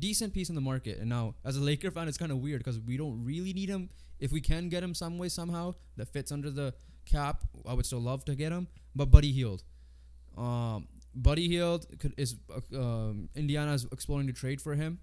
decent 0.00 0.32
piece 0.32 0.48
in 0.48 0.54
the 0.54 0.60
market, 0.72 0.98
and 0.98 1.08
now 1.10 1.34
as 1.44 1.56
a 1.56 1.60
Laker 1.60 1.90
fan, 1.90 2.08
it's 2.08 2.16
kind 2.18 2.32
of 2.32 2.38
weird 2.38 2.60
because 2.64 2.80
we 2.80 2.96
don't 2.96 3.22
really 3.24 3.52
need 3.52 3.68
him. 3.68 3.90
If 4.18 4.32
we 4.32 4.40
can 4.40 4.70
get 4.70 4.82
him 4.82 4.94
some 4.94 5.18
way 5.18 5.28
somehow 5.28 5.74
that 5.98 6.08
fits 6.08 6.32
under 6.32 6.50
the 6.50 6.72
cap, 7.06 7.44
I 7.66 7.72
would 7.72 7.86
still 7.86 8.00
love 8.00 8.24
to 8.26 8.34
get 8.34 8.52
him. 8.52 8.68
But 8.94 9.10
Buddy 9.10 9.32
Hield, 9.32 9.62
um, 10.36 10.88
Buddy 11.14 11.48
Hield 11.48 11.86
could, 11.98 12.14
is 12.16 12.36
uh, 12.54 12.78
um, 12.78 13.28
Indiana 13.34 13.72
is 13.72 13.86
exploring 13.92 14.26
to 14.26 14.32
trade 14.32 14.60
for 14.60 14.74
him, 14.74 14.98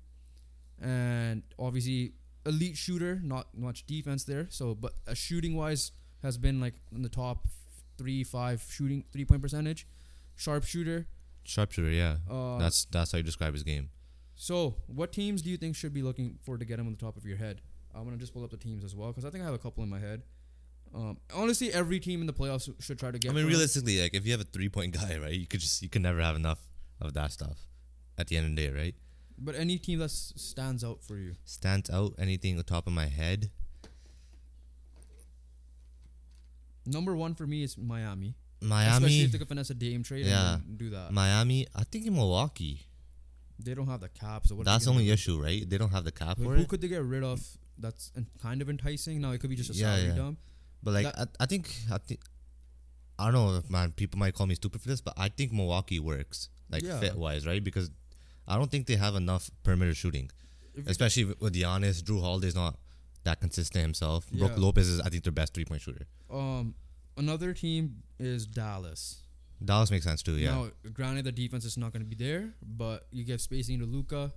and 0.82 1.44
obviously 1.58 2.14
elite 2.46 2.78
shooter, 2.78 3.20
not 3.24 3.48
much 3.58 3.86
defense 3.86 4.24
there. 4.26 4.48
So, 4.50 4.76
but 4.76 4.94
uh, 5.08 5.14
shooting 5.14 5.56
wise, 5.56 5.92
has 6.22 6.38
been 6.38 6.60
like 6.60 6.76
in 6.96 7.02
the 7.02 7.10
top 7.10 7.48
three, 7.98 8.24
five 8.24 8.66
shooting 8.70 9.04
three 9.12 9.26
point 9.26 9.42
percentage, 9.42 9.88
sharpshooter. 10.36 11.08
Sharpshooter, 11.44 11.90
yeah. 11.90 12.18
Uh, 12.30 12.58
that's 12.58 12.86
that's 12.86 13.12
how 13.12 13.18
you 13.18 13.24
describe 13.24 13.54
his 13.54 13.64
game. 13.64 13.90
so. 14.36 14.76
What 14.88 15.12
teams 15.12 15.42
do 15.42 15.50
you 15.50 15.58
think 15.58 15.76
should 15.76 15.94
be 15.94 16.02
looking 16.02 16.40
for 16.44 16.58
to 16.58 16.66
get 16.66 16.80
him 16.80 16.88
on 16.88 16.94
the 16.94 17.00
top 17.00 17.18
of 17.18 17.26
your 17.26 17.38
head? 17.38 17.62
I'm 17.96 18.06
gonna 18.06 18.18
just 18.18 18.34
pull 18.34 18.44
up 18.44 18.50
the 18.52 18.58
teams 18.58 18.84
as 18.84 18.96
well 18.96 19.10
because 19.10 19.26
I 19.26 19.30
think 19.30 19.44
I 19.44 19.46
have 19.46 19.54
a 19.54 19.60
couple 19.60 19.84
in 19.84 19.90
my 19.90 20.00
head. 20.00 20.24
Um, 20.96 21.18
honestly, 21.34 21.74
every 21.74 22.00
team 22.00 22.22
in 22.22 22.28
the 22.28 22.34
playoffs 22.34 22.70
should 22.80 23.00
try 23.00 23.10
to 23.12 23.18
get. 23.18 23.32
I 23.32 23.34
mean, 23.34 23.44
him. 23.46 23.50
realistically, 23.50 24.00
like 24.02 24.14
if 24.14 24.26
you 24.26 24.32
have 24.32 24.42
a 24.42 24.46
three 24.46 24.70
point 24.70 24.94
guy, 24.94 25.18
right, 25.18 25.34
you 25.34 25.48
could 25.48 25.60
just 25.60 25.82
you 25.82 25.90
can 25.90 26.02
never 26.04 26.22
have 26.22 26.36
enough 26.36 26.60
of 27.02 27.14
that 27.14 27.32
stuff. 27.32 27.58
At 28.18 28.28
the 28.28 28.38
end 28.38 28.46
of 28.46 28.56
the 28.56 28.68
day, 28.68 28.74
right? 28.74 28.96
but 29.40 29.56
any 29.56 29.80
team 29.80 29.98
that 30.00 30.12
stands 30.12 30.84
out 30.84 31.02
for 31.04 31.18
you. 31.18 31.34
Stands 31.44 31.90
out 31.90 32.14
anything 32.20 32.56
on 32.58 32.64
top 32.64 32.86
of 32.86 32.94
my 32.94 33.08
head? 33.08 33.50
Number 36.86 37.16
one 37.16 37.34
for 37.34 37.48
me 37.48 37.64
is 37.64 37.78
Miami. 37.78 38.36
Miami, 38.62 38.90
especially 38.96 39.22
if 39.22 39.32
they 39.32 39.38
could 39.40 39.48
finesse 39.48 39.70
a 39.70 39.74
Dame 39.74 40.04
trade 40.04 40.26
Yeah. 40.26 40.56
and 40.56 40.78
do 40.78 40.90
that. 40.92 41.12
Miami. 41.12 41.68
I 41.76 41.84
think 41.84 42.06
in 42.06 42.14
Milwaukee. 42.14 42.86
they 43.60 43.74
don't 43.74 43.88
have 43.88 44.02
the 44.02 44.10
cap, 44.10 44.46
so 44.46 44.56
what 44.56 44.66
That's 44.66 44.86
the 44.86 44.92
only 44.92 45.06
do? 45.06 45.14
issue, 45.14 45.42
right? 45.42 45.68
They 45.70 45.78
don't 45.78 45.92
have 45.92 46.04
the 46.04 46.12
cap 46.12 46.38
Like, 46.38 46.48
who 46.48 46.54
it. 46.64 46.68
could 46.68 46.82
they 46.82 46.88
get 46.88 47.04
rid 47.04 47.24
of? 47.24 47.42
That's 47.78 48.12
en- 48.16 48.28
kind 48.42 48.62
of 48.62 48.70
enticing. 48.70 49.22
Now 49.22 49.32
it 49.32 49.40
could 49.40 49.50
be 49.50 49.56
just 49.56 49.70
a 49.70 49.74
Yeah, 49.74 49.96
salary 49.96 50.08
yeah. 50.10 50.16
dump. 50.16 50.40
But 50.84 50.94
like, 50.94 51.06
That- 51.16 51.30
I, 51.40 51.44
I 51.44 51.46
think 51.48 51.74
I 51.92 51.98
think 51.98 52.20
I 53.18 53.26
don't 53.32 53.34
know 53.34 53.56
if 53.58 53.70
man 53.70 53.92
people 53.92 54.20
might 54.20 54.34
call 54.34 54.48
me 54.48 54.56
stupid 54.56 54.82
for 54.82 54.88
this, 54.90 55.02
but 55.02 55.14
I 55.18 55.30
think 55.30 55.52
Milwaukee 55.54 56.00
works 56.00 56.50
like 56.70 56.84
Yeah. 56.84 57.00
fit 57.00 57.16
wise, 57.16 57.46
right? 57.48 57.64
Because 57.64 57.90
I 58.48 58.58
don't 58.58 58.70
think 58.70 58.88
they 58.88 58.96
have 58.98 59.16
enough 59.16 59.50
perimeter 59.64 59.94
shooting, 59.94 60.30
If 60.76 60.88
especially 60.88 61.26
with, 61.26 61.54
Giannis. 61.54 62.02
Jrue 62.04 62.20
Holiday's 62.22 62.56
not 62.56 62.78
that 63.24 63.40
consistent 63.40 63.82
himself. 63.84 64.30
Brook 64.32 64.52
Yeah. 64.56 64.58
Lopez 64.62 64.90
is, 64.90 65.00
I 65.00 65.10
think, 65.10 65.24
their 65.24 65.32
best 65.32 65.54
three 65.54 65.64
point 65.66 65.82
shooter. 65.82 66.06
Um, 66.30 66.76
another 67.16 67.54
team 67.54 68.04
is 68.20 68.46
Dallas. 68.46 69.20
Dallas 69.64 69.90
makes 69.92 70.04
sense 70.04 70.22
too. 70.22 70.36
Yeah, 70.38 70.52
Now, 70.56 70.72
granted, 70.92 71.24
the 71.24 71.32
defense 71.32 71.64
is 71.64 71.78
not 71.78 71.94
going 71.94 72.04
to 72.04 72.10
be 72.10 72.16
there, 72.22 72.54
but 72.62 73.08
you 73.12 73.24
give 73.24 73.40
spacing 73.40 73.80
to 73.80 73.86
Luka. 73.86 74.34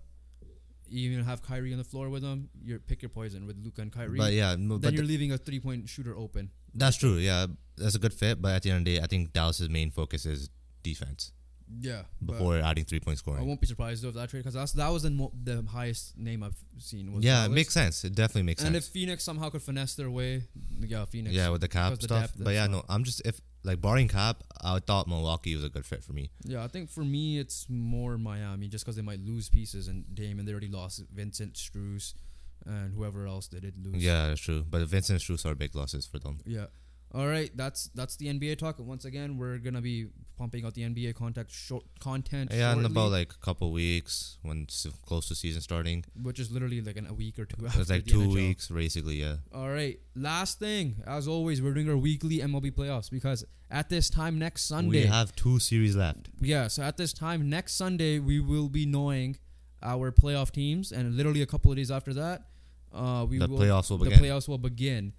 You 0.88 1.10
even 1.10 1.24
have 1.24 1.42
Kyrie 1.42 1.72
on 1.72 1.78
the 1.78 1.84
floor 1.84 2.08
with 2.08 2.22
them. 2.22 2.48
You 2.62 2.78
pick 2.78 3.02
your 3.02 3.08
poison 3.08 3.46
with 3.46 3.56
Luka 3.62 3.82
and 3.82 3.92
Kyrie. 3.92 4.18
but 4.18 4.32
yeah, 4.32 4.50
then 4.50 4.68
but 4.68 4.92
you're 4.92 5.02
th- 5.02 5.08
leaving 5.08 5.32
a 5.32 5.38
three 5.38 5.60
point 5.60 5.88
shooter 5.88 6.16
open. 6.16 6.50
that's 6.74 6.96
true. 6.96 7.14
Yeah, 7.16 7.46
that's 7.76 7.94
a 7.94 7.98
good 7.98 8.12
fit. 8.14 8.40
But 8.40 8.54
at 8.54 8.62
the 8.62 8.70
end 8.70 8.78
of 8.80 8.84
the 8.84 8.96
day, 8.96 9.02
I 9.02 9.06
think 9.06 9.32
Dallas's 9.32 9.68
main 9.68 9.90
focus 9.90 10.26
is 10.26 10.48
defense 10.82 11.32
Yeah. 11.80 12.02
before 12.24 12.58
adding 12.58 12.84
three 12.84 13.00
point 13.00 13.18
scoring, 13.18 13.42
I 13.42 13.44
won't 13.44 13.60
be 13.60 13.66
surprised 13.66 14.02
though 14.04 14.08
if 14.10 14.14
that 14.14 14.30
trade 14.30 14.44
because 14.44 14.72
that 14.74 14.88
was 14.88 15.02
the, 15.02 15.10
mo- 15.10 15.32
the 15.42 15.62
highest 15.68 16.16
name 16.16 16.42
I've 16.44 16.56
seen. 16.78 17.12
Was 17.12 17.24
Yeah, 17.24 17.44
it 17.46 17.50
makes 17.50 17.74
sense. 17.74 18.04
It 18.04 18.14
definitely 18.14 18.44
makes 18.44 18.62
And 18.62 18.66
sense. 18.74 18.76
And 18.76 18.84
if 18.84 18.92
Phoenix 18.92 19.24
somehow 19.24 19.48
could 19.50 19.62
finesse 19.62 19.94
their 19.96 20.10
way, 20.10 20.44
yeah, 20.80 21.04
Phoenix. 21.06 21.34
yeah, 21.34 21.48
with 21.48 21.60
the 21.62 21.68
cap 21.68 22.00
stuff. 22.00 22.20
depth 22.32 22.34
but 22.38 22.50
yeah, 22.54 22.66
no, 22.68 22.84
I'm 22.88 23.02
just 23.02 23.20
if 23.24 23.40
like 23.66 23.80
barring 23.80 24.08
cap, 24.08 24.44
I 24.62 24.78
thought 24.78 25.08
Milwaukee 25.08 25.54
was 25.54 25.64
a 25.64 25.68
good 25.68 25.84
fit 25.84 26.02
for 26.02 26.12
me. 26.12 26.30
Yeah, 26.44 26.62
I 26.64 26.68
think 26.68 26.88
for 26.88 27.04
me 27.04 27.38
it's 27.38 27.66
more 27.68 28.16
Miami 28.16 28.68
just 28.68 28.84
because 28.84 28.96
they 28.96 29.02
might 29.02 29.20
lose 29.20 29.50
pieces 29.50 29.88
and 29.88 30.04
Dame 30.14 30.38
and 30.38 30.46
they 30.46 30.52
already 30.52 30.68
lost 30.68 31.02
Vincent 31.12 31.54
Strus 31.54 32.14
and 32.64 32.94
whoever 32.94 33.26
else 33.26 33.48
they 33.48 33.60
did 33.60 33.74
lose. 33.84 34.02
Yeah, 34.02 34.28
that's 34.28 34.40
true. 34.40 34.64
But 34.68 34.82
Vincent 34.82 35.20
Strus 35.20 35.44
are 35.44 35.54
big 35.54 35.74
losses 35.74 36.06
for 36.06 36.18
them. 36.18 36.38
Yeah. 36.46 36.66
All 37.14 37.26
right, 37.26 37.50
that's 37.56 37.88
that's 37.94 38.16
the 38.16 38.26
NBA 38.26 38.58
talk. 38.58 38.78
Once 38.78 39.04
again, 39.04 39.38
we're 39.38 39.58
gonna 39.58 39.80
be 39.80 40.06
pumping 40.36 40.66
out 40.66 40.74
the 40.74 40.82
NBA 40.82 41.14
contact 41.14 41.50
short 41.50 41.84
content. 41.98 42.50
Yeah, 42.52 42.72
in 42.74 42.84
about 42.84 43.10
like 43.10 43.32
a 43.32 43.38
couple 43.44 43.70
weeks 43.72 44.36
when 44.42 44.62
it's 44.64 44.86
close 45.06 45.28
to 45.28 45.34
season 45.34 45.62
starting. 45.62 46.04
which 46.20 46.38
is 46.38 46.50
literally 46.50 46.80
like 46.82 46.96
in 46.96 47.06
a 47.06 47.14
week 47.14 47.38
or 47.38 47.46
two. 47.46 47.64
After 47.66 47.80
It's 47.80 47.90
like 47.90 48.04
two 48.06 48.18
NHL. 48.20 48.34
weeks, 48.34 48.68
basically. 48.68 49.14
Yeah. 49.16 49.36
All 49.54 49.70
right, 49.70 49.98
last 50.14 50.58
thing, 50.58 50.96
as 51.06 51.26
always, 51.26 51.62
we're 51.62 51.72
doing 51.74 51.88
our 51.88 51.96
weekly 51.96 52.38
MLB 52.40 52.72
playoffs 52.72 53.10
because 53.10 53.44
at 53.70 53.88
this 53.88 54.10
time 54.10 54.38
next 54.38 54.64
Sunday, 54.64 55.02
We 55.02 55.06
have 55.06 55.34
two 55.36 55.58
series 55.58 55.96
left. 55.96 56.28
yeah. 56.40 56.66
So 56.68 56.82
at 56.82 56.96
this 56.98 57.12
time 57.12 57.48
next 57.48 57.74
Sunday, 57.76 58.18
we 58.18 58.40
will 58.40 58.68
be 58.68 58.84
knowing 58.84 59.38
our 59.82 60.10
playoff 60.12 60.50
teams, 60.50 60.92
and 60.92 61.16
literally 61.16 61.40
a 61.40 61.46
couple 61.46 61.70
of 61.70 61.76
days 61.76 61.90
after 61.90 62.12
that, 62.14 62.48
uh, 62.92 63.24
we 63.28 63.38
The 63.38 63.46
will 63.48 63.58
playoffs 63.58 63.88
will 63.90 63.98
the 63.98 64.06
begin. 64.10 64.20
playoffs 64.24 64.48
will 64.48 64.58
begin. 64.58 65.12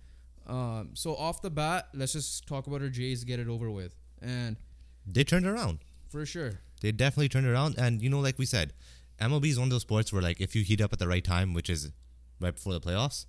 Um, 0.47 0.91
so 0.93 1.15
off 1.15 1.41
the 1.41 1.49
bat, 1.49 1.89
let's 1.93 2.13
just 2.13 2.47
talk 2.47 2.67
about 2.67 2.81
our 2.81 2.89
Jays, 2.89 3.23
get 3.25 3.39
it 3.39 3.47
over 3.49 3.69
with, 3.69 3.95
and 4.21 4.55
They 5.05 5.23
turned 5.23 5.45
around. 5.45 5.79
for 6.09 6.25
sure, 6.25 6.61
They 6.81 6.91
definitely 6.93 7.29
turned 7.29 7.47
around. 7.47 7.75
And 7.77 8.01
you 8.01 8.09
know, 8.09 8.19
like 8.21 8.37
we 8.39 8.45
said, 8.45 8.73
MLB 9.19 9.47
is 9.49 9.59
one 9.59 9.67
of 9.67 9.71
those 9.71 9.81
sports 9.81 10.13
where 10.13 10.21
like 10.21 10.39
if 10.39 10.55
you 10.55 10.63
heat 10.63 10.79
up 10.81 10.93
at 10.93 10.99
the 10.99 11.07
right 11.07 11.23
time, 11.23 11.53
which 11.53 11.69
is 11.69 11.91
right 12.39 12.55
before 12.55 12.73
the 12.73 12.79
playoffs, 12.79 13.25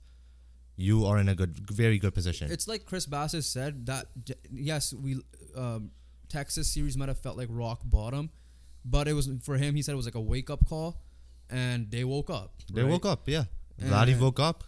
you 0.77 1.05
are 1.07 1.19
in 1.19 1.29
a 1.29 1.35
good, 1.35 1.57
very 1.71 1.99
good 1.99 2.15
position. 2.15 2.53
It's 2.53 2.69
like 2.69 2.87
Chris 2.87 3.05
Bassitt 3.07 3.43
said 3.45 3.87
that 3.87 4.07
yes, 4.53 4.95
we 4.95 5.21
um, 5.57 5.91
Texas 6.29 6.73
series 6.73 6.97
might 6.97 7.09
have 7.09 7.19
felt 7.19 7.37
like 7.37 7.49
rock 7.51 7.81
bottom, 7.85 8.31
but 8.85 9.09
it 9.09 9.15
was 9.15 9.29
for 9.43 9.57
him. 9.57 9.75
He 9.75 9.83
said 9.83 9.93
it 9.93 9.97
was 9.97 10.07
like 10.07 10.15
a 10.15 10.21
wake 10.21 10.51
up 10.51 10.69
call, 10.69 11.03
and 11.51 11.91
they 11.91 12.05
woke 12.05 12.31
up. 12.31 12.55
they 12.73 12.85
woke 12.85 13.07
up. 13.07 13.29
Yeah. 13.29 13.45
Vladdy 13.83 14.19
woke 14.19 14.39
up. 14.41 14.65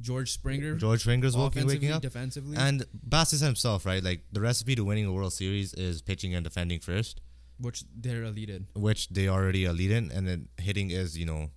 George 0.00 0.32
Springer, 0.32 0.76
George 0.76 1.00
Springer's 1.00 1.34
offensively, 1.34 1.74
waking 1.76 1.92
up. 1.92 2.02
defensively, 2.02 2.56
And 2.56 2.84
Bassitt 3.08 3.38
said 3.38 3.46
himself, 3.46 3.84
right? 3.86 4.02
Like 4.02 4.22
the 4.32 4.40
recipe 4.40 4.74
to 4.74 4.84
winning 4.84 5.06
a 5.06 5.12
World 5.12 5.32
Series 5.32 5.74
is 5.74 6.02
pitching 6.02 6.34
and 6.34 6.42
defending 6.44 6.80
first, 6.80 7.20
which 7.58 7.84
they're 7.94 8.24
elite 8.24 8.50
in. 8.50 8.66
which 8.74 9.08
they 9.08 9.28
already 9.28 9.66
are 9.66 9.72
lead 9.72 9.90
in, 9.90 10.10
and 10.12 10.26
then 10.28 10.48
hitting 10.58 10.90
is 10.90 11.16
you 11.18 11.26
know. 11.26 11.50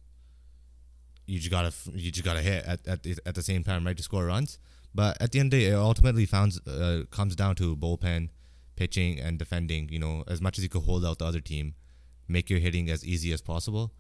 You 1.25 1.39
just 1.39 1.51
gotta 1.51 1.73
you 1.93 2.09
just 2.11 2.23
gotta 2.23 2.41
hit 2.41 2.65
at 2.65 2.87
at 2.87 3.03
the, 3.03 3.17
at 3.25 3.35
the 3.35 3.43
same 3.43 3.63
time, 3.63 3.85
right, 3.85 3.97
to 3.97 4.03
score 4.03 4.25
runs. 4.25 4.59
But 4.95 5.21
at 5.21 5.31
the 5.31 5.39
end 5.39 5.53
of 5.53 5.59
the 5.59 5.65
day, 5.65 5.71
it 5.71 5.75
ultimately 5.75 6.25
found, 6.25 6.57
uh, 6.65 7.01
comes 7.11 7.35
down 7.35 7.55
to 7.57 7.75
bullpen, 7.75 8.29
pitching, 8.77 9.19
and 9.19 9.37
defending. 9.37 9.89
You 9.89 9.99
know, 9.99 10.23
as 10.27 10.41
much 10.41 10.57
as 10.57 10.63
you 10.63 10.69
could 10.69 10.83
hold 10.83 11.05
out 11.05 11.19
the 11.19 11.25
other 11.25 11.41
team, 11.41 11.75
make 12.27 12.49
your 12.49 12.59
hitting 12.59 12.89
as 12.89 13.05
easy 13.05 13.33
as 13.33 13.41
possible, 13.41 13.91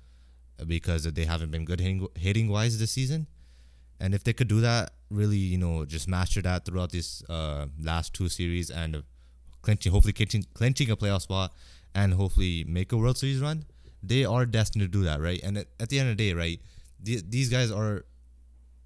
because 0.65 1.03
they 1.03 1.25
haven't 1.25 1.51
been 1.51 1.65
good 1.65 1.81
hitting 1.81 2.07
hitting 2.15 2.47
wise 2.47 2.79
this 2.79 2.91
season. 2.91 3.27
And 3.99 4.13
if 4.13 4.23
they 4.23 4.33
could 4.33 4.47
do 4.47 4.61
that, 4.61 4.91
really, 5.09 5.37
you 5.37 5.57
know, 5.57 5.85
just 5.85 6.07
master 6.07 6.41
that 6.41 6.65
throughout 6.65 6.91
this 6.91 7.23
uh, 7.29 7.67
last 7.81 8.13
two 8.13 8.29
series 8.29 8.69
and 8.69 9.03
clinching, 9.61 9.91
hopefully 9.91 10.13
clinching, 10.13 10.45
clinching 10.53 10.91
a 10.91 10.95
playoff 10.95 11.21
spot, 11.21 11.53
and 11.95 12.13
hopefully 12.13 12.63
make 12.67 12.91
a 12.91 12.97
World 12.97 13.17
Series 13.17 13.39
run, 13.39 13.65
they 14.03 14.23
are 14.23 14.45
destined 14.45 14.83
to 14.83 14.87
do 14.87 15.03
that, 15.03 15.19
right? 15.19 15.41
And 15.43 15.57
at, 15.57 15.67
at 15.79 15.89
the 15.89 15.99
end 15.99 16.09
of 16.09 16.17
the 16.17 16.29
day, 16.29 16.33
right, 16.33 16.61
the, 17.01 17.21
these 17.27 17.49
guys 17.49 17.71
are 17.71 18.05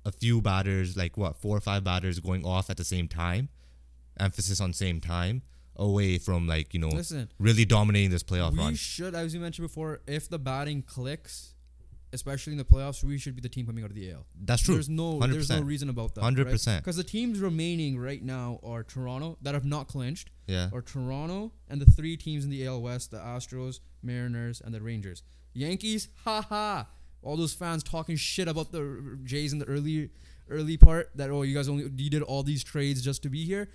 a 0.05 0.11
few 0.11 0.41
batters, 0.41 0.95
like 0.95 1.17
what, 1.17 1.35
four 1.37 1.57
or 1.57 1.61
five 1.61 1.83
batters 1.83 2.19
going 2.19 2.45
off 2.45 2.69
at 2.69 2.77
the 2.77 2.83
same 2.83 3.07
time, 3.07 3.49
emphasis 4.19 4.61
on 4.61 4.73
same 4.73 5.01
time, 5.01 5.41
away 5.75 6.17
from 6.17 6.47
like, 6.47 6.73
you 6.73 6.79
know, 6.79 6.89
Listen, 6.89 7.29
really 7.39 7.65
dominating 7.65 8.11
this 8.11 8.23
playoff 8.23 8.53
we 8.53 8.59
run. 8.59 8.75
should, 8.75 9.13
as 9.15 9.33
you 9.33 9.39
mentioned 9.39 9.67
before, 9.67 10.01
if 10.07 10.29
the 10.29 10.39
batting 10.39 10.81
clicks, 10.81 11.50
especially 12.13 12.51
in 12.53 12.57
the 12.57 12.63
playoffs, 12.65 13.03
we 13.03 13.17
should 13.17 13.35
be 13.35 13.41
the 13.41 13.49
team 13.49 13.65
coming 13.65 13.83
out 13.83 13.89
of 13.89 13.95
the 13.95 14.11
AL. 14.11 14.25
That's 14.43 14.61
true. 14.61 14.75
There's 14.75 14.89
no, 14.89 15.19
there's 15.19 15.49
no 15.49 15.61
reason 15.61 15.89
about 15.89 16.15
that. 16.15 16.23
100%. 16.23 16.77
Because 16.77 16.95
the 16.97 17.03
teams 17.03 17.39
remaining 17.39 17.97
right 17.99 18.21
now 18.23 18.59
are 18.63 18.83
Toronto 18.83 19.37
that 19.41 19.53
have 19.53 19.65
not 19.65 19.87
clinched, 19.87 20.29
Yeah. 20.47 20.69
are 20.73 20.81
Toronto 20.81 21.51
and 21.69 21.81
the 21.81 21.89
three 21.89 22.17
teams 22.17 22.43
in 22.43 22.49
the 22.49 22.65
AL 22.65 22.81
West: 22.81 23.11
the 23.11 23.17
Astros, 23.17 23.79
Mariners, 24.03 24.61
and 24.61 24.73
the 24.73 24.81
Rangers. 24.81 25.23
Yankees, 25.53 26.07
ha 26.23 26.41
ha! 26.41 26.87
All 27.23 27.37
those 27.37 27.53
fans 27.53 27.83
talking 27.83 28.15
shit 28.15 28.47
about 28.47 28.71
the 28.71 29.17
Jays 29.23 29.53
in 29.53 29.59
the 29.59 29.65
early, 29.65 30.09
early 30.49 30.77
part 30.77 31.11
that 31.15 31.29
oh 31.29 31.43
you 31.43 31.53
guys 31.55 31.67
only 31.69 31.83
you 31.83 32.09
did 32.09 32.21
all 32.23 32.41
these 32.43 32.63
trades 32.63 33.01
just 33.01 33.21
to 33.23 33.29
be 33.29 33.45
here. 33.45 33.69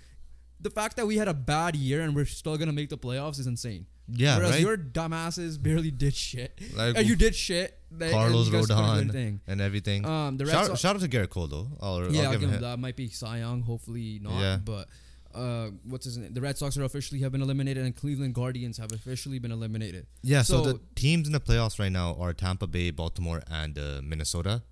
The 0.59 0.69
fact 0.71 0.95
that 0.97 1.05
we 1.05 1.17
had 1.17 1.27
a 1.27 1.33
bad 1.33 1.75
year 1.75 2.01
and 2.01 2.15
we're 2.15 2.25
still 2.25 2.57
gonna 2.57 2.71
make 2.73 2.89
the 2.89 2.97
playoffs 2.97 3.39
is 3.39 3.47
insane. 3.47 3.85
Yeah, 4.09 4.37
Whereas 4.37 4.51
right? 4.51 4.61
your 4.61 4.77
dumbasses 4.77 5.61
barely 5.61 5.91
did 5.91 6.15
shit. 6.15 6.57
Like, 6.75 6.97
and 6.97 7.05
you 7.07 7.15
did 7.17 7.35
shit. 7.35 7.77
they- 7.91 8.09
Carlos 8.11 8.45
and 8.47 8.53
you 8.53 8.59
guys 8.59 8.67
couldn't 8.67 9.07
do 9.07 9.13
Rodon 9.13 9.39
and 9.47 9.61
everything. 9.61 10.05
Um, 10.05 10.37
the 10.37 10.45
Red 10.45 10.51
shout, 10.53 10.65
Sox- 10.67 10.79
shout 10.79 10.95
out 10.95 11.01
to 11.01 11.07
Gerrit 11.09 11.29
Cole 11.29 11.47
though. 11.47 11.67
I'll, 11.81 11.95
I'll 11.95 12.11
yeah, 12.11 12.23
I'll 12.23 12.31
give 12.31 12.39
give 12.41 12.49
him 12.49 12.55
him 12.55 12.61
that. 12.61 12.79
Might 12.79 12.95
be 12.95 13.09
Cy 13.09 13.39
Young, 13.39 13.61
hopefully 13.61 14.19
not. 14.21 14.39
Yeah. 14.39 14.57
But 14.63 14.87
uh, 15.35 15.71
what's 15.83 16.05
his 16.05 16.17
name? 16.17 16.33
The 16.33 16.39
Red 16.41 16.57
Sox 16.57 16.77
are 16.77 16.83
officially 16.83 17.19
have 17.21 17.31
been 17.33 17.41
eliminated, 17.41 17.83
and 17.85 17.95
Cleveland 17.95 18.33
Guardians 18.33 18.77
have 18.77 18.91
officially 18.93 19.39
been 19.39 19.51
eliminated. 19.51 20.07
Yeah, 20.23 20.41
so, 20.41 20.63
So- 20.63 20.71
the 20.73 20.79
teams 20.95 21.27
in 21.27 21.33
the 21.33 21.39
playoffs 21.41 21.77
right 21.77 21.91
now 21.91 22.15
are 22.19 22.33
Tampa 22.33 22.65
Bay, 22.65 22.89
Baltimore, 22.91 23.43
and 23.51 23.77
uh, 23.77 23.99
Minnesota, 24.03 24.63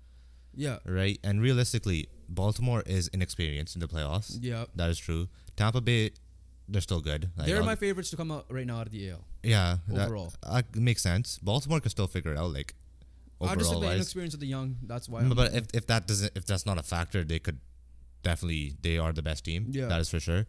Yeah, 0.54 0.78
right? 0.86 1.20
And 1.22 1.42
realistically, 1.42 2.08
Baltimore 2.28 2.82
is 2.86 3.08
inexperienced 3.08 3.76
in 3.76 3.80
the 3.80 3.86
playoffs. 3.88 4.38
yeah. 4.40 4.64
That 4.74 4.88
is 4.90 4.98
true. 4.98 5.28
Tampa 5.56 5.80
Bay 5.80 6.10
they're 6.68 6.80
still 6.80 7.00
good. 7.00 7.30
Like, 7.36 7.46
They're 7.46 7.58
I'll- 7.58 7.64
my 7.64 7.76
favorites 7.76 8.10
to 8.10 8.16
come 8.16 8.32
out 8.32 8.46
right 8.50 8.66
now 8.66 8.78
out 8.80 8.86
of 8.86 8.92
the 8.92 9.10
AL. 9.10 9.24
yeah 9.42 9.78
that- 9.88 10.06
overall. 10.06 10.32
uh, 10.42 10.62
makes 10.74 11.02
sense. 11.02 11.38
Baltimore 11.38 11.80
can 11.80 11.90
still 11.90 12.08
figure 12.08 12.32
it 12.32 12.38
out. 12.38 12.52
Like 12.52 12.74
I 13.40 13.54
just 13.54 13.66
overall 13.70 13.80
think 13.82 13.90
the 13.90 13.94
inexperience 13.96 14.34
of 14.34 14.40
the 14.40 14.46
young. 14.46 14.76
That's 14.82 15.08
why. 15.08 15.20
I'm- 15.20 15.30
But 15.30 15.54
if 15.54 15.66
if 15.74 15.86
that 15.86 16.06
doesn't 16.08 16.32
if 16.34 16.44
that's 16.46 16.66
not 16.66 16.78
a 16.78 16.82
factor, 16.82 17.22
they 17.24 17.38
could 17.38 17.58
definitely 18.22 18.74
they 18.82 18.98
are 18.98 19.12
the 19.12 19.22
best 19.22 19.44
team. 19.44 19.66
Yeah. 19.70 19.86
that 19.86 20.00
is 20.00 20.08
for 20.08 20.20
sure. 20.20 20.46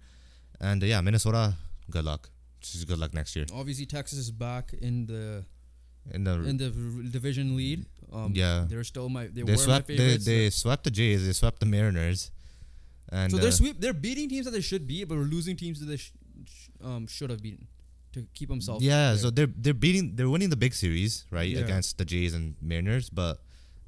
And 0.59 0.81
uh, 0.81 0.87
yeah, 0.87 1.01
Minnesota, 1.01 1.55
good 1.91 2.05
luck. 2.05 2.29
Just 2.61 2.87
good 2.87 2.97
luck 2.97 3.13
next 3.13 3.35
year 3.35 3.45
obviously 3.53 3.85
Texas 3.85 4.17
is 4.17 4.31
back 4.31 4.73
in 4.73 5.05
the 5.05 5.45
in 6.11 6.23
the. 6.23 6.31
in 6.43 6.57
the 6.57 6.69
division 7.11 7.55
lead. 7.55 7.85
Um, 8.11 8.31
Yeah. 8.33 8.65
they're 8.67 8.83
still 8.83 9.09
my. 9.09 9.27
They, 9.27 9.41
they 9.43 9.51
were 9.51 9.57
swept 9.57 9.89
my 9.89 9.95
they, 9.95 9.97
favorites. 9.97 10.25
they 10.25 10.49
swept 10.49 10.83
the 10.85 10.91
Jays. 10.91 11.25
They 11.25 11.33
swept 11.33 11.59
the 11.59 11.65
Mariners. 11.65 12.31
And 13.11 13.31
so 13.31 13.37
uh, 13.37 13.41
they're 13.41 13.51
sweep. 13.51 13.79
They're 13.79 13.93
beating 13.93 14.29
teams 14.29 14.45
that 14.45 14.51
they 14.51 14.61
should 14.61 14.87
beat, 14.87 15.05
but 15.07 15.17
we're 15.17 15.23
losing 15.23 15.55
teams 15.55 15.79
that 15.79 15.85
they 15.85 15.97
sh- 15.97 16.11
sh- 16.45 16.67
um, 16.83 17.07
should 17.07 17.29
have 17.29 17.41
beaten 17.41 17.67
to 18.13 18.25
keep 18.33 18.49
themselves. 18.49 18.83
yeah, 18.83 19.09
there. 19.09 19.17
so 19.17 19.29
they're 19.29 19.47
they're 19.57 19.73
beating 19.73 20.15
they're 20.15 20.29
winning 20.29 20.49
the 20.49 20.55
big 20.57 20.73
series 20.73 21.25
right 21.31 21.49
Yeah. 21.49 21.59
against 21.59 21.97
the 21.97 22.05
Jays 22.05 22.33
and 22.33 22.55
Mariners, 22.61 23.09
but 23.09 23.41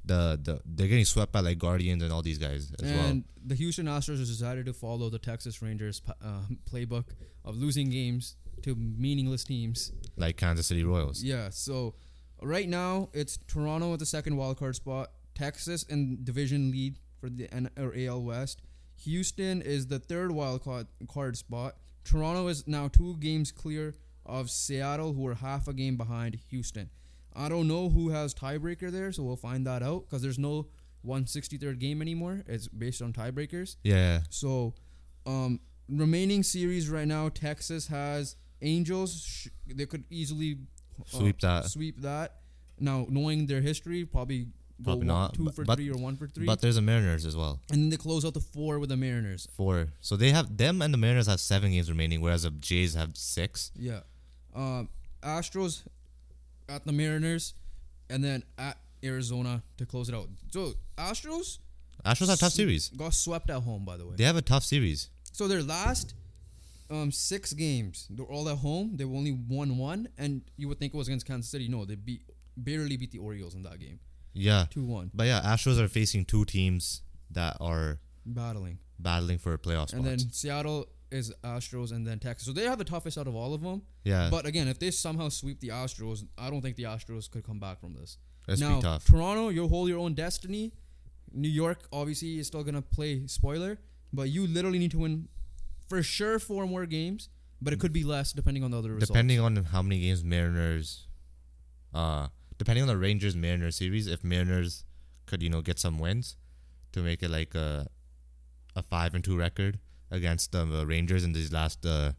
the 0.05 0.39
the 0.41 0.61
they're 0.65 0.87
getting 0.87 1.05
swept 1.05 1.31
by 1.31 1.41
like 1.41 1.57
Guardians 1.59 2.01
and 2.03 2.11
all 2.13 2.21
these 2.21 2.37
guys 2.37 2.71
as 2.81 2.91
well. 2.91 3.05
and 3.05 3.23
the 3.45 3.55
Houston 3.55 3.85
Astros 3.85 4.19
has 4.19 4.29
decided 4.29 4.65
to 4.65 4.73
follow 4.73 5.09
the 5.09 5.19
Texas 5.19 5.61
Rangers 5.61 6.01
uh, 6.23 6.41
playbook 6.71 7.05
of 7.43 7.55
losing 7.57 7.89
games 7.89 8.35
to 8.63 8.75
meaningless 8.75 9.43
teams. 9.43 9.91
Like 10.17 10.35
Kansas 10.37 10.67
City 10.67 10.83
Royals. 10.83 11.23
Yeah, 11.23 11.49
so 11.49 11.95
right 12.41 12.67
now 12.69 13.09
it's 13.13 13.37
Toronto 13.47 13.93
at 13.93 13.99
the 13.99 14.05
second 14.05 14.35
wild 14.37 14.57
card 14.57 14.75
spot, 14.75 15.11
Texas 15.35 15.83
in 15.83 16.23
division 16.23 16.71
lead 16.71 16.97
for 17.19 17.29
the 17.29 17.53
N- 17.53 17.69
or 17.77 17.93
AL 17.97 18.21
West. 18.23 18.61
Houston 19.03 19.61
is 19.61 19.87
the 19.87 19.99
third 19.99 20.31
wild 20.31 20.63
card, 20.63 20.87
card 21.07 21.37
spot. 21.37 21.75
Toronto 22.03 22.47
is 22.47 22.67
now 22.67 22.87
two 22.87 23.17
games 23.17 23.51
clear 23.51 23.95
of 24.25 24.49
Seattle, 24.49 25.13
who 25.13 25.25
are 25.27 25.35
half 25.35 25.67
a 25.67 25.73
game 25.73 25.95
behind 25.97 26.39
Houston. 26.49 26.89
I 27.35 27.49
don't 27.49 27.67
know 27.67 27.89
who 27.89 28.09
has 28.09 28.33
tiebreaker 28.33 28.91
there, 28.91 29.11
so 29.11 29.23
we'll 29.23 29.35
find 29.35 29.65
that 29.67 29.81
out 29.83 30.05
because 30.05 30.21
there's 30.21 30.39
no 30.39 30.67
163rd 31.05 31.79
game 31.79 32.01
anymore. 32.01 32.43
It's 32.47 32.67
based 32.67 33.01
on 33.01 33.13
tiebreakers. 33.13 33.77
Yeah, 33.83 34.21
So, 34.29 34.73
um, 35.25 35.59
remaining 35.87 36.43
series 36.43 36.89
right 36.89 37.07
now, 37.07 37.29
Texas 37.29 37.87
has 37.87 38.35
Angels. 38.61 39.23
Sh- 39.23 39.47
they 39.67 39.85
could 39.85 40.03
easily 40.09 40.57
uh, 40.99 41.17
Sweep 41.17 41.39
that. 41.41 41.65
Sweep 41.65 42.01
that. 42.01 42.35
Now, 42.79 43.05
knowing 43.09 43.45
their 43.47 43.61
history, 43.61 44.03
probably 44.05 44.47
Probably 44.83 45.05
not, 45.07 45.33
two 45.33 45.45
but- 45.45 45.55
for 45.55 45.65
but- 45.65 45.75
three 45.77 45.89
or 45.89 45.97
one 45.97 46.15
for 46.17 46.27
three. 46.27 46.45
but 46.45 46.61
there's 46.61 46.77
a 46.77 46.81
Mariners 46.81 47.25
as 47.25 47.35
well. 47.35 47.59
and 47.71 47.81
then 47.81 47.89
they 47.89 47.97
close 47.97 48.23
out 48.25 48.33
the 48.33 48.39
four 48.39 48.79
with 48.79 48.89
the 48.89 48.97
Mariners. 48.97 49.47
Four. 49.55 49.89
So 50.01 50.15
they 50.15 50.31
have 50.31 50.55
them 50.57 50.81
and 50.81 50.93
the 50.93 50.97
Mariners 50.97 51.27
have 51.27 51.39
seven 51.39 51.71
games 51.71 51.89
remaining, 51.89 52.21
whereas 52.21 52.43
the 52.43 52.51
Jays 52.51 52.93
have 52.95 53.17
six. 53.17 53.71
Yeah. 53.75 54.01
Um, 54.55 54.89
Astros 55.21 55.83
at 56.69 56.85
the 56.85 56.91
Mariners, 56.91 57.53
and 58.09 58.23
then 58.23 58.43
at 58.57 58.77
Arizona 59.03 59.63
to 59.77 59.85
close 59.85 60.07
it 60.09 60.15
out. 60.15 60.29
So 60.51 60.73
Astros 60.97 61.59
Astros 62.05 62.29
have 62.29 62.39
tough 62.39 62.53
series. 62.53 62.89
got 62.89 63.13
swept 63.13 63.49
at 63.49 63.61
home, 63.63 63.83
by 63.85 63.97
the 63.97 64.05
way. 64.07 64.13
They 64.15 64.23
have 64.23 64.37
a 64.37 64.41
tough 64.41 64.63
series. 64.63 65.09
So 65.33 65.47
their 65.47 65.61
last 65.63 66.13
um, 66.89 67.11
six 67.11 67.51
games, 67.53 68.07
they're 68.09 68.25
all 68.25 68.47
at 68.49 68.57
home. 68.59 68.95
They 68.95 69.03
only 69.03 69.31
won 69.31 69.77
one, 69.77 70.07
and 70.17 70.41
you 70.57 70.67
would 70.69 70.79
think 70.79 70.93
it 70.93 70.97
was 70.97 71.07
against 71.07 71.25
Kansas 71.25 71.51
City. 71.51 71.67
No, 71.67 71.83
they 71.85 71.95
beat 71.95 72.21
barely 72.57 72.97
beat 72.97 73.11
the 73.11 73.19
Orioles 73.19 73.53
in 73.55 73.63
that 73.63 73.79
game, 73.79 73.99
Yeah, 74.33 74.65
two 74.69 74.83
one, 74.85 75.11
but 75.13 75.27
yeah, 75.27 75.41
Astros 75.41 75.79
are 75.79 75.87
facing 75.87 76.25
two 76.25 76.45
teams 76.45 77.01
that 77.31 77.57
are 77.59 77.99
battling. 78.25 78.79
battling 78.99 79.37
for 79.37 79.53
a 79.53 79.57
playoff 79.57 79.89
spots. 79.89 79.93
And 79.93 80.05
then 80.05 80.19
Seattle 80.19 80.87
is 81.11 81.33
Astros, 81.43 81.91
and 81.91 82.05
then 82.05 82.19
Texas. 82.19 82.45
So 82.47 82.53
they 82.53 82.63
have 82.65 82.77
the 82.77 82.83
toughest 82.83 83.17
out 83.17 83.27
of 83.27 83.35
all 83.35 83.53
of 83.53 83.61
them. 83.61 83.81
yeah, 84.03 84.29
But 84.29 84.45
again, 84.45 84.67
if 84.67 84.77
they 84.79 84.91
somehow 84.91 85.29
sweep 85.29 85.59
the 85.59 85.69
Astros, 85.69 86.23
I 86.37 86.49
don't 86.51 86.61
think 86.61 86.75
the 86.75 86.83
Astros 86.83 87.29
could 87.29 87.43
come 87.43 87.59
back 87.59 87.79
from 87.79 87.93
this. 87.95 88.17
that's 88.47 88.61
now, 88.61 88.75
be 88.77 88.81
tough. 88.83 89.05
Toronto, 89.05 89.49
you 89.49 89.67
hold 89.67 89.89
your 89.89 89.99
own 89.99 90.13
destiny. 90.13 90.71
New 91.33 91.49
York, 91.49 91.87
obviously, 91.91 92.39
is 92.39 92.47
still 92.47 92.63
gonna 92.63 92.81
play 92.81 93.25
spoiler, 93.27 93.79
but 94.13 94.29
you 94.29 94.45
literally 94.47 94.79
need 94.79 94.91
to 94.91 94.99
win 94.99 95.27
for 95.87 96.01
sure 96.03 96.39
four 96.39 96.65
more 96.67 96.85
games. 96.85 97.29
But 97.61 97.73
it 97.73 97.79
could 97.79 97.91
be 97.91 98.03
less 98.03 98.31
depending 98.31 98.63
on 98.63 98.71
the 98.71 98.77
other 98.77 98.89
results. 98.93 99.09
Depending 99.09 99.39
on 99.39 99.55
how 99.65 99.81
many 99.81 99.99
games 99.99 100.23
Mariners, 100.23 101.07
uh, 101.93 102.27
depending 102.59 102.83
on 102.83 102.87
the 102.87 102.97
Rangers 102.97 103.35
Mariners 103.35 103.75
series, 103.77 104.05
if 104.05 104.23
Mariners 104.23 104.83
could 105.25 105.41
you 105.41 105.49
know 105.49 105.61
get 105.61 105.79
some 105.79 105.97
wins 105.97 106.35
to 106.91 106.99
make 107.01 107.23
it 107.23 107.31
like 107.31 107.55
a 107.55 107.87
a 108.75 108.83
five 108.83 109.15
and 109.15 109.23
two 109.23 109.35
record 109.37 109.79
against 110.11 110.51
the 110.51 110.61
uh, 110.61 110.83
Rangers 110.85 111.23
in 111.23 111.33
these 111.33 111.51
last 111.51 111.83
uh 111.85 112.11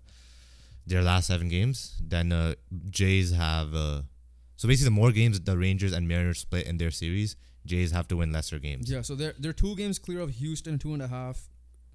their 0.86 1.02
last 1.02 1.26
seven 1.28 1.48
games, 1.48 2.00
then 2.02 2.32
uh, 2.32 2.54
Jays 2.90 3.32
have 3.32 3.72
uh 3.74 4.02
so 4.56 4.66
basically 4.68 4.86
the 4.86 4.98
more 5.02 5.12
games 5.12 5.38
the 5.40 5.56
Rangers 5.56 5.92
and 5.92 6.08
Mariners 6.08 6.40
split 6.40 6.66
in 6.66 6.78
their 6.78 6.90
series, 6.90 7.36
Jays 7.66 7.92
have 7.92 8.08
to 8.08 8.16
win 8.16 8.32
lesser 8.32 8.58
games. 8.58 8.90
Yeah, 8.90 9.02
so 9.02 9.14
they're 9.14 9.34
they're 9.38 9.52
two 9.52 9.76
games 9.76 9.98
clear 9.98 10.20
of 10.20 10.30
Houston, 10.30 10.78
two 10.78 10.92
and 10.94 11.02
a 11.02 11.08
half, 11.08 11.48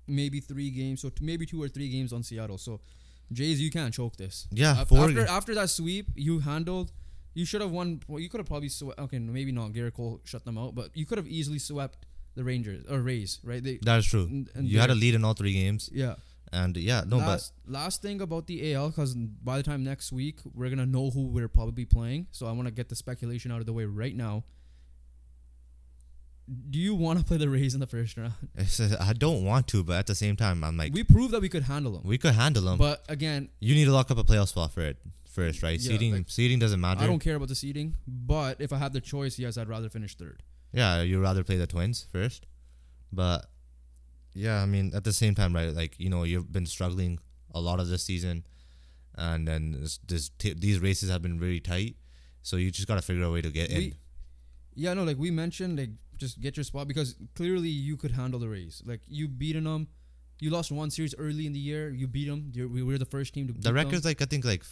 maybe 0.07 0.39
three 0.39 0.69
games. 0.69 1.01
So 1.01 1.09
t- 1.09 1.25
maybe 1.25 1.45
two 1.45 1.61
or 1.61 1.67
three 1.67 1.89
games 1.89 2.13
on 2.13 2.23
Seattle. 2.23 2.57
So 2.57 2.79
Jays, 3.31 3.59
you 3.61 3.71
can't 3.71 3.93
choke 3.93 4.15
this. 4.17 4.47
Yeah, 4.51 4.81
Af- 4.81 4.91
after 4.91 5.25
after 5.27 5.55
that 5.55 5.69
sweep, 5.69 6.07
you 6.15 6.39
handled. 6.39 6.91
You 7.35 7.45
should 7.45 7.61
have 7.61 7.69
won. 7.71 8.01
Well, 8.07 8.19
you 8.19 8.29
could 8.29 8.39
have 8.39 8.47
probably 8.47 8.69
swept. 8.69 8.99
Okay, 8.99 9.19
maybe 9.19 9.51
not. 9.51 9.73
Gerrit 9.73 9.93
Cole 9.93 10.21
shut 10.23 10.43
them 10.45 10.57
out, 10.57 10.73
but 10.73 10.89
you 10.95 11.05
could 11.05 11.17
have 11.19 11.27
easily 11.27 11.59
swept 11.59 11.97
the 12.35 12.43
Rangers 12.43 12.83
or 12.89 12.99
Rays, 13.01 13.39
right? 13.43 13.63
They, 13.63 13.77
That 13.83 13.99
is 13.99 14.07
true. 14.07 14.23
And- 14.23 14.49
and 14.55 14.67
you 14.67 14.79
had 14.79 14.89
a 14.89 14.95
lead 14.95 15.13
in 15.15 15.23
all 15.23 15.33
three 15.33 15.53
games, 15.53 15.89
yeah. 15.93 16.15
and 16.51 16.75
yeah, 16.77 17.03
no, 17.07 17.17
last, 17.17 17.53
last 17.67 18.01
thing 18.01 18.19
about 18.21 18.47
the 18.47 18.73
AL, 18.73 18.89
because 18.89 19.13
by 19.15 19.57
the 19.57 19.63
time 19.63 19.83
next 19.83 20.11
week 20.11 20.39
we're 20.53 20.69
gonna 20.69 20.85
know 20.85 21.09
who 21.11 21.27
we're 21.27 21.47
probably 21.49 21.85
playing. 21.85 22.27
So 22.31 22.45
I 22.47 22.51
want 22.53 22.67
to 22.67 22.73
get 22.73 22.89
the 22.89 22.95
speculation 22.95 23.51
out 23.51 23.59
of 23.59 23.65
the 23.65 23.73
way 23.73 23.85
right 23.85 24.15
now. 24.15 24.43
Do 26.69 26.77
you 26.77 26.93
want 26.93 27.17
to 27.19 27.25
play 27.25 27.37
the 27.37 27.49
Rays 27.49 27.73
in 27.73 27.79
the 27.79 27.87
first 27.87 28.17
round? 28.17 28.33
but 28.55 28.97
I 29.01 29.13
don't 29.13 29.43
want 29.43 29.67
to, 29.69 29.83
but 29.83 29.97
at 29.97 30.07
the 30.07 30.13
same 30.15 30.35
time, 30.35 30.63
I'm 30.63 30.77
like, 30.77 30.93
we 30.93 31.03
proved 31.03 31.33
that 31.33 31.41
we 31.41 31.49
could 31.49 31.63
handle 31.63 31.93
them, 31.93 32.03
we 32.05 32.17
could 32.17 32.35
handle 32.35 32.63
them. 32.63 32.77
but 32.77 33.03
again, 33.09 33.49
you 33.59 33.73
need 33.75 33.85
to 33.85 33.91
lock 33.91 34.11
up 34.11 34.17
a 34.17 34.23
playoff 34.23 34.49
spot 34.49 34.71
for 34.71 34.81
it 34.81 34.97
first, 35.35 35.61
right? 35.61 35.79
Yeah, 35.79 35.89
seating, 35.91 36.13
like, 36.13 36.29
seating 36.29 36.59
doesn't 36.59 36.81
matter. 36.81 37.03
I 37.03 37.07
don't 37.07 37.19
care 37.19 37.35
about 37.35 37.49
the 37.49 37.55
seeding. 37.55 37.95
But 38.07 38.59
if 38.61 38.71
I 38.73 38.77
had 38.77 38.93
the 38.93 39.01
choice, 39.01 39.37
yes, 39.37 39.57
I'd 39.57 39.69
rather 39.69 39.89
finish 39.89 40.15
third. 40.15 40.41
Yeah, 40.71 41.01
you'd 41.03 41.21
rather 41.21 41.43
play 41.43 41.57
the 41.57 41.67
Twins 41.67 42.07
first, 42.11 42.45
but 43.11 43.45
yeah, 44.33 44.61
I 44.61 44.65
mean, 44.65 44.91
at 44.93 45.03
the 45.03 45.13
same 45.13 45.35
time, 45.35 45.53
right? 45.55 45.73
Like 45.73 45.93
you 45.99 46.09
know, 46.09 46.23
you've 46.23 46.51
been 46.51 46.65
struggling 46.65 47.19
a 47.53 47.59
lot 47.61 47.79
of 47.79 47.87
this 47.87 48.03
season, 48.03 48.45
and 49.15 49.47
then 49.47 49.61
this, 49.79 49.99
this 50.07 50.29
t- 50.37 50.53
these 50.65 50.79
races 50.79 51.09
have 51.09 51.21
been 51.21 51.37
really 51.39 51.61
tight. 51.61 51.95
So 52.41 52.57
you 52.57 52.71
just 52.71 52.87
gotta 52.87 53.01
figure 53.01 53.23
out 53.23 53.29
a 53.29 53.31
way 53.31 53.41
to 53.41 53.51
get 53.51 53.69
in. 53.69 53.77
We, 53.77 53.93
yeah, 54.75 54.93
no, 54.93 55.03
like 55.05 55.17
we 55.17 55.31
mentioned, 55.31 55.79
like 55.79 55.91
just 56.17 56.41
get 56.41 56.57
your 56.57 56.63
spot 56.65 56.87
because 56.87 57.15
clearly 57.35 57.69
you 57.69 57.95
could 57.95 58.11
handle 58.11 58.39
the 58.39 58.49
race. 58.49 58.81
Like 58.85 59.01
you 59.07 59.27
beaten 59.29 59.63
them. 59.63 59.87
You 60.41 60.49
lost 60.49 60.69
one 60.71 60.91
series 60.91 61.15
early 61.17 61.45
in 61.47 61.53
the 61.53 61.59
year. 61.59 61.89
You 61.89 62.07
beat 62.07 62.27
them. 62.27 62.51
We 62.73 62.83
were 62.83 62.97
the 62.97 63.05
first 63.05 63.33
team 63.33 63.47
to 63.47 63.53
beat 63.53 63.63
The 63.63 63.69
them. 63.69 63.75
record's 63.75 64.03
like 64.03 64.21
I 64.21 64.25
think 64.25 64.43
like 64.43 64.63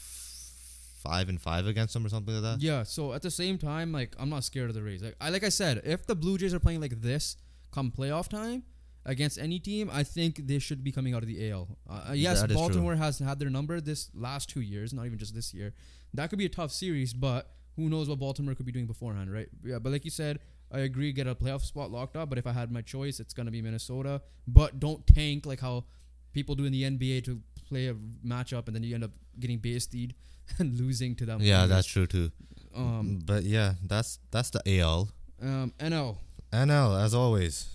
five 1.03 1.29
and 1.29 1.39
five 1.39 1.67
against 1.67 1.93
them 1.93 2.05
or 2.05 2.09
something 2.09 2.33
like 2.33 2.43
that. 2.43 2.61
Yeah, 2.61 2.83
so 2.83 3.13
at 3.13 3.21
the 3.21 3.31
same 3.31 3.57
time, 3.57 3.91
like 3.91 4.15
I'm 4.19 4.29
not 4.29 4.43
scared 4.43 4.69
of 4.69 4.75
the 4.75 4.81
Rays. 4.83 5.01
Like 5.03 5.15
I 5.21 5.29
like 5.29 5.43
I 5.43 5.49
said, 5.49 5.81
if 5.83 6.05
the 6.07 6.15
Blue 6.15 6.37
Jays 6.37 6.53
are 6.53 6.59
playing 6.59 6.81
like 6.81 7.01
this 7.01 7.37
come 7.71 7.91
playoff 7.91 8.27
time 8.29 8.63
against 9.05 9.37
any 9.37 9.59
team, 9.59 9.89
I 9.91 10.03
think 10.03 10.47
they 10.47 10.59
should 10.59 10.83
be 10.83 10.91
coming 10.91 11.13
out 11.13 11.21
of 11.23 11.27
the 11.27 11.49
AL. 11.51 11.67
Uh, 11.89 12.13
yes, 12.13 12.41
That 12.41 12.51
is 12.51 12.55
true. 12.55 12.61
Baltimore 12.67 12.95
has 12.95 13.19
had 13.19 13.37
their 13.39 13.49
number 13.49 13.81
this 13.81 14.09
last 14.15 14.49
two 14.49 14.61
years, 14.61 14.93
not 14.93 15.05
even 15.05 15.17
just 15.17 15.35
this 15.35 15.53
year. 15.53 15.73
That 16.13 16.29
could 16.29 16.39
be 16.39 16.45
a 16.45 16.49
tough 16.49 16.71
series, 16.71 17.13
but 17.13 17.49
who 17.75 17.89
knows 17.89 18.07
what 18.07 18.19
Baltimore 18.19 18.55
could 18.55 18.65
be 18.65 18.71
doing 18.71 18.85
beforehand, 18.87 19.33
right? 19.33 19.49
Yeah, 19.63 19.79
but 19.79 19.91
like 19.91 20.05
you 20.05 20.11
said, 20.11 20.39
I 20.71 20.79
agree, 20.79 21.11
get 21.11 21.27
a 21.27 21.35
playoff 21.35 21.61
spot 21.61 21.91
locked 21.91 22.15
up. 22.15 22.29
But 22.29 22.37
if 22.37 22.47
I 22.47 22.53
had 22.53 22.71
my 22.71 22.81
choice, 22.81 23.19
it's 23.19 23.33
gonna 23.33 23.51
be 23.51 23.61
Minnesota. 23.61 24.21
But 24.47 24.79
don't 24.79 25.05
tank 25.07 25.45
like 25.45 25.59
how 25.59 25.85
people 26.33 26.55
do 26.55 26.65
in 26.65 26.71
the 26.71 26.83
NBA 26.83 27.23
to 27.25 27.41
play 27.67 27.87
a 27.87 27.95
matchup 28.25 28.67
and 28.67 28.75
then 28.75 28.83
you 28.83 28.95
end 28.95 29.03
up 29.03 29.11
getting 29.39 29.57
basted 29.57 30.13
and 30.59 30.79
losing 30.79 31.15
to 31.15 31.25
them. 31.25 31.39
Yeah, 31.41 31.65
that's 31.65 31.87
true 31.87 32.05
too. 32.07 32.31
um 32.75 33.19
but 33.25 33.43
yeah, 33.43 33.73
that's 33.85 34.19
that's 34.31 34.49
the 34.51 34.61
AL. 34.79 35.09
um 35.41 35.73
NL. 35.79 36.17
NL 36.51 37.03
as 37.03 37.13
always, 37.15 37.67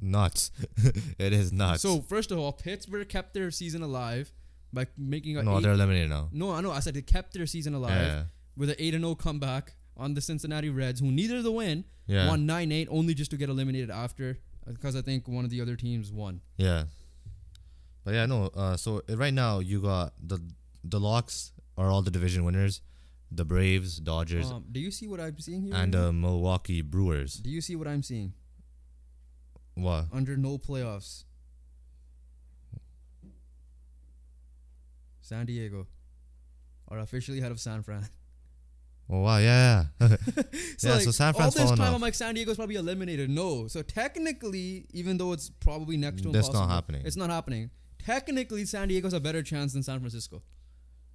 nuts. 0.00 0.50
it 1.18 1.32
is 1.32 1.52
nuts. 1.52 1.82
So 1.82 2.00
first 2.02 2.30
of 2.30 2.38
all, 2.38 2.52
Pittsburgh 2.52 3.08
kept 3.08 3.34
their 3.34 3.50
season 3.50 3.82
alive 3.82 4.32
by 4.72 4.86
making 4.98 5.36
a 5.38 5.42
no, 5.42 5.56
eight, 5.58 5.62
they're 5.62 5.72
eliminated 5.72 6.10
now. 6.10 6.28
no, 6.32 6.52
I 6.52 6.60
know. 6.60 6.70
I 6.70 6.80
said 6.80 6.94
they 6.94 7.02
kept 7.02 7.32
their 7.34 7.46
season 7.46 7.74
alive 7.74 7.92
Yeah, 8.06 8.22
with 8.56 8.70
an 8.70 8.76
eight 8.78 8.94
and 8.94 9.02
zero 9.04 9.14
comeback 9.14 9.74
on 9.96 10.14
the 10.14 10.20
Cincinnati 10.20 10.68
Reds, 10.70 11.00
who 11.00 11.10
needed 11.10 11.42
the 11.42 11.50
win, 11.52 11.84
yeah, 12.06 12.28
won 12.28 12.44
nine 12.46 12.70
eight, 12.72 12.88
only 12.90 13.14
just 13.14 13.30
to 13.30 13.36
get 13.38 13.48
eliminated 13.48 13.90
after 13.90 14.38
because 14.66 14.94
I 14.94 15.00
think 15.00 15.26
one 15.26 15.44
of 15.46 15.50
the 15.50 15.60
other 15.62 15.76
teams 15.76 16.12
won. 16.12 16.40
yeah. 16.58 16.84
But 18.04 18.14
yeah, 18.14 18.26
no. 18.26 18.46
Uh, 18.54 18.76
so 18.76 19.02
uh, 19.10 19.16
right 19.16 19.34
now 19.34 19.58
you 19.60 19.80
got 19.80 20.12
the 20.22 20.38
the 20.84 21.00
locks 21.00 21.52
are 21.78 21.88
all 21.90 22.02
the 22.02 22.10
division 22.10 22.44
winners, 22.44 22.82
the 23.30 23.44
Braves, 23.44 23.98
Dodgers, 24.00 24.50
Um, 24.50 24.64
do 24.70 24.80
you 24.80 24.90
see 24.90 25.06
what 25.08 25.20
I'm 25.20 25.38
seeing 25.38 25.62
here? 25.62 25.74
and 25.74 25.94
uh, 25.94 26.12
Milwaukee 26.12 26.82
Brewers. 26.82 27.34
do 27.34 27.48
you 27.50 27.60
see 27.62 27.76
what 27.76 27.86
I'm 27.88 28.02
seeing 28.02 28.34
What? 29.74 30.06
under 30.12 30.36
no 30.36 30.58
playoffs? 30.58 31.24
San 35.20 35.46
Diego 35.46 35.86
are 36.88 36.98
officially 36.98 37.38
ahead 37.38 37.52
of 37.52 37.60
San 37.60 37.82
Fran. 37.82 38.06
Oh 39.10 39.20
wow, 39.22 39.38
yeah, 39.38 39.84
yeah. 40.02 40.08
So 40.76 40.88
Yeah, 40.88 40.94
like, 40.96 41.02
so 41.04 41.10
San 41.12 41.34
all 41.34 41.50
this 41.50 41.54
time, 41.70 41.80
off. 41.80 41.94
I'm 41.94 42.00
like 42.02 42.12
San 42.14 42.34
Diego's 42.34 42.56
probably 42.56 42.74
eliminated. 42.76 43.30
No, 43.30 43.66
so 43.66 43.80
technically, 43.80 44.84
even 44.92 45.16
though 45.16 45.32
it's 45.32 45.48
probably 45.48 45.96
next 45.96 46.20
to 46.24 46.28
That's 46.30 46.52
not 46.52 46.68
happening. 46.68 47.00
It's 47.06 47.16
not 47.16 47.30
happening. 47.30 47.70
Technically, 48.04 48.66
San 48.66 48.88
Diego's 48.88 49.14
a 49.14 49.20
better 49.20 49.42
chance 49.42 49.72
than 49.72 49.82
San 49.82 50.00
Francisco. 50.00 50.42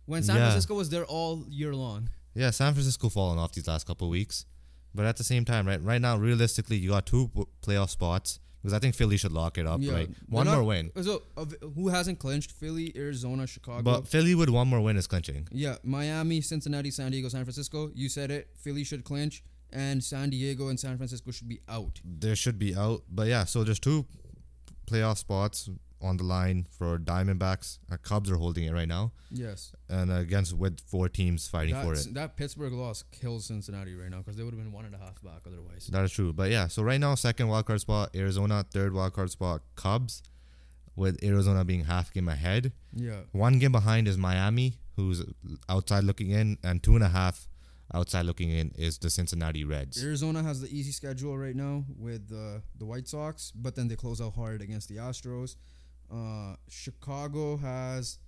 When 0.05 0.23
San 0.23 0.35
Yeah. 0.35 0.49
Francisco 0.49 0.75
was 0.75 0.89
there 0.89 1.05
all 1.05 1.45
year 1.49 1.75
long. 1.75 2.09
yeah. 2.35 2.49
San 2.51 2.73
Francisco 2.73 3.09
falling 3.09 3.39
off 3.39 3.51
these 3.53 3.67
last 3.67 3.85
couple 3.87 4.07
of 4.07 4.11
weeks, 4.11 4.45
but 4.93 5.05
at 5.05 5.17
the 5.17 5.23
same 5.23 5.45
time, 5.45 5.67
right, 5.67 5.81
right 5.83 6.01
now, 6.01 6.17
realistically, 6.17 6.77
you 6.77 6.89
got 6.89 7.05
two 7.05 7.29
playoff 7.61 7.89
spots 7.89 8.39
because 8.61 8.73
I 8.73 8.79
think 8.79 8.95
Philly 8.95 9.17
should 9.17 9.31
lock 9.33 9.57
it 9.57 9.67
up, 9.67 9.81
Yeah. 9.81 9.91
right? 9.93 10.09
One 10.29 10.45
not- 10.45 10.55
more 10.55 10.63
win, 10.63 10.91
So, 11.01 11.23
of- 11.35 11.53
who 11.75 11.89
hasn't 11.89 12.19
clinched? 12.19 12.51
Philly, 12.51 12.95
Arizona, 12.95 13.45
Chicago. 13.45 13.81
but 13.81 14.07
Philly 14.07 14.35
with 14.35 14.49
one 14.49 14.67
more 14.69 14.79
win 14.81 14.95
is 14.97 15.05
clinching. 15.07 15.47
yeah, 15.51 15.77
Miami, 15.83 16.39
Cincinnati, 16.41 16.89
San 16.91 17.11
Diego, 17.11 17.27
San 17.29 17.43
Francisco. 17.43 17.91
You 17.93 18.07
said 18.09 18.31
it. 18.31 18.49
Philly 18.57 18.83
should 18.85 19.03
clinch, 19.03 19.43
and 19.71 20.01
San 20.03 20.29
Diego 20.29 20.67
and 20.69 20.79
San 20.79 20.95
Francisco 20.97 21.31
should 21.31 21.49
be 21.49 21.59
out. 21.67 21.99
They 22.05 22.35
should 22.35 22.57
be 22.59 22.73
out, 22.75 23.03
but 23.09 23.27
yeah. 23.27 23.43
So 23.45 23.63
there's 23.65 23.79
two 23.79 24.05
playoff 24.87 25.17
spots 25.17 25.69
on 26.03 26.17
the 26.17 26.23
line 26.23 26.67
for 26.69 26.97
Diamondbacks. 26.99 27.79
Uh, 27.91 27.97
Cubs 27.97 28.29
are 28.29 28.35
holding 28.35 28.65
it 28.65 28.73
right 28.73 28.87
now, 28.87 29.11
Yes, 29.31 29.71
and 29.89 30.11
against 30.11 30.53
with 30.53 30.79
four 30.81 31.07
teams 31.09 31.47
fighting 31.47 31.75
for 31.81 31.93
it. 31.93 32.13
that 32.13 32.35
Pittsburgh 32.37 32.73
loss 32.73 33.03
kills 33.11 33.45
Cincinnati 33.45 33.95
right 33.95 34.09
now 34.11 34.17
because 34.17 34.35
they 34.35 34.43
would 34.43 34.53
have 34.53 34.61
been 34.61 34.71
one 34.73 34.85
and 34.85 34.93
a 34.93 34.97
half 34.97 35.21
back 35.23 35.41
otherwise. 35.47 35.87
That 35.87 36.03
is 36.03 36.11
true. 36.11 36.33
But 36.33 36.51
yeah, 36.51 36.67
so 36.67 36.83
right 36.83 36.99
now, 36.99 37.15
second 37.15 37.47
wildcard 37.47 37.79
spot, 37.79 38.09
Arizona, 38.15 38.65
third 38.69 38.91
wildcard 38.93 39.29
spot, 39.29 39.61
Cubs, 39.75 40.21
with 40.95 41.23
Arizona 41.23 41.63
being 41.65 41.85
half 41.85 42.13
game 42.13 42.27
ahead. 42.29 42.71
Yeah, 42.93 43.21
One 43.31 43.57
game 43.59 43.71
behind 43.71 44.07
is 44.07 44.17
Miami, 44.17 44.77
who's 44.95 45.23
outside 45.69 46.03
looking 46.03 46.29
in, 46.29 46.57
and 46.63 46.83
two 46.83 46.95
and 46.95 47.03
a 47.03 47.09
half 47.09 47.47
outside 47.93 48.25
looking 48.25 48.49
in 48.49 48.71
is 48.77 48.97
the 48.97 49.09
Cincinnati 49.09 49.63
Reds. 49.63 50.03
Arizona 50.03 50.41
has 50.41 50.61
the 50.61 50.67
easy 50.75 50.91
schedule 50.91 51.37
right 51.37 51.55
now 51.55 51.83
with 51.97 52.31
uh, 52.31 52.59
the 52.77 52.85
White 52.85 53.07
Sox, 53.07 53.51
but 53.55 53.75
then 53.75 53.87
they 53.87 53.95
close 53.95 54.19
out 54.21 54.33
hard 54.35 54.61
against 54.61 54.87
the 54.89 54.97
Astros. 54.97 55.55
Uh, 56.13 56.55
Chicago 56.69 57.57
has 57.57 58.19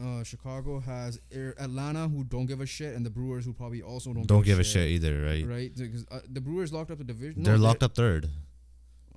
uh, 0.00 0.22
Chicago 0.22 0.78
has 0.80 1.18
Air- 1.32 1.54
Atlanta, 1.58 2.06
who 2.08 2.22
don't 2.24 2.46
give 2.46 2.60
a 2.60 2.66
shit, 2.66 2.94
and 2.94 3.04
the 3.04 3.10
Brewers, 3.10 3.44
who 3.44 3.52
probably 3.52 3.82
also 3.82 4.12
don't 4.12 4.26
Don't 4.28 4.44
give 4.44 4.60
a 4.60 4.64
shit 4.64 4.88
either, 4.90 5.22
right? 5.22 5.44
right? 5.46 5.74
Because 5.74 6.04
uh, 6.10 6.20
the 6.30 6.40
Brewers 6.40 6.72
locked 6.72 6.90
up 6.90 6.98
the 6.98 7.04
division. 7.04 7.42
They're 7.42 7.58
locked 7.58 7.82
up 7.82 7.94
third. 7.96 8.28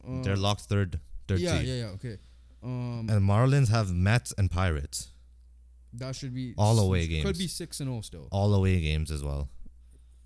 Uh, 0.08 0.24
They're 0.24 0.36
locked 0.38 0.62
third, 0.62 1.00
third 1.28 1.40
yeah, 1.40 1.60
seed. 1.60 1.68
yeah, 1.68 1.74
yeah. 1.76 1.86
Okay. 1.98 2.18
Um, 2.64 3.08
And 3.10 3.22
Marlins 3.22 3.70
have 3.70 3.92
Mets 3.94 4.34
and 4.38 4.50
Pirates, 4.50 5.10
that 5.94 6.16
should 6.16 6.34
be 6.34 6.54
all 6.58 6.80
away 6.80 7.02
Could 7.08 7.24
games. 7.26 7.38
be 7.38 7.48
six 7.48 7.80
and 7.82 7.90
zero 7.90 8.02
still. 8.02 8.28
all 8.32 8.54
away 8.56 8.80
games 8.82 9.12
as 9.12 9.24
well. 9.24 9.50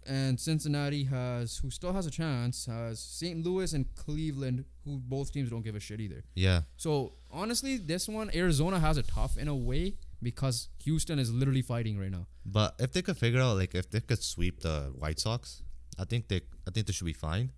And 0.08 0.40
Cincinnati 0.40 1.06
has, 1.06 1.58
who 1.58 1.72
still 1.72 1.92
has 1.94 2.06
a 2.06 2.12
chance, 2.12 2.68
has 2.68 3.00
St. 3.00 3.44
Louis 3.44 3.74
and 3.74 3.86
Cleveland, 3.96 4.66
who 4.84 5.00
both 5.00 5.32
teams 5.34 5.50
don't 5.50 5.64
give 5.64 5.76
a 5.76 5.80
shit 5.80 6.00
either. 6.00 6.24
Yeah, 6.36 6.62
So 6.78 7.14
honestly, 7.32 7.78
this 7.78 8.08
one 8.08 8.30
Arizona 8.36 8.80
has 8.80 8.98
it 8.98 9.08
tough 9.08 9.36
in 9.38 9.48
a 9.48 9.56
way 9.56 9.96
because 10.22 10.70
Houston 10.84 11.18
is 11.18 11.32
literally 11.34 11.62
fighting 11.64 11.98
right 12.00 12.12
now. 12.12 12.28
but 12.46 12.76
if 12.80 12.92
they 12.94 13.02
could 13.02 13.18
figure 13.18 13.42
out 13.42 13.58
like 13.58 13.74
if 13.74 13.90
they 13.90 14.00
could 14.00 14.22
sweep 14.22 14.60
the 14.62 14.94
White 14.98 15.20
Sox, 15.20 15.64
I 15.98 16.04
think 16.06 16.28
they 16.28 16.42
I 16.68 16.72
think 16.72 16.86
they 16.88 16.94
should 16.94 17.06
be 17.06 17.14
fine. 17.14 17.52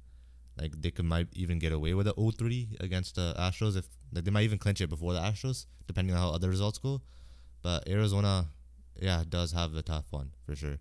Like 0.60 0.74
they 0.82 0.92
could 0.92 1.06
might 1.06 1.28
even 1.34 1.60
get 1.60 1.72
away 1.74 1.94
with 1.94 2.08
a 2.08 2.14
0-3 2.14 2.80
against 2.82 3.16
the 3.16 3.36
Astros 3.38 3.76
if 3.78 3.88
like 4.14 4.24
they 4.24 4.32
might 4.32 4.44
even 4.44 4.58
clinch 4.58 4.80
it 4.82 4.90
before 4.90 5.14
the 5.14 5.20
Astros, 5.20 5.66
depending 5.86 6.16
on 6.16 6.22
how 6.22 6.30
other 6.30 6.50
results 6.50 6.78
go. 6.80 7.02
But 7.62 7.88
Arizona, 7.90 8.48
yeah, 9.02 9.24
does 9.28 9.52
have 9.52 9.76
a 9.76 9.82
tough 9.82 10.06
one 10.12 10.32
for 10.46 10.56
sure. 10.56 10.78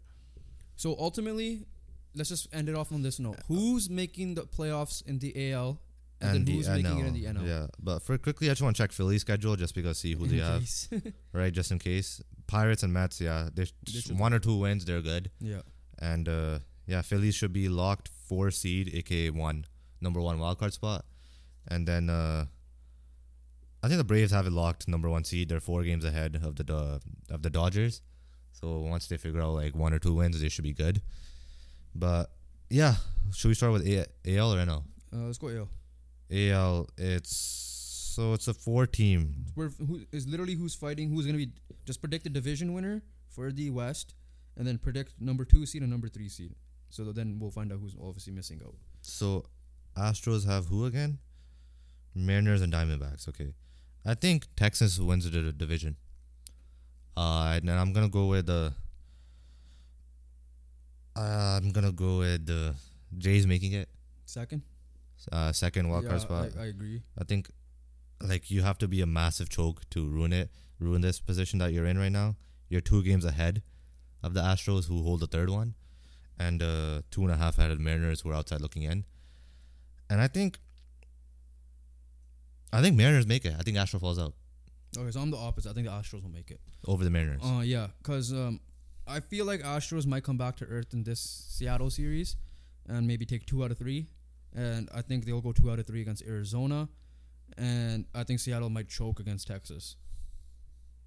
So 0.76 0.94
ultimately, 0.98 1.66
let's 2.14 2.28
just 2.28 2.48
end 2.54 2.68
it 2.68 2.74
off 2.76 2.92
on 2.92 3.02
this 3.02 3.18
note. 3.18 3.38
Who's 3.48 3.88
making 3.90 4.34
the 4.34 4.42
playoffs 4.42 5.04
in 5.06 5.18
the 5.18 5.52
AL, 5.52 5.80
and, 6.20 6.46
then 6.46 6.54
who's 6.54 6.68
making 6.68 6.98
it 7.00 7.06
in 7.06 7.14
the 7.14 7.24
NL? 7.24 7.46
Yeah, 7.46 7.66
but 7.82 8.00
for 8.02 8.16
quickly, 8.18 8.48
I 8.48 8.52
just 8.52 8.62
want 8.62 8.76
to 8.76 8.82
check 8.82 8.92
Philly's 8.92 9.22
schedule 9.22 9.56
just 9.56 9.74
because 9.74 9.98
see 9.98 10.14
who 10.14 10.26
they 10.26 10.38
have, 10.38 10.62
right? 11.32 11.52
Just 11.52 11.70
in 11.72 11.78
case. 11.78 12.22
Pirates 12.46 12.82
and 12.84 12.92
Mets, 12.92 13.20
yeah, 13.20 13.48
they 13.52 13.66
one 14.14 14.32
or 14.32 14.38
two 14.38 14.56
wins, 14.56 14.84
they're 14.84 15.02
good. 15.02 15.30
yeah. 15.40 15.62
And 15.98 16.28
uh, 16.28 16.58
yeah, 16.86 17.02
Phillies 17.02 17.34
should 17.34 17.52
be 17.52 17.68
locked 17.68 18.08
four 18.28 18.50
seed, 18.50 18.90
aka 18.94 19.30
one 19.30 19.64
number 20.00 20.20
one 20.20 20.38
wildcard 20.38 20.72
spot. 20.72 21.04
And 21.66 21.88
then 21.88 22.08
uh, 22.10 22.44
I 23.82 23.88
think 23.88 23.98
the 23.98 24.04
Braves 24.04 24.30
have 24.30 24.46
it 24.46 24.52
locked 24.52 24.86
number 24.88 25.08
one 25.08 25.24
seed. 25.24 25.48
They're 25.48 25.58
four 25.60 25.82
games 25.84 26.04
ahead 26.04 26.36
of 26.44 26.56
the 26.56 26.64
Do- 26.64 27.00
of 27.30 27.42
the 27.42 27.50
Dodgers. 27.50 28.02
So 28.60 28.78
once 28.80 29.06
they 29.06 29.16
figure 29.16 29.40
out 29.42 29.52
like 29.54 29.74
one 29.74 29.92
or 29.92 29.98
two 29.98 30.14
wins, 30.14 30.40
they 30.40 30.48
should 30.48 30.64
be 30.64 30.72
good. 30.72 31.02
But 31.94 32.30
yeah, 32.70 32.94
should 33.34 33.48
we 33.48 33.54
start 33.54 33.72
with 33.72 33.86
A- 33.86 34.06
AL 34.26 34.54
or 34.54 34.58
NL? 34.58 34.82
Uh, 35.12 35.26
let's 35.26 35.38
go 35.38 35.48
AL. 35.48 35.68
AL, 36.30 36.88
it's 36.96 37.34
so 38.16 38.32
it's 38.32 38.48
a 38.48 38.54
four 38.54 38.86
team. 38.86 39.44
We're 39.54 39.68
who 39.68 40.00
is 40.10 40.26
literally 40.26 40.54
who's 40.54 40.74
fighting. 40.74 41.10
Who's 41.10 41.26
gonna 41.26 41.38
be 41.38 41.52
just 41.84 42.00
predict 42.00 42.24
the 42.24 42.30
division 42.30 42.72
winner 42.72 43.02
for 43.28 43.52
the 43.52 43.70
West, 43.70 44.14
and 44.56 44.66
then 44.66 44.78
predict 44.78 45.20
number 45.20 45.44
two 45.44 45.66
seed 45.66 45.82
and 45.82 45.90
number 45.90 46.08
three 46.08 46.28
seed. 46.28 46.54
So 46.88 47.04
then 47.12 47.38
we'll 47.38 47.50
find 47.50 47.72
out 47.72 47.78
who's 47.80 47.94
obviously 48.02 48.32
missing 48.32 48.60
out. 48.64 48.74
So 49.02 49.44
Astros 49.96 50.46
have 50.46 50.66
who 50.66 50.86
again? 50.86 51.18
Mariners 52.14 52.62
and 52.62 52.72
Diamondbacks. 52.72 53.28
Okay, 53.28 53.52
I 54.04 54.14
think 54.14 54.46
Texas 54.56 54.98
wins 54.98 55.30
the 55.30 55.52
division. 55.52 55.96
Uh, 57.16 57.54
and 57.56 57.68
then 57.68 57.78
I'm 57.78 57.92
gonna 57.92 58.08
go 58.08 58.26
with 58.26 58.46
the. 58.46 58.72
Uh, 61.16 61.58
I'm 61.62 61.70
gonna 61.72 61.92
go 61.92 62.18
with 62.18 62.46
the 62.46 62.74
Jays 63.16 63.46
making 63.46 63.72
it 63.72 63.88
Second. 64.26 64.62
uh, 65.32 65.50
second 65.52 65.88
wild 65.88 66.04
card 66.04 66.16
Yeah, 66.20 66.24
spot. 66.24 66.48
I, 66.58 66.64
I 66.64 66.66
agree. 66.66 67.02
I 67.18 67.24
think, 67.24 67.50
like 68.20 68.50
you 68.50 68.62
have 68.62 68.76
to 68.78 68.88
be 68.88 69.00
a 69.00 69.06
massive 69.06 69.48
choke 69.48 69.88
to 69.90 70.06
ruin 70.06 70.32
it, 70.32 70.50
ruin 70.78 71.00
this 71.00 71.20
position 71.20 71.58
that 71.60 71.72
you're 71.72 71.86
in 71.86 71.96
right 71.98 72.12
now. 72.12 72.36
You're 72.68 72.82
two 72.82 73.02
games 73.02 73.24
ahead 73.24 73.62
of 74.22 74.34
the 74.34 74.40
Astros, 74.42 74.88
who 74.88 75.02
hold 75.02 75.20
the 75.20 75.26
third 75.26 75.48
one, 75.48 75.74
and 76.38 76.62
uh, 76.62 77.00
two 77.10 77.22
and 77.22 77.30
a 77.30 77.36
half 77.36 77.58
ahead 77.58 77.70
of 77.70 77.78
the 77.78 77.84
Mariners, 77.84 78.20
who 78.20 78.30
are 78.30 78.34
outside 78.34 78.60
looking 78.60 78.82
in. 78.82 79.04
And 80.10 80.20
I 80.20 80.28
think, 80.28 80.58
I 82.72 82.82
think 82.82 82.96
Mariners 82.96 83.26
make 83.26 83.44
it. 83.46 83.54
I 83.58 83.62
think 83.62 83.76
Astro 83.78 84.00
falls 84.00 84.18
out 84.18 84.34
Okay, 84.98 85.10
so 85.10 85.20
I'm 85.20 85.30
the 85.30 85.36
opposite. 85.36 85.70
I 85.70 85.72
think 85.74 85.86
the 85.86 85.92
Astros 85.92 86.22
will 86.22 86.30
make 86.30 86.50
it. 86.50 86.60
over 86.86 87.04
the 87.04 87.10
Mariners. 87.10 87.42
Uh, 87.44 87.60
yeah, 87.60 87.88
because 87.98 88.32
um, 88.32 88.60
I 89.06 89.20
feel 89.20 89.44
like 89.44 89.62
Astros 89.62 90.06
might 90.06 90.24
come 90.24 90.36
back 90.36 90.56
to 90.56 90.64
earth 90.66 90.92
in 90.92 91.02
this 91.04 91.20
Seattle 91.20 91.90
series, 91.90 92.36
and 92.88 93.06
maybe 93.06 93.26
take 93.26 93.46
two 93.46 93.62
out 93.64 93.70
of 93.70 93.78
three, 93.78 94.08
and 94.54 94.88
I 94.94 95.02
think 95.02 95.24
they'll 95.24 95.40
go 95.40 95.52
two 95.52 95.70
out 95.70 95.78
of 95.78 95.86
three 95.86 96.00
against 96.00 96.22
Arizona, 96.24 96.88
and 97.58 98.06
I 98.14 98.24
think 98.24 98.40
Seattle 98.40 98.70
might 98.70 98.88
choke 98.88 99.20
against 99.20 99.46
Texas. 99.46 99.96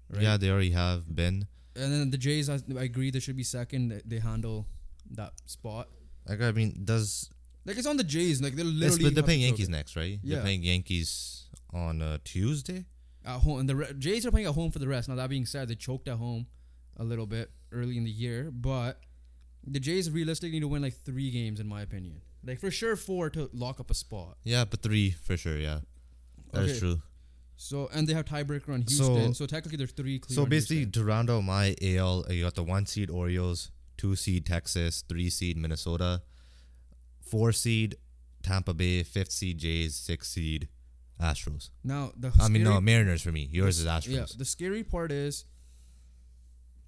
Right? 0.08 0.22
Yeah, 0.22 0.36
they 0.36 0.50
already 0.50 0.70
have 0.70 1.14
been. 1.14 1.46
and 1.76 1.92
then 1.92 2.10
the 2.10 2.18
Jays, 2.18 2.48
I, 2.48 2.58
I 2.78 2.82
agree, 2.84 3.10
they 3.10 3.20
should 3.20 3.36
be 3.36 3.44
second. 3.44 4.02
They, 4.04 4.18
handle 4.18 4.66
that 5.12 5.32
spot. 5.46 5.88
Like 6.28 6.40
I 6.40 6.52
mean, 6.52 6.82
does 6.84 7.30
Like 7.64 7.76
it's 7.78 7.86
on 7.86 7.96
the 7.96 8.04
Jays. 8.04 8.40
Like 8.42 8.54
they're 8.54 8.64
literally. 8.64 9.04
but 9.04 9.14
they're 9.14 9.24
playing 9.24 9.42
Yankees 9.42 9.68
next, 9.68 9.96
right? 9.96 10.18
Yeah. 10.22 10.36
They're 10.36 10.42
playing 10.42 10.62
Yankees 10.62 11.48
on 11.72 12.02
uh, 12.02 12.18
Tuesday. 12.24 12.84
At 13.24 13.40
home, 13.40 13.60
and 13.60 13.68
the 13.68 13.76
re- 13.76 13.92
Jays 13.98 14.24
are 14.26 14.30
playing 14.30 14.46
at 14.46 14.54
home 14.54 14.70
for 14.70 14.78
the 14.78 14.88
rest. 14.88 15.08
Now 15.08 15.14
that 15.16 15.28
being 15.30 15.46
said, 15.46 15.68
they 15.68 15.74
choked 15.74 16.08
at 16.08 16.16
home 16.16 16.46
a 16.96 17.04
little 17.04 17.26
bit 17.26 17.50
early 17.72 17.96
in 17.96 18.04
the 18.04 18.10
year, 18.10 18.50
but 18.52 19.00
the 19.66 19.80
Jays 19.80 20.10
realistically 20.10 20.52
need 20.52 20.60
to 20.60 20.68
win 20.68 20.82
like 20.82 20.94
three 21.04 21.30
games, 21.30 21.60
in 21.60 21.66
my 21.68 21.82
opinion. 21.82 22.20
Like 22.44 22.58
for 22.60 22.70
sure, 22.70 22.96
four 22.96 23.28
to 23.30 23.50
lock 23.52 23.80
up 23.80 23.90
a 23.90 23.94
spot. 23.94 24.36
Yeah, 24.44 24.64
but 24.64 24.82
three 24.82 25.10
for 25.10 25.36
sure. 25.36 25.58
Yeah, 25.58 25.80
that 26.52 26.62
is 26.64 26.70
Okay. 26.70 26.78
true. 26.80 27.02
So 27.56 27.90
and 27.92 28.08
they 28.08 28.14
have 28.14 28.24
tiebreaker 28.24 28.70
on 28.72 28.80
Houston. 28.82 29.34
So, 29.34 29.44
technically, 29.44 29.76
there's 29.76 29.92
three. 29.92 30.18
Clear 30.18 30.34
So 30.34 30.46
basically, 30.46 30.76
Houston. 30.76 30.92
to 30.92 31.04
round 31.04 31.28
out 31.28 31.42
my 31.42 31.76
AL, 31.82 32.24
uh, 32.28 32.32
you 32.32 32.42
got 32.44 32.54
the 32.54 32.62
one 32.62 32.86
seed 32.86 33.10
Orioles, 33.10 33.70
two 33.98 34.16
seed 34.16 34.46
Texas, 34.46 35.04
three 35.06 35.28
seed 35.28 35.58
Minnesota, 35.58 36.22
four 37.20 37.52
seed 37.52 37.96
Tampa 38.42 38.72
Bay, 38.72 39.02
fifth 39.02 39.32
seed 39.32 39.58
Jays, 39.58 39.94
sixth 39.94 40.30
seed 40.32 40.68
Astros. 41.20 41.70
now 41.84 42.12
the 42.16 42.32
I 42.40 42.48
mean, 42.48 42.64
no 42.64 42.80
Mariners 42.80 43.22
for 43.22 43.32
me. 43.32 43.48
Yours 43.52 43.82
the- 43.82 43.90
is 43.90 44.04
Astros. 44.04 44.14
Yeah, 44.14 44.26
the 44.36 44.44
scary 44.44 44.82
part 44.82 45.12
is 45.12 45.44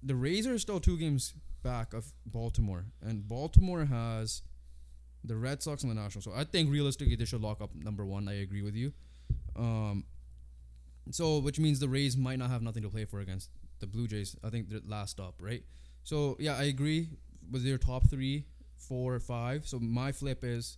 the 0.01 0.15
Rays 0.15 0.47
are 0.47 0.59
still 0.59 0.79
two 0.79 0.97
games 0.97 1.33
back 1.63 1.93
of 1.93 2.11
Baltimore, 2.25 2.85
and 3.01 3.27
Baltimore 3.27 3.85
has 3.85 4.41
the 5.23 5.35
Red 5.37 5.63
Sox 5.63 5.83
and 5.83 5.91
the 5.91 5.95
Nationals. 5.95 6.25
So 6.25 6.33
I 6.35 6.43
think 6.43 6.69
realistically 6.69 7.15
they 7.15 7.25
should 7.25 7.41
lock 7.41 7.61
up 7.61 7.73
number 7.73 8.05
one. 8.05 8.27
I 8.27 8.41
agree 8.41 8.61
with 8.61 8.75
you. 8.75 8.91
Um, 9.55 10.03
so 11.11 11.39
which 11.39 11.59
means 11.59 11.79
the 11.79 11.87
Rays 11.89 12.17
might 12.17 12.39
not 12.39 12.49
have 12.49 12.61
nothing 12.61 12.83
to 12.83 12.89
play 12.89 13.05
for 13.05 13.19
against 13.19 13.49
the 13.79 13.87
Blue 13.87 14.07
Jays. 14.07 14.35
I 14.43 14.49
think 14.49 14.69
they're 14.69 14.81
last 14.85 15.19
up, 15.19 15.35
right? 15.39 15.63
So 16.03 16.35
yeah, 16.39 16.57
I 16.57 16.63
agree 16.63 17.09
with 17.51 17.63
their 17.63 17.77
top 17.77 18.09
three, 18.09 18.45
four, 18.77 19.19
five. 19.19 19.67
So 19.67 19.79
my 19.79 20.11
flip 20.11 20.43
is 20.43 20.77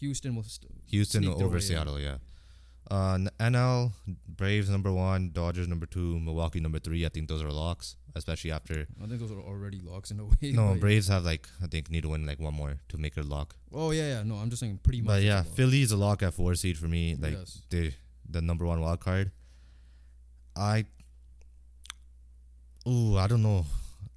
Houston 0.00 0.34
will. 0.34 0.42
St- 0.42 0.70
Houston 0.86 1.22
sneak 1.22 1.36
their 1.36 1.46
way 1.46 1.48
over 1.48 1.56
in. 1.56 1.62
Seattle. 1.62 2.00
Yeah. 2.00 2.16
Uh, 2.90 3.18
NL 3.40 3.92
Braves 4.28 4.70
number 4.70 4.92
one, 4.92 5.30
Dodgers 5.32 5.66
number 5.66 5.86
two, 5.86 6.20
Milwaukee 6.20 6.60
number 6.60 6.78
three. 6.78 7.04
I 7.04 7.08
think 7.08 7.26
those 7.28 7.42
are 7.42 7.50
locks, 7.50 7.96
especially 8.14 8.52
after. 8.52 8.86
I 9.02 9.06
think 9.06 9.18
those 9.20 9.32
are 9.32 9.40
already 9.40 9.80
locks 9.80 10.10
in 10.12 10.20
a 10.20 10.24
way. 10.30 10.52
No, 10.52 10.74
Braves 10.78 11.08
have 11.08 11.24
like 11.24 11.48
I 11.62 11.66
think 11.66 11.90
need 11.90 12.02
to 12.02 12.10
win 12.10 12.26
like 12.26 12.38
one 12.38 12.54
more 12.54 12.76
to 12.90 12.98
make 12.98 13.16
it 13.16 13.24
a 13.24 13.26
lock. 13.26 13.56
Oh 13.74 13.90
yeah, 13.90 14.08
yeah. 14.18 14.22
No, 14.22 14.36
I'm 14.36 14.50
just 14.50 14.60
saying 14.60 14.78
pretty 14.84 15.00
much. 15.00 15.08
But 15.08 15.22
yeah. 15.22 15.42
Philly 15.42 15.82
is 15.82 15.90
a 15.90 15.96
lock 15.96 16.22
at 16.22 16.34
four 16.34 16.54
seed 16.54 16.78
for 16.78 16.86
me. 16.86 17.16
Like 17.16 17.32
Yes. 17.32 17.62
the 17.70 17.92
the 18.28 18.40
number 18.40 18.64
one 18.66 18.80
wild 18.80 19.00
card. 19.00 19.32
I. 20.54 20.84
Ooh, 22.88 23.16
I 23.18 23.26
don't 23.26 23.42
know. 23.42 23.66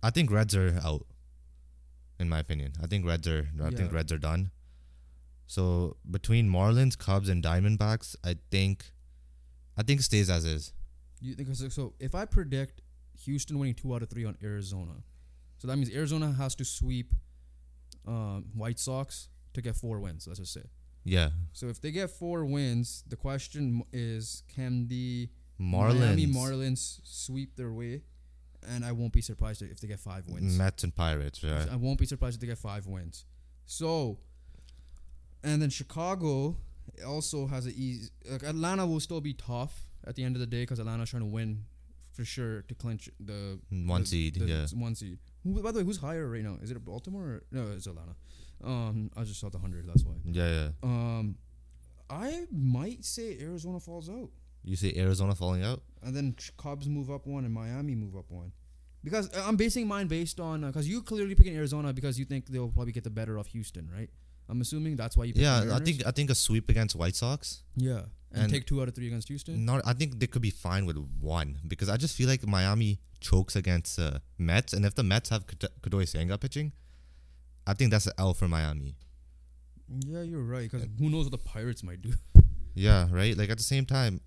I 0.03 0.11
think 0.11 0.29
Reds 0.31 0.55
are 0.55 0.79
out. 0.83 1.05
In 2.19 2.29
my 2.29 2.39
opinion, 2.39 2.73
I 2.83 2.85
think 2.87 3.05
Reds 3.05 3.27
are. 3.27 3.47
I 3.63 3.69
think 3.71 3.91
Reds 3.93 4.11
are 4.11 4.17
done. 4.19 4.51
So 5.49 5.97
between 6.09 6.47
Marlins, 6.47 6.95
Cubs, 6.95 7.27
and 7.27 7.43
Diamondbacks, 7.43 8.15
I 8.23 8.35
think, 8.51 8.85
I 9.75 9.81
think 9.81 10.01
stays 10.01 10.29
as 10.29 10.45
is. 10.45 10.73
You 11.21 11.33
think 11.33 11.49
so? 11.55 11.69
So 11.69 11.93
if 11.99 12.13
I 12.13 12.25
predict 12.25 12.81
Houston 13.25 13.57
winning 13.57 13.73
two 13.73 13.95
out 13.95 14.03
of 14.03 14.11
three 14.11 14.25
on 14.25 14.37
Arizona, 14.43 15.01
so 15.57 15.67
that 15.67 15.75
means 15.75 15.89
Arizona 15.91 16.33
has 16.33 16.53
to 16.53 16.65
sweep 16.65 17.15
um, 18.07 18.45
White 18.53 18.77
Sox 18.77 19.29
to 19.53 19.61
get 19.63 19.75
four 19.75 19.99
wins. 19.99 20.27
Let's 20.27 20.39
just 20.39 20.53
say. 20.53 20.65
Yeah, 21.03 21.29
So 21.53 21.67
if 21.67 21.81
they 21.81 21.89
get 21.89 22.11
four 22.11 22.45
wins, 22.45 23.03
the 23.07 23.15
question 23.15 23.81
is, 23.91 24.43
can 24.53 24.87
the 24.87 25.29
Marlins, 25.59 25.99
Miami 25.99 26.27
Marlins 26.27 26.99
sweep 27.03 27.55
their 27.55 27.71
way? 27.71 28.03
And 28.67 28.85
I 28.85 28.91
won't 28.91 29.13
be 29.13 29.21
surprised 29.21 29.63
if 29.63 29.79
they 29.79 29.87
get 29.87 29.99
five 29.99 30.27
wins. 30.27 30.55
Mets, 30.55 30.83
and 30.83 30.93
Pirates. 30.93 31.41
Yeah. 31.41 31.65
I 31.71 31.77
won't 31.77 31.97
be 31.97 32.05
surprised 32.05 32.35
if 32.35 32.41
they 32.41 32.47
get 32.47 32.59
five 32.59 32.85
wins. 32.85 33.25
So, 33.65 34.19
and 35.43 35.61
then 35.61 35.69
Chicago 35.69 36.55
also 37.07 37.47
has 37.47 37.65
an 37.65 37.73
easy. 37.75 38.09
Like 38.29 38.43
Atlanta 38.43 38.85
will 38.85 38.99
still 38.99 39.21
be 39.21 39.33
tough 39.33 39.89
at 40.05 40.15
the 40.15 40.23
end 40.23 40.35
of 40.35 40.39
the 40.39 40.45
day 40.47 40.61
because 40.63 40.79
Atlanta's 40.79 41.09
trying 41.09 41.23
to 41.23 41.29
win 41.29 41.65
for 42.11 42.25
sure 42.25 42.63
to 42.63 42.75
clinch 42.75 43.09
the 43.19 43.59
One 43.69 44.01
the- 44.01 44.07
seed, 44.07 44.35
the 44.35 44.45
yeah. 44.45 44.65
one 44.73 44.95
seed. 44.95 45.19
Who, 45.43 45.61
by 45.61 45.71
the 45.71 45.79
way, 45.79 45.85
who's 45.85 45.97
higher 45.97 46.27
right 46.27 46.43
now? 46.43 46.57
Is 46.61 46.71
it 46.71 46.83
Baltimore? 46.83 47.23
Or, 47.23 47.43
no, 47.51 47.71
it's 47.75 47.87
Atlanta. 47.87 48.15
Um, 48.63 49.09
I 49.15 49.23
just 49.23 49.39
saw 49.39 49.49
the 49.49 49.59
hundred. 49.59 49.87
That's 49.87 50.03
why. 50.03 50.15
Yeah, 50.25 50.49
yeah. 50.51 50.67
Um, 50.83 51.35
I 52.09 52.45
might 52.51 53.05
say 53.05 53.37
Arizona 53.39 53.79
falls 53.79 54.09
out, 54.09 54.29
You 54.63 54.75
say 54.75 54.93
Arizona 54.97 55.35
falling 55.35 55.63
out? 55.63 55.81
and 56.03 56.15
then 56.15 56.35
Cubs 56.57 56.87
move 56.89 57.09
up 57.11 57.25
one, 57.27 57.45
and 57.45 57.53
Miami 57.53 57.93
move 57.95 58.15
up 58.17 58.25
one. 58.29 58.51
Because 59.03 59.33
uh, 59.33 59.43
I'm 59.47 59.55
basing 59.55 59.87
mine 59.87 60.07
based 60.07 60.39
on 60.41 60.61
because 60.61 60.89
you 60.89 61.01
clearly 61.01 61.35
picking 61.35 61.55
Arizona 61.55 61.93
because 61.93 62.19
you 62.19 62.25
think 62.25 62.47
they'll 62.47 62.67
probably 62.67 62.91
get 62.91 63.05
the 63.05 63.09
better 63.09 63.37
of 63.37 63.47
Houston, 63.47 63.89
right? 63.95 64.09
I'm 64.49 64.61
assuming 64.61 64.95
that's 64.95 65.15
why 65.15 65.25
you. 65.25 65.33
Yeah, 65.35 65.73
I 65.73 65.79
think 65.79 66.05
I 66.05 66.11
think 66.11 66.29
a 66.29 66.35
sweep 66.35 66.69
against 66.69 66.95
White 66.95 67.15
Sox. 67.15 67.63
Yeah, 67.75 68.01
and, 68.31 68.43
and- 68.43 68.51
take 68.51 68.65
two 68.65 68.81
out 68.81 68.87
of 68.87 68.95
three 68.95 69.07
against 69.07 69.27
Houston. 69.27 69.63
Not, 69.65 69.81
I 69.85 69.93
think 69.93 70.19
they 70.19 70.27
could 70.27 70.41
be 70.41 70.49
fine 70.49 70.85
with 70.85 70.97
one 71.21 71.59
because 71.67 71.87
I 71.89 71.97
just 71.97 72.15
feel 72.17 72.27
like 72.27 72.45
Miami 72.45 72.99
chokes 73.21 73.55
against 73.55 73.99
uh, 73.99 74.19
Mets, 74.37 74.73
and 74.73 74.85
if 74.85 74.95
the 74.95 75.03
Mets 75.03 75.29
have 75.29 75.45
Kad- 75.45 75.69
Kodai 75.81 76.07
Senga 76.07 76.37
pitching, 76.37 76.71
I 77.67 77.73
think 77.75 77.91
that's 77.91 78.07
an 78.07 78.13
L 78.17 78.33
for 78.33 78.47
Miami. 78.47 78.95
Yeah, 80.05 80.21
you're 80.21 80.43
right. 80.43 80.69
Because 80.71 80.87
who 80.99 81.09
knows 81.09 81.25
what 81.25 81.31
the 81.31 81.37
Pirates 81.49 81.83
might 81.83 82.01
do? 82.01 82.13
Yeah, 82.75 83.07
right. 83.11 83.35
Like 83.35 83.49
at 83.49 83.57
the 83.57 83.63
same 83.63 83.85
time, 83.85 84.21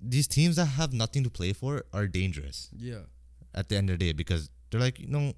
these 0.00 0.28
teams 0.28 0.54
that 0.56 0.66
have 0.66 0.92
nothing 0.92 1.24
to 1.24 1.30
play 1.30 1.52
for 1.52 1.84
are 1.92 2.06
dangerous 2.06 2.68
Yeah, 2.76 3.06
at 3.54 3.68
the 3.68 3.76
end 3.76 3.90
of 3.90 3.98
the 3.98 4.04
day 4.06 4.12
because 4.12 4.50
they're 4.70 4.78
like, 4.80 5.00
you 5.00 5.08
know, 5.08 5.32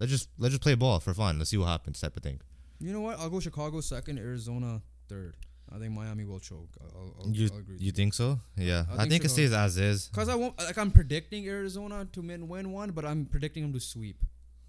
let's 0.00 0.12
just 0.12 0.28
let's 0.38 0.52
just 0.52 0.62
play 0.62 0.74
ball 0.74 1.00
for 1.00 1.14
fun. 1.14 1.38
Let's 1.38 1.50
see 1.50 1.56
what 1.56 1.68
happens, 1.68 2.00
type 2.00 2.16
of 2.16 2.22
thing. 2.22 2.40
You 2.80 2.92
know 2.92 3.00
what? 3.00 3.18
I'll 3.18 3.30
go 3.30 3.40
Chicago 3.40 3.80
second, 3.80 4.18
Arizona 4.18 4.82
third. 5.08 5.36
I 5.74 5.78
think 5.78 5.92
Miami 5.92 6.24
will 6.24 6.38
choke. 6.40 6.68
I'll, 6.80 7.14
I'll, 7.20 7.30
You 7.30 7.48
I'll 7.52 7.62
you 7.78 7.90
think 7.90 8.14
so? 8.14 8.38
Yeah, 8.56 8.84
I 8.90 8.94
I 8.94 8.96
think 8.98 9.10
think, 9.10 9.24
it 9.24 9.28
stays 9.30 9.52
as 9.52 9.78
is. 9.78 10.08
Because 10.08 10.28
I 10.28 10.34
won't 10.34 10.56
like 10.58 10.76
I'm 10.78 10.90
predicting 10.90 11.46
Arizona 11.48 12.06
to 12.12 12.20
win 12.20 12.48
win 12.48 12.70
one, 12.72 12.90
but 12.92 13.04
I'm 13.04 13.24
predicting 13.26 13.62
them 13.62 13.72
to 13.72 13.80
sweep. 13.80 14.22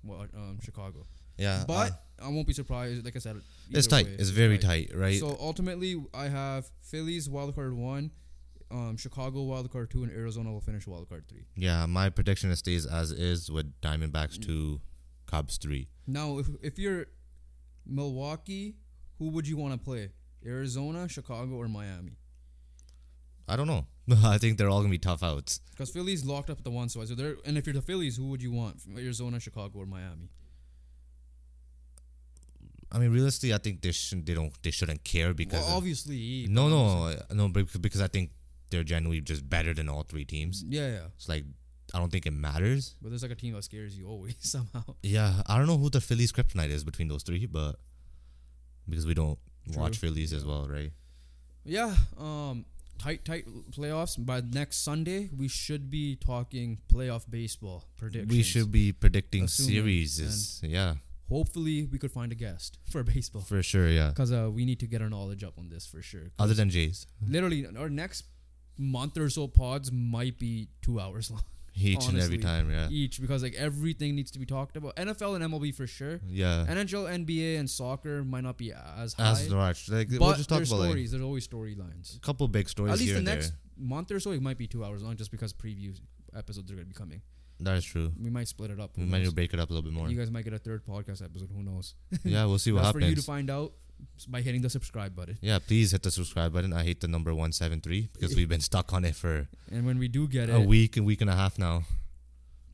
Well, 0.03 0.25
um, 0.35 0.59
Chicago. 0.61 1.05
Yeah, 1.37 1.65
But 1.67 1.91
uh, 1.91 2.25
I 2.27 2.29
won't 2.29 2.47
be 2.47 2.53
surprised. 2.53 3.03
Like 3.03 3.15
I 3.17 3.19
said, 3.19 3.35
it's 3.69 3.87
tight. 3.87 4.05
way, 4.05 4.15
It's 4.17 4.29
very 4.29 4.57
tight, 4.57 4.91
right? 4.95 5.19
So 5.19 5.35
ultimately, 5.39 6.01
I 6.13 6.29
have 6.29 6.69
Phillies 6.81 7.27
wildcard 7.27 7.73
one, 7.75 8.11
um, 8.71 8.95
Chicago 8.95 9.39
wildcard 9.45 9.89
two, 9.89 10.03
and 10.03 10.11
Arizona 10.13 10.51
will 10.53 10.61
finish 10.61 10.85
wildcard 10.85 11.27
three. 11.27 11.45
Yeah, 11.57 11.85
my 11.87 12.09
prediction 12.09 12.55
stays 12.55 12.85
as 12.85 13.11
is 13.11 13.51
with 13.51 13.79
Diamondbacks 13.81 14.41
two, 14.41 14.79
Cubs 15.25 15.57
three. 15.57 15.89
Now, 16.07 16.37
if 16.37 16.47
if 16.61 16.79
you're 16.79 17.07
Milwaukee, 17.85 18.75
who 19.19 19.29
would 19.29 19.47
you 19.47 19.57
want 19.57 19.73
to 19.73 19.79
play? 19.79 20.09
Arizona, 20.45 21.07
Chicago, 21.09 21.55
or 21.55 21.67
Miami? 21.67 22.17
I 23.47 23.55
don't 23.55 23.67
know. 23.67 23.85
I 24.23 24.37
think 24.37 24.57
they're 24.57 24.69
all 24.69 24.79
gonna 24.81 24.91
be 24.91 24.97
tough 24.97 25.23
outs. 25.23 25.59
Because 25.71 25.89
Phillies 25.91 26.23
locked 26.25 26.49
up 26.49 26.57
at 26.59 26.63
the 26.63 26.71
one 26.71 26.89
side. 26.89 27.07
So 27.07 27.15
they're 27.15 27.35
and 27.45 27.57
if 27.57 27.65
you're 27.65 27.73
the 27.73 27.81
Phillies, 27.81 28.17
who 28.17 28.27
would 28.29 28.41
you 28.41 28.51
want? 28.51 28.81
Arizona, 28.97 29.39
Chicago, 29.39 29.79
or 29.79 29.85
Miami? 29.85 30.29
I 32.91 32.99
mean, 32.99 33.11
realistically, 33.11 33.53
I 33.53 33.57
think 33.57 33.81
they 33.81 33.91
shouldn't. 33.91 34.25
They 34.25 34.33
don't. 34.35 34.51
They 34.63 34.71
shouldn't 34.71 35.03
care 35.03 35.33
because 35.33 35.59
well, 35.59 35.69
of- 35.69 35.77
obviously. 35.77 36.47
no, 36.49 36.69
no, 36.69 37.15
no. 37.33 37.47
bec- 37.49 37.81
Because 37.81 38.01
I 38.01 38.07
think 38.07 38.31
they're 38.69 38.83
genuinely 38.83 39.21
just 39.21 39.49
better 39.49 39.73
than 39.73 39.89
all 39.89 40.03
three 40.03 40.25
teams. 40.25 40.63
Yeah, 40.67 40.87
yeah. 40.87 40.99
It's 41.15 41.27
like 41.27 41.45
I 41.95 41.99
don't 41.99 42.11
think 42.11 42.25
it 42.25 42.31
matters. 42.31 42.95
But 43.01 43.09
there's 43.09 43.21
like 43.23 43.31
a 43.31 43.35
team 43.35 43.53
that 43.53 43.63
scares 43.63 43.97
you 43.97 44.09
always 44.09 44.35
somehow. 44.39 44.83
Yeah, 45.01 45.41
I 45.47 45.57
don't 45.57 45.65
know 45.65 45.77
who 45.77 45.89
the 45.89 46.01
Phillies 46.01 46.33
kryptonite 46.33 46.69
is 46.69 46.83
between 46.83 47.07
those 47.07 47.23
three, 47.23 47.45
but 47.45 47.77
because 48.89 49.05
we 49.07 49.13
don't 49.13 49.39
True. 49.71 49.81
watch 49.81 49.97
Phillies 49.97 50.33
as 50.33 50.43
well, 50.43 50.67
right? 50.69 50.91
Yeah, 51.63 51.95
um, 52.19 52.65
tight, 52.99 53.23
tight 53.23 53.45
playoffs. 53.71 54.23
By 54.23 54.41
next 54.41 54.83
Sunday, 54.83 55.29
we 55.35 55.47
should 55.47 55.89
be 55.89 56.17
talking 56.17 56.79
playoff 56.93 57.23
baseball 57.29 57.85
predictions. 57.95 58.29
We 58.31 58.43
should 58.43 58.73
be 58.73 58.91
predicting 58.91 59.47
series. 59.47 60.19
Is 60.19 60.59
yeah, 60.63 60.95
Hopefully, 61.29 61.85
we 61.85 61.97
could 61.97 62.11
find 62.11 62.29
a 62.33 62.35
guest 62.35 62.77
for 62.91 63.03
baseball 63.03 63.41
for 63.43 63.63
sure. 63.63 63.87
Yeah. 63.87 64.09
because 64.09 64.33
uh, 64.33 64.49
we 64.51 64.65
need 64.65 64.81
to 64.81 64.85
get 64.85 65.01
our 65.01 65.09
knowledge 65.09 65.45
up 65.45 65.57
on 65.57 65.69
this 65.69 65.87
for 65.87 66.01
sure. 66.01 66.31
Other 66.37 66.53
than 66.53 66.69
Jays, 66.69 67.07
literally, 67.25 67.65
our 67.77 67.89
next 67.89 68.25
month 68.77 69.17
or 69.17 69.29
so 69.29 69.47
pods 69.47 69.93
might 69.93 70.37
be 70.37 70.67
two 70.81 70.99
hours 70.99 71.31
long 71.31 71.41
each 71.75 72.07
and 72.07 72.19
every 72.19 72.37
time. 72.37 72.71
Yeah. 72.71 72.87
each 72.89 73.19
because 73.21 73.43
like 73.43 73.53
everything 73.55 74.15
needs 74.15 74.31
to 74.31 74.39
be 74.39 74.45
talked 74.45 74.77
about. 74.77 74.95
NFL 74.95 75.35
and 75.41 75.53
MLB 75.53 75.75
for 75.75 75.85
sure. 75.87 76.19
Yeah. 76.27 76.65
NHL, 76.67 77.05
NBA, 77.25 77.59
and 77.59 77.69
soccer 77.69 78.23
might 78.23 78.43
not 78.43 78.57
be 78.57 78.71
as 78.71 79.13
high. 79.13 79.31
As 79.31 79.49
much. 79.49 79.89
Like 79.89 80.09
but 80.09 80.19
we'll 80.19 80.33
just 80.35 80.49
talk 80.49 80.57
there's 80.59 80.71
about 80.71 80.81
like 80.81 80.89
stories. 80.89 81.11
there's 81.11 81.23
always 81.23 81.47
storylines. 81.47 82.15
a 82.17 82.19
couple 82.21 82.47
big 82.47 82.69
stories 82.69 82.93
At 82.93 82.99
least 82.99 83.09
here 83.11 83.15
the 83.17 83.23
next 83.23 83.49
there. 83.49 83.57
month 83.77 84.11
or 84.11 84.19
so, 84.19 84.31
it 84.31 84.41
might 84.41 84.57
be 84.57 84.67
two 84.67 84.83
hours 84.85 85.03
long, 85.03 85.15
just 85.17 85.31
because 85.31 85.53
preview 85.53 85.93
episodes 86.35 86.71
are 86.71 86.75
going 86.75 86.85
to 86.87 86.93
be 86.93 86.97
coming. 86.97 87.21
That 87.61 87.77
is 87.77 87.85
true. 87.85 88.11
We 88.21 88.29
might 88.29 88.49
split 88.49 88.71
it 88.71 88.81
up. 88.81 88.97
We 88.97 89.03
might 89.05 89.19
need 89.19 89.23
knows? 89.23 89.29
to 89.31 89.35
break 89.35 89.53
it 89.53 89.59
up 89.61 89.69
a 89.69 89.73
little 89.73 89.89
bit 89.89 89.93
more. 89.97 90.09
You 90.09 90.17
guys 90.17 90.29
might 90.29 90.43
get 90.43 90.53
a 90.53 90.57
third 90.59 90.85
podcast 90.85 91.23
episode. 91.23 91.49
Who 91.55 91.63
knows? 91.63 91.95
yeah, 92.25 92.43
we'll 92.45 92.57
see 92.57 92.71
what 92.73 92.83
That's 92.83 92.91
for 92.91 92.99
you 92.99 93.15
to 93.15 93.21
find 93.21 93.49
out 93.49 93.71
by 94.27 94.41
hitting 94.41 94.61
the 94.61 94.69
subscribe 94.69 95.15
button. 95.15 95.37
Yeah, 95.41 95.59
please 95.59 95.91
hit 95.91 96.03
the 96.03 96.11
subscribe 96.11 96.53
button. 96.53 96.73
I 96.73 96.83
hate 96.83 97.01
the 97.01 97.07
number 97.07 97.33
one 97.33 97.51
seven 97.51 97.81
three 97.81 98.09
because 98.13 98.35
we've 98.35 98.49
been 98.49 98.61
stuck 98.61 98.93
on 98.93 99.03
it 99.05 99.15
for 99.15 99.47
And 99.71 99.85
when 99.85 99.99
we 99.99 100.07
do 100.07 100.27
get 100.27 100.49
it 100.49 100.53
a 100.53 100.59
it, 100.61 100.67
week, 100.67 100.97
a 100.97 101.03
week 101.03 101.21
and 101.21 101.29
a 101.29 101.35
half 101.35 101.57
now. 101.59 101.83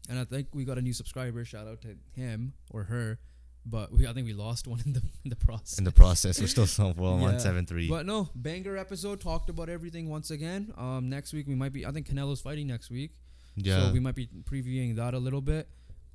and 0.10 0.19
I 0.19 0.23
think 0.26 0.48
we 0.53 0.65
got 0.65 0.77
a 0.77 0.81
new 0.81 0.93
subscriber. 0.93 1.43
Shout 1.45 1.68
out 1.68 1.81
to 1.81 1.95
him 2.14 2.53
or 2.72 2.84
her. 2.85 3.19
But 3.64 3.91
we, 3.91 4.07
I 4.07 4.14
think 4.14 4.26
we 4.26 4.34
lost 4.34 4.68
one 4.68 4.81
in 4.85 4.93
the 4.93 5.03
in 5.23 5.30
the 5.30 5.35
process. 5.35 5.77
In 5.77 5.84
the 5.84 5.91
process, 5.91 6.39
we're 6.41 6.48
still 6.48 6.65
some 6.65 6.95
well, 6.95 7.15
Yeah. 7.18 7.22
one 7.23 7.39
seven 7.39 7.65
three. 7.68 7.88
But 7.88 8.06
no, 8.07 8.30
banger 8.34 8.76
episode. 8.76 9.22
Talked 9.22 9.49
about 9.49 9.69
everything 9.69 10.10
once 10.10 10.31
again. 10.31 10.73
Um, 10.77 11.10
next 11.10 11.31
week 11.34 11.48
we 11.48 11.53
might 11.56 11.72
be. 11.72 11.85
I 11.85 11.91
think 11.91 12.07
Canelo's 12.10 12.41
fighting 12.41 12.65
next 12.68 12.89
week. 12.89 13.11
Yeah, 13.56 13.88
So 13.88 13.93
we 13.93 13.99
might 13.99 14.15
be 14.15 14.27
previewing 14.49 14.95
that 14.95 15.14
a 15.14 15.19
little 15.19 15.41
bit, 15.41 15.68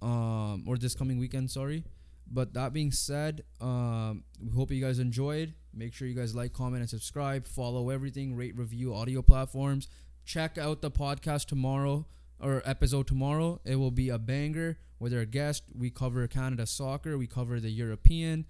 um, 0.03 0.65
or 0.67 0.77
this 0.77 0.95
coming 0.97 1.19
weekend. 1.19 1.51
Sorry, 1.51 1.85
but 2.31 2.55
that 2.55 2.73
being 2.73 2.91
said, 2.93 3.45
um, 3.61 4.25
we 4.45 4.53
hope 4.53 4.71
you 4.71 4.81
guys 4.81 4.99
enjoyed. 4.99 5.55
Make 5.73 5.95
sure 5.95 6.09
you 6.09 6.15
guys 6.15 6.35
like, 6.35 6.53
comment, 6.53 6.81
and 6.81 6.91
subscribe. 6.91 7.47
Follow 7.47 7.91
everything, 7.91 8.35
rate, 8.35 8.57
review, 8.57 8.95
audio 8.95 9.23
platforms. 9.23 9.89
Check 10.25 10.59
out 10.59 10.81
the 10.83 10.91
podcast 10.91 11.47
tomorrow 11.47 12.07
or 12.41 12.63
episode 12.65 13.07
tomorrow. 13.07 13.61
It 13.65 13.77
will 13.77 13.91
be 13.91 14.09
a 14.09 14.19
banger 14.19 14.79
with 14.99 15.15
our 15.15 15.25
guest. 15.25 15.65
We 15.77 15.91
cover 15.91 16.27
Canada 16.27 16.67
soccer. 16.67 17.17
We 17.19 17.27
cover 17.27 17.61
the 17.61 17.71
European 17.71 18.47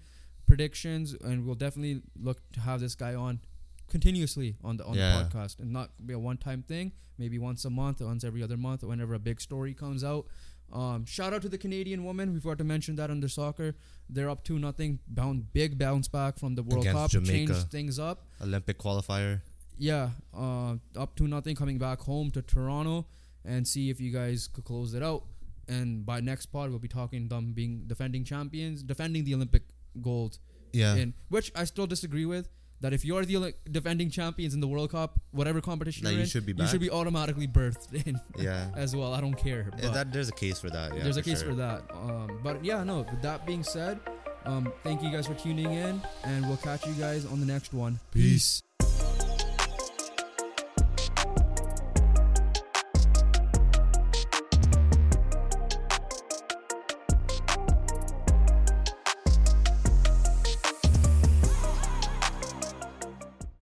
predictions, 0.47 1.13
and 1.13 1.45
we'll 1.45 1.55
definitely 1.55 2.01
look 2.19 2.39
to 2.53 2.61
have 2.61 2.79
this 2.79 2.95
guy 2.95 3.13
on 3.15 3.41
continuously 3.89 4.55
on 4.63 4.77
the 4.77 4.85
on 4.85 4.95
Yeah. 4.95 5.23
the 5.23 5.29
podcast 5.29 5.59
and 5.59 5.71
not 5.71 5.91
be 6.05 6.13
a 6.13 6.19
one 6.19 6.37
time 6.37 6.63
thing. 6.63 6.93
Maybe 7.17 7.37
once 7.39 7.65
a 7.65 7.69
month, 7.69 8.01
once 8.01 8.23
every 8.23 8.43
other 8.43 8.57
month, 8.57 8.83
whenever 8.83 9.13
a 9.13 9.19
big 9.19 9.41
story 9.41 9.73
comes 9.73 10.03
out. 10.03 10.27
Um, 10.71 11.05
shout 11.05 11.33
out 11.33 11.41
to 11.43 11.49
the 11.49 11.57
Canadian 11.57 12.03
woman. 12.03 12.33
We 12.33 12.39
forgot 12.39 12.57
to 12.59 12.63
mention 12.63 12.95
that 12.97 13.09
under 13.09 13.29
soccer. 13.29 13.75
They're 14.09 14.29
up 14.29 14.43
to 14.45 14.59
nothing. 14.59 14.99
Bound 15.07 15.53
big 15.53 15.77
bounce 15.77 16.07
back 16.07 16.37
from 16.37 16.55
the 16.55 16.63
World 16.63 16.83
Against 16.83 16.97
Cup. 17.01 17.11
Jamaica. 17.11 17.53
Changed 17.53 17.71
things 17.71 17.99
up. 17.99 18.25
Olympic 18.41 18.77
qualifier. 18.77 19.41
Yeah, 19.77 20.09
uh, 20.35 20.75
up 20.97 21.15
to 21.17 21.27
nothing. 21.27 21.55
Coming 21.55 21.77
back 21.77 22.01
home 22.01 22.31
to 22.31 22.41
Toronto 22.41 23.05
and 23.45 23.67
see 23.67 23.89
if 23.89 24.01
you 24.01 24.11
guys 24.11 24.47
could 24.47 24.65
close 24.65 24.93
it 24.93 25.03
out. 25.03 25.23
And 25.69 26.05
by 26.05 26.19
next 26.21 26.47
pod, 26.47 26.69
we'll 26.69 26.79
be 26.79 26.87
talking 26.87 27.27
them 27.27 27.53
being 27.53 27.83
defending 27.87 28.23
champions, 28.23 28.83
defending 28.83 29.23
the 29.25 29.33
Olympic 29.35 29.63
gold 30.01 30.39
Yeah, 30.73 30.95
in 30.95 31.13
which 31.29 31.51
I 31.55 31.65
still 31.65 31.87
disagree 31.87 32.25
with. 32.25 32.49
That 32.81 32.93
if 32.93 33.03
you're 33.03 33.25
the 33.25 33.37
like, 33.37 33.57
defending 33.71 34.09
champions 34.11 34.53
in 34.53 34.59
the 34.59 34.67
World 34.67 34.91
Cup, 34.91 35.19
whatever 35.31 35.61
competition 35.61 36.03
That 36.03 36.11
you're 36.11 36.17
you 36.19 36.23
in, 36.23 36.29
should 36.29 36.45
be 36.45 36.53
you 36.55 36.67
should 36.67 36.79
be 36.79 36.91
automatically 36.91 37.47
berthed 37.47 37.91
in 38.05 38.19
Yeah. 38.37 38.67
as 38.75 38.95
well. 38.95 39.13
I 39.13 39.21
don't 39.21 39.33
care. 39.33 39.71
Yeah, 39.77 39.79
But 39.83 39.93
that 39.95 40.13
there's 40.13 40.29
a 40.29 40.33
case 40.33 40.59
for 40.59 40.69
that. 40.69 40.95
Yeah, 40.95 41.03
there's 41.03 41.17
a 41.17 41.23
for 41.23 41.29
case 41.29 41.39
sure. 41.41 41.49
for 41.49 41.55
that. 41.55 41.83
Um, 41.91 42.39
but 42.43 42.63
yeah, 42.63 42.83
no. 42.83 42.99
With 43.09 43.21
that 43.23 43.47
being 43.47 43.63
said, 43.63 43.99
um, 44.45 44.71
thank 44.83 45.01
you 45.01 45.11
guys 45.11 45.25
for 45.27 45.33
tuning 45.33 45.71
in, 45.73 46.01
and 46.23 46.47
we'll 46.47 46.57
catch 46.57 46.85
you 46.85 46.93
guys 46.93 47.25
on 47.25 47.39
the 47.39 47.45
next 47.47 47.73
one. 47.73 47.99
Peace. 48.11 48.61